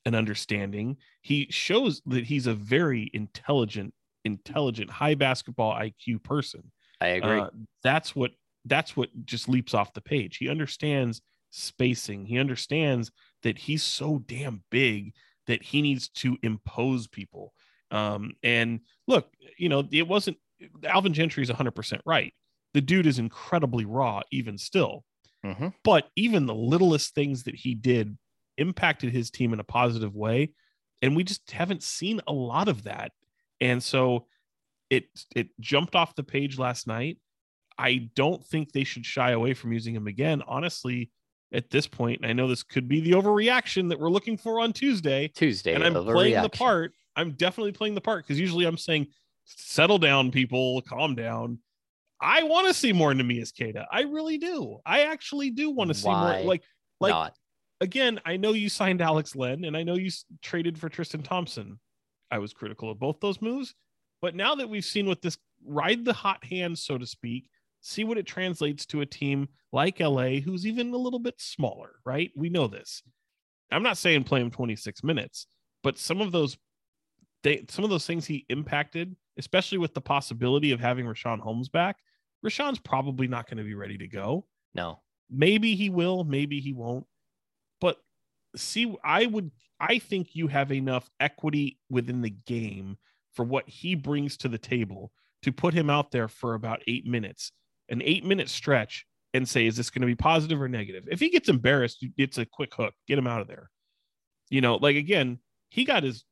an 0.05 0.15
understanding. 0.15 0.97
He 1.21 1.47
shows 1.49 2.01
that 2.05 2.25
he's 2.25 2.47
a 2.47 2.53
very 2.53 3.09
intelligent, 3.13 3.93
intelligent, 4.23 4.89
high 4.89 5.15
basketball 5.15 5.73
IQ 5.73 6.23
person. 6.23 6.71
I 7.01 7.07
agree. 7.07 7.39
Uh, 7.39 7.49
that's 7.83 8.15
what 8.15 8.31
that's 8.65 8.95
what 8.95 9.09
just 9.25 9.47
leaps 9.49 9.73
off 9.73 9.93
the 9.93 10.01
page. 10.01 10.37
He 10.37 10.49
understands 10.49 11.21
spacing. 11.51 12.25
He 12.25 12.39
understands 12.39 13.11
that 13.43 13.57
he's 13.57 13.83
so 13.83 14.19
damn 14.25 14.63
big 14.71 15.13
that 15.47 15.61
he 15.61 15.81
needs 15.81 16.09
to 16.09 16.37
impose 16.41 17.07
people. 17.07 17.53
Um, 17.91 18.33
and 18.43 18.81
look, 19.07 19.31
you 19.57 19.69
know, 19.69 19.87
it 19.91 20.07
wasn't 20.07 20.37
Alvin 20.83 21.13
Gentry 21.13 21.43
is 21.43 21.49
100% 21.49 21.99
right. 22.05 22.33
The 22.73 22.81
dude 22.81 23.05
is 23.05 23.19
incredibly 23.19 23.85
raw, 23.85 24.21
even 24.31 24.57
still. 24.57 25.03
Mhm. 25.45 25.73
But 25.83 26.09
even 26.15 26.45
the 26.45 26.55
littlest 26.55 27.13
things 27.13 27.43
that 27.43 27.55
he 27.55 27.75
did 27.75 28.17
impacted 28.57 29.11
his 29.11 29.29
team 29.29 29.53
in 29.53 29.59
a 29.59 29.63
positive 29.65 30.15
way. 30.15 30.53
And 31.01 31.15
we 31.15 31.23
just 31.23 31.51
haven't 31.51 31.83
seen 31.83 32.21
a 32.27 32.33
lot 32.33 32.67
of 32.67 32.83
that. 32.83 33.11
And 33.61 33.83
so 33.83 34.27
it 34.89 35.05
it 35.35 35.49
jumped 35.59 35.95
off 35.95 36.15
the 36.15 36.23
page 36.23 36.57
last 36.57 36.87
night. 36.87 37.19
I 37.77 38.09
don't 38.15 38.45
think 38.45 38.71
they 38.71 38.83
should 38.85 39.05
shy 39.05 39.31
away 39.31 39.53
from 39.53 39.73
using 39.73 39.95
him 39.95 40.07
again. 40.07 40.41
Honestly, 40.47 41.11
at 41.51 41.69
this 41.69 41.87
point, 41.87 42.21
and 42.21 42.29
I 42.29 42.33
know 42.33 42.47
this 42.47 42.63
could 42.63 42.87
be 42.87 43.01
the 43.01 43.11
overreaction 43.11 43.89
that 43.89 43.99
we're 43.99 44.09
looking 44.09 44.37
for 44.37 44.59
on 44.59 44.73
Tuesday, 44.73 45.27
Tuesday. 45.29 45.73
and 45.73 45.83
I'm 45.83 45.93
playing 45.93 46.41
the 46.41 46.49
part. 46.49 46.91
I'm 47.15 47.31
definitely 47.31 47.71
playing 47.71 47.95
the 47.95 48.01
part 48.01 48.25
because 48.25 48.39
usually 48.39 48.65
I'm 48.65 48.77
saying, 48.77 49.07
settle 49.45 49.97
down, 49.97 50.31
people, 50.31 50.81
calm 50.81 51.15
down. 51.15 51.59
I 52.19 52.43
want 52.43 52.67
to 52.67 52.73
see 52.73 52.91
more 52.93 53.13
Neemias 53.13 53.55
Queta. 53.55 53.85
I 53.91 54.01
really 54.01 54.37
do. 54.37 54.79
I 54.85 55.01
actually 55.03 55.51
do 55.51 55.69
want 55.69 55.89
to 55.89 55.93
see 55.93 56.07
Why 56.07 56.37
more. 56.37 56.45
Like, 56.45 56.63
like 56.99 57.11
Not. 57.11 57.33
again, 57.81 58.19
I 58.25 58.37
know 58.37 58.53
you 58.53 58.69
signed 58.69 59.01
Alex 59.01 59.35
Len 59.35 59.65
and 59.65 59.77
I 59.77 59.83
know 59.83 59.95
you 59.95 60.07
s- 60.07 60.25
traded 60.41 60.77
for 60.77 60.89
Tristan 60.89 61.23
Thompson. 61.23 61.79
I 62.31 62.39
was 62.39 62.53
critical 62.53 62.89
of 62.89 62.99
both 62.99 63.19
those 63.19 63.41
moves, 63.41 63.75
but 64.21 64.33
now 64.35 64.55
that 64.55 64.69
we've 64.69 64.83
seen 64.83 65.05
what 65.05 65.21
this 65.21 65.37
ride 65.63 66.03
the 66.03 66.13
hot 66.13 66.43
hand, 66.43 66.77
so 66.79 66.97
to 66.97 67.05
speak, 67.05 67.47
see 67.85 68.03
what 68.03 68.17
it 68.17 68.25
translates 68.25 68.85
to 68.87 69.01
a 69.01 69.05
team 69.05 69.47
like 69.71 69.99
LA, 69.99 70.39
who's 70.39 70.65
even 70.65 70.91
a 70.91 70.97
little 70.97 71.19
bit 71.19 71.35
smaller, 71.37 71.91
right? 72.03 72.31
We 72.35 72.49
know 72.49 72.67
this. 72.67 73.03
I'm 73.71 73.83
not 73.83 73.97
saying 73.97 74.23
play 74.23 74.41
him 74.41 74.49
26 74.49 75.03
minutes, 75.03 75.45
but 75.83 75.99
some 75.99 76.19
of 76.19 76.31
those 76.31 76.57
they 77.43 77.63
some 77.69 77.83
of 77.83 77.91
those 77.91 78.07
things 78.07 78.25
he 78.25 78.45
impacted, 78.49 79.15
especially 79.37 79.77
with 79.77 79.93
the 79.93 80.01
possibility 80.01 80.71
of 80.71 80.79
having 80.79 81.05
Richaun 81.05 81.39
Holmes 81.39 81.69
back, 81.69 81.97
Richaun's 82.43 82.79
probably 82.79 83.27
not 83.27 83.47
going 83.47 83.57
to 83.57 83.63
be 83.63 83.75
ready 83.75 83.97
to 83.99 84.07
go. 84.07 84.47
No. 84.73 85.01
Maybe 85.29 85.75
he 85.75 85.89
will, 85.89 86.23
maybe 86.23 86.59
he 86.59 86.73
won't. 86.73 87.05
But 87.79 87.97
see, 88.55 88.95
I 89.03 89.27
would 89.27 89.51
I 89.79 89.99
think 89.99 90.29
you 90.33 90.47
have 90.47 90.71
enough 90.71 91.09
equity 91.19 91.77
within 91.89 92.21
the 92.21 92.31
game 92.31 92.97
for 93.33 93.45
what 93.45 93.69
he 93.69 93.93
brings 93.93 94.37
to 94.37 94.47
the 94.47 94.57
table 94.57 95.11
to 95.43 95.51
put 95.51 95.75
him 95.75 95.91
out 95.91 96.09
there 96.09 96.27
for 96.27 96.55
about 96.55 96.81
eight 96.87 97.05
minutes, 97.05 97.51
an 97.89 98.01
eight 98.03 98.23
minute 98.25 98.49
stretch, 98.49 99.05
and 99.33 99.47
say, 99.47 99.65
is 99.65 99.75
this 99.75 99.89
going 99.89 100.01
to 100.01 100.07
be 100.07 100.15
positive 100.15 100.61
or 100.61 100.69
negative? 100.69 101.03
If 101.11 101.19
he 101.19 101.29
gets 101.29 101.49
embarrassed, 101.49 102.05
it's 102.17 102.37
a 102.37 102.45
quick 102.45 102.73
hook, 102.73 102.93
get 103.07 103.17
him 103.17 103.27
out 103.27 103.41
of 103.41 103.47
there. 103.47 103.69
You 104.49 104.61
know, 104.61 104.75
like 104.75 104.95
again, 104.95 105.39
he 105.69 105.83
got 105.85 106.03
his 106.03 106.23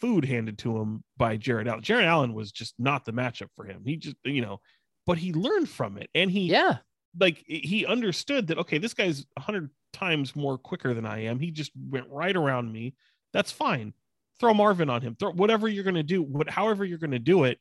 food 0.00 0.24
handed 0.24 0.58
to 0.58 0.76
him 0.78 1.02
by 1.16 1.36
Jarrett 1.36 1.68
Allen. 1.68 1.82
Jarrett 1.82 2.06
Allen 2.06 2.34
was 2.34 2.52
just 2.52 2.74
not 2.78 3.04
the 3.04 3.12
matchup 3.12 3.48
for 3.54 3.64
him. 3.64 3.82
He 3.86 3.96
just, 3.96 4.16
you 4.24 4.42
know, 4.42 4.60
but 5.06 5.18
he 5.18 5.32
learned 5.32 5.68
from 5.68 5.96
it 5.98 6.10
and 6.14 6.30
he 6.30 6.46
Yeah. 6.50 6.78
like 7.18 7.42
he 7.46 7.84
understood 7.86 8.46
that 8.48 8.58
okay 8.58 8.78
this 8.78 8.94
guy's 8.94 9.24
a 9.36 9.40
hundred 9.40 9.70
times 9.92 10.34
more 10.36 10.56
quicker 10.56 10.94
than 10.94 11.04
i 11.04 11.18
am 11.24 11.38
he 11.38 11.50
just 11.50 11.70
went 11.90 12.06
right 12.08 12.36
around 12.36 12.72
me 12.72 12.94
that's 13.32 13.50
fine 13.52 13.92
throw 14.40 14.54
marvin 14.54 14.88
on 14.88 15.02
him 15.02 15.14
throw 15.18 15.30
whatever 15.32 15.68
you're 15.68 15.84
going 15.84 15.94
to 15.94 16.02
do 16.02 16.22
what 16.22 16.48
however 16.48 16.84
you're 16.84 16.98
going 16.98 17.10
to 17.10 17.18
do 17.18 17.44
it 17.44 17.58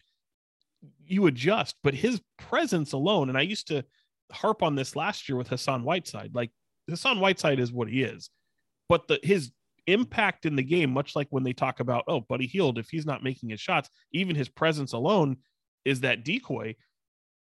you 1.05 1.27
adjust 1.27 1.75
but 1.83 1.93
his 1.93 2.21
presence 2.37 2.93
alone 2.93 3.29
and 3.29 3.37
i 3.37 3.41
used 3.41 3.67
to 3.67 3.83
harp 4.31 4.63
on 4.63 4.75
this 4.75 4.95
last 4.95 5.27
year 5.27 5.37
with 5.37 5.47
hassan 5.47 5.83
whiteside 5.83 6.33
like 6.33 6.51
hassan 6.89 7.19
whiteside 7.19 7.59
is 7.59 7.71
what 7.71 7.87
he 7.87 8.03
is 8.03 8.29
but 8.89 9.07
the 9.07 9.19
his 9.23 9.51
impact 9.87 10.45
in 10.45 10.55
the 10.55 10.63
game 10.63 10.91
much 10.91 11.15
like 11.15 11.27
when 11.31 11.43
they 11.43 11.53
talk 11.53 11.79
about 11.79 12.03
oh 12.07 12.21
Buddy 12.21 12.45
Hield 12.45 12.77
if 12.77 12.87
he's 12.89 13.05
not 13.05 13.23
making 13.23 13.49
his 13.49 13.59
shots 13.59 13.89
even 14.11 14.35
his 14.35 14.47
presence 14.47 14.93
alone 14.93 15.37
is 15.85 16.01
that 16.01 16.23
decoy 16.23 16.75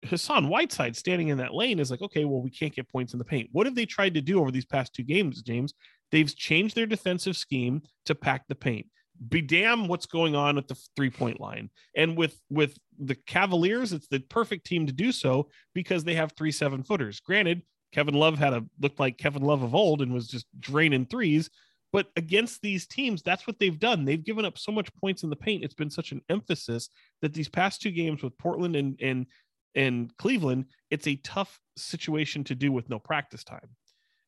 Hassan 0.06 0.50
Whiteside 0.50 0.96
standing 0.96 1.30
in 1.30 1.38
that 1.38 1.54
lane 1.54 1.80
is 1.80 1.90
like, 1.90 2.02
okay, 2.02 2.26
well, 2.26 2.42
we 2.42 2.50
can't 2.50 2.76
get 2.76 2.92
points 2.92 3.14
in 3.14 3.20
the 3.20 3.26
paint. 3.26 3.50
What 3.52 3.66
have 3.66 3.76
they 3.76 3.86
tried 3.86 4.14
to 4.16 4.22
do 4.22 4.40
over 4.40 4.52
these 4.52 4.66
past 4.66 4.94
two 4.94 5.04
games, 5.04 5.42
James? 5.42 5.74
They've 6.12 6.34
changed 6.36 6.76
their 6.76 6.86
defensive 6.86 7.38
scheme 7.38 7.82
to 8.06 8.16
pack 8.16 8.48
the 8.48 8.56
paint. 8.56 8.88
Be 9.30 9.42
damn 9.42 9.88
what's 9.88 10.06
going 10.06 10.36
on 10.36 10.58
at 10.58 10.68
the 10.68 10.76
three 10.96 11.10
point 11.10 11.40
line. 11.40 11.70
And 11.96 12.18
with 12.18 12.40
with 12.50 12.78
the 13.00 13.16
Cavaliers, 13.16 13.94
it's 13.94 14.08
the 14.08 14.20
perfect 14.20 14.66
team 14.66 14.88
to 14.88 14.94
do 14.94 15.12
so 15.12 15.50
because 15.74 16.04
they 16.04 16.16
have 16.16 16.32
three 16.32 16.52
seven 16.52 16.84
footers. 16.84 17.20
Granted, 17.20 17.62
Kevin 17.92 18.16
Love 18.16 18.38
had 18.38 18.54
a 18.54 18.66
looked 18.80 19.00
like 19.00 19.18
Kevin 19.18 19.44
Love 19.44 19.64
of 19.64 19.76
old 19.76 20.02
and 20.02 20.14
was 20.14 20.28
just 20.28 20.48
draining 20.60 21.06
threes. 21.06 21.50
But 21.92 22.08
against 22.16 22.62
these 22.64 22.88
teams, 22.88 23.22
that's 23.22 23.46
what 23.46 23.60
they've 23.60 23.80
done. 23.80 24.04
They've 24.04 24.24
given 24.24 24.46
up 24.46 24.58
so 24.58 24.72
much 24.72 24.94
points 24.96 25.22
in 25.22 25.30
the 25.30 25.36
paint. 25.36 25.64
It's 25.64 25.76
been 25.76 25.92
such 25.92 26.12
an 26.12 26.22
emphasis 26.28 26.90
that 27.22 27.34
these 27.34 27.48
past 27.48 27.82
two 27.82 27.92
games 27.92 28.24
with 28.24 28.38
Portland 28.38 28.76
and 28.76 29.00
and 29.00 29.28
and 29.76 30.16
Cleveland, 30.18 30.66
it's 30.90 31.08
a 31.08 31.16
tough 31.18 31.60
situation 31.78 32.44
to 32.46 32.56
do 32.56 32.72
with 32.72 32.90
no 32.90 33.00
practice 33.00 33.44
time. 33.44 33.70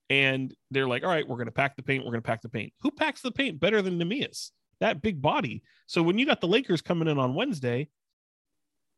And 0.10 0.54
they're 0.70 0.88
like, 0.88 1.04
all 1.04 1.10
right, 1.10 1.28
we're 1.28 1.38
going 1.38 1.48
to 1.48 1.52
pack 1.52 1.76
the 1.76 1.82
paint. 1.82 2.04
We're 2.04 2.12
going 2.12 2.22
to 2.22 2.28
pack 2.28 2.42
the 2.42 2.50
paint. 2.50 2.74
Who 2.82 2.92
packs 2.92 3.22
the 3.22 3.32
paint 3.32 3.60
better 3.60 3.82
than 3.82 4.00
Neemias? 4.00 4.52
That 4.82 5.02
big 5.02 5.22
body. 5.22 5.64
So 5.88 6.04
when 6.04 6.18
you 6.18 6.26
got 6.26 6.42
the 6.42 6.48
Lakers 6.48 6.82
coming 6.82 7.08
in 7.08 7.18
on 7.18 7.36
Wednesday, 7.36 7.90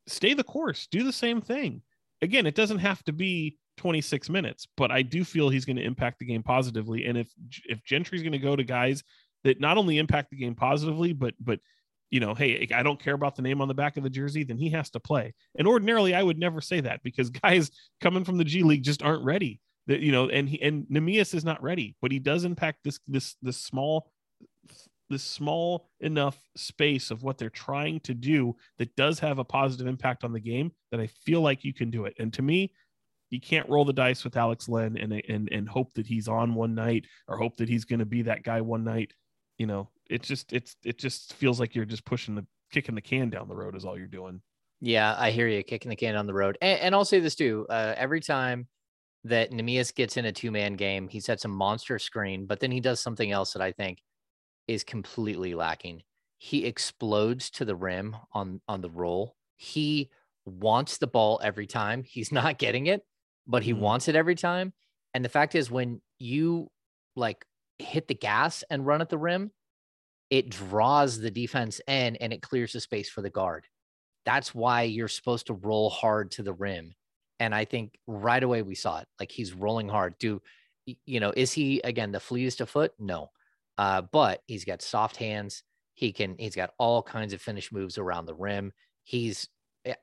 stay 0.08 0.34
the 0.34 0.44
course, 0.44 0.88
do 0.90 1.04
the 1.04 1.14
same 1.14 1.42
thing. 1.42 1.82
Again, 2.22 2.48
it 2.48 2.56
doesn't 2.56 2.80
have 2.80 3.04
to 3.04 3.14
be 3.14 3.58
26 3.78 4.30
minutes, 4.30 4.68
but 4.76 4.92
I 4.92 5.04
do 5.04 5.24
feel 5.24 5.50
he's 5.50 5.66
going 5.66 5.78
to 5.78 5.84
impact 5.84 6.20
the 6.20 6.26
game 6.26 6.44
positively. 6.44 7.06
And 7.06 7.18
if 7.18 7.32
if 7.66 7.84
Gentry's 7.84 8.24
going 8.24 8.32
to 8.32 8.40
go 8.40 8.56
to 8.56 8.64
guys 8.64 9.04
that 9.44 9.60
not 9.60 9.78
only 9.78 9.98
impact 9.98 10.32
the 10.32 10.38
game 10.38 10.56
positively, 10.56 11.14
but 11.14 11.36
but 11.40 11.60
you 12.10 12.20
know, 12.20 12.34
hey, 12.34 12.68
I 12.74 12.84
don't 12.84 13.02
care 13.02 13.14
about 13.14 13.36
the 13.36 13.42
name 13.42 13.62
on 13.62 13.68
the 13.68 13.74
back 13.74 13.98
of 13.98 14.04
the 14.04 14.10
jersey, 14.10 14.44
then 14.44 14.58
he 14.58 14.70
has 14.70 14.90
to 14.92 15.00
play. 15.00 15.34
And 15.58 15.68
ordinarily, 15.68 16.16
I 16.16 16.24
would 16.24 16.40
never 16.40 16.62
say 16.62 16.80
that 16.82 17.04
because 17.04 17.30
guys 17.44 17.70
coming 18.02 18.24
from 18.24 18.38
the 18.38 18.46
G 18.46 18.64
League 18.64 18.84
just 18.84 19.04
aren't 19.04 19.24
ready. 19.24 19.60
That 19.88 20.02
you 20.02 20.12
know, 20.12 20.30
and 20.30 20.50
he 20.50 20.62
and 20.62 20.86
Neemias 20.88 21.34
is 21.34 21.46
not 21.46 21.64
ready, 21.64 21.96
but 22.02 22.12
he 22.12 22.20
does 22.20 22.44
impact 22.44 22.80
this 22.84 23.00
this 23.08 23.36
this 23.42 23.58
small 23.58 24.12
this 25.10 25.24
small 25.24 25.90
enough 26.00 26.38
space 26.56 27.12
of 27.12 27.24
what 27.24 27.38
they're 27.38 27.50
trying 27.50 28.00
to 28.02 28.14
do 28.14 28.56
that 28.78 28.96
does 28.96 29.20
have 29.20 29.40
a 29.40 29.44
positive 29.44 29.88
impact 29.88 30.24
on 30.24 30.34
the 30.34 30.40
game 30.40 30.72
that 30.92 31.00
I 31.00 31.08
feel 31.08 31.42
like 31.42 31.64
you 31.64 31.74
can 31.74 31.90
do 31.90 32.06
it. 32.06 32.14
And 32.20 32.34
to 32.34 32.42
me, 32.42 32.74
you 33.30 33.40
can't 33.40 33.70
roll 33.70 33.86
the 33.86 33.94
dice 33.94 34.24
with 34.24 34.38
Alex 34.38 34.70
Len 34.70 34.98
and 34.98 35.14
and 35.28 35.50
and 35.52 35.68
hope 35.68 35.94
that 35.96 36.08
he's 36.08 36.28
on 36.28 36.56
one 36.56 36.76
night 36.76 37.06
or 37.28 37.38
hope 37.38 37.58
that 37.58 37.70
he's 37.70 37.86
going 37.86 38.00
to 38.00 38.06
be 38.06 38.22
that 38.24 38.44
guy 38.44 38.62
one 38.62 38.84
night. 38.84 39.14
You 39.58 39.68
know, 39.68 39.90
it 40.10 40.24
just 40.24 40.54
it's 40.54 40.76
it 40.84 40.98
just 40.98 41.34
feels 41.34 41.60
like 41.60 41.76
you're 41.76 41.86
just 41.86 42.06
pushing 42.06 42.36
the 42.36 42.46
kicking 42.72 42.96
the 42.96 43.02
can 43.02 43.30
down 43.30 43.48
the 43.48 43.56
road 43.56 43.76
is 43.76 43.86
all 43.86 43.98
you're 43.98 44.08
doing. 44.08 44.42
Yeah, 44.80 45.16
I 45.18 45.32
hear 45.32 45.48
you 45.48 45.64
kicking 45.64 45.90
the 45.90 45.96
can 45.96 46.14
down 46.14 46.28
the 46.28 46.34
road. 46.34 46.58
And, 46.62 46.80
and 46.80 46.96
I'll 46.96 47.06
say 47.06 47.20
this 47.20 47.36
too. 47.36 47.66
Uh, 47.70 47.96
every 47.98 48.22
time 48.22 48.68
that 49.24 49.52
Neemias 49.52 49.94
gets 49.94 50.18
in 50.18 50.26
a 50.26 50.32
two 50.32 50.52
man 50.52 50.76
game, 50.76 51.08
he 51.08 51.20
sets 51.20 51.46
a 51.46 51.50
monster 51.50 52.00
screen, 52.00 52.46
but 52.46 52.60
then 52.60 52.72
he 52.72 52.80
does 52.80 53.00
something 53.00 53.32
else 53.32 53.54
that 53.54 53.62
I 53.62 53.72
think 53.72 54.00
is 54.68 54.84
completely 54.84 55.56
lacking. 55.56 56.04
He 56.40 56.66
explodes 56.66 57.50
to 57.52 57.66
the 57.66 57.76
rim 57.76 58.16
on 58.34 58.62
on 58.68 58.82
the 58.82 58.90
roll. 58.90 59.36
He 59.56 60.12
wants 60.46 60.98
the 60.98 61.08
ball 61.08 61.40
every 61.44 61.68
time. 61.68 62.04
He's 62.04 62.32
not 62.32 62.58
getting 62.60 62.88
it, 62.88 63.06
but 63.48 63.64
he 63.64 63.74
Mhm. 63.74 63.80
wants 63.80 64.08
it 64.08 64.16
every 64.16 64.36
time. 64.36 64.74
And 65.14 65.24
the 65.26 65.30
fact 65.30 65.56
is 65.56 65.72
when 65.72 66.02
you 66.20 66.70
like 67.16 67.46
hit 67.80 68.08
the 68.08 68.16
gas 68.16 68.64
and 68.70 68.86
run 68.86 69.02
at 69.02 69.10
the 69.10 69.18
rim, 69.18 69.52
it 70.30 70.50
draws 70.50 71.20
the 71.20 71.32
defense 71.32 71.80
in 71.88 72.16
and 72.18 72.34
it 72.34 72.42
clears 72.42 72.74
the 72.74 72.82
space 72.82 73.10
for 73.10 73.22
the 73.22 73.30
guard. 73.30 73.66
That's 74.26 74.56
why 74.56 74.84
you're 74.84 75.08
supposed 75.08 75.48
to 75.48 75.54
roll 75.54 75.90
hard 75.90 76.32
to 76.32 76.44
the 76.44 76.54
rim. 76.54 76.96
And 77.40 77.56
I 77.56 77.66
think 77.66 78.00
right 78.08 78.44
away 78.44 78.62
we 78.64 78.76
saw 78.76 79.00
it. 79.00 79.08
Like 79.20 79.32
he's 79.32 79.54
rolling 79.54 79.90
hard. 79.90 80.18
Do 80.20 80.42
you 81.06 81.20
know, 81.20 81.34
is 81.36 81.54
he 81.54 81.82
again 81.82 82.12
the 82.12 82.20
fleetest 82.20 82.62
of 82.62 82.70
foot? 82.70 82.94
No. 83.00 83.32
Uh, 83.78 84.02
but 84.12 84.42
he's 84.48 84.66
got 84.66 84.82
soft 84.82 85.18
hands. 85.18 85.64
He 85.94 86.12
can, 86.12 86.36
he's 86.38 86.56
got 86.56 86.72
all 86.78 87.02
kinds 87.02 87.34
of 87.34 87.42
finish 87.42 87.72
moves 87.72 87.98
around 87.98 88.26
the 88.26 88.36
rim. 88.36 88.72
He's 89.04 89.48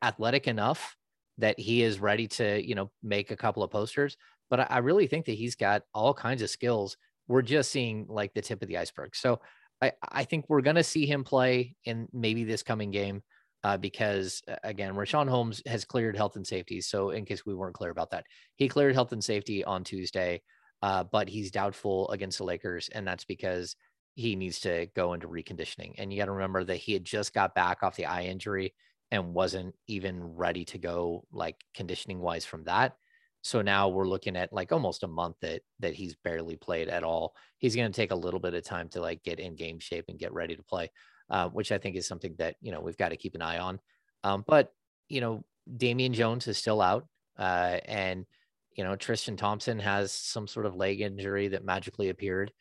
athletic 0.02 0.46
enough 0.48 0.96
that 1.38 1.58
he 1.58 1.82
is 1.82 2.00
ready 2.00 2.28
to, 2.28 2.64
you 2.64 2.74
know, 2.74 2.90
make 3.02 3.30
a 3.30 3.36
couple 3.36 3.62
of 3.62 3.70
posters. 3.70 4.16
But 4.50 4.60
I, 4.60 4.66
I 4.70 4.78
really 4.78 5.06
think 5.06 5.26
that 5.26 5.32
he's 5.32 5.56
got 5.56 5.82
all 5.92 6.14
kinds 6.14 6.42
of 6.42 6.50
skills. 6.50 6.96
We're 7.26 7.42
just 7.42 7.70
seeing 7.70 8.06
like 8.08 8.34
the 8.34 8.42
tip 8.42 8.62
of 8.62 8.68
the 8.68 8.78
iceberg. 8.78 9.16
So 9.16 9.40
I, 9.82 9.92
I 10.08 10.24
think 10.24 10.46
we're 10.48 10.60
going 10.60 10.76
to 10.76 10.84
see 10.84 11.06
him 11.06 11.24
play 11.24 11.74
in 11.84 12.08
maybe 12.12 12.44
this 12.44 12.62
coming 12.62 12.90
game 12.90 13.22
uh, 13.64 13.76
because, 13.76 14.42
uh, 14.46 14.56
again, 14.62 14.94
Richaun 14.94 15.28
Holmes 15.28 15.62
has 15.66 15.84
cleared 15.84 16.16
health 16.16 16.36
and 16.36 16.46
safety. 16.46 16.80
So, 16.80 17.10
in 17.10 17.24
case 17.24 17.46
we 17.46 17.54
weren't 17.54 17.74
clear 17.74 17.90
about 17.90 18.10
that, 18.10 18.24
he 18.56 18.68
cleared 18.68 18.94
health 18.94 19.12
and 19.12 19.24
safety 19.24 19.64
on 19.64 19.84
Tuesday, 19.84 20.42
uh, 20.84 21.02
but 21.02 21.30
he's 21.30 21.50
doubtful 21.50 22.10
against 22.10 22.36
the 22.36 22.44
Lakers. 22.44 22.90
And 22.90 23.08
that's 23.08 23.24
because 23.24 23.74
he 24.16 24.36
needs 24.36 24.60
to 24.60 24.86
go 24.94 25.14
into 25.14 25.26
reconditioning. 25.26 25.94
And 25.96 26.12
you 26.12 26.18
got 26.18 26.26
to 26.26 26.32
remember 26.32 26.62
that 26.62 26.76
he 26.76 26.92
had 26.92 27.06
just 27.06 27.32
got 27.32 27.54
back 27.54 27.82
off 27.82 27.96
the 27.96 28.04
eye 28.04 28.24
injury 28.24 28.74
and 29.10 29.32
wasn't 29.32 29.74
even 29.86 30.22
ready 30.22 30.66
to 30.66 30.76
go, 30.76 31.24
like 31.32 31.56
conditioning 31.74 32.20
wise, 32.20 32.44
from 32.44 32.64
that. 32.64 32.96
So 33.40 33.62
now 33.62 33.88
we're 33.88 34.06
looking 34.06 34.36
at 34.36 34.52
like 34.52 34.72
almost 34.72 35.04
a 35.04 35.08
month 35.08 35.36
that 35.40 35.62
that 35.80 35.94
he's 35.94 36.16
barely 36.16 36.56
played 36.56 36.90
at 36.90 37.02
all. 37.02 37.34
He's 37.56 37.74
going 37.74 37.90
to 37.90 37.96
take 37.96 38.10
a 38.10 38.16
little 38.16 38.40
bit 38.40 38.52
of 38.52 38.62
time 38.62 38.90
to 38.90 39.00
like 39.00 39.22
get 39.22 39.40
in 39.40 39.56
game 39.56 39.78
shape 39.78 40.04
and 40.08 40.18
get 40.18 40.34
ready 40.34 40.54
to 40.54 40.62
play, 40.62 40.90
uh, 41.30 41.48
which 41.48 41.72
I 41.72 41.78
think 41.78 41.96
is 41.96 42.06
something 42.06 42.34
that 42.36 42.56
you 42.60 42.72
know 42.72 42.82
we've 42.82 42.98
got 42.98 43.08
to 43.08 43.16
keep 43.16 43.34
an 43.34 43.42
eye 43.42 43.58
on. 43.58 43.80
Um, 44.22 44.44
but 44.46 44.70
you 45.08 45.22
know, 45.22 45.46
Damian 45.74 46.12
Jones 46.12 46.46
is 46.46 46.58
still 46.58 46.82
out, 46.82 47.06
uh, 47.38 47.78
and 47.86 48.26
you 48.74 48.84
know 48.84 48.96
Tristan 48.96 49.36
Thompson 49.36 49.78
has 49.78 50.12
some 50.12 50.46
sort 50.46 50.66
of 50.66 50.74
leg 50.76 51.00
injury 51.00 51.48
that 51.48 51.64
magically 51.64 52.08
appeared. 52.08 52.52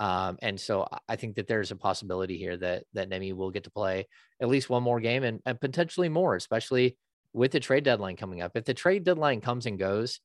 Um, 0.00 0.38
and 0.42 0.58
so 0.58 0.88
I- 1.08 1.16
think 1.16 1.36
that 1.36 1.46
there's 1.46 1.70
a 1.70 1.76
possibility 1.76 2.36
here 2.36 2.56
that 2.56 2.84
that 2.94 3.08
Nemi 3.08 3.32
will 3.32 3.50
get 3.50 3.64
to 3.64 3.70
play 3.70 4.06
at 4.40 4.48
least 4.48 4.70
one 4.70 4.82
more 4.82 5.00
game 5.00 5.22
and, 5.22 5.40
and 5.46 5.60
potentially 5.60 6.08
more, 6.08 6.34
especially 6.34 6.96
with 7.32 7.52
the 7.52 7.60
trade 7.60 7.84
deadline 7.84 8.16
coming 8.16 8.42
up. 8.42 8.52
If 8.54 8.64
the 8.64 8.74
trade 8.74 9.04
deadline 9.04 9.40
comes 9.40 9.66
and 9.66 9.78
goes, 9.78 10.20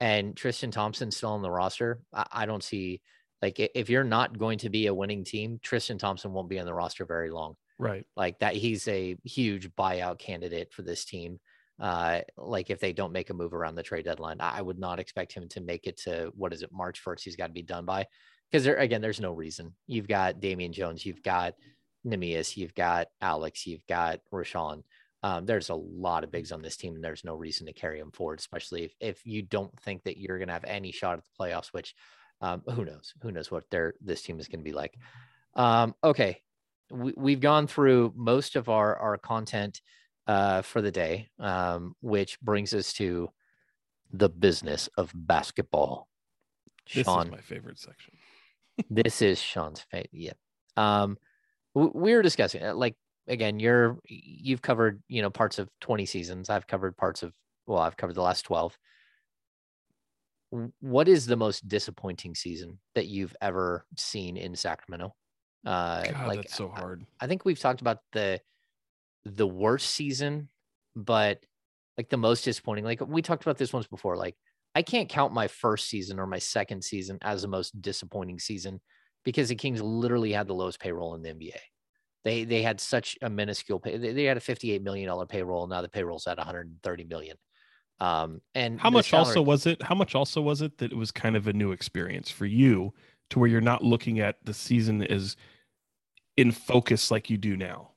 and 0.00 0.36
Tristan 0.36 0.70
Thompson's 0.70 1.16
still 1.16 1.30
on 1.30 1.42
the 1.42 1.50
roster, 1.50 2.00
I, 2.12 2.26
I 2.32 2.46
don't 2.46 2.62
see 2.62 3.00
like 3.40 3.58
if 3.58 3.90
you're 3.90 4.04
not 4.04 4.38
going 4.38 4.58
to 4.58 4.70
be 4.70 4.86
a 4.86 4.94
winning 4.94 5.24
team, 5.24 5.58
Tristan 5.62 5.98
Thompson 5.98 6.32
won't 6.32 6.48
be 6.48 6.58
on 6.58 6.66
the 6.66 6.74
roster 6.74 7.04
very 7.04 7.30
long. 7.30 7.56
Right. 7.78 8.06
Like 8.16 8.38
that, 8.38 8.54
he's 8.54 8.86
a 8.88 9.16
huge 9.24 9.70
buyout 9.74 10.18
candidate 10.18 10.72
for 10.72 10.82
this 10.82 11.04
team. 11.04 11.40
Uh, 11.80 12.20
like 12.36 12.70
if 12.70 12.78
they 12.78 12.92
don't 12.92 13.12
make 13.12 13.30
a 13.30 13.34
move 13.34 13.52
around 13.52 13.74
the 13.74 13.82
trade 13.82 14.04
deadline, 14.04 14.36
I 14.40 14.62
would 14.62 14.78
not 14.78 15.00
expect 15.00 15.32
him 15.32 15.48
to 15.50 15.60
make 15.60 15.86
it 15.86 15.98
to 16.02 16.30
what 16.36 16.52
is 16.52 16.62
it, 16.62 16.70
March 16.72 17.02
1st. 17.04 17.22
He's 17.22 17.36
got 17.36 17.48
to 17.48 17.52
be 17.52 17.62
done 17.62 17.84
by 17.84 18.06
because 18.50 18.64
there 18.64 18.76
again, 18.76 19.00
there's 19.00 19.20
no 19.20 19.32
reason. 19.32 19.74
You've 19.86 20.08
got 20.08 20.40
Damian 20.40 20.72
Jones, 20.72 21.04
you've 21.04 21.22
got 21.22 21.54
Neemias, 22.06 22.56
you've 22.56 22.74
got 22.74 23.08
Alex, 23.20 23.66
you've 23.66 23.86
got 23.86 24.20
Richaun. 24.32 24.82
Um, 25.22 25.46
there's 25.46 25.70
a 25.70 25.74
lot 25.74 26.22
of 26.22 26.30
bigs 26.30 26.52
on 26.52 26.60
this 26.60 26.76
team, 26.76 26.94
and 26.94 27.02
there's 27.02 27.24
no 27.24 27.34
reason 27.34 27.66
to 27.66 27.72
carry 27.72 27.98
them 27.98 28.12
forward, 28.12 28.38
especially 28.38 28.84
if, 28.84 28.92
if 29.00 29.26
you 29.26 29.40
don't 29.40 29.72
think 29.80 30.04
that 30.04 30.18
you're 30.18 30.36
going 30.38 30.48
to 30.48 30.54
have 30.54 30.64
any 30.64 30.92
shot 30.92 31.16
at 31.16 31.24
the 31.24 31.30
playoffs, 31.40 31.72
which 31.72 31.94
um, 32.42 32.62
who 32.70 32.84
knows? 32.84 33.14
Who 33.22 33.32
knows 33.32 33.50
what 33.50 33.64
their 33.70 33.94
this 34.02 34.20
team 34.22 34.38
is 34.38 34.48
going 34.48 34.60
to 34.60 34.64
be 34.64 34.74
like? 34.74 34.98
Um, 35.54 35.94
okay, 36.04 36.42
we, 36.90 37.14
we've 37.16 37.40
gone 37.40 37.66
through 37.66 38.12
most 38.14 38.54
of 38.54 38.68
our 38.68 38.96
our 38.96 39.16
content 39.16 39.80
uh, 40.26 40.62
for 40.62 40.80
the 40.80 40.90
day, 40.90 41.28
um, 41.38 41.94
which 42.00 42.40
brings 42.40 42.74
us 42.74 42.92
to 42.94 43.28
the 44.12 44.28
business 44.28 44.88
of 44.96 45.12
basketball. 45.14 46.08
This 46.94 47.04
Sean, 47.04 47.26
is 47.26 47.32
my 47.32 47.40
favorite 47.40 47.78
section. 47.78 48.14
this 48.90 49.22
is 49.22 49.40
Sean's 49.40 49.80
fate. 49.80 50.10
Yeah. 50.12 50.32
Um, 50.76 51.18
we 51.74 52.14
were 52.14 52.22
discussing 52.22 52.62
it. 52.62 52.76
Like 52.76 52.94
again, 53.26 53.58
you're 53.58 53.98
you've 54.06 54.62
covered 54.62 55.02
you 55.08 55.22
know 55.22 55.30
parts 55.30 55.58
of 55.58 55.68
20 55.80 56.06
seasons. 56.06 56.50
I've 56.50 56.66
covered 56.66 56.96
parts 56.96 57.22
of 57.22 57.32
well, 57.66 57.80
I've 57.80 57.96
covered 57.96 58.14
the 58.14 58.22
last 58.22 58.42
12. 58.42 58.76
What 60.80 61.08
is 61.08 61.26
the 61.26 61.36
most 61.36 61.66
disappointing 61.66 62.34
season 62.36 62.78
that 62.94 63.06
you've 63.06 63.34
ever 63.40 63.86
seen 63.96 64.36
in 64.36 64.54
Sacramento? 64.54 65.14
Uh, 65.66 66.04
God, 66.04 66.26
like 66.28 66.42
that's 66.42 66.56
so 66.56 66.70
I- 66.74 66.78
hard. 66.78 67.06
I 67.20 67.26
think 67.26 67.44
we've 67.44 67.58
talked 67.58 67.80
about 67.80 67.98
the 68.12 68.40
the 69.24 69.46
worst 69.46 69.90
season, 69.90 70.48
but 70.94 71.44
like 71.96 72.08
the 72.08 72.16
most 72.16 72.44
disappointing. 72.44 72.84
Like 72.84 73.00
we 73.06 73.22
talked 73.22 73.42
about 73.42 73.58
this 73.58 73.72
once 73.72 73.86
before. 73.86 74.16
Like 74.16 74.36
I 74.74 74.82
can't 74.82 75.08
count 75.08 75.32
my 75.32 75.48
first 75.48 75.88
season 75.88 76.18
or 76.18 76.26
my 76.26 76.38
second 76.38 76.82
season 76.82 77.18
as 77.22 77.42
the 77.42 77.48
most 77.48 77.80
disappointing 77.80 78.38
season 78.38 78.80
because 79.24 79.48
the 79.48 79.54
Kings 79.54 79.80
literally 79.80 80.32
had 80.32 80.46
the 80.46 80.54
lowest 80.54 80.80
payroll 80.80 81.14
in 81.14 81.22
the 81.22 81.30
NBA. 81.30 81.58
They 82.24 82.44
they 82.44 82.62
had 82.62 82.80
such 82.80 83.16
a 83.22 83.30
minuscule 83.30 83.78
pay. 83.78 83.96
They, 83.96 84.12
they 84.12 84.24
had 84.24 84.36
a 84.36 84.40
fifty-eight 84.40 84.82
million 84.82 85.08
dollar 85.08 85.26
payroll. 85.26 85.66
Now 85.66 85.82
the 85.82 85.88
payroll's 85.88 86.26
at 86.26 86.38
one 86.38 86.46
hundred 86.46 86.72
thirty 86.82 87.04
million. 87.04 87.36
Um, 88.00 88.40
and 88.54 88.80
How 88.80 88.90
much 88.90 89.12
also 89.12 89.40
was 89.40 89.66
it? 89.66 89.82
How 89.82 89.94
much 89.94 90.14
also 90.14 90.40
was 90.40 90.62
it 90.62 90.78
that 90.78 90.90
it 90.90 90.96
was 90.96 91.12
kind 91.12 91.36
of 91.36 91.46
a 91.46 91.52
new 91.52 91.72
experience 91.72 92.30
for 92.30 92.46
you 92.46 92.92
to 93.30 93.38
where 93.38 93.48
you're 93.48 93.60
not 93.60 93.84
looking 93.84 94.20
at 94.20 94.36
the 94.44 94.54
season 94.54 95.02
as 95.02 95.36
in 96.36 96.50
focus 96.50 97.10
like 97.10 97.30
you 97.30 97.36
do 97.36 97.56
now? 97.56 97.93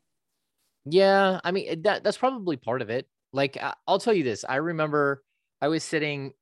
Yeah, 0.89 1.39
I 1.43 1.51
mean 1.51 1.81
that 1.83 2.03
that's 2.03 2.17
probably 2.17 2.57
part 2.57 2.81
of 2.81 2.89
it. 2.89 3.07
Like 3.33 3.57
I'll 3.87 3.99
tell 3.99 4.13
you 4.13 4.23
this, 4.23 4.45
I 4.47 4.55
remember 4.55 5.23
I 5.61 5.67
was 5.67 5.83
sitting 5.83 6.33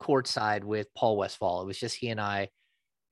courtside 0.00 0.64
with 0.64 0.92
Paul 0.94 1.16
Westphal. 1.16 1.62
It 1.62 1.66
was 1.66 1.78
just 1.78 1.96
he 1.96 2.08
and 2.08 2.20
I, 2.20 2.48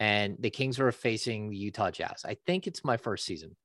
and 0.00 0.36
the 0.40 0.50
Kings 0.50 0.78
were 0.78 0.90
facing 0.90 1.50
the 1.50 1.56
Utah 1.56 1.90
Jazz. 1.90 2.24
I 2.24 2.36
think 2.46 2.66
it's 2.66 2.84
my 2.84 2.96
first 2.96 3.24
season, 3.24 3.56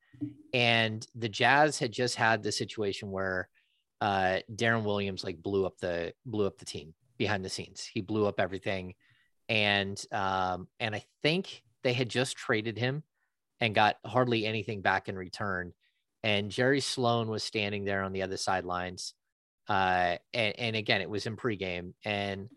and 0.53 1.05
the 1.15 1.29
Jazz 1.29 1.79
had 1.79 1.91
just 1.91 2.15
had 2.15 2.43
the 2.43 2.51
situation 2.51 3.09
where 3.09 3.49
uh, 4.01 4.39
Deron 4.53 4.83
Williams 4.83 5.23
like 5.23 5.41
blew 5.41 5.65
up 5.65 5.77
the 5.79 6.13
blew 6.25 6.45
up 6.45 6.57
the 6.59 6.65
team 6.65 6.93
behind 7.17 7.43
the 7.43 7.49
scenes. 7.49 7.89
He 7.91 8.01
blew 8.01 8.27
up 8.27 8.39
everything, 8.39 8.93
and 9.49 9.99
um, 10.11 10.67
and 10.79 10.93
I 10.93 11.03
think 11.23 11.63
they 11.83 11.93
had 11.93 12.09
just 12.09 12.37
traded 12.37 12.77
him 12.77 13.03
and 13.59 13.73
got 13.73 13.95
hardly 14.05 14.45
anything 14.45 14.81
back 14.81 15.07
in 15.09 15.17
return 15.17 15.73
and 16.25 16.49
Jerry 16.49 16.81
Sloan 16.81 17.29
was 17.29 17.43
standing 17.43 17.85
there 17.85 18.01
on 18.01 18.11
the 18.11 18.23
other 18.23 18.35
sidelines. 18.35 19.13
Uh, 19.69 20.17
and, 20.33 20.59
and 20.59 20.75
again, 20.75 21.01
it 21.01 21.09
was 21.09 21.27
in 21.27 21.37
pregame, 21.37 21.93
and 22.03 22.49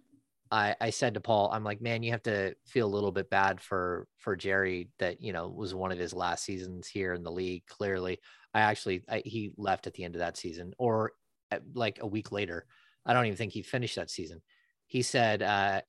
I, 0.51 0.75
I 0.81 0.91
said 0.91 1.14
to 1.14 1.21
Paul, 1.21 1.51
I'm 1.53 1.64
like, 1.64 1.83
man, 1.83 2.03
you 2.03 2.11
have 2.12 2.23
to 2.23 2.55
feel 2.66 2.87
a 2.87 2.95
little 2.95 3.12
bit 3.12 3.29
bad 3.29 3.61
for 3.61 4.07
for 4.16 4.37
Jerry 4.37 4.89
that 4.99 5.21
you 5.21 5.33
know 5.33 5.49
was 5.49 5.75
one 5.75 5.93
of 5.93 5.99
his 5.99 6.14
last 6.14 6.45
seasons 6.45 6.89
here 6.89 7.12
in 7.12 7.23
the 7.23 7.31
league. 7.31 7.66
Clearly, 7.66 8.19
I 8.55 8.61
actually 8.61 9.03
I, 9.09 9.23
he 9.25 9.53
left 9.59 9.87
at 9.87 9.95
the 9.95 10.05
end 10.05 10.14
of 10.14 10.21
that 10.21 10.39
season, 10.39 10.73
or 10.79 11.12
uh, 11.53 11.59
like 11.75 11.99
a 12.01 12.07
week 12.07 12.33
later. 12.33 12.66
I 13.05 13.12
don't 13.12 13.27
even 13.27 13.37
think 13.37 13.53
he 13.53 13.62
finished 13.62 13.97
that 13.97 14.11
season. 14.11 14.43
He 14.87 15.03
said, 15.03 15.43
uh, 15.43 15.81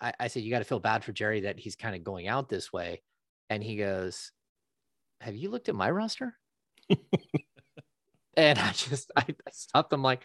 I, 0.00 0.12
I 0.20 0.28
said, 0.28 0.42
you 0.42 0.50
got 0.50 0.60
to 0.60 0.64
feel 0.64 0.80
bad 0.80 1.04
for 1.04 1.12
Jerry 1.12 1.40
that 1.40 1.58
he's 1.58 1.76
kind 1.76 1.94
of 1.94 2.04
going 2.04 2.26
out 2.26 2.48
this 2.48 2.72
way, 2.72 3.02
and 3.48 3.62
he 3.62 3.76
goes, 3.76 4.32
Have 5.22 5.36
you 5.36 5.50
looked 5.50 5.70
at 5.70 5.74
my 5.74 5.90
roster? 5.90 6.34
and 8.36 8.58
I 8.58 8.72
just 8.72 9.10
I, 9.16 9.22
I 9.22 9.50
stopped. 9.52 9.92
I'm 9.92 10.02
like, 10.02 10.22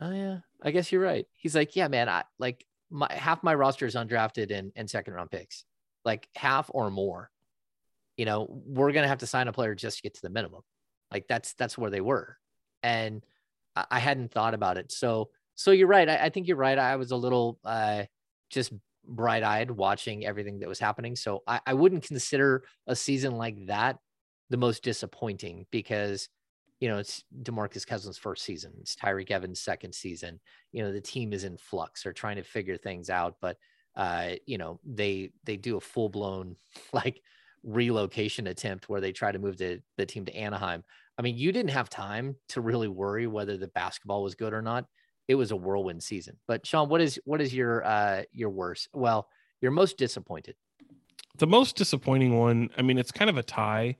oh 0.00 0.10
yeah, 0.10 0.38
I 0.62 0.70
guess 0.70 0.90
you're 0.92 1.02
right. 1.02 1.26
He's 1.32 1.54
like, 1.54 1.76
yeah, 1.76 1.88
man, 1.88 2.08
I 2.08 2.24
like 2.38 2.64
my 2.90 3.08
half 3.10 3.42
my 3.42 3.54
roster 3.54 3.86
is 3.86 3.94
undrafted 3.94 4.50
and 4.50 4.72
and 4.76 4.88
second 4.88 5.14
round 5.14 5.30
picks, 5.30 5.64
like 6.04 6.28
half 6.34 6.70
or 6.72 6.90
more. 6.90 7.30
You 8.16 8.26
know, 8.26 8.46
we're 8.48 8.92
gonna 8.92 9.08
have 9.08 9.18
to 9.18 9.26
sign 9.26 9.48
a 9.48 9.52
player 9.52 9.74
just 9.74 9.98
to 9.98 10.02
get 10.02 10.14
to 10.14 10.22
the 10.22 10.30
minimum. 10.30 10.62
Like 11.10 11.26
that's 11.28 11.54
that's 11.54 11.78
where 11.78 11.90
they 11.90 12.00
were, 12.00 12.36
and 12.82 13.24
I, 13.74 13.84
I 13.92 13.98
hadn't 13.98 14.32
thought 14.32 14.54
about 14.54 14.78
it. 14.78 14.92
So 14.92 15.30
so 15.54 15.70
you're 15.70 15.88
right. 15.88 16.08
I, 16.08 16.16
I 16.24 16.28
think 16.30 16.48
you're 16.48 16.56
right. 16.56 16.78
I 16.78 16.96
was 16.96 17.10
a 17.10 17.16
little 17.16 17.58
uh 17.64 18.04
just 18.50 18.72
bright 19.06 19.42
eyed 19.42 19.70
watching 19.70 20.24
everything 20.24 20.60
that 20.60 20.68
was 20.68 20.78
happening. 20.78 21.16
So 21.16 21.42
I, 21.46 21.60
I 21.66 21.74
wouldn't 21.74 22.06
consider 22.06 22.64
a 22.86 22.96
season 22.96 23.36
like 23.36 23.66
that 23.66 23.98
the 24.54 24.58
most 24.58 24.84
disappointing 24.84 25.66
because 25.72 26.28
you 26.78 26.88
know 26.88 26.98
it's 26.98 27.24
Demarcus 27.42 27.84
Cousins' 27.84 28.16
first 28.16 28.44
season, 28.44 28.72
it's 28.80 28.94
Tyreke 28.94 29.32
Evans' 29.32 29.60
second 29.60 29.92
season. 29.92 30.38
You 30.70 30.84
know 30.84 30.92
the 30.92 31.00
team 31.00 31.32
is 31.32 31.42
in 31.42 31.56
flux; 31.56 32.04
they're 32.04 32.12
trying 32.12 32.36
to 32.36 32.44
figure 32.44 32.76
things 32.76 33.10
out. 33.10 33.34
But 33.40 33.56
uh, 33.96 34.34
you 34.46 34.56
know 34.56 34.78
they 34.84 35.32
they 35.42 35.56
do 35.56 35.76
a 35.76 35.80
full 35.80 36.08
blown 36.08 36.54
like 36.92 37.20
relocation 37.64 38.46
attempt 38.46 38.88
where 38.88 39.00
they 39.00 39.10
try 39.10 39.32
to 39.32 39.40
move 39.40 39.56
the, 39.56 39.82
the 39.96 40.06
team 40.06 40.24
to 40.26 40.36
Anaheim. 40.36 40.84
I 41.18 41.22
mean, 41.22 41.36
you 41.36 41.50
didn't 41.50 41.72
have 41.72 41.90
time 41.90 42.36
to 42.50 42.60
really 42.60 42.86
worry 42.86 43.26
whether 43.26 43.56
the 43.56 43.66
basketball 43.68 44.22
was 44.22 44.36
good 44.36 44.54
or 44.54 44.62
not. 44.62 44.86
It 45.26 45.34
was 45.34 45.50
a 45.50 45.56
whirlwind 45.56 46.04
season. 46.04 46.36
But 46.46 46.64
Sean, 46.64 46.88
what 46.88 47.00
is 47.00 47.18
what 47.24 47.40
is 47.40 47.52
your 47.52 47.84
uh 47.84 48.22
your 48.30 48.50
worst? 48.50 48.88
Well, 48.92 49.26
you're 49.60 49.72
most 49.72 49.98
disappointed. 49.98 50.54
The 51.38 51.48
most 51.48 51.74
disappointing 51.74 52.38
one, 52.38 52.70
I 52.78 52.82
mean, 52.82 52.98
it's 52.98 53.10
kind 53.10 53.28
of 53.28 53.36
a 53.36 53.42
tie, 53.42 53.96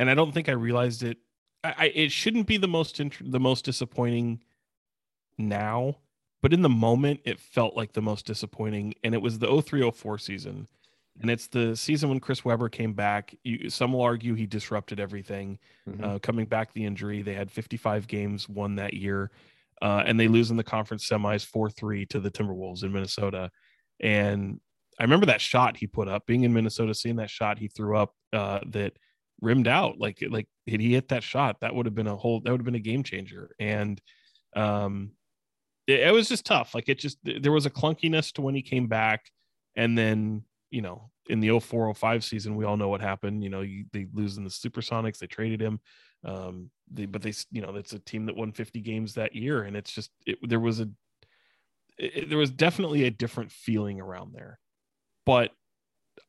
and 0.00 0.10
I 0.10 0.14
don't 0.14 0.32
think 0.32 0.48
I 0.48 0.52
realized 0.52 1.02
it. 1.02 1.18
I, 1.62 1.74
I 1.78 1.84
it 1.94 2.10
shouldn't 2.10 2.46
be 2.46 2.56
the 2.56 2.66
most 2.66 2.98
int- 2.98 3.30
the 3.30 3.38
most 3.38 3.66
disappointing 3.66 4.42
now, 5.36 5.98
but 6.42 6.54
in 6.54 6.62
the 6.62 6.70
moment, 6.70 7.20
it 7.24 7.38
felt 7.38 7.76
like 7.76 7.92
the 7.92 8.00
most 8.00 8.24
disappointing, 8.24 8.94
and 9.04 9.14
it 9.14 9.20
was 9.20 9.38
the 9.38 9.46
0304 9.46 10.18
season. 10.18 10.66
And 11.20 11.30
it's 11.30 11.48
the 11.48 11.76
season 11.76 12.08
when 12.08 12.18
Chris 12.18 12.46
Webber 12.46 12.70
came 12.70 12.94
back. 12.94 13.34
You, 13.44 13.68
some 13.68 13.92
will 13.92 14.00
argue 14.00 14.32
he 14.32 14.46
disrupted 14.46 14.98
everything. 14.98 15.58
Mhm. 15.86 16.02
Uh, 16.02 16.18
coming 16.20 16.46
back 16.46 16.72
the 16.72 16.86
injury, 16.86 17.20
they 17.20 17.34
had 17.34 17.50
55 17.50 18.06
games 18.06 18.48
won 18.48 18.76
that 18.76 18.94
year, 18.94 19.30
uh, 19.82 20.02
and 20.06 20.18
they 20.18 20.28
lose 20.28 20.50
in 20.50 20.56
the 20.56 20.64
conference 20.64 21.06
semis 21.06 21.44
4-3 21.46 22.08
to 22.08 22.20
the 22.20 22.30
Timberwolves 22.30 22.84
in 22.84 22.92
Minnesota. 22.92 23.50
And 24.00 24.60
I 24.98 25.02
remember 25.02 25.26
that 25.26 25.42
shot 25.42 25.76
he 25.76 25.86
put 25.86 26.08
up, 26.08 26.24
being 26.24 26.44
in 26.44 26.54
Minnesota, 26.54 26.94
seeing 26.94 27.16
that 27.16 27.28
shot 27.28 27.58
he 27.58 27.68
threw 27.68 27.98
up 27.98 28.14
uh, 28.32 28.60
that 28.68 28.94
rimmed 29.40 29.68
out. 29.68 29.98
Like 29.98 30.22
like 30.28 30.48
had 30.68 30.80
he 30.80 30.92
hit 30.94 31.08
that 31.08 31.22
shot, 31.22 31.60
that 31.60 31.74
would 31.74 31.86
have 31.86 31.94
been 31.94 32.06
a 32.06 32.16
whole 32.16 32.40
that 32.40 32.50
would 32.50 32.60
have 32.60 32.64
been 32.64 32.74
a 32.74 32.80
game 32.80 33.02
changer. 33.02 33.50
And 33.58 34.00
um, 34.54 35.12
it, 35.86 36.00
it 36.00 36.12
was 36.12 36.28
just 36.28 36.44
tough. 36.44 36.74
Like 36.74 36.88
it 36.88 36.98
just 36.98 37.18
there 37.22 37.52
was 37.52 37.66
a 37.66 37.70
clunkiness 37.70 38.32
to 38.34 38.42
when 38.42 38.54
he 38.54 38.62
came 38.62 38.86
back, 38.86 39.30
and 39.76 39.96
then 39.96 40.44
you 40.70 40.82
know 40.82 41.10
in 41.28 41.40
the 41.40 41.60
0405 41.60 42.24
season 42.24 42.56
we 42.56 42.64
all 42.64 42.76
know 42.76 42.88
what 42.88 43.00
happened. 43.00 43.42
You 43.42 43.50
know 43.50 43.60
you, 43.62 43.84
they 43.92 44.06
lose 44.12 44.36
in 44.36 44.44
the 44.44 44.50
Supersonics. 44.50 45.18
They 45.18 45.26
traded 45.26 45.60
him. 45.60 45.80
Um, 46.24 46.70
they, 46.92 47.06
but 47.06 47.22
they 47.22 47.32
you 47.50 47.62
know 47.62 47.74
it's 47.76 47.92
a 47.92 47.98
team 47.98 48.26
that 48.26 48.36
won 48.36 48.52
50 48.52 48.80
games 48.80 49.14
that 49.14 49.34
year, 49.34 49.62
and 49.62 49.76
it's 49.76 49.92
just 49.92 50.10
it, 50.26 50.38
there 50.42 50.60
was 50.60 50.80
a 50.80 50.88
it, 51.98 52.28
there 52.28 52.38
was 52.38 52.50
definitely 52.50 53.04
a 53.04 53.10
different 53.10 53.52
feeling 53.52 54.00
around 54.00 54.32
there. 54.34 54.58
But 55.26 55.52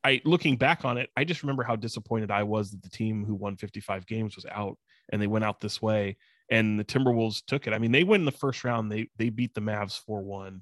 I 0.04 0.20
looking 0.24 0.56
back 0.56 0.84
on 0.84 0.98
it, 0.98 1.10
I 1.16 1.24
just 1.24 1.42
remember 1.42 1.62
how 1.62 1.76
disappointed 1.76 2.30
I 2.30 2.42
was 2.42 2.70
that 2.70 2.82
the 2.82 2.90
team 2.90 3.24
who 3.24 3.34
won 3.34 3.56
55 3.56 4.06
games 4.06 4.36
was 4.36 4.46
out 4.46 4.76
and 5.10 5.20
they 5.20 5.26
went 5.26 5.44
out 5.44 5.60
this 5.60 5.80
way 5.80 6.16
and 6.50 6.78
the 6.78 6.84
Timberwolves 6.84 7.42
took 7.46 7.66
it. 7.66 7.72
I 7.72 7.78
mean, 7.78 7.92
they 7.92 8.04
win 8.04 8.24
the 8.24 8.30
first 8.30 8.64
round. 8.64 8.90
They 8.90 9.08
they 9.16 9.30
beat 9.30 9.54
the 9.54 9.60
Mavs 9.60 10.00
4-1. 10.08 10.60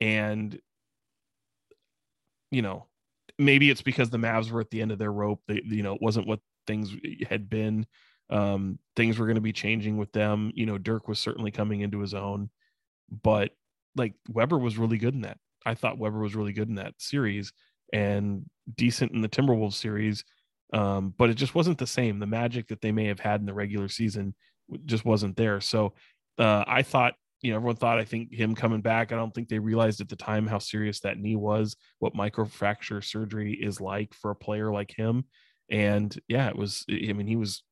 And 0.00 0.58
you 2.50 2.62
know, 2.62 2.86
maybe 3.38 3.70
it's 3.70 3.82
because 3.82 4.10
the 4.10 4.18
Mavs 4.18 4.50
were 4.50 4.60
at 4.60 4.70
the 4.70 4.82
end 4.82 4.92
of 4.92 4.98
their 4.98 5.12
rope. 5.12 5.40
They 5.46 5.62
you 5.64 5.82
know, 5.82 5.94
it 5.94 6.02
wasn't 6.02 6.26
what 6.26 6.40
things 6.66 6.94
had 7.28 7.48
been. 7.48 7.86
Um, 8.28 8.78
things 8.94 9.18
were 9.18 9.26
going 9.26 9.36
to 9.36 9.40
be 9.40 9.52
changing 9.52 9.96
with 9.96 10.12
them. 10.12 10.52
You 10.54 10.66
know, 10.66 10.78
Dirk 10.78 11.08
was 11.08 11.18
certainly 11.18 11.50
coming 11.50 11.80
into 11.80 12.00
his 12.00 12.14
own, 12.14 12.50
but 13.22 13.52
like 13.96 14.14
Webber 14.28 14.58
was 14.58 14.78
really 14.78 14.98
good 14.98 15.14
in 15.14 15.22
that. 15.22 15.38
I 15.66 15.74
thought 15.74 15.98
Webber 15.98 16.20
was 16.20 16.34
really 16.34 16.52
good 16.52 16.68
in 16.68 16.76
that 16.76 16.94
series 16.98 17.52
and 17.92 18.44
decent 18.76 19.12
in 19.12 19.20
the 19.20 19.28
Timberwolves 19.28 19.74
series. 19.74 20.24
Um, 20.72 21.14
but 21.18 21.30
it 21.30 21.34
just 21.34 21.54
wasn't 21.54 21.78
the 21.78 21.86
same. 21.86 22.18
The 22.18 22.26
magic 22.26 22.68
that 22.68 22.80
they 22.80 22.92
may 22.92 23.06
have 23.06 23.20
had 23.20 23.40
in 23.40 23.46
the 23.46 23.54
regular 23.54 23.88
season 23.88 24.34
just 24.84 25.04
wasn't 25.04 25.36
there. 25.36 25.60
So 25.60 25.94
uh, 26.38 26.64
I 26.66 26.82
thought, 26.82 27.14
you 27.42 27.50
know, 27.50 27.56
everyone 27.56 27.76
thought 27.76 27.98
I 27.98 28.04
think 28.04 28.32
him 28.32 28.54
coming 28.54 28.80
back. 28.80 29.12
I 29.12 29.16
don't 29.16 29.34
think 29.34 29.48
they 29.48 29.58
realized 29.58 30.00
at 30.00 30.08
the 30.08 30.16
time 30.16 30.46
how 30.46 30.58
serious 30.58 31.00
that 31.00 31.18
knee 31.18 31.36
was, 31.36 31.76
what 31.98 32.14
microfracture 32.14 33.02
surgery 33.02 33.54
is 33.54 33.80
like 33.80 34.14
for 34.14 34.30
a 34.30 34.36
player 34.36 34.70
like 34.70 34.94
him. 34.94 35.24
And 35.70 36.16
yeah, 36.28 36.48
it 36.48 36.56
was. 36.56 36.84
I 36.90 37.12
mean, 37.12 37.26
he 37.26 37.36
was 37.36 37.62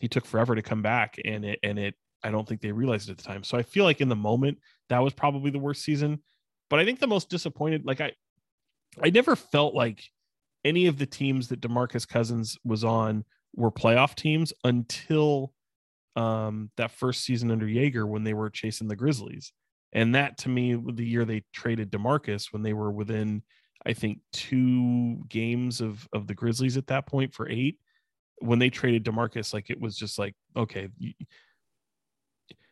he 0.00 0.08
took 0.08 0.26
forever 0.26 0.54
to 0.54 0.62
come 0.62 0.82
back, 0.82 1.16
and 1.24 1.44
it 1.44 1.58
and 1.62 1.78
it. 1.78 1.94
I 2.22 2.30
don't 2.30 2.48
think 2.48 2.60
they 2.62 2.72
realized 2.72 3.08
it 3.08 3.12
at 3.12 3.18
the 3.18 3.24
time. 3.24 3.44
So 3.44 3.58
I 3.58 3.62
feel 3.62 3.84
like 3.84 4.00
in 4.00 4.08
the 4.08 4.16
moment 4.16 4.58
that 4.88 5.02
was 5.02 5.12
probably 5.12 5.50
the 5.50 5.58
worst 5.58 5.82
season. 5.82 6.22
But 6.70 6.80
I 6.80 6.84
think 6.84 6.98
the 6.98 7.06
most 7.06 7.28
disappointed, 7.28 7.84
like 7.84 8.00
I, 8.00 8.12
I 9.02 9.10
never 9.10 9.36
felt 9.36 9.74
like 9.74 10.02
any 10.64 10.86
of 10.86 10.98
the 10.98 11.06
teams 11.06 11.48
that 11.48 11.60
Demarcus 11.60 12.08
Cousins 12.08 12.58
was 12.64 12.84
on 12.84 13.24
were 13.54 13.70
playoff 13.70 14.14
teams 14.14 14.52
until 14.64 15.52
um, 16.16 16.70
that 16.76 16.90
first 16.90 17.24
season 17.24 17.50
under 17.50 17.66
Joerger 17.66 18.06
when 18.08 18.24
they 18.24 18.34
were 18.34 18.50
chasing 18.50 18.88
the 18.88 18.96
Grizzlies. 18.96 19.52
And 19.92 20.14
that 20.14 20.38
to 20.38 20.48
me, 20.48 20.74
the 20.74 21.06
year 21.06 21.24
they 21.24 21.44
traded 21.52 21.90
Demarcus 21.90 22.52
when 22.52 22.62
they 22.62 22.72
were 22.72 22.90
within, 22.90 23.42
I 23.86 23.92
think, 23.92 24.20
two 24.32 25.22
games 25.28 25.80
of 25.80 26.08
of 26.12 26.26
the 26.26 26.34
Grizzlies 26.34 26.76
at 26.76 26.88
that 26.88 27.06
point 27.06 27.32
for 27.32 27.48
eight. 27.48 27.78
When 28.38 28.58
they 28.58 28.70
traded 28.70 29.04
Demarcus, 29.04 29.54
like 29.54 29.70
it 29.70 29.80
was 29.80 29.96
just 29.96 30.18
like, 30.18 30.34
okay, 30.56 30.88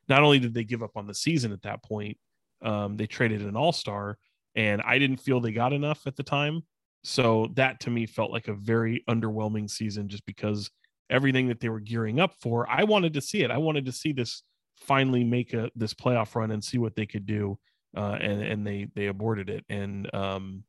not 0.08 0.22
only 0.22 0.40
did 0.40 0.54
they 0.54 0.64
give 0.64 0.82
up 0.82 0.96
on 0.96 1.06
the 1.06 1.14
season 1.14 1.52
at 1.52 1.62
that 1.62 1.84
point, 1.84 2.18
um, 2.62 2.96
they 2.96 3.06
traded 3.06 3.42
an 3.42 3.56
all 3.56 3.72
star, 3.72 4.18
and 4.54 4.82
I 4.82 4.98
didn't 4.98 5.18
feel 5.18 5.40
they 5.40 5.52
got 5.52 5.72
enough 5.72 6.06
at 6.06 6.16
the 6.16 6.22
time. 6.22 6.62
So 7.04 7.48
that 7.54 7.80
to 7.80 7.90
me 7.90 8.06
felt 8.06 8.30
like 8.30 8.48
a 8.48 8.54
very 8.54 9.02
underwhelming 9.08 9.68
season 9.68 10.08
just 10.08 10.24
because 10.24 10.70
everything 11.10 11.48
that 11.48 11.60
they 11.60 11.68
were 11.68 11.80
gearing 11.80 12.20
up 12.20 12.34
for, 12.40 12.68
I 12.70 12.84
wanted 12.84 13.14
to 13.14 13.20
see 13.20 13.42
it. 13.42 13.50
I 13.50 13.58
wanted 13.58 13.86
to 13.86 13.92
see 13.92 14.12
this 14.12 14.42
finally 14.76 15.24
make 15.24 15.52
a 15.52 15.70
this 15.74 15.94
playoff 15.94 16.34
run 16.34 16.50
and 16.50 16.62
see 16.62 16.78
what 16.78 16.94
they 16.94 17.06
could 17.06 17.26
do. 17.26 17.58
Uh, 17.96 18.16
and 18.20 18.42
and 18.42 18.66
they 18.66 18.88
they 18.94 19.06
aborted 19.06 19.50
it. 19.50 19.64
And 19.68 20.12
um, 20.14 20.64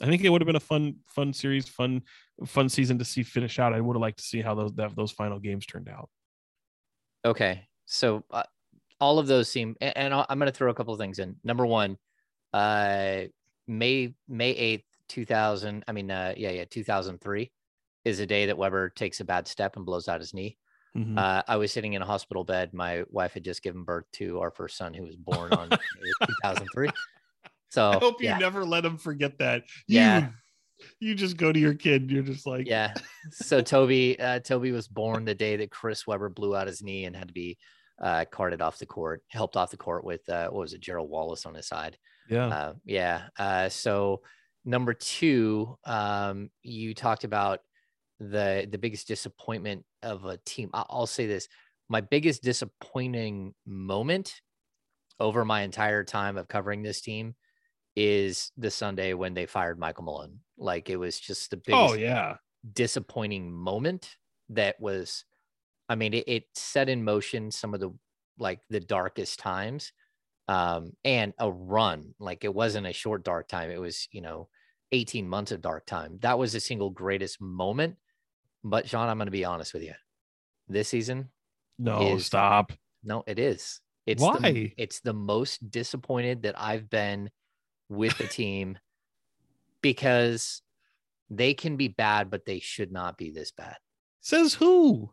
I 0.00 0.06
think 0.06 0.22
it 0.24 0.28
would 0.28 0.42
have 0.42 0.46
been 0.46 0.56
a 0.56 0.60
fun 0.60 0.96
fun 1.06 1.32
series, 1.32 1.68
fun 1.68 2.02
fun 2.44 2.68
season 2.68 2.98
to 2.98 3.04
see 3.04 3.22
finish 3.22 3.58
out. 3.58 3.72
I 3.72 3.80
would 3.80 3.96
have 3.96 4.02
liked 4.02 4.18
to 4.18 4.24
see 4.24 4.42
how 4.42 4.54
those 4.54 4.74
that, 4.74 4.94
those 4.94 5.12
final 5.12 5.38
games 5.38 5.64
turned 5.66 5.88
out. 5.88 6.10
Okay, 7.24 7.66
so 7.86 8.24
uh, 8.30 8.42
all 9.00 9.18
of 9.18 9.26
those 9.26 9.48
seem, 9.48 9.74
and, 9.80 9.96
and 9.96 10.14
I'm 10.14 10.38
going 10.38 10.50
to 10.50 10.52
throw 10.52 10.70
a 10.70 10.74
couple 10.74 10.92
of 10.92 11.00
things 11.00 11.18
in. 11.18 11.36
Number 11.44 11.64
one, 11.64 11.96
uh, 12.56 13.26
May 13.66 14.14
May 14.28 14.50
eighth, 14.50 14.84
two 15.08 15.24
thousand. 15.26 15.84
I 15.86 15.92
mean, 15.92 16.10
uh, 16.10 16.34
yeah, 16.36 16.50
yeah, 16.50 16.64
two 16.64 16.84
thousand 16.84 17.20
three 17.20 17.52
is 18.04 18.20
a 18.20 18.26
day 18.26 18.46
that 18.46 18.56
Webber 18.56 18.88
takes 18.88 19.20
a 19.20 19.24
bad 19.24 19.46
step 19.46 19.76
and 19.76 19.84
blows 19.84 20.08
out 20.08 20.20
his 20.20 20.32
knee. 20.32 20.56
Mhm. 20.96 21.18
Uh, 21.18 21.42
I 21.46 21.56
was 21.56 21.72
sitting 21.72 21.92
in 21.92 22.00
a 22.02 22.06
hospital 22.06 22.44
bed. 22.44 22.72
My 22.72 23.04
wife 23.10 23.34
had 23.34 23.44
just 23.44 23.62
given 23.62 23.82
birth 23.82 24.06
to 24.14 24.40
our 24.40 24.50
first 24.50 24.78
son, 24.78 24.94
who 24.94 25.02
was 25.02 25.16
born 25.16 25.52
on 25.52 25.68
2003. 26.44 26.88
So 27.68 27.90
I 27.90 27.98
hope 27.98 28.22
you 28.22 28.28
yeah, 28.28 28.38
never 28.38 28.64
let 28.64 28.84
him 28.84 28.96
forget 28.96 29.38
that. 29.38 29.64
Yeah. 29.86 30.20
You, 30.20 31.10
you 31.10 31.14
just 31.14 31.36
go 31.36 31.52
to 31.52 31.58
your 31.58 31.74
kid. 31.74 32.10
You're 32.10 32.22
just 32.22 32.46
like, 32.46 32.66
yeah. 32.66 32.94
So 33.32 33.60
Toby, 33.74 34.18
uh, 34.18 34.38
Toby 34.38 34.72
was 34.72 34.88
born 34.88 35.24
the 35.26 35.34
day 35.34 35.56
that 35.56 35.70
Chris 35.70 36.06
Webber 36.06 36.30
blew 36.30 36.56
out 36.56 36.68
his 36.68 36.82
knee 36.82 37.04
and 37.04 37.14
had 37.14 37.28
to 37.28 37.34
be 37.34 37.58
uh, 38.00 38.24
carted 38.30 38.62
off 38.62 38.78
the 38.78 38.86
court, 38.86 39.22
helped 39.28 39.56
off 39.56 39.70
the 39.70 39.76
court 39.76 40.04
with 40.04 40.26
uh, 40.30 40.48
what 40.48 40.60
was 40.60 40.72
it, 40.72 40.80
Gerald 40.80 41.10
Wallace 41.10 41.44
on 41.44 41.54
his 41.54 41.66
side. 41.66 41.98
Yeah, 42.28 42.54
Uh, 42.54 42.74
yeah. 42.84 43.28
Uh, 43.38 43.68
so 43.68 44.22
number 44.64 44.94
two, 44.94 45.78
um, 45.84 46.50
you 46.62 46.94
talked 46.94 47.24
about 47.24 47.60
the 48.20 48.68
the 48.70 48.78
biggest 48.78 49.08
disappointment 49.08 49.86
of 50.02 50.24
a 50.26 50.38
team. 50.38 50.70
I- 50.74 50.86
I'll 50.90 51.06
say 51.06 51.26
this: 51.26 51.48
my 51.88 52.00
biggest 52.02 52.42
disappointing 52.42 53.54
moment 53.66 54.42
over 55.20 55.44
my 55.44 55.62
entire 55.62 56.04
time 56.04 56.36
of 56.36 56.48
covering 56.48 56.82
this 56.82 57.00
team 57.00 57.34
is 57.96 58.52
the 58.56 58.70
Sunday 58.70 59.14
when 59.14 59.34
they 59.34 59.46
fired 59.46 59.78
Michael 59.78 60.04
Malone. 60.04 60.40
Like 60.58 60.90
it 60.90 60.96
was 60.98 61.20
just 61.20 61.50
the 61.50 61.58
biggest 61.58 61.80
oh 61.80 61.94
yeah, 61.94 62.38
disappointing 62.72 63.52
moment 63.52 64.16
that 64.48 64.80
was 64.80 65.24
i 65.88 65.94
mean 65.94 66.14
it, 66.14 66.24
it 66.28 66.44
set 66.54 66.88
in 66.88 67.04
motion 67.04 67.50
some 67.50 67.74
of 67.74 67.80
the 67.80 67.90
like 68.38 68.60
the 68.70 68.80
darkest 68.80 69.38
times 69.38 69.92
um 70.48 70.92
and 71.04 71.32
a 71.38 71.50
run 71.50 72.14
like 72.18 72.44
it 72.44 72.54
wasn't 72.54 72.86
a 72.86 72.92
short 72.92 73.24
dark 73.24 73.48
time 73.48 73.70
it 73.70 73.80
was 73.80 74.08
you 74.12 74.20
know 74.20 74.48
18 74.92 75.28
months 75.28 75.50
of 75.52 75.60
dark 75.60 75.84
time 75.86 76.18
that 76.22 76.38
was 76.38 76.52
the 76.52 76.60
single 76.60 76.90
greatest 76.90 77.40
moment 77.40 77.96
but 78.62 78.88
sean 78.88 79.08
i'm 79.08 79.18
going 79.18 79.26
to 79.26 79.32
be 79.32 79.44
honest 79.44 79.74
with 79.74 79.82
you 79.82 79.94
this 80.68 80.88
season 80.88 81.28
no, 81.78 82.14
is- 82.14 82.26
stop. 82.26 82.72
no 83.02 83.24
it 83.26 83.38
is 83.38 83.80
it's 84.06 84.22
Why? 84.22 84.38
the, 84.38 84.72
it's 84.76 85.00
the 85.00 85.12
most 85.12 85.68
disappointed 85.70 86.42
that 86.42 86.54
i've 86.60 86.88
been 86.88 87.30
with 87.88 88.16
the 88.18 88.26
team 88.28 88.78
because 89.82 90.62
they 91.28 91.54
can 91.54 91.76
be 91.76 91.88
bad 91.88 92.30
but 92.30 92.44
they 92.44 92.60
should 92.60 92.92
not 92.92 93.18
be 93.18 93.30
this 93.30 93.50
bad 93.50 93.76
Says 94.20 94.54
who? 94.54 95.12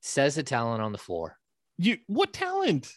says 0.00 0.34
the 0.36 0.42
talent 0.42 0.82
on 0.82 0.92
the 0.92 0.98
floor. 0.98 1.36
You 1.78 1.98
what 2.06 2.32
talent? 2.32 2.90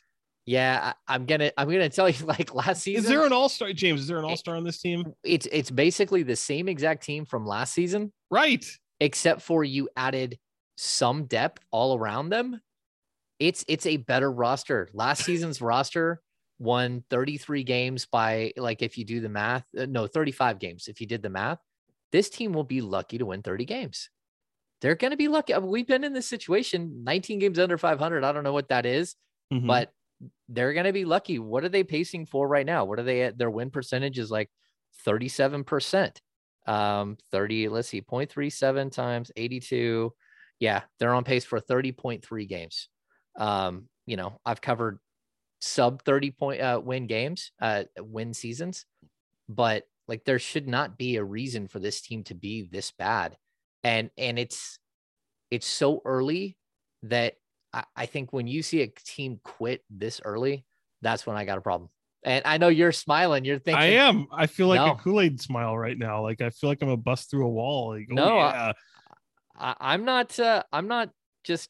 Yeah, 0.45 0.93
I, 1.07 1.15
am 1.15 1.25
gonna 1.25 1.51
I'm 1.57 1.67
gonna 1.67 1.89
tell 1.89 2.07
you 2.09 2.25
like 2.25 2.53
last 2.53 2.83
season. 2.83 3.03
Is 3.03 3.09
there 3.09 3.25
an 3.25 3.33
all 3.33 3.49
star? 3.49 3.73
James, 3.73 4.01
is 4.01 4.07
there 4.07 4.19
an 4.19 4.25
all 4.25 4.37
star 4.37 4.55
on 4.55 4.63
this 4.63 4.79
team? 4.79 5.13
it's 5.23 5.47
it's 5.51 5.71
basically 5.71 6.23
the 6.23 6.35
same 6.35 6.67
exact 6.69 7.03
team 7.03 7.25
from 7.25 7.45
last 7.45 7.73
season, 7.73 8.11
Right. 8.29 8.65
except 8.99 9.41
for 9.41 9.63
you 9.63 9.89
added 9.97 10.37
some 10.77 11.25
depth 11.25 11.63
all 11.71 11.97
around 11.97 12.29
them. 12.29 12.61
It's 13.39 13.65
it's 13.67 13.85
a 13.85 13.97
better 13.97 14.31
roster. 14.31 14.89
Last 14.93 15.23
season's 15.25 15.61
roster 15.61 16.21
won 16.59 17.03
33 17.09 17.63
games 17.63 18.05
by 18.05 18.53
like 18.55 18.81
if 18.81 18.97
you 18.97 19.03
do 19.03 19.19
the 19.19 19.27
math, 19.29 19.65
uh, 19.77 19.85
no 19.89 20.07
35 20.07 20.59
games 20.59 20.87
if 20.87 21.01
you 21.01 21.07
did 21.07 21.21
the 21.21 21.29
math. 21.29 21.59
This 22.11 22.29
team 22.29 22.53
will 22.53 22.63
be 22.63 22.79
lucky 22.81 23.17
to 23.17 23.25
win 23.25 23.41
30 23.41 23.65
games. 23.65 24.09
they're 24.81 24.95
going 24.95 25.11
to 25.11 25.17
be 25.17 25.27
lucky. 25.29 25.53
I 25.55 25.59
mean, 25.59 25.69
we've 25.69 25.87
been 25.87 26.03
in 26.03 26.13
this 26.13 26.27
situation 26.27 27.03
19 27.03 27.39
games 27.39 27.57
under 27.57 27.77
500. 27.77 28.23
I 28.23 28.31
don't 28.31 28.43
know 28.43 28.53
what 28.53 28.69
that 28.69 28.85
is, 28.85 29.15
Mhm. 29.51 29.65
but 29.65 29.91
they're 30.49 30.73
going 30.73 30.85
to 30.85 30.93
be 30.93 31.05
lucky. 31.05 31.39
What 31.39 31.63
are 31.63 31.69
they 31.69 31.83
pacing 31.83 32.25
for 32.25 32.47
right 32.47 32.65
now? 32.65 32.85
What 32.85 32.99
are 32.99 33.03
they 33.03 33.23
at? 33.23 33.37
Their 33.37 33.49
win 33.49 33.69
percentage 33.69 34.19
is 34.19 34.31
like 34.31 34.49
37%. 35.05 36.17
Um, 36.67 37.17
30, 37.31 37.69
let's 37.69 37.89
see, 37.89 38.01
0.37 38.01 38.91
times 38.91 39.31
82. 39.35 40.11
Yeah, 40.59 40.81
they're 40.99 41.13
on 41.13 41.23
pace 41.23 41.45
for 41.45 41.59
30.3 41.59 42.49
games. 42.49 42.89
Um, 43.37 43.87
you 44.07 44.17
know, 44.17 44.39
I've 44.45 44.61
covered 44.61 44.99
sub 45.59 46.03
30 46.03 46.31
point 46.31 46.61
uh, 46.61 46.81
win 46.83 47.07
games, 47.07 47.51
uh, 47.61 47.83
win 47.99 48.33
seasons, 48.33 48.85
but 49.49 49.83
like 50.07 50.23
there 50.25 50.39
should 50.39 50.67
not 50.67 50.97
be 50.97 51.17
a 51.17 51.23
reason 51.23 51.67
for 51.67 51.79
this 51.79 52.01
team 52.01 52.23
to 52.25 52.35
be 52.35 52.63
this 52.63 52.91
bad. 52.91 53.37
And 53.83 54.09
and 54.17 54.39
it's 54.39 54.79
it's 55.51 55.67
so 55.67 56.01
early 56.05 56.57
that 57.03 57.35
I, 57.75 57.83
I 57.95 58.05
think 58.07 58.33
when 58.33 58.47
you 58.47 58.63
see 58.63 58.81
a 58.81 58.87
team 58.87 59.39
quit 59.43 59.83
this 59.89 60.21
early, 60.23 60.65
that's 61.01 61.27
when 61.27 61.35
I 61.35 61.45
got 61.45 61.57
a 61.57 61.61
problem. 61.61 61.89
And 62.23 62.41
I 62.45 62.57
know 62.57 62.69
you're 62.69 62.91
smiling. 62.91 63.45
You're 63.45 63.59
thinking, 63.59 63.83
I 63.83 63.87
am. 63.97 64.27
I 64.31 64.47
feel 64.47 64.67
like 64.67 64.79
No. 64.79 64.93
a 64.93 64.95
Kool 64.95 65.21
Aid 65.21 65.39
smile 65.39 65.77
right 65.77 65.97
now. 65.97 66.23
Like 66.23 66.41
I 66.41 66.49
feel 66.49 66.69
like 66.71 66.81
I'm 66.81 66.89
a 66.89 66.97
bust 66.97 67.29
through 67.29 67.45
a 67.45 67.49
wall. 67.49 67.89
Like, 67.95 68.07
oh, 68.09 68.15
No, 68.15 68.37
I- 68.39 68.51
yeah. 68.51 68.73
I, 69.57 69.75
I'm 69.79 70.05
not. 70.05 70.39
Uh, 70.39 70.63
I'm 70.73 70.87
not 70.87 71.11
just. 71.43 71.69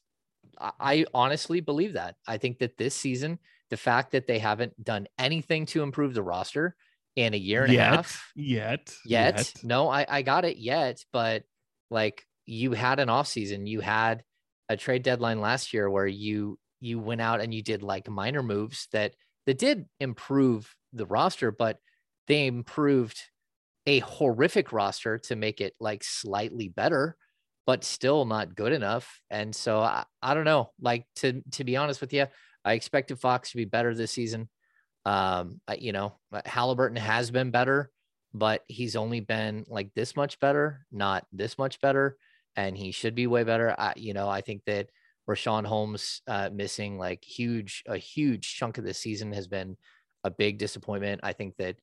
I, 0.57 1.05
honestly 1.13 1.59
believe 1.59 1.93
that. 1.93 2.15
I 2.25 2.37
think 2.37 2.59
that 2.59 2.77
this 2.77 2.95
season, 2.95 3.39
the 3.69 3.75
fact 3.77 4.11
that 4.13 4.25
they 4.25 4.39
haven't 4.39 4.81
done 4.81 5.07
anything 5.19 5.65
to 5.67 5.83
improve 5.83 6.13
the 6.13 6.23
roster 6.23 6.77
in 7.17 7.33
a 7.33 7.37
year 7.37 7.65
and 7.65 7.73
yet, 7.73 7.93
a 7.93 7.95
half 7.97 8.31
yet, 8.35 8.95
yet, 9.05 9.53
no, 9.63 9.89
I 9.89 10.05
I 10.07 10.21
got 10.21 10.45
it 10.45 10.57
yet, 10.57 11.03
but 11.11 11.43
like 11.89 12.25
you 12.45 12.71
had 12.71 12.99
an 12.99 13.09
off 13.09 13.27
season, 13.27 13.67
you 13.67 13.81
had 13.81 14.23
a 14.69 14.77
trade 14.77 15.03
deadline 15.03 15.39
last 15.39 15.73
year 15.73 15.89
where 15.89 16.07
you 16.07 16.57
you 16.79 16.99
went 16.99 17.21
out 17.21 17.41
and 17.41 17.53
you 17.53 17.61
did 17.61 17.81
like 17.83 18.09
minor 18.09 18.43
moves 18.43 18.87
that 18.91 19.15
that 19.45 19.57
did 19.57 19.85
improve 19.99 20.73
the 20.93 21.05
roster, 21.05 21.51
but 21.51 21.77
they 22.27 22.47
improved 22.47 23.19
a 23.85 23.99
horrific 23.99 24.71
roster 24.71 25.19
to 25.19 25.35
make 25.35 25.61
it 25.61 25.73
like 25.79 26.03
slightly 26.03 26.69
better, 26.69 27.15
but 27.65 27.83
still 27.83 28.25
not 28.25 28.55
good 28.55 28.73
enough. 28.73 29.19
And 29.29 29.55
so 29.55 29.79
I, 29.79 30.05
I 30.21 30.33
don't 30.33 30.45
know. 30.45 30.71
Like 30.81 31.05
to 31.17 31.41
to 31.51 31.63
be 31.63 31.77
honest 31.77 32.01
with 32.01 32.13
you, 32.13 32.27
I 32.63 32.73
expected 32.73 33.19
Fox 33.19 33.51
to 33.51 33.57
be 33.57 33.65
better 33.65 33.93
this 33.93 34.11
season. 34.11 34.49
Um, 35.05 35.61
you 35.77 35.91
know, 35.91 36.15
Halliburton 36.45 36.97
has 36.97 37.29
been 37.29 37.51
better, 37.51 37.91
but 38.33 38.63
he's 38.67 38.95
only 38.95 39.19
been 39.19 39.65
like 39.67 39.93
this 39.93 40.15
much 40.15 40.39
better, 40.39 40.85
not 40.91 41.25
this 41.31 41.59
much 41.59 41.79
better, 41.79 42.17
and 42.55 42.77
he 42.77 42.91
should 42.91 43.15
be 43.15 43.27
way 43.27 43.43
better. 43.43 43.75
I, 43.77 43.93
you 43.95 44.13
know, 44.13 44.29
I 44.29 44.41
think 44.41 44.63
that 44.65 44.89
Richaun 45.29 45.65
Holmes 45.65 46.21
uh, 46.27 46.49
missing 46.53 46.97
like 46.97 47.23
huge 47.23 47.83
a 47.87 47.97
huge 47.97 48.55
chunk 48.55 48.77
of 48.77 48.83
the 48.83 48.93
season 48.93 49.33
has 49.33 49.47
been 49.47 49.77
a 50.23 50.29
big 50.29 50.57
disappointment. 50.57 51.21
I 51.23 51.33
think 51.33 51.55
that 51.57 51.77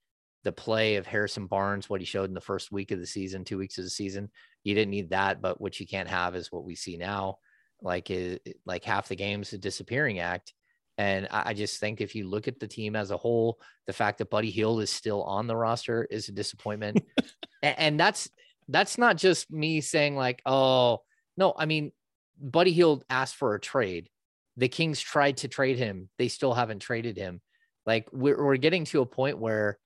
the 0.44 0.52
play 0.52 0.96
of 0.96 1.06
Harrison 1.06 1.46
Barnes, 1.46 1.88
what 1.88 2.00
he 2.00 2.06
showed 2.06 2.28
in 2.28 2.34
the 2.34 2.40
first 2.40 2.72
week 2.72 2.90
of 2.90 2.98
the 2.98 3.06
season, 3.06 3.44
two 3.44 3.58
weeks 3.58 3.78
of 3.78 3.84
the 3.84 3.90
season, 3.90 4.30
you 4.64 4.74
didn't 4.74 4.90
need 4.90 5.10
that, 5.10 5.40
but 5.40 5.60
what 5.60 5.78
you 5.78 5.86
can't 5.86 6.08
have 6.08 6.34
is 6.34 6.50
what 6.50 6.64
we 6.64 6.74
see 6.74 6.96
now, 6.96 7.38
like 7.80 8.10
is 8.10 8.38
like 8.66 8.84
half 8.84 9.08
the 9.08 9.16
game's 9.16 9.52
a 9.52 9.58
disappearing 9.58 10.18
act. 10.18 10.52
And 10.98 11.28
I, 11.30 11.50
I 11.50 11.54
just 11.54 11.78
think 11.80 12.00
if 12.00 12.14
you 12.14 12.28
look 12.28 12.48
at 12.48 12.58
the 12.58 12.66
team 12.66 12.96
as 12.96 13.10
a 13.10 13.16
whole, 13.16 13.60
the 13.86 13.92
fact 13.92 14.18
that 14.18 14.30
Buddy 14.30 14.50
Hield 14.50 14.82
is 14.82 14.90
still 14.90 15.22
on 15.22 15.46
the 15.46 15.56
roster 15.56 16.06
is 16.10 16.28
a 16.28 16.32
disappointment. 16.32 17.02
and, 17.62 17.78
and 17.78 18.00
that's 18.00 18.28
that's 18.72 18.98
not 18.98 19.16
just 19.16 19.50
me 19.50 19.80
saying 19.80 20.16
like, 20.16 20.42
oh 20.46 21.02
no, 21.36 21.54
I 21.56 21.66
mean, 21.66 21.92
Buddy 22.40 22.72
Hield 22.72 23.04
asked 23.08 23.36
for 23.36 23.54
a 23.54 23.60
trade. 23.60 24.08
The 24.56 24.68
Kings 24.68 25.00
tried 25.00 25.38
to 25.38 25.48
trade 25.48 25.78
him. 25.78 26.08
They 26.18 26.28
still 26.28 26.54
haven't 26.54 26.80
traded 26.80 27.16
him. 27.16 27.40
Like 27.86 28.08
we're 28.12 28.42
we're 28.42 28.56
getting 28.56 28.84
to 28.86 29.00
a 29.00 29.06
point 29.06 29.38
where 29.38 29.78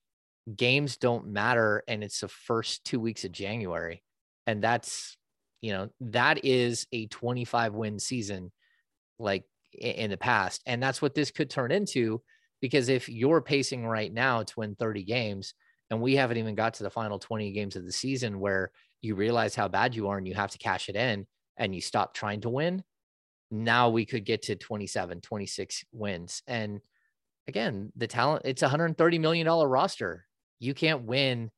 games 0.54 0.96
don't 0.96 1.28
matter 1.28 1.82
and 1.88 2.04
it's 2.04 2.20
the 2.20 2.28
first 2.28 2.84
two 2.84 3.00
weeks 3.00 3.24
of 3.24 3.32
January. 3.32 4.02
And 4.46 4.62
that's, 4.62 5.16
you 5.60 5.72
know, 5.72 5.88
that 6.00 6.44
is 6.44 6.86
a 6.92 7.06
25 7.06 7.74
win 7.74 7.98
season 7.98 8.52
like 9.18 9.44
in 9.72 10.10
the 10.10 10.16
past. 10.16 10.62
And 10.66 10.82
that's 10.82 11.02
what 11.02 11.14
this 11.14 11.30
could 11.30 11.50
turn 11.50 11.72
into 11.72 12.22
because 12.60 12.88
if 12.88 13.08
you're 13.08 13.40
pacing 13.40 13.86
right 13.86 14.12
now 14.12 14.42
to 14.42 14.54
win 14.56 14.76
30 14.76 15.04
games 15.04 15.54
and 15.90 16.00
we 16.00 16.16
haven't 16.16 16.36
even 16.36 16.54
got 16.54 16.74
to 16.74 16.82
the 16.82 16.90
final 16.90 17.18
20 17.18 17.52
games 17.52 17.76
of 17.76 17.84
the 17.84 17.92
season 17.92 18.40
where 18.40 18.70
you 19.02 19.14
realize 19.14 19.54
how 19.54 19.68
bad 19.68 19.94
you 19.94 20.08
are 20.08 20.18
and 20.18 20.26
you 20.26 20.34
have 20.34 20.50
to 20.50 20.58
cash 20.58 20.88
it 20.88 20.96
in 20.96 21.26
and 21.56 21.74
you 21.74 21.80
stop 21.80 22.14
trying 22.14 22.40
to 22.40 22.50
win, 22.50 22.82
now 23.50 23.88
we 23.88 24.04
could 24.04 24.24
get 24.24 24.42
to 24.42 24.56
27, 24.56 25.20
26 25.20 25.84
wins. 25.92 26.42
And 26.46 26.80
again, 27.46 27.92
the 27.96 28.06
talent, 28.06 28.42
it's 28.44 28.62
a 28.62 28.68
$130 28.68 29.20
million 29.20 29.46
roster. 29.46 30.26
You 30.58 30.74
can't 30.74 31.02
win 31.02 31.50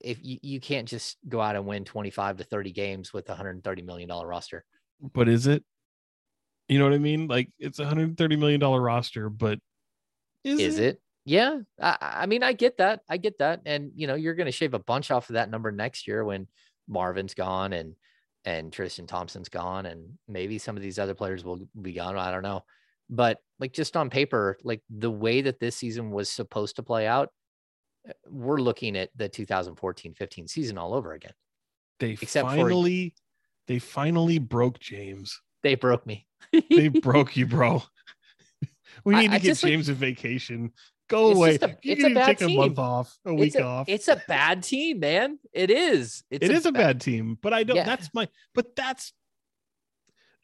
if 0.00 0.18
you, 0.22 0.38
you 0.42 0.60
can't 0.60 0.88
just 0.88 1.16
go 1.28 1.40
out 1.40 1.56
and 1.56 1.66
win 1.66 1.84
25 1.84 2.38
to 2.38 2.44
30 2.44 2.72
games 2.72 3.12
with 3.12 3.28
a 3.30 3.34
$130 3.34 3.84
million 3.84 4.08
roster. 4.08 4.64
but 5.12 5.28
is 5.28 5.46
it? 5.46 5.64
You 6.68 6.78
know 6.78 6.84
what 6.84 6.94
I 6.94 6.98
mean? 6.98 7.28
Like 7.28 7.50
it's 7.58 7.78
a 7.78 7.82
130 7.82 8.36
million 8.36 8.60
dollar 8.60 8.80
roster, 8.80 9.30
but 9.30 9.58
is, 10.42 10.60
Is 10.60 10.78
it? 10.78 11.00
Yeah. 11.26 11.58
I, 11.82 11.96
I 12.00 12.26
mean, 12.26 12.42
I 12.42 12.52
get 12.52 12.78
that. 12.78 13.00
I 13.10 13.16
get 13.16 13.38
that. 13.38 13.60
And, 13.66 13.90
you 13.96 14.06
know, 14.06 14.14
you're 14.14 14.34
going 14.34 14.46
to 14.46 14.52
shave 14.52 14.74
a 14.74 14.78
bunch 14.78 15.10
off 15.10 15.28
of 15.28 15.34
that 15.34 15.50
number 15.50 15.72
next 15.72 16.06
year 16.06 16.24
when 16.24 16.46
Marvin's 16.88 17.34
gone 17.34 17.72
and, 17.72 17.96
and 18.44 18.72
Tristan 18.72 19.08
Thompson's 19.08 19.48
gone 19.48 19.86
and 19.86 20.06
maybe 20.28 20.56
some 20.58 20.76
of 20.76 20.82
these 20.82 21.00
other 21.00 21.14
players 21.14 21.44
will 21.44 21.68
be 21.82 21.92
gone. 21.92 22.16
I 22.16 22.30
don't 22.30 22.44
know. 22.44 22.64
But 23.10 23.38
like 23.58 23.72
just 23.72 23.96
on 23.96 24.08
paper, 24.08 24.56
like 24.62 24.82
the 24.88 25.10
way 25.10 25.40
that 25.42 25.58
this 25.58 25.76
season 25.76 26.12
was 26.12 26.28
supposed 26.28 26.76
to 26.76 26.84
play 26.84 27.08
out, 27.08 27.30
uh, 28.08 28.12
we're 28.30 28.60
looking 28.60 28.96
at 28.96 29.10
the 29.16 29.28
2014 29.28 30.14
15 30.14 30.46
season 30.46 30.78
all 30.78 30.94
over 30.94 31.12
again. 31.12 31.32
They 31.98 32.10
Except 32.10 32.48
for- 32.48 32.54
finally, 32.56 33.14
they 33.66 33.80
finally 33.80 34.38
broke 34.38 34.78
James. 34.78 35.40
They 35.64 35.74
broke 35.74 36.06
me. 36.06 36.28
They 36.70 36.86
broke 36.88 37.36
you, 37.36 37.46
bro. 37.46 37.82
We 39.04 39.14
I- 39.14 39.20
need 39.22 39.28
to 39.28 39.34
I 39.34 39.38
get 39.38 39.48
just, 39.48 39.62
like- 39.62 39.72
James 39.72 39.88
a 39.88 39.94
vacation. 39.94 40.72
Go 41.08 41.30
It's 41.30 41.36
away. 41.36 41.58
a- 41.62 41.68
you 41.82 41.92
it's 41.92 42.02
can 42.02 42.12
a 42.12 42.14
bad 42.14 42.26
take 42.38 42.40
a 42.42 42.48
month 42.48 42.74
team. 42.76 42.84
off, 42.84 43.18
a 43.24 43.30
it's 43.30 43.40
week 43.40 43.54
a, 43.56 43.62
off. 43.64 43.88
It's 43.88 44.08
a 44.08 44.22
bad 44.26 44.62
team, 44.62 45.00
man. 45.00 45.38
It 45.52 45.70
is. 45.70 46.24
It's 46.30 46.44
It 46.44 46.50
is 46.50 46.66
a 46.66 46.72
ba- 46.72 46.78
bad 46.78 47.00
team, 47.00 47.38
but 47.40 47.52
I 47.52 47.62
don't. 47.62 47.76
Yeah. 47.76 47.84
That's 47.84 48.08
my. 48.12 48.28
But 48.54 48.74
that's. 48.74 49.12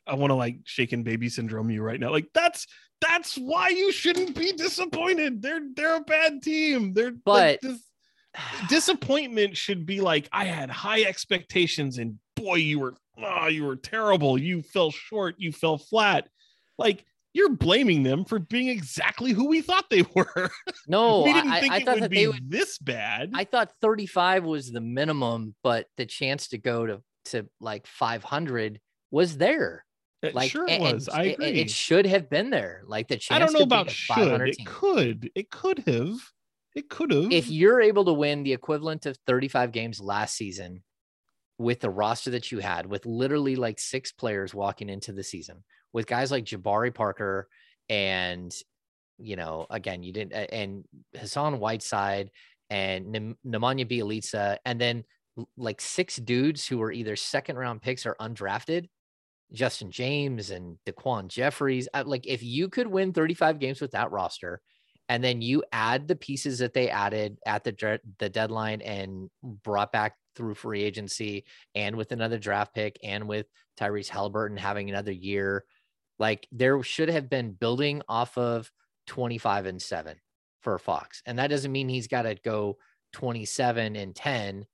I 0.06 0.14
want 0.14 0.30
to 0.30 0.34
like 0.34 0.58
shaken 0.64 1.02
baby 1.02 1.28
syndrome 1.28 1.70
you 1.70 1.82
right 1.82 1.98
now. 1.98 2.10
Like 2.10 2.26
that's 2.34 2.66
that's 3.00 3.36
why 3.36 3.68
you 3.70 3.90
shouldn't 3.92 4.36
be 4.36 4.52
disappointed. 4.52 5.42
They're 5.42 5.60
they're 5.74 5.96
a 5.96 6.00
bad 6.00 6.42
team. 6.42 6.92
They're 6.92 7.12
like, 7.26 7.60
But- 7.60 7.60
this, 7.62 7.80
disappointment 8.68 9.56
should 9.56 9.84
be 9.86 10.00
like 10.00 10.28
I 10.32 10.44
had 10.46 10.70
high 10.70 11.02
expectations 11.02 11.98
and 11.98 12.18
boy 12.36 12.56
you 12.56 12.80
were 12.80 12.94
oh 13.22 13.46
you 13.48 13.64
were 13.64 13.76
terrible. 13.76 14.38
You 14.38 14.62
fell 14.62 14.90
short. 14.90 15.36
You 15.38 15.52
fell 15.52 15.78
flat. 15.78 16.28
Like 16.78 17.04
you're 17.34 17.50
blaming 17.56 18.02
them 18.02 18.24
for 18.24 18.38
being 18.38 18.68
exactly 18.68 19.32
who 19.32 19.46
we 19.46 19.60
thought 19.62 19.88
they 19.90 20.02
were. 20.14 20.50
No, 20.86 21.22
we 21.22 21.32
didn't 21.32 21.52
I, 21.52 21.60
think 21.60 21.72
I 21.72 21.76
it 21.78 21.84
thought 21.84 21.94
would 21.94 22.02
that 22.04 22.10
be 22.10 22.16
they 22.16 22.26
would 22.28 22.50
this 22.50 22.78
bad. 22.78 23.30
I 23.34 23.44
thought 23.44 23.72
35 23.80 24.44
was 24.44 24.70
the 24.70 24.80
minimum, 24.80 25.54
but 25.62 25.86
the 25.96 26.06
chance 26.06 26.48
to 26.48 26.58
go 26.58 26.86
to 26.86 27.02
to 27.26 27.46
like 27.60 27.86
500 27.86 28.80
was 29.10 29.36
there. 29.38 29.84
It 30.22 30.34
Like 30.34 30.50
sure 30.50 30.66
and 30.68 30.82
was. 30.82 31.08
I 31.08 31.22
it- 31.24 31.32
agree. 31.34 31.46
It, 31.60 31.70
should 31.70 32.06
have 32.06 32.28
been 32.30 32.50
there. 32.50 32.82
Like 32.86 33.08
the 33.08 33.16
chance. 33.16 33.36
I 33.36 33.38
don't 33.44 33.52
know 33.52 33.60
to 33.60 33.64
about 33.64 33.90
should. 33.90 34.40
It 34.42 34.56
team. 34.56 34.66
could. 34.66 35.30
It 35.34 35.50
could 35.50 35.80
have. 35.86 36.16
It 36.74 36.88
could 36.88 37.10
have. 37.12 37.30
If 37.32 37.48
you're 37.50 37.80
able 37.80 38.04
to 38.06 38.12
win 38.12 38.42
the 38.44 38.52
equivalent 38.52 39.04
of 39.06 39.16
35 39.26 39.72
games 39.72 40.00
last 40.00 40.36
season 40.36 40.82
with 41.58 41.80
the 41.80 41.90
roster 41.90 42.30
that 42.30 42.50
you 42.52 42.58
had, 42.60 42.86
with 42.86 43.04
literally 43.04 43.56
like 43.56 43.78
six 43.78 44.10
players 44.12 44.54
walking 44.54 44.88
into 44.88 45.12
the 45.12 45.22
season, 45.24 45.64
with 45.92 46.06
guys 46.06 46.30
like 46.30 46.44
Jabari 46.44 46.94
Parker 46.94 47.48
and 47.88 48.52
you 49.18 49.36
know, 49.36 49.66
again, 49.70 50.02
you 50.02 50.12
didn't 50.12 50.32
and 50.32 50.84
Hassan 51.16 51.58
Whiteside 51.58 52.30
and 52.70 53.12
Nem- 53.12 53.38
Nemanja 53.46 53.88
Bjelica, 53.88 54.56
and 54.64 54.80
then 54.80 55.04
like 55.56 55.80
six 55.80 56.16
dudes 56.16 56.66
who 56.66 56.78
were 56.78 56.92
either 56.92 57.16
second 57.16 57.56
round 57.56 57.82
picks 57.82 58.04
or 58.06 58.16
undrafted. 58.20 58.88
Justin 59.52 59.90
James 59.90 60.50
and 60.50 60.78
Daquan 60.86 61.28
Jeffries. 61.28 61.86
Like, 62.06 62.26
if 62.26 62.42
you 62.42 62.70
could 62.70 62.86
win 62.86 63.12
35 63.12 63.58
games 63.58 63.82
with 63.82 63.90
that 63.90 64.10
roster, 64.10 64.62
and 65.10 65.22
then 65.22 65.42
you 65.42 65.62
add 65.72 66.08
the 66.08 66.16
pieces 66.16 66.60
that 66.60 66.72
they 66.72 66.88
added 66.88 67.36
at 67.44 67.62
the 67.64 68.00
the 68.18 68.30
deadline 68.30 68.80
and 68.80 69.28
brought 69.42 69.92
back 69.92 70.14
through 70.36 70.54
free 70.54 70.82
agency, 70.82 71.44
and 71.74 71.96
with 71.96 72.12
another 72.12 72.38
draft 72.38 72.74
pick, 72.74 72.98
and 73.04 73.28
with 73.28 73.46
Tyrese 73.78 74.08
Halliburton 74.08 74.56
having 74.56 74.88
another 74.88 75.12
year, 75.12 75.64
like 76.22 76.46
there 76.52 76.80
should 76.84 77.08
have 77.08 77.28
been 77.28 77.52
building 77.52 78.00
off 78.08 78.38
of 78.38 78.70
25 79.08 79.66
and 79.66 79.82
seven 79.82 80.18
for 80.60 80.78
Fox, 80.78 81.20
and 81.26 81.38
that 81.38 81.48
doesn't 81.48 81.72
mean 81.72 81.88
he's 81.88 82.06
got 82.06 82.22
to 82.22 82.36
go 82.36 82.78
27 83.12 83.96
and 83.96 84.14
10. 84.14 84.64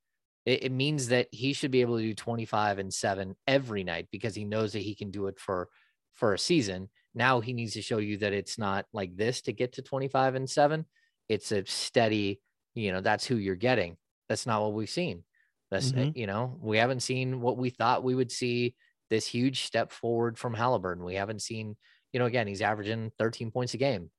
It, 0.44 0.64
it 0.64 0.72
means 0.72 1.08
that 1.08 1.28
he 1.32 1.54
should 1.54 1.70
be 1.70 1.80
able 1.80 1.96
to 1.96 2.02
do 2.02 2.14
25 2.14 2.78
and 2.78 2.92
seven 2.92 3.34
every 3.46 3.82
night 3.82 4.08
because 4.12 4.34
he 4.34 4.44
knows 4.44 4.74
that 4.74 4.80
he 4.80 4.94
can 4.94 5.10
do 5.10 5.26
it 5.28 5.40
for 5.40 5.70
for 6.14 6.34
a 6.34 6.38
season. 6.38 6.90
Now 7.14 7.40
he 7.40 7.54
needs 7.54 7.72
to 7.74 7.82
show 7.82 7.98
you 7.98 8.18
that 8.18 8.34
it's 8.34 8.58
not 8.58 8.84
like 8.92 9.16
this 9.16 9.40
to 9.42 9.52
get 9.54 9.72
to 9.74 9.82
25 9.82 10.34
and 10.34 10.48
seven. 10.50 10.84
It's 11.30 11.50
a 11.52 11.64
steady, 11.66 12.42
you 12.74 12.92
know, 12.92 13.00
that's 13.00 13.24
who 13.26 13.36
you're 13.36 13.56
getting. 13.56 13.96
That's 14.28 14.46
not 14.46 14.60
what 14.62 14.74
we've 14.74 14.90
seen. 14.90 15.24
That's, 15.70 15.92
Mhm. 15.92 16.12
you 16.14 16.26
know, 16.26 16.58
we 16.60 16.76
haven't 16.78 17.00
seen 17.00 17.40
what 17.40 17.56
we 17.56 17.70
thought 17.70 18.04
we 18.04 18.14
would 18.14 18.32
see 18.32 18.76
this 19.10 19.26
huge 19.26 19.62
step 19.64 19.92
forward 19.92 20.38
from 20.38 20.54
Halliburton. 20.54 21.04
We 21.04 21.14
haven't 21.14 21.42
seen, 21.42 21.76
you 22.12 22.20
know, 22.20 22.26
again, 22.26 22.46
he's 22.46 22.62
averaging 22.62 23.12
13 23.18 23.50
points 23.50 23.74
a 23.74 23.78
game. 23.78 24.10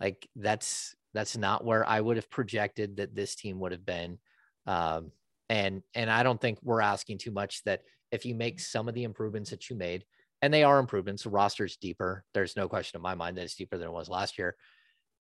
Like 0.00 0.28
that's, 0.36 0.94
that's 1.12 1.36
not 1.36 1.64
where 1.64 1.88
I 1.88 2.00
would 2.00 2.16
have 2.16 2.30
projected 2.30 2.96
that 2.96 3.14
this 3.14 3.34
team 3.34 3.60
would 3.60 3.72
have 3.72 3.86
been. 3.86 4.18
Um, 4.66 5.12
and, 5.48 5.82
and 5.94 6.10
I 6.10 6.22
don't 6.22 6.40
think 6.40 6.58
we're 6.62 6.80
asking 6.80 7.18
too 7.18 7.30
much 7.30 7.62
that 7.64 7.82
if 8.10 8.24
you 8.26 8.34
make 8.34 8.60
some 8.60 8.88
of 8.88 8.94
the 8.94 9.04
improvements 9.04 9.50
that 9.50 9.70
you 9.70 9.76
made, 9.76 10.04
and 10.44 10.52
they 10.52 10.62
are 10.62 10.78
improvements. 10.78 11.22
The 11.22 11.30
roster's 11.30 11.78
deeper. 11.78 12.22
There's 12.34 12.54
no 12.54 12.68
question 12.68 12.98
in 12.98 13.02
my 13.02 13.14
mind 13.14 13.38
that 13.38 13.44
it's 13.44 13.54
deeper 13.54 13.78
than 13.78 13.88
it 13.88 13.92
was 13.92 14.10
last 14.10 14.36
year. 14.36 14.56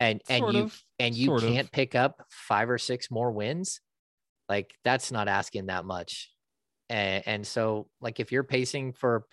And 0.00 0.20
and 0.28 0.40
Sort 0.40 0.54
you 0.54 0.62
of, 0.62 0.82
and 0.98 1.14
you 1.14 1.38
can't 1.38 1.70
pick 1.70 1.94
up 1.94 2.26
five 2.28 2.68
or 2.68 2.76
six 2.76 3.08
more 3.08 3.30
wins. 3.30 3.80
Like 4.48 4.74
that's 4.82 5.12
not 5.12 5.28
asking 5.28 5.66
that 5.66 5.84
much. 5.84 6.31
And, 6.92 7.22
and 7.26 7.46
so 7.46 7.88
like 8.00 8.20
if 8.20 8.30
you're 8.30 8.44
pacing 8.44 8.92
for 8.92 9.24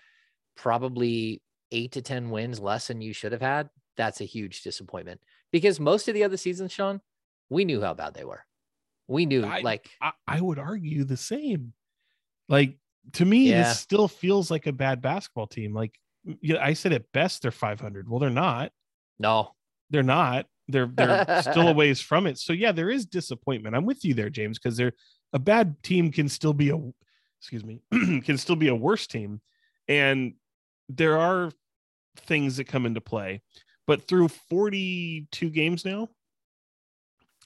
probably 0.56 1.42
eight 1.72 1.92
to 1.94 2.02
ten 2.02 2.30
wins 2.30 2.60
less 2.60 2.88
than 2.88 3.02
you 3.02 3.14
should 3.14 3.32
have 3.32 3.42
had, 3.42 3.70
that's 3.98 4.22
a 4.22 4.26
huge 4.26 4.62
disappointment. 4.64 5.20
Because 5.52 5.80
most 5.80 6.08
of 6.08 6.14
the 6.14 6.24
other 6.24 6.38
seasons, 6.38 6.72
Sean, 6.72 7.02
we 7.50 7.66
knew 7.66 7.82
how 7.82 7.94
bad 7.94 8.14
they 8.14 8.24
were. 8.24 8.46
We 9.08 9.26
knew 9.26 9.44
I- 9.46 9.62
like 9.62 9.90
I, 10.02 10.12
I 10.28 10.42
would 10.42 10.60
argue 10.60 11.04
the 11.04 11.18
same. 11.18 11.74
Like 12.48 12.78
to 13.14 13.26
me, 13.26 13.50
Yeah. 13.50 13.64
this 13.64 13.80
still 13.80 14.08
feels 14.08 14.50
like 14.52 14.68
a 14.68 14.72
bad 14.74 15.02
basketball 15.02 15.48
team. 15.48 15.74
Like 15.74 15.94
yeah, 16.42 16.64
I 16.64 16.74
said 16.74 16.94
at 16.94 17.12
best 17.14 17.42
they're 17.42 17.52
500. 17.52 18.10
Well, 18.10 18.20
they're 18.20 18.30
not. 18.30 18.72
no, 19.20 19.52
They're 19.90 20.04
not. 20.04 20.46
They're 20.68 20.86
they're 20.88 21.42
still 21.42 21.68
a 21.70 21.74
ways 21.74 22.00
from 22.00 22.28
it. 22.28 22.38
So 22.38 22.54
yeah, 22.54 22.72
there 22.72 22.90
is 22.92 23.06
disappointment. 23.06 23.76
I'm 23.76 23.86
with 23.86 24.06
you 24.06 24.14
there, 24.14 24.30
James, 24.30 24.60
because 24.60 24.78
they're 24.78 24.94
a 25.34 25.40
bad 25.40 25.82
team 25.84 26.12
can 26.12 26.30
still 26.30 26.54
be 26.54 26.70
a 26.70 26.78
excuse 27.40 27.64
me 27.64 27.82
can 27.92 28.38
still 28.38 28.56
be 28.56 28.68
a 28.68 28.76
worse 28.76 29.08
team, 29.08 29.42
and 29.88 30.34
there 30.88 31.18
are 31.18 31.52
things 32.18 32.58
that 32.58 32.66
come 32.66 32.86
into 32.86 33.02
play. 33.02 33.42
But 33.88 34.08
through 34.08 34.28
42 34.28 35.50
games 35.50 35.84
now, 35.84 36.10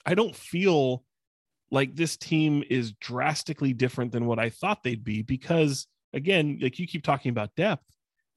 I 0.05 0.15
don't 0.15 0.35
feel 0.35 1.03
like 1.71 1.95
this 1.95 2.17
team 2.17 2.63
is 2.69 2.91
drastically 2.93 3.73
different 3.73 4.11
than 4.11 4.25
what 4.25 4.39
I 4.39 4.49
thought 4.49 4.83
they'd 4.83 5.03
be 5.03 5.21
because 5.21 5.87
again, 6.13 6.59
like 6.61 6.77
you 6.79 6.87
keep 6.87 7.03
talking 7.03 7.29
about 7.29 7.55
depth, 7.55 7.85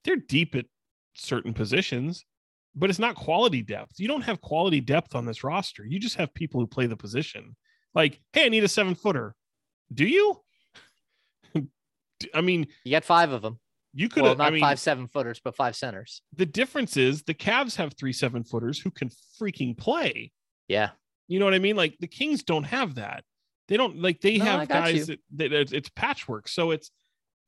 they're 0.05 0.17
deep 0.17 0.55
at 0.55 0.67
certain 1.15 1.53
positions, 1.53 2.25
but 2.75 2.91
it's 2.91 2.99
not 2.99 3.15
quality 3.15 3.63
depth. 3.63 3.99
You 3.99 4.09
don't 4.09 4.23
have 4.23 4.41
quality 4.41 4.81
depth 4.81 5.15
on 5.15 5.27
this 5.27 5.45
roster. 5.45 5.85
You 5.85 5.99
just 5.99 6.17
have 6.17 6.33
people 6.35 6.61
who 6.61 6.67
play 6.67 6.87
the 6.87 6.97
position. 6.97 7.57
Like, 7.95 8.21
hey, 8.33 8.47
I 8.47 8.49
need 8.49 8.65
a 8.65 8.69
seven 8.69 8.95
footer. 8.95 9.35
Do 9.93 10.07
you? 10.07 10.41
I 12.35 12.41
mean, 12.41 12.67
you 12.85 12.93
got 12.93 13.05
five 13.05 13.33
of 13.33 13.43
them. 13.43 13.59
you 13.95 14.09
could 14.09 14.23
Well, 14.23 14.33
have. 14.33 14.39
not 14.39 14.49
I 14.49 14.51
mean, 14.51 14.61
five 14.61 14.79
seven 14.79 15.07
footers, 15.09 15.41
but 15.43 15.55
five 15.57 15.77
centers. 15.77 16.23
the 16.35 16.47
difference 16.47 16.97
is 16.97 17.23
the 17.23 17.35
Cavs 17.35 17.77
have 17.77 17.95
three 17.95 18.12
seven 18.12 18.45
footers 18.45 18.79
who 18.79 18.91
can 18.91 19.11
freaking 19.41 19.77
play. 19.77 20.33
Yeah. 20.69 20.91
You 21.29 21.39
know 21.39 21.45
what 21.45 21.55
I 21.55 21.59
mean? 21.59 21.77
Like 21.77 21.97
the 22.01 22.07
Kings 22.07 22.43
don't 22.43 22.64
have 22.64 22.95
that. 22.97 23.25
They 23.69 23.77
don't 23.77 24.01
like 24.01 24.21
they 24.21 24.39
No, 24.39 24.45
have 24.45 24.69
guys 24.69 25.09
that, 25.09 25.19
that 25.37 25.53
it's, 25.53 25.73
it's 25.73 25.89
patchwork. 25.91 26.47
So 26.49 26.71
it's 26.71 26.91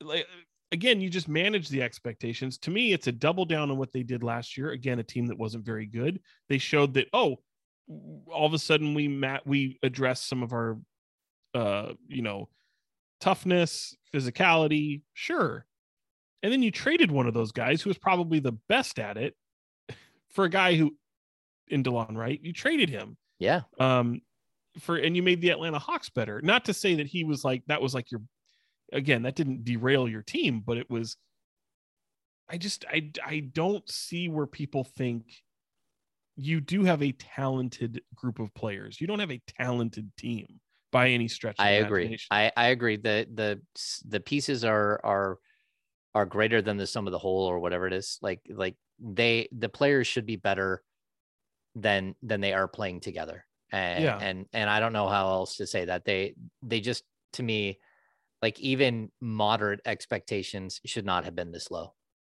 like 0.01 0.27
again, 0.71 1.01
you 1.01 1.09
just 1.09 1.27
manage 1.27 1.69
the 1.69 1.81
expectations. 1.81 2.57
To 2.59 2.71
me, 2.71 2.91
it's 2.93 3.07
a 3.07 3.11
double 3.11 3.45
down 3.45 3.71
on 3.71 3.77
what 3.77 3.91
they 3.93 4.03
did 4.03 4.21
last 4.21 4.57
year. 4.57 4.71
Again, 4.71 4.99
a 4.99 5.03
team 5.03 5.27
that 5.27 5.37
wasn't 5.37 5.65
very 5.65 5.85
good. 5.85 6.19
They 6.49 6.57
showed 6.57 6.93
that 6.95 7.07
oh, 7.13 7.37
all 8.31 8.45
of 8.45 8.53
a 8.53 8.59
sudden 8.59 8.93
we 8.93 9.07
mat 9.07 9.43
we 9.47 9.79
address 9.81 10.21
some 10.23 10.43
of 10.43 10.51
our 10.53 10.77
uh, 11.55 11.93
you 12.07 12.21
know, 12.21 12.49
toughness, 13.19 13.95
physicality, 14.13 15.01
sure. 15.13 15.65
And 16.41 16.51
then 16.53 16.63
you 16.63 16.71
traded 16.71 17.11
one 17.11 17.27
of 17.27 17.33
those 17.33 17.51
guys 17.51 17.81
who 17.81 17.89
was 17.89 17.97
probably 17.97 18.39
the 18.39 18.53
best 18.69 18.97
at 18.99 19.17
it 19.17 19.35
for 20.29 20.45
a 20.45 20.49
guy 20.49 20.75
who 20.75 20.95
in 21.67 21.83
Delon, 21.83 22.15
right? 22.15 22.39
You 22.41 22.53
traded 22.53 22.89
him 22.89 23.17
Yeah. 23.39 23.61
um 23.79 24.21
for 24.79 24.95
and 24.95 25.15
you 25.15 25.23
made 25.23 25.41
the 25.41 25.49
Atlanta 25.49 25.79
Hawks 25.79 26.09
better. 26.09 26.41
Not 26.41 26.65
to 26.65 26.73
say 26.73 26.95
that 26.95 27.07
he 27.07 27.23
was 27.23 27.43
like 27.43 27.63
that 27.67 27.81
was 27.81 27.93
like 27.93 28.11
your 28.11 28.21
again, 28.93 29.23
that 29.23 29.35
didn't 29.35 29.65
derail 29.65 30.07
your 30.07 30.23
team, 30.23 30.61
but 30.65 30.77
it 30.77 30.89
was 30.89 31.17
I 32.49 32.57
just 32.57 32.85
I 32.89 33.11
I 33.23 33.39
don't 33.41 33.87
see 33.89 34.29
where 34.29 34.47
people 34.47 34.83
think 34.83 35.25
you 36.35 36.61
do 36.61 36.85
have 36.85 37.03
a 37.03 37.11
talented 37.11 38.01
group 38.15 38.39
of 38.39 38.53
players. 38.53 39.01
You 39.01 39.07
don't 39.07 39.19
have 39.19 39.31
a 39.31 39.41
talented 39.59 40.09
team 40.17 40.59
by 40.91 41.09
any 41.09 41.27
stretch. 41.27 41.59
of 41.59 41.65
I 41.65 41.71
agree. 41.71 42.17
I, 42.31 42.51
I 42.55 42.67
agree. 42.67 42.97
The 42.97 43.27
the 43.33 43.61
the 44.07 44.19
pieces 44.19 44.63
are 44.65 44.99
are 45.03 45.39
are 46.15 46.25
greater 46.25 46.61
than 46.61 46.77
the 46.77 46.87
sum 46.87 47.07
of 47.07 47.11
the 47.11 47.19
whole 47.19 47.45
or 47.45 47.59
whatever 47.59 47.87
it 47.87 47.93
is. 47.93 48.19
Like 48.21 48.41
like 48.49 48.75
they 48.99 49.49
the 49.51 49.69
players 49.69 50.07
should 50.07 50.25
be 50.25 50.35
better 50.37 50.83
than 51.75 52.15
than 52.21 52.41
they 52.41 52.53
are 52.53 52.67
playing 52.67 53.01
together. 53.01 53.45
And 53.71 54.03
Yeah. 54.03 54.17
and 54.19 54.47
and 54.53 54.69
I 54.69 54.79
don't 54.79 54.93
know 54.93 55.07
how 55.07 55.27
else 55.29 55.57
to 55.57 55.67
say 55.67 55.85
that. 55.85 56.05
They 56.05 56.35
they 56.63 56.81
just 56.81 57.03
to 57.33 57.43
me 57.43 57.79
like 58.41 58.59
even 58.59 59.11
moderate 59.21 59.81
expectations 59.85 60.81
should 60.85 61.05
not 61.05 61.25
have 61.25 61.35
been 61.35 61.51
this 61.51 61.71
low. 61.71 61.95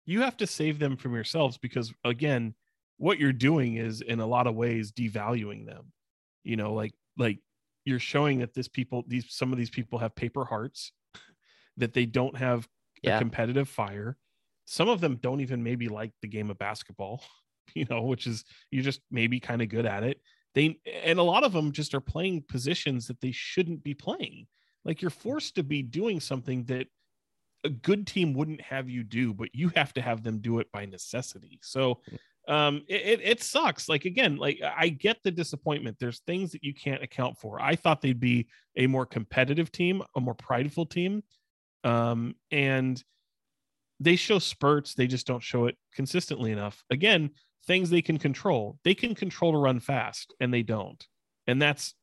you 0.06 0.22
have 0.22 0.36
to 0.38 0.46
save 0.46 0.78
them 0.78 0.96
from 0.96 1.14
yourselves 1.14 1.58
because 1.58 1.92
again 2.04 2.54
what 2.96 3.18
you're 3.18 3.32
doing 3.32 3.76
is 3.76 4.00
in 4.00 4.20
a 4.20 4.26
lot 4.26 4.46
of 4.46 4.54
ways 4.54 4.92
devaluing 4.92 5.66
them 5.66 5.92
you 6.42 6.56
know 6.56 6.72
like 6.74 6.92
like 7.18 7.38
you're 7.84 7.98
showing 7.98 8.38
that 8.40 8.54
this 8.54 8.68
people 8.68 9.04
these 9.06 9.26
some 9.28 9.52
of 9.52 9.58
these 9.58 9.70
people 9.70 9.98
have 9.98 10.14
paper 10.14 10.44
hearts 10.44 10.92
that 11.76 11.94
they 11.94 12.06
don't 12.06 12.36
have 12.36 12.68
a 13.04 13.18
competitive 13.18 13.68
fire. 13.68 14.16
Some 14.66 14.88
of 14.88 15.00
them 15.00 15.18
don't 15.20 15.40
even 15.40 15.62
maybe 15.62 15.88
like 15.88 16.12
the 16.22 16.28
game 16.28 16.50
of 16.50 16.58
basketball 16.58 17.22
you 17.74 17.86
know 17.88 18.02
which 18.02 18.26
is 18.26 18.44
you're 18.70 18.82
just 18.82 19.00
maybe 19.10 19.40
kind 19.40 19.62
of 19.62 19.68
good 19.68 19.86
at 19.86 20.02
it. 20.02 20.20
They 20.54 20.78
and 21.04 21.18
a 21.18 21.24
lot 21.24 21.44
of 21.44 21.52
them 21.52 21.72
just 21.72 21.94
are 21.94 22.00
playing 22.00 22.44
positions 22.48 23.06
that 23.06 23.20
they 23.20 23.32
shouldn't 23.32 23.84
be 23.84 23.94
playing. 23.94 24.46
Like 24.84 25.02
you're 25.02 25.10
forced 25.10 25.56
to 25.56 25.62
be 25.62 25.82
doing 25.82 26.20
something 26.20 26.64
that 26.64 26.86
a 27.64 27.68
good 27.68 28.06
team 28.06 28.32
wouldn't 28.32 28.60
have 28.62 28.88
you 28.88 29.04
do, 29.04 29.34
but 29.34 29.54
you 29.54 29.70
have 29.76 29.92
to 29.94 30.00
have 30.00 30.22
them 30.22 30.38
do 30.38 30.58
it 30.58 30.72
by 30.72 30.86
necessity. 30.86 31.60
So 31.62 32.00
hmm. 32.08 32.16
Um 32.48 32.82
it, 32.88 33.02
it, 33.02 33.20
it 33.22 33.42
sucks. 33.42 33.88
Like 33.88 34.04
again, 34.04 34.36
like 34.36 34.60
I 34.62 34.88
get 34.88 35.18
the 35.22 35.30
disappointment. 35.30 35.96
There's 36.00 36.20
things 36.20 36.52
that 36.52 36.64
you 36.64 36.74
can't 36.74 37.02
account 37.02 37.38
for. 37.38 37.60
I 37.60 37.76
thought 37.76 38.00
they'd 38.00 38.18
be 38.20 38.48
a 38.76 38.86
more 38.86 39.06
competitive 39.06 39.70
team, 39.70 40.02
a 40.16 40.20
more 40.20 40.34
prideful 40.34 40.86
team. 40.86 41.22
Um, 41.84 42.34
and 42.50 43.02
they 44.00 44.16
show 44.16 44.38
spurts, 44.38 44.94
they 44.94 45.06
just 45.06 45.26
don't 45.26 45.42
show 45.42 45.66
it 45.66 45.76
consistently 45.94 46.52
enough. 46.52 46.82
Again, 46.90 47.30
things 47.66 47.90
they 47.90 48.02
can 48.02 48.18
control. 48.18 48.78
They 48.84 48.94
can 48.94 49.14
control 49.14 49.52
to 49.52 49.58
run 49.58 49.78
fast, 49.80 50.34
and 50.40 50.52
they 50.52 50.62
don't. 50.62 51.04
And 51.46 51.60
that's 51.60 51.94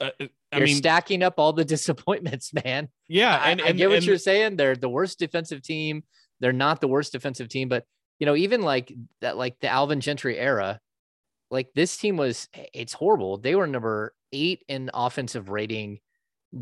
uh, 0.00 0.10
I 0.20 0.28
You're 0.58 0.66
mean, 0.66 0.76
stacking 0.76 1.22
up 1.22 1.34
all 1.38 1.52
the 1.52 1.64
disappointments, 1.76 2.52
man. 2.64 2.88
yeah, 3.08 3.36
I, 3.36 3.50
and, 3.50 3.60
I 3.60 3.66
and 3.68 3.78
get 3.78 3.88
what 3.88 3.96
and- 3.98 4.06
you're 4.06 4.18
saying. 4.18 4.56
They're 4.56 4.76
the 4.76 4.88
worst 4.88 5.18
defensive 5.18 5.62
team. 5.62 6.04
They're 6.40 6.52
not 6.52 6.80
the 6.80 6.88
worst 6.88 7.12
defensive 7.12 7.48
team, 7.48 7.68
but 7.68 7.84
you 8.18 8.26
know, 8.26 8.36
even 8.36 8.62
like 8.62 8.92
that, 9.20 9.36
like 9.36 9.58
the 9.60 9.68
Alvin 9.68 10.00
Gentry 10.00 10.38
era, 10.38 10.80
like 11.50 11.68
this 11.74 11.96
team 11.96 12.16
was, 12.16 12.48
it's 12.74 12.92
horrible. 12.92 13.38
They 13.38 13.54
were 13.54 13.66
number 13.66 14.14
eight 14.32 14.64
in 14.68 14.90
offensive 14.92 15.48
rating 15.48 16.00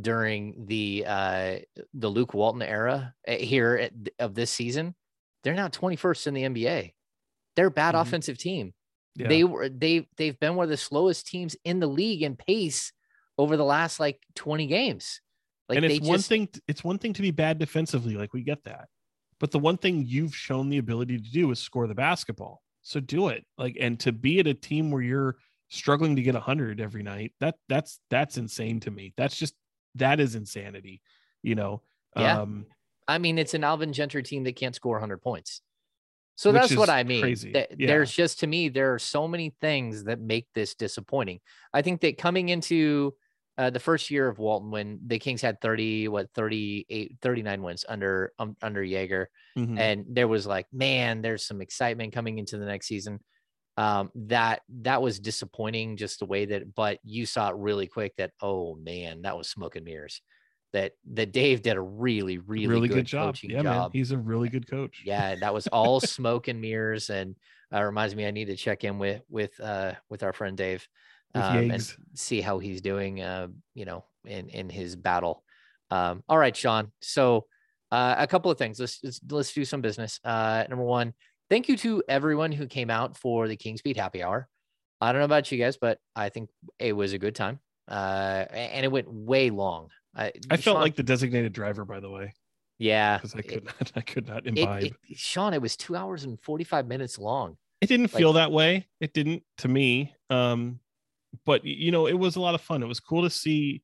during 0.00 0.66
the 0.66 1.04
uh 1.06 1.58
the 1.94 2.08
Luke 2.08 2.34
Walton 2.34 2.60
era 2.62 3.14
uh, 3.28 3.32
here 3.32 3.76
at, 3.76 3.92
of 4.18 4.34
this 4.34 4.50
season. 4.50 4.94
They're 5.44 5.54
now 5.54 5.68
21st 5.68 6.26
in 6.26 6.34
the 6.34 6.42
NBA. 6.42 6.92
They're 7.54 7.66
a 7.68 7.70
bad 7.70 7.94
Mhm. 7.94 8.00
offensive 8.00 8.36
team. 8.38 8.74
yeah. 9.14 9.28
They 9.28 9.44
were 9.44 9.68
they 9.68 10.08
they've 10.16 10.38
been 10.40 10.56
one 10.56 10.64
of 10.64 10.70
the 10.70 10.76
slowest 10.76 11.26
teams 11.28 11.56
in 11.64 11.78
the 11.80 11.86
league 11.86 12.22
in 12.22 12.34
pace 12.36 12.92
over 13.38 13.56
the 13.56 13.64
last 13.64 14.00
like 14.00 14.20
20 14.34 14.66
games. 14.66 15.20
Like 15.68 15.76
and 15.76 15.84
it's 15.86 16.00
one 16.00 16.18
thing 16.20 16.48
it's 16.68 16.82
one 16.84 16.98
thing 16.98 17.12
to 17.14 17.22
be 17.22 17.30
bad 17.30 17.58
defensively 17.58 18.16
like 18.16 18.32
we 18.34 18.42
get 18.42 18.64
that 18.64 18.88
but 19.40 19.50
the 19.50 19.58
one 19.58 19.76
thing 19.76 20.04
you've 20.06 20.34
shown 20.34 20.68
the 20.68 20.78
ability 20.78 21.18
to 21.18 21.30
do 21.30 21.50
is 21.50 21.58
score 21.58 21.86
the 21.86 21.94
basketball 21.94 22.62
so 22.82 23.00
do 23.00 23.28
it 23.28 23.44
like 23.58 23.76
and 23.80 23.98
to 24.00 24.12
be 24.12 24.38
at 24.40 24.46
a 24.46 24.54
team 24.54 24.90
where 24.90 25.02
you're 25.02 25.36
struggling 25.68 26.14
to 26.16 26.22
get 26.22 26.34
100 26.34 26.80
every 26.80 27.02
night 27.02 27.32
that 27.40 27.56
that's 27.68 27.98
that's 28.10 28.36
insane 28.38 28.78
to 28.80 28.90
me 28.90 29.12
that's 29.16 29.36
just 29.36 29.54
that 29.96 30.20
is 30.20 30.34
insanity 30.34 31.00
you 31.42 31.54
know 31.54 31.82
Yeah. 32.16 32.40
um 32.40 32.66
I 33.08 33.18
mean, 33.18 33.38
it's 33.38 33.54
an 33.54 33.62
Alvin 33.62 33.92
Gentry 33.92 34.24
team 34.24 34.42
that 34.44 34.56
can't 34.56 34.74
score 34.74 34.94
100 34.96 35.18
points. 35.22 35.60
So 36.34 36.50
that's 36.50 36.74
what 36.74 36.90
I 36.90 37.04
mean. 37.04 37.20
crazy. 37.22 37.52
Th- 37.52 37.68
Yeah. 37.78 37.86
There's 37.86 38.10
just 38.10 38.40
to 38.40 38.48
me, 38.48 38.68
there 38.68 38.92
are 38.94 38.98
so 38.98 39.28
many 39.28 39.54
things 39.60 40.04
that 40.04 40.20
make 40.20 40.48
this 40.56 40.74
disappointing. 40.74 41.38
I 41.72 41.82
think 41.82 42.00
that 42.00 42.18
coming 42.18 42.48
into 42.48 43.14
uh, 43.58 43.70
the 43.70 43.80
first 43.80 44.10
year 44.10 44.28
of 44.28 44.38
Walton 44.38 44.70
when 44.70 45.00
the 45.06 45.18
Kings 45.18 45.40
had 45.42 45.60
30, 45.60 46.08
what 46.08 46.32
38, 46.34 47.16
39 47.22 47.62
wins 47.62 47.84
under 47.88 48.32
um, 48.38 48.56
under 48.62 48.82
Joerger, 48.82 49.26
Mhm. 49.56 49.78
and 49.78 50.04
there 50.08 50.28
was 50.28 50.46
like, 50.46 50.66
man, 50.72 51.22
there's 51.22 51.46
some 51.46 51.60
excitement 51.60 52.12
coming 52.12 52.38
into 52.38 52.58
the 52.58 52.66
next 52.66 52.86
season. 52.86 53.20
Um, 53.78 54.10
that 54.14 54.62
that 54.70 55.02
was 55.02 55.20
disappointing 55.20 55.98
just 55.98 56.18
the 56.20 56.26
way 56.26 56.46
that, 56.46 56.74
but 56.74 56.98
you 57.04 57.26
saw 57.26 57.50
it 57.50 57.56
really 57.56 57.86
quick 57.86 58.16
that 58.16 58.32
oh 58.40 58.74
man, 58.74 59.22
that 59.22 59.36
was 59.36 59.50
smoke 59.50 59.76
and 59.76 59.84
mirrors. 59.84 60.22
That 60.72 60.92
that 61.12 61.32
Dave 61.32 61.62
did 61.62 61.76
a 61.76 61.80
really 61.80 62.38
really, 62.38 62.66
really, 62.66 62.88
good, 62.88 62.96
good, 62.96 63.06
job. 63.06 63.36
Yeah, 63.42 63.62
man. 63.62 63.90
He's 63.92 64.12
a 64.12 64.18
really 64.18 64.48
good 64.48 64.68
coach. 64.68 65.02
Yeah, 65.04 65.36
that 65.36 65.52
was 65.54 65.66
all 65.68 66.00
smoke 66.16 66.48
and 66.48 66.60
mirrors, 66.60 67.10
and 67.10 67.36
uh, 67.72 67.82
reminds 67.82 68.14
me 68.14 68.26
I 68.26 68.30
need 68.30 68.46
to 68.46 68.56
check 68.56 68.84
in 68.84 68.98
with 68.98 69.22
with 69.28 69.58
uh 69.60 69.94
with 70.08 70.22
our 70.22 70.32
friend 70.32 70.56
Dave 70.56 70.88
um, 71.34 71.70
and 71.70 71.96
see 72.14 72.40
how 72.40 72.58
he's 72.58 72.80
doing. 72.80 73.20
Uh, 73.20 73.48
you 73.74 73.84
know, 73.84 74.04
in 74.24 74.48
in 74.48 74.68
his 74.68 74.96
battle. 74.96 75.42
Um, 75.90 76.22
all 76.28 76.38
right, 76.38 76.56
Sean. 76.56 76.90
So 77.00 77.46
uh, 77.92 78.14
a 78.18 78.26
couple 78.26 78.50
of 78.50 78.58
things. 78.58 78.80
Let's, 78.80 78.98
let's 79.04 79.20
let's 79.30 79.52
do 79.52 79.64
some 79.64 79.80
business. 79.80 80.18
Uh, 80.24 80.64
number 80.68 80.84
one, 80.84 81.14
thank 81.50 81.68
you 81.68 81.76
to 81.78 82.02
everyone 82.08 82.52
who 82.52 82.66
came 82.66 82.90
out 82.90 83.16
for 83.16 83.48
the 83.48 83.56
King's 83.56 83.82
Beat 83.82 83.96
Happy 83.96 84.22
Hour. 84.22 84.48
I 85.00 85.12
don't 85.12 85.20
know 85.20 85.26
about 85.26 85.52
you 85.52 85.58
guys, 85.58 85.76
but 85.76 85.98
I 86.14 86.30
think 86.30 86.48
it 86.78 86.92
was 86.94 87.12
a 87.12 87.18
good 87.18 87.34
time. 87.34 87.60
Uh, 87.88 88.44
and 88.50 88.84
it 88.84 88.90
went 88.90 89.12
way 89.12 89.50
long. 89.50 89.88
I, 90.14 90.32
I 90.50 90.56
felt 90.56 90.74
Sean- 90.76 90.80
like 90.80 90.96
the 90.96 91.02
designated 91.02 91.52
driver, 91.52 91.84
by 91.84 92.00
the 92.00 92.08
way, 92.10 92.32
yeah, 92.78 93.18
because 93.18 93.34
I 93.34 93.38
it- 93.40 93.48
could 93.48 93.64
not, 93.66 93.92
I 93.96 94.00
could 94.00 94.26
not 94.26 94.46
it, 94.46 94.58
imbibe. 94.58 94.84
it, 94.84 94.94
Sean, 95.14 95.52
it 95.54 95.60
was 95.62 95.76
two 95.76 95.94
hours 95.94 96.24
and 96.24 96.40
45 96.40 96.88
minutes 96.88 97.18
long. 97.18 97.56
it 97.82 97.86
didn't 97.88 98.12
like- 98.12 98.18
feel 98.18 98.32
that 98.32 98.50
way 98.50 98.88
it 99.00 99.12
didn't 99.12 99.42
to 99.58 99.68
me 99.68 100.14
um 100.30 100.80
but 101.44 101.64
you 101.64 101.90
know 101.90 102.06
it 102.06 102.18
was 102.18 102.36
a 102.36 102.40
lot 102.40 102.54
of 102.54 102.60
fun. 102.60 102.82
It 102.82 102.86
was 102.86 103.00
cool 103.00 103.22
to 103.22 103.30
see 103.30 103.82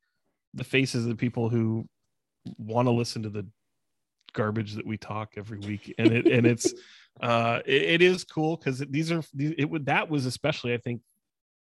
the 0.55 0.65
faces 0.65 1.05
of 1.05 1.11
the 1.11 1.17
people 1.17 1.49
who 1.49 1.87
want 2.59 2.87
to 2.87 2.93
listen 2.93 3.23
to 3.23 3.31
the 3.31 3.47
garbage 4.33 4.75
that 4.75 4.87
we 4.87 4.97
talk 4.97 5.35
every 5.37 5.59
week. 5.59 5.95
And 5.99 6.13
it 6.13 6.27
and 6.27 6.47
it's 6.47 6.73
uh 7.21 7.61
it, 7.67 7.83
it 7.83 8.03
is 8.03 8.25
cool 8.25 8.57
because 8.57 8.79
these 8.79 9.13
are 9.13 9.23
these, 9.35 9.55
it 9.59 9.67
would 9.67 9.87
that 9.87 10.09
was 10.09 10.25
especially 10.25 10.73
i 10.73 10.79
think 10.79 11.03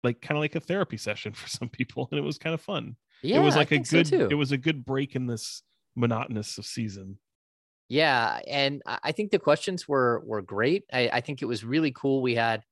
like 0.03 0.21
kind 0.21 0.37
of 0.37 0.41
like 0.41 0.55
a 0.55 0.59
therapy 0.59 0.97
session 0.97 1.33
for 1.33 1.47
some 1.47 1.69
people 1.69 2.07
and 2.11 2.19
it 2.19 2.23
was 2.23 2.37
kind 2.37 2.53
of 2.53 2.61
fun. 2.61 2.95
Yeah, 3.23 3.39
it 3.39 3.43
was 3.43 3.55
like 3.55 3.67
a 3.67 3.81
think 3.81 3.87
so 3.87 4.03
good 4.03 4.31
it 4.31 4.35
was 4.35 4.51
a 4.51 4.57
good 4.57 4.85
break 4.85 5.15
in 5.15 5.25
this 5.25 5.63
monotonous 5.95 6.57
of 6.57 6.65
season. 6.65 7.17
Yeah, 7.89 8.39
and 8.47 8.81
I 8.85 8.99
I 9.03 9.11
think 9.11 9.31
the 9.31 9.39
questions 9.39 9.87
were 9.87 10.21
were 10.25 10.41
great. 10.41 10.83
I, 10.91 11.09
I 11.13 11.21
think 11.21 11.41
it 11.41 11.45
was 11.45 11.63
really 11.63 11.91
cool. 11.91 12.21
We 12.21 12.35
had 12.35 12.63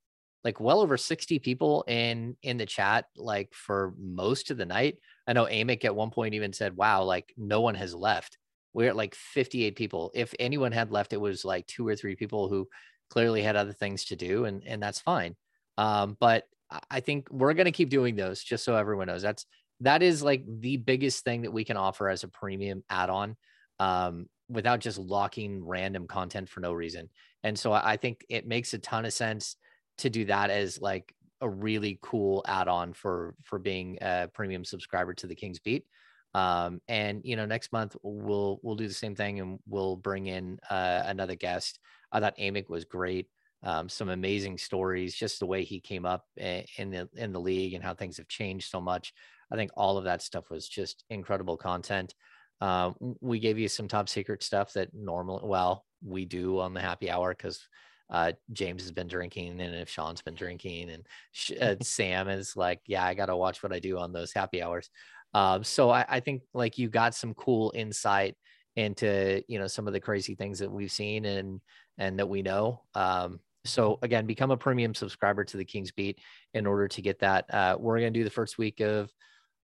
like 0.45 0.61
well 0.61 0.81
over 0.81 0.97
60 0.97 1.39
people 1.39 1.83
in 1.87 2.37
in 2.43 2.57
the 2.57 2.67
chat 2.67 3.07
like 3.17 3.53
for 3.53 3.95
most 3.99 4.51
of 4.51 4.57
the 4.57 4.67
night. 4.67 4.99
I 5.27 5.33
know 5.33 5.45
Amick 5.45 5.85
at 5.85 5.95
one 5.95 6.11
point 6.11 6.35
even 6.35 6.53
said, 6.53 6.77
"Wow, 6.77 7.03
like 7.03 7.33
no 7.37 7.61
one 7.61 7.75
has 7.75 7.95
left." 7.95 8.37
We're 8.73 8.89
at 8.89 8.95
like 8.95 9.15
58 9.15 9.75
people. 9.75 10.11
If 10.15 10.33
anyone 10.39 10.71
had 10.71 10.91
left, 10.91 11.13
it 11.13 11.21
was 11.21 11.45
like 11.45 11.67
two 11.67 11.87
or 11.87 11.95
three 11.95 12.15
people 12.15 12.49
who 12.49 12.69
clearly 13.09 13.41
had 13.43 13.55
other 13.57 13.73
things 13.73 14.05
to 14.05 14.15
do, 14.15 14.45
and 14.45 14.63
and 14.65 14.81
that's 14.83 14.99
fine. 15.01 15.35
Um, 15.77 16.17
but 16.19 16.45
I- 16.89 16.99
think 17.01 17.29
we're 17.31 17.53
gonna 17.53 17.71
keep 17.71 17.89
doing 17.89 18.15
those 18.15 18.43
just 18.43 18.63
so 18.63 18.75
everyone 18.75 19.07
knows. 19.07 19.21
That's 19.21 19.45
that 19.81 20.03
is 20.03 20.23
like 20.23 20.43
the 20.47 20.77
biggest 20.77 21.23
thing 21.23 21.41
that 21.43 21.51
we 21.51 21.63
can 21.65 21.77
offer 21.77 22.09
as 22.09 22.23
a 22.23 22.27
premium 22.29 22.83
add-on 22.89 23.35
um, 23.79 24.27
without 24.49 24.79
just 24.79 24.97
locking 24.97 25.63
random 25.65 26.07
content 26.07 26.49
for 26.49 26.61
no 26.61 26.73
reason. 26.73 27.09
And 27.43 27.57
so 27.59 27.73
I 27.73 27.97
think 27.97 28.25
it 28.29 28.47
makes 28.47 28.73
a 28.73 28.79
ton 28.79 29.05
of 29.05 29.13
sense 29.13 29.57
to 29.97 30.09
do 30.09 30.25
that 30.25 30.49
as 30.49 30.81
like 30.81 31.13
a 31.41 31.49
really 31.49 31.99
cool 32.01 32.43
add-on 32.47 32.93
for 32.93 33.35
for 33.43 33.59
being 33.59 33.97
a 34.01 34.29
premium 34.33 34.63
subscriber 34.63 35.13
to 35.13 35.27
the 35.27 35.35
King's 35.35 35.59
Beat. 35.59 35.85
Um, 36.33 36.81
and 36.87 37.21
you 37.23 37.35
know, 37.35 37.45
next 37.45 37.71
month 37.71 37.95
we'll 38.03 38.59
we'll 38.61 38.75
do 38.75 38.87
the 38.87 38.93
same 38.93 39.15
thing 39.15 39.39
and 39.39 39.59
we'll 39.67 39.95
bring 39.95 40.27
in 40.27 40.59
uh, 40.69 41.03
another 41.05 41.35
guest. 41.35 41.79
I 42.11 42.19
thought 42.19 42.37
Amick 42.37 42.69
was 42.69 42.85
great. 42.85 43.27
Um, 43.63 43.89
some 43.89 44.09
amazing 44.09 44.57
stories, 44.57 45.15
just 45.15 45.39
the 45.39 45.45
way 45.45 45.63
he 45.63 45.79
came 45.79 46.05
up 46.05 46.25
in 46.35 46.91
the 46.91 47.09
in 47.15 47.31
the 47.31 47.39
league 47.39 47.73
and 47.73 47.83
how 47.83 47.93
things 47.93 48.17
have 48.17 48.27
changed 48.27 48.69
so 48.69 48.81
much. 48.81 49.13
I 49.51 49.55
think 49.55 49.71
all 49.75 49.97
of 49.97 50.03
that 50.05 50.21
stuff 50.21 50.49
was 50.49 50.67
just 50.67 51.03
incredible 51.09 51.57
content. 51.57 52.13
W- 52.61 53.15
we 53.21 53.39
gave 53.39 53.57
you 53.57 53.67
some 53.67 53.87
top 53.87 54.09
secret 54.09 54.43
stuff 54.43 54.73
that 54.73 54.93
normally, 54.93 55.41
well, 55.43 55.85
we 56.03 56.25
do 56.25 56.59
on 56.59 56.73
the 56.73 56.81
happy 56.81 57.09
hour 57.09 57.33
because 57.33 57.67
uh, 58.10 58.34
James 58.51 58.84
has 58.84 58.91
been 58.91 59.08
drinking, 59.08 59.60
and 59.60 59.76
if 59.76 59.89
Sean's 59.89 60.22
been 60.22 60.36
drinking, 60.36 60.89
and 60.89 61.08
Sh- 61.32 61.53
uh, 61.60 61.76
Sam 61.82 62.30
is 62.30 62.56
like, 62.56 62.82
yeah, 62.88 63.03
I 63.03 63.14
got 63.14 63.28
to 63.28 63.36
watch 63.36 63.64
what 63.64 63.74
I 63.74 63.80
do 63.80 63.97
on 63.97 64.12
those 64.12 64.34
happy 64.34 64.62
hours. 64.62 64.89
Um, 65.34 65.64
so 65.64 65.89
I, 65.89 66.06
I 66.08 66.20
think 66.22 66.43
like 66.53 66.78
you 66.78 66.88
got 66.89 67.14
some 67.14 67.34
cool 67.34 67.72
insight 67.76 68.36
into 68.76 69.41
you 69.47 69.58
know 69.58 69.68
some 69.68 69.88
of 69.88 69.93
the 69.93 69.99
crazy 69.99 70.36
things 70.36 70.60
that 70.60 70.72
we've 70.72 70.91
seen 70.91 71.26
and 71.26 71.62
and 71.97 72.20
that 72.20 72.30
we 72.30 72.41
know. 72.41 72.82
Um, 72.93 73.39
so 73.66 73.99
again, 74.01 74.26
become 74.26 74.51
a 74.51 74.58
premium 74.58 74.93
subscriber 74.93 75.43
to 75.43 75.58
the 75.58 75.66
King's 75.66 75.91
Beat 75.91 76.20
in 76.53 76.66
order 76.68 76.88
to 76.88 77.01
get 77.01 77.20
that. 77.20 77.45
Uh, 77.53 77.78
we're 77.80 77.97
gonna 77.97 78.12
do 78.12 78.24
the 78.24 78.30
first 78.30 78.58
week 78.58 78.80
of 78.80 79.12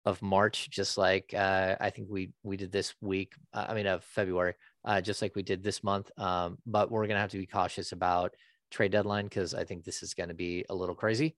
of 0.04 0.20
March, 0.20 0.68
just 0.70 0.98
like 0.98 1.32
uh, 1.36 1.76
I 1.80 1.90
think 1.90 2.08
we 2.10 2.30
we 2.42 2.56
did 2.56 2.72
this 2.72 2.94
week. 3.00 3.34
Uh, 3.52 3.66
I 3.68 3.74
mean, 3.74 3.86
of 3.86 4.02
February, 4.04 4.54
uh, 4.84 5.00
just 5.00 5.22
like 5.22 5.34
we 5.36 5.42
did 5.42 5.62
this 5.62 5.82
month. 5.84 6.10
Um, 6.18 6.58
but 6.66 6.90
we're 6.90 7.06
gonna 7.06 7.20
have 7.20 7.30
to 7.30 7.38
be 7.38 7.46
cautious 7.46 7.92
about 7.92 8.34
trade 8.70 8.92
deadline 8.92 9.24
because 9.24 9.54
I 9.54 9.64
think 9.64 9.84
this 9.84 10.02
is 10.02 10.14
gonna 10.14 10.34
be 10.34 10.64
a 10.68 10.74
little 10.74 10.94
crazy. 10.94 11.36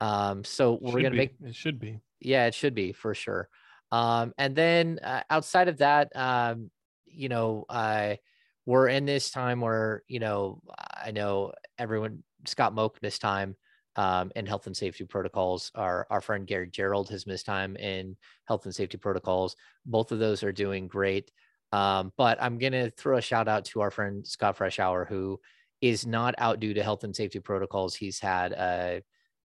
Um, 0.00 0.44
so 0.44 0.78
we're 0.80 1.02
gonna 1.02 1.10
make 1.10 1.34
it 1.42 1.54
should 1.54 1.78
be 1.78 2.00
yeah, 2.20 2.46
it 2.46 2.54
should 2.54 2.74
be 2.74 2.92
for 2.92 3.14
sure. 3.14 3.48
Um, 3.92 4.32
and 4.38 4.54
then 4.56 4.98
uh, 5.02 5.22
outside 5.30 5.68
of 5.68 5.78
that, 5.78 6.14
um, 6.16 6.70
you 7.06 7.28
know, 7.28 7.64
uh, 7.68 8.16
we're 8.64 8.88
in 8.88 9.04
this 9.04 9.30
time 9.30 9.60
where 9.60 10.02
you 10.08 10.18
know 10.18 10.60
I 10.78 11.12
know 11.12 11.52
everyone 11.78 12.24
Scott 12.46 12.74
Moak 12.74 12.98
missed 13.00 13.20
time 13.20 13.56
um, 13.94 14.32
in 14.34 14.44
health 14.46 14.66
and 14.66 14.76
safety 14.76 15.04
protocols. 15.04 15.70
Our 15.74 16.06
our 16.10 16.20
friend 16.20 16.46
Gary 16.46 16.68
Gerould 16.68 17.08
has 17.10 17.26
missed 17.26 17.46
time 17.46 17.76
in 17.76 18.16
health 18.46 18.64
and 18.64 18.74
safety 18.74 18.98
protocols. 18.98 19.56
Both 19.84 20.12
of 20.12 20.18
those 20.18 20.42
are 20.42 20.52
doing 20.52 20.88
great. 20.88 21.30
Um, 21.76 22.10
but 22.16 22.38
I'm 22.40 22.56
gonna 22.56 22.90
throw 22.90 23.18
a 23.18 23.22
shout 23.22 23.48
out 23.48 23.66
to 23.66 23.82
our 23.82 23.90
friend 23.90 24.26
Scott 24.26 24.56
Freshour, 24.56 25.06
who 25.06 25.38
is 25.82 26.06
not 26.06 26.34
out 26.38 26.58
due 26.58 26.72
to 26.72 26.82
health 26.82 27.04
and 27.04 27.14
safety 27.14 27.38
protocols. 27.38 27.94
He's 27.94 28.18
had 28.18 28.52
a, 28.52 29.02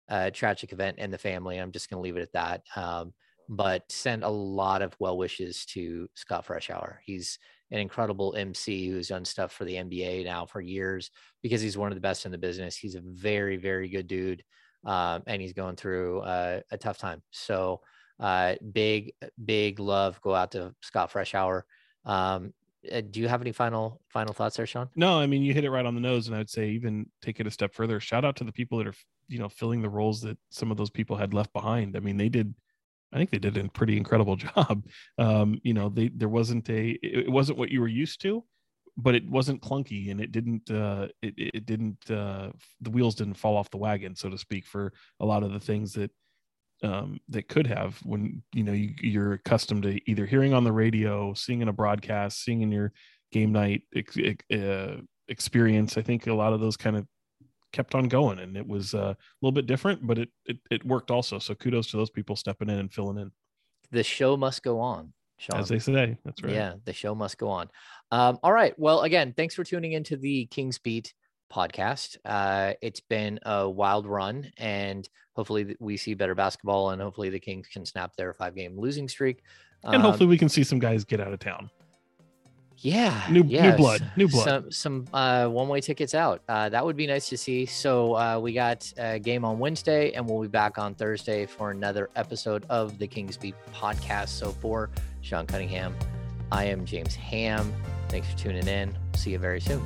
a 0.08 0.30
tragic 0.30 0.72
event 0.72 0.98
in 0.98 1.10
the 1.10 1.18
family. 1.18 1.58
I'm 1.58 1.72
just 1.72 1.90
gonna 1.90 2.00
leave 2.00 2.16
it 2.16 2.22
at 2.22 2.32
that. 2.32 2.62
Um, 2.74 3.12
but 3.50 3.82
send 3.92 4.24
a 4.24 4.30
lot 4.30 4.80
of 4.80 4.96
well 4.98 5.18
wishes 5.18 5.66
to 5.66 6.08
Scott 6.14 6.46
Freshour. 6.46 6.96
He's 7.04 7.38
an 7.70 7.80
incredible 7.80 8.34
MC 8.34 8.88
who's 8.88 9.08
done 9.08 9.26
stuff 9.26 9.52
for 9.52 9.66
the 9.66 9.74
NBA 9.74 10.24
now 10.24 10.46
for 10.46 10.62
years 10.62 11.10
because 11.42 11.60
he's 11.60 11.76
one 11.76 11.92
of 11.92 11.96
the 11.96 12.00
best 12.00 12.24
in 12.24 12.32
the 12.32 12.38
business. 12.38 12.76
He's 12.76 12.94
a 12.94 13.02
very, 13.04 13.58
very 13.58 13.90
good 13.90 14.06
dude. 14.06 14.42
Um, 14.86 15.22
and 15.26 15.42
he's 15.42 15.52
going 15.52 15.76
through 15.76 16.20
uh, 16.20 16.60
a 16.70 16.78
tough 16.78 16.96
time. 16.96 17.22
So, 17.30 17.82
uh, 18.18 18.54
big, 18.72 19.12
big 19.44 19.78
love 19.78 20.20
go 20.22 20.34
out 20.34 20.52
to 20.52 20.74
Scott 20.80 21.12
Freshour. 21.12 21.62
Um, 22.04 22.52
uh, 22.90 23.00
do 23.00 23.20
you 23.20 23.28
have 23.28 23.40
any 23.40 23.52
final 23.52 24.00
final 24.08 24.34
thoughts 24.34 24.56
there, 24.56 24.66
Sean? 24.66 24.88
No, 24.96 25.18
I 25.18 25.26
mean 25.26 25.42
you 25.42 25.54
hit 25.54 25.64
it 25.64 25.70
right 25.70 25.86
on 25.86 25.94
the 25.94 26.00
nose, 26.00 26.26
and 26.26 26.34
I 26.34 26.38
would 26.38 26.50
say 26.50 26.70
even 26.70 27.06
take 27.20 27.38
it 27.38 27.46
a 27.46 27.50
step 27.50 27.74
further. 27.74 28.00
Shout 28.00 28.24
out 28.24 28.36
to 28.36 28.44
the 28.44 28.52
people 28.52 28.78
that 28.78 28.86
are 28.86 28.94
you 29.28 29.38
know 29.38 29.48
filling 29.48 29.82
the 29.82 29.88
roles 29.88 30.20
that 30.22 30.38
some 30.50 30.70
of 30.70 30.76
those 30.76 30.90
people 30.90 31.16
had 31.16 31.32
left 31.32 31.52
behind. 31.52 31.96
I 31.96 32.00
mean 32.00 32.16
they 32.16 32.28
did, 32.28 32.54
I 33.12 33.18
think 33.18 33.30
they 33.30 33.38
did 33.38 33.56
a 33.56 33.68
pretty 33.68 33.96
incredible 33.96 34.36
job. 34.56 34.84
Um, 35.18 35.60
you 35.62 35.74
know 35.74 35.88
they 35.88 36.08
there 36.08 36.28
wasn't 36.28 36.68
a 36.70 36.98
it, 37.02 37.30
wasn't 37.30 37.58
what 37.58 37.70
you 37.70 37.80
were 37.80 37.88
used 37.88 38.20
to, 38.22 38.42
but 38.96 39.14
it 39.14 39.28
wasn't 39.28 39.62
clunky 39.62 40.10
and 40.10 40.20
it 40.20 40.32
didn't 40.32 40.68
uh, 40.70 41.06
it 41.22 41.34
it 41.36 41.66
didn't 41.66 42.10
uh, 42.10 42.50
the 42.80 42.90
wheels 42.90 43.14
didn't 43.14 43.34
fall 43.34 43.56
off 43.56 43.70
the 43.70 43.76
wagon 43.76 44.16
so 44.16 44.28
to 44.28 44.38
speak 44.38 44.66
for 44.66 44.92
a 45.20 45.24
lot 45.24 45.44
of 45.44 45.52
the 45.52 45.60
things 45.60 45.92
that 45.92 46.10
um, 46.82 47.20
that 47.28 47.48
could 47.48 47.66
have 47.66 47.96
when 48.04 48.42
you 48.52 48.64
know 48.64 48.72
you, 48.72 48.94
you're 49.00 49.32
accustomed 49.34 49.82
to 49.84 49.98
either 50.10 50.26
hearing 50.26 50.52
on 50.54 50.64
the 50.64 50.72
radio, 50.72 51.32
seeing 51.34 51.62
in 51.62 51.68
a 51.68 51.72
broadcast, 51.72 52.42
seeing 52.44 52.62
in 52.62 52.72
your 52.72 52.92
game 53.30 53.52
night 53.52 53.82
ex- 53.94 54.16
uh, 54.52 54.96
experience. 55.28 55.96
I 55.96 56.02
think 56.02 56.26
a 56.26 56.34
lot 56.34 56.52
of 56.52 56.60
those 56.60 56.76
kind 56.76 56.96
of 56.96 57.06
kept 57.72 57.94
on 57.94 58.08
going, 58.08 58.38
and 58.38 58.56
it 58.56 58.66
was 58.66 58.94
uh, 58.94 59.14
a 59.14 59.16
little 59.40 59.52
bit 59.52 59.66
different, 59.66 60.06
but 60.06 60.18
it, 60.18 60.28
it 60.46 60.58
it 60.70 60.84
worked 60.84 61.10
also. 61.10 61.38
So 61.38 61.54
kudos 61.54 61.88
to 61.92 61.96
those 61.96 62.10
people 62.10 62.36
stepping 62.36 62.68
in 62.68 62.78
and 62.78 62.92
filling 62.92 63.18
in, 63.18 63.30
The 63.90 64.02
show 64.02 64.36
must 64.36 64.62
go 64.62 64.80
on, 64.80 65.12
Sean. 65.38 65.60
as 65.60 65.68
they 65.68 65.78
say. 65.78 66.18
That's 66.24 66.42
right. 66.42 66.52
Yeah, 66.52 66.74
the 66.84 66.92
show 66.92 67.14
must 67.14 67.38
go 67.38 67.48
on. 67.48 67.70
Um, 68.10 68.38
all 68.42 68.52
right. 68.52 68.78
Well, 68.78 69.02
again, 69.02 69.32
thanks 69.36 69.54
for 69.54 69.64
tuning 69.64 69.92
into 69.92 70.16
the 70.16 70.46
King's 70.46 70.78
Beat 70.78 71.14
podcast. 71.52 72.16
Uh, 72.24 72.72
it's 72.80 73.00
been 73.00 73.38
a 73.44 73.68
wild 73.68 74.06
run, 74.06 74.50
and 74.56 75.08
hopefully 75.34 75.76
we 75.80 75.96
see 75.96 76.14
better 76.14 76.34
basketball, 76.34 76.90
and 76.90 77.02
hopefully 77.02 77.28
the 77.30 77.40
Kings 77.40 77.66
can 77.68 77.84
snap 77.84 78.16
their 78.16 78.32
five 78.32 78.54
game 78.54 78.78
losing 78.78 79.08
streak. 79.08 79.42
and 79.84 79.96
Um, 79.96 80.00
hopefully 80.02 80.28
we 80.28 80.38
can 80.38 80.48
see 80.48 80.64
some 80.64 80.78
guys 80.78 81.04
get 81.04 81.20
out 81.20 81.32
of 81.32 81.38
town. 81.38 81.70
Yeah, 82.78 83.26
New- 83.30 83.44
new 83.44 83.72
blood, 83.76 84.10
new 84.16 84.26
blood. 84.26 84.44
Some 84.44 84.70
some 84.72 85.04
uh, 85.14 85.46
one 85.46 85.68
way 85.68 85.80
tickets 85.80 86.14
out. 86.16 86.42
Uh, 86.48 86.68
that 86.68 86.84
would 86.84 86.96
be 86.96 87.06
nice 87.06 87.28
to 87.28 87.36
see. 87.36 87.64
So 87.64 88.16
uh, 88.16 88.40
we 88.40 88.52
got 88.52 88.92
a 88.98 89.20
game 89.20 89.44
on 89.44 89.60
Wednesday, 89.60 90.10
and 90.14 90.28
we'll 90.28 90.42
be 90.42 90.48
back 90.48 90.78
on 90.78 90.96
Thursday 90.96 91.46
for 91.46 91.70
another 91.70 92.10
episode 92.16 92.64
of 92.70 92.98
the 92.98 93.06
Kings 93.06 93.36
Beat 93.36 93.54
podcast. 93.72 94.30
So 94.30 94.50
for 94.50 94.90
Sean 95.20 95.46
Cunningham, 95.46 95.94
I 96.50 96.64
am 96.64 96.84
James 96.84 97.14
Ham. 97.14 97.72
Thanks 98.08 98.28
for 98.32 98.36
tuning 98.38 98.66
in. 98.66 98.98
See 99.14 99.30
you 99.30 99.38
very 99.38 99.60
soon. 99.60 99.80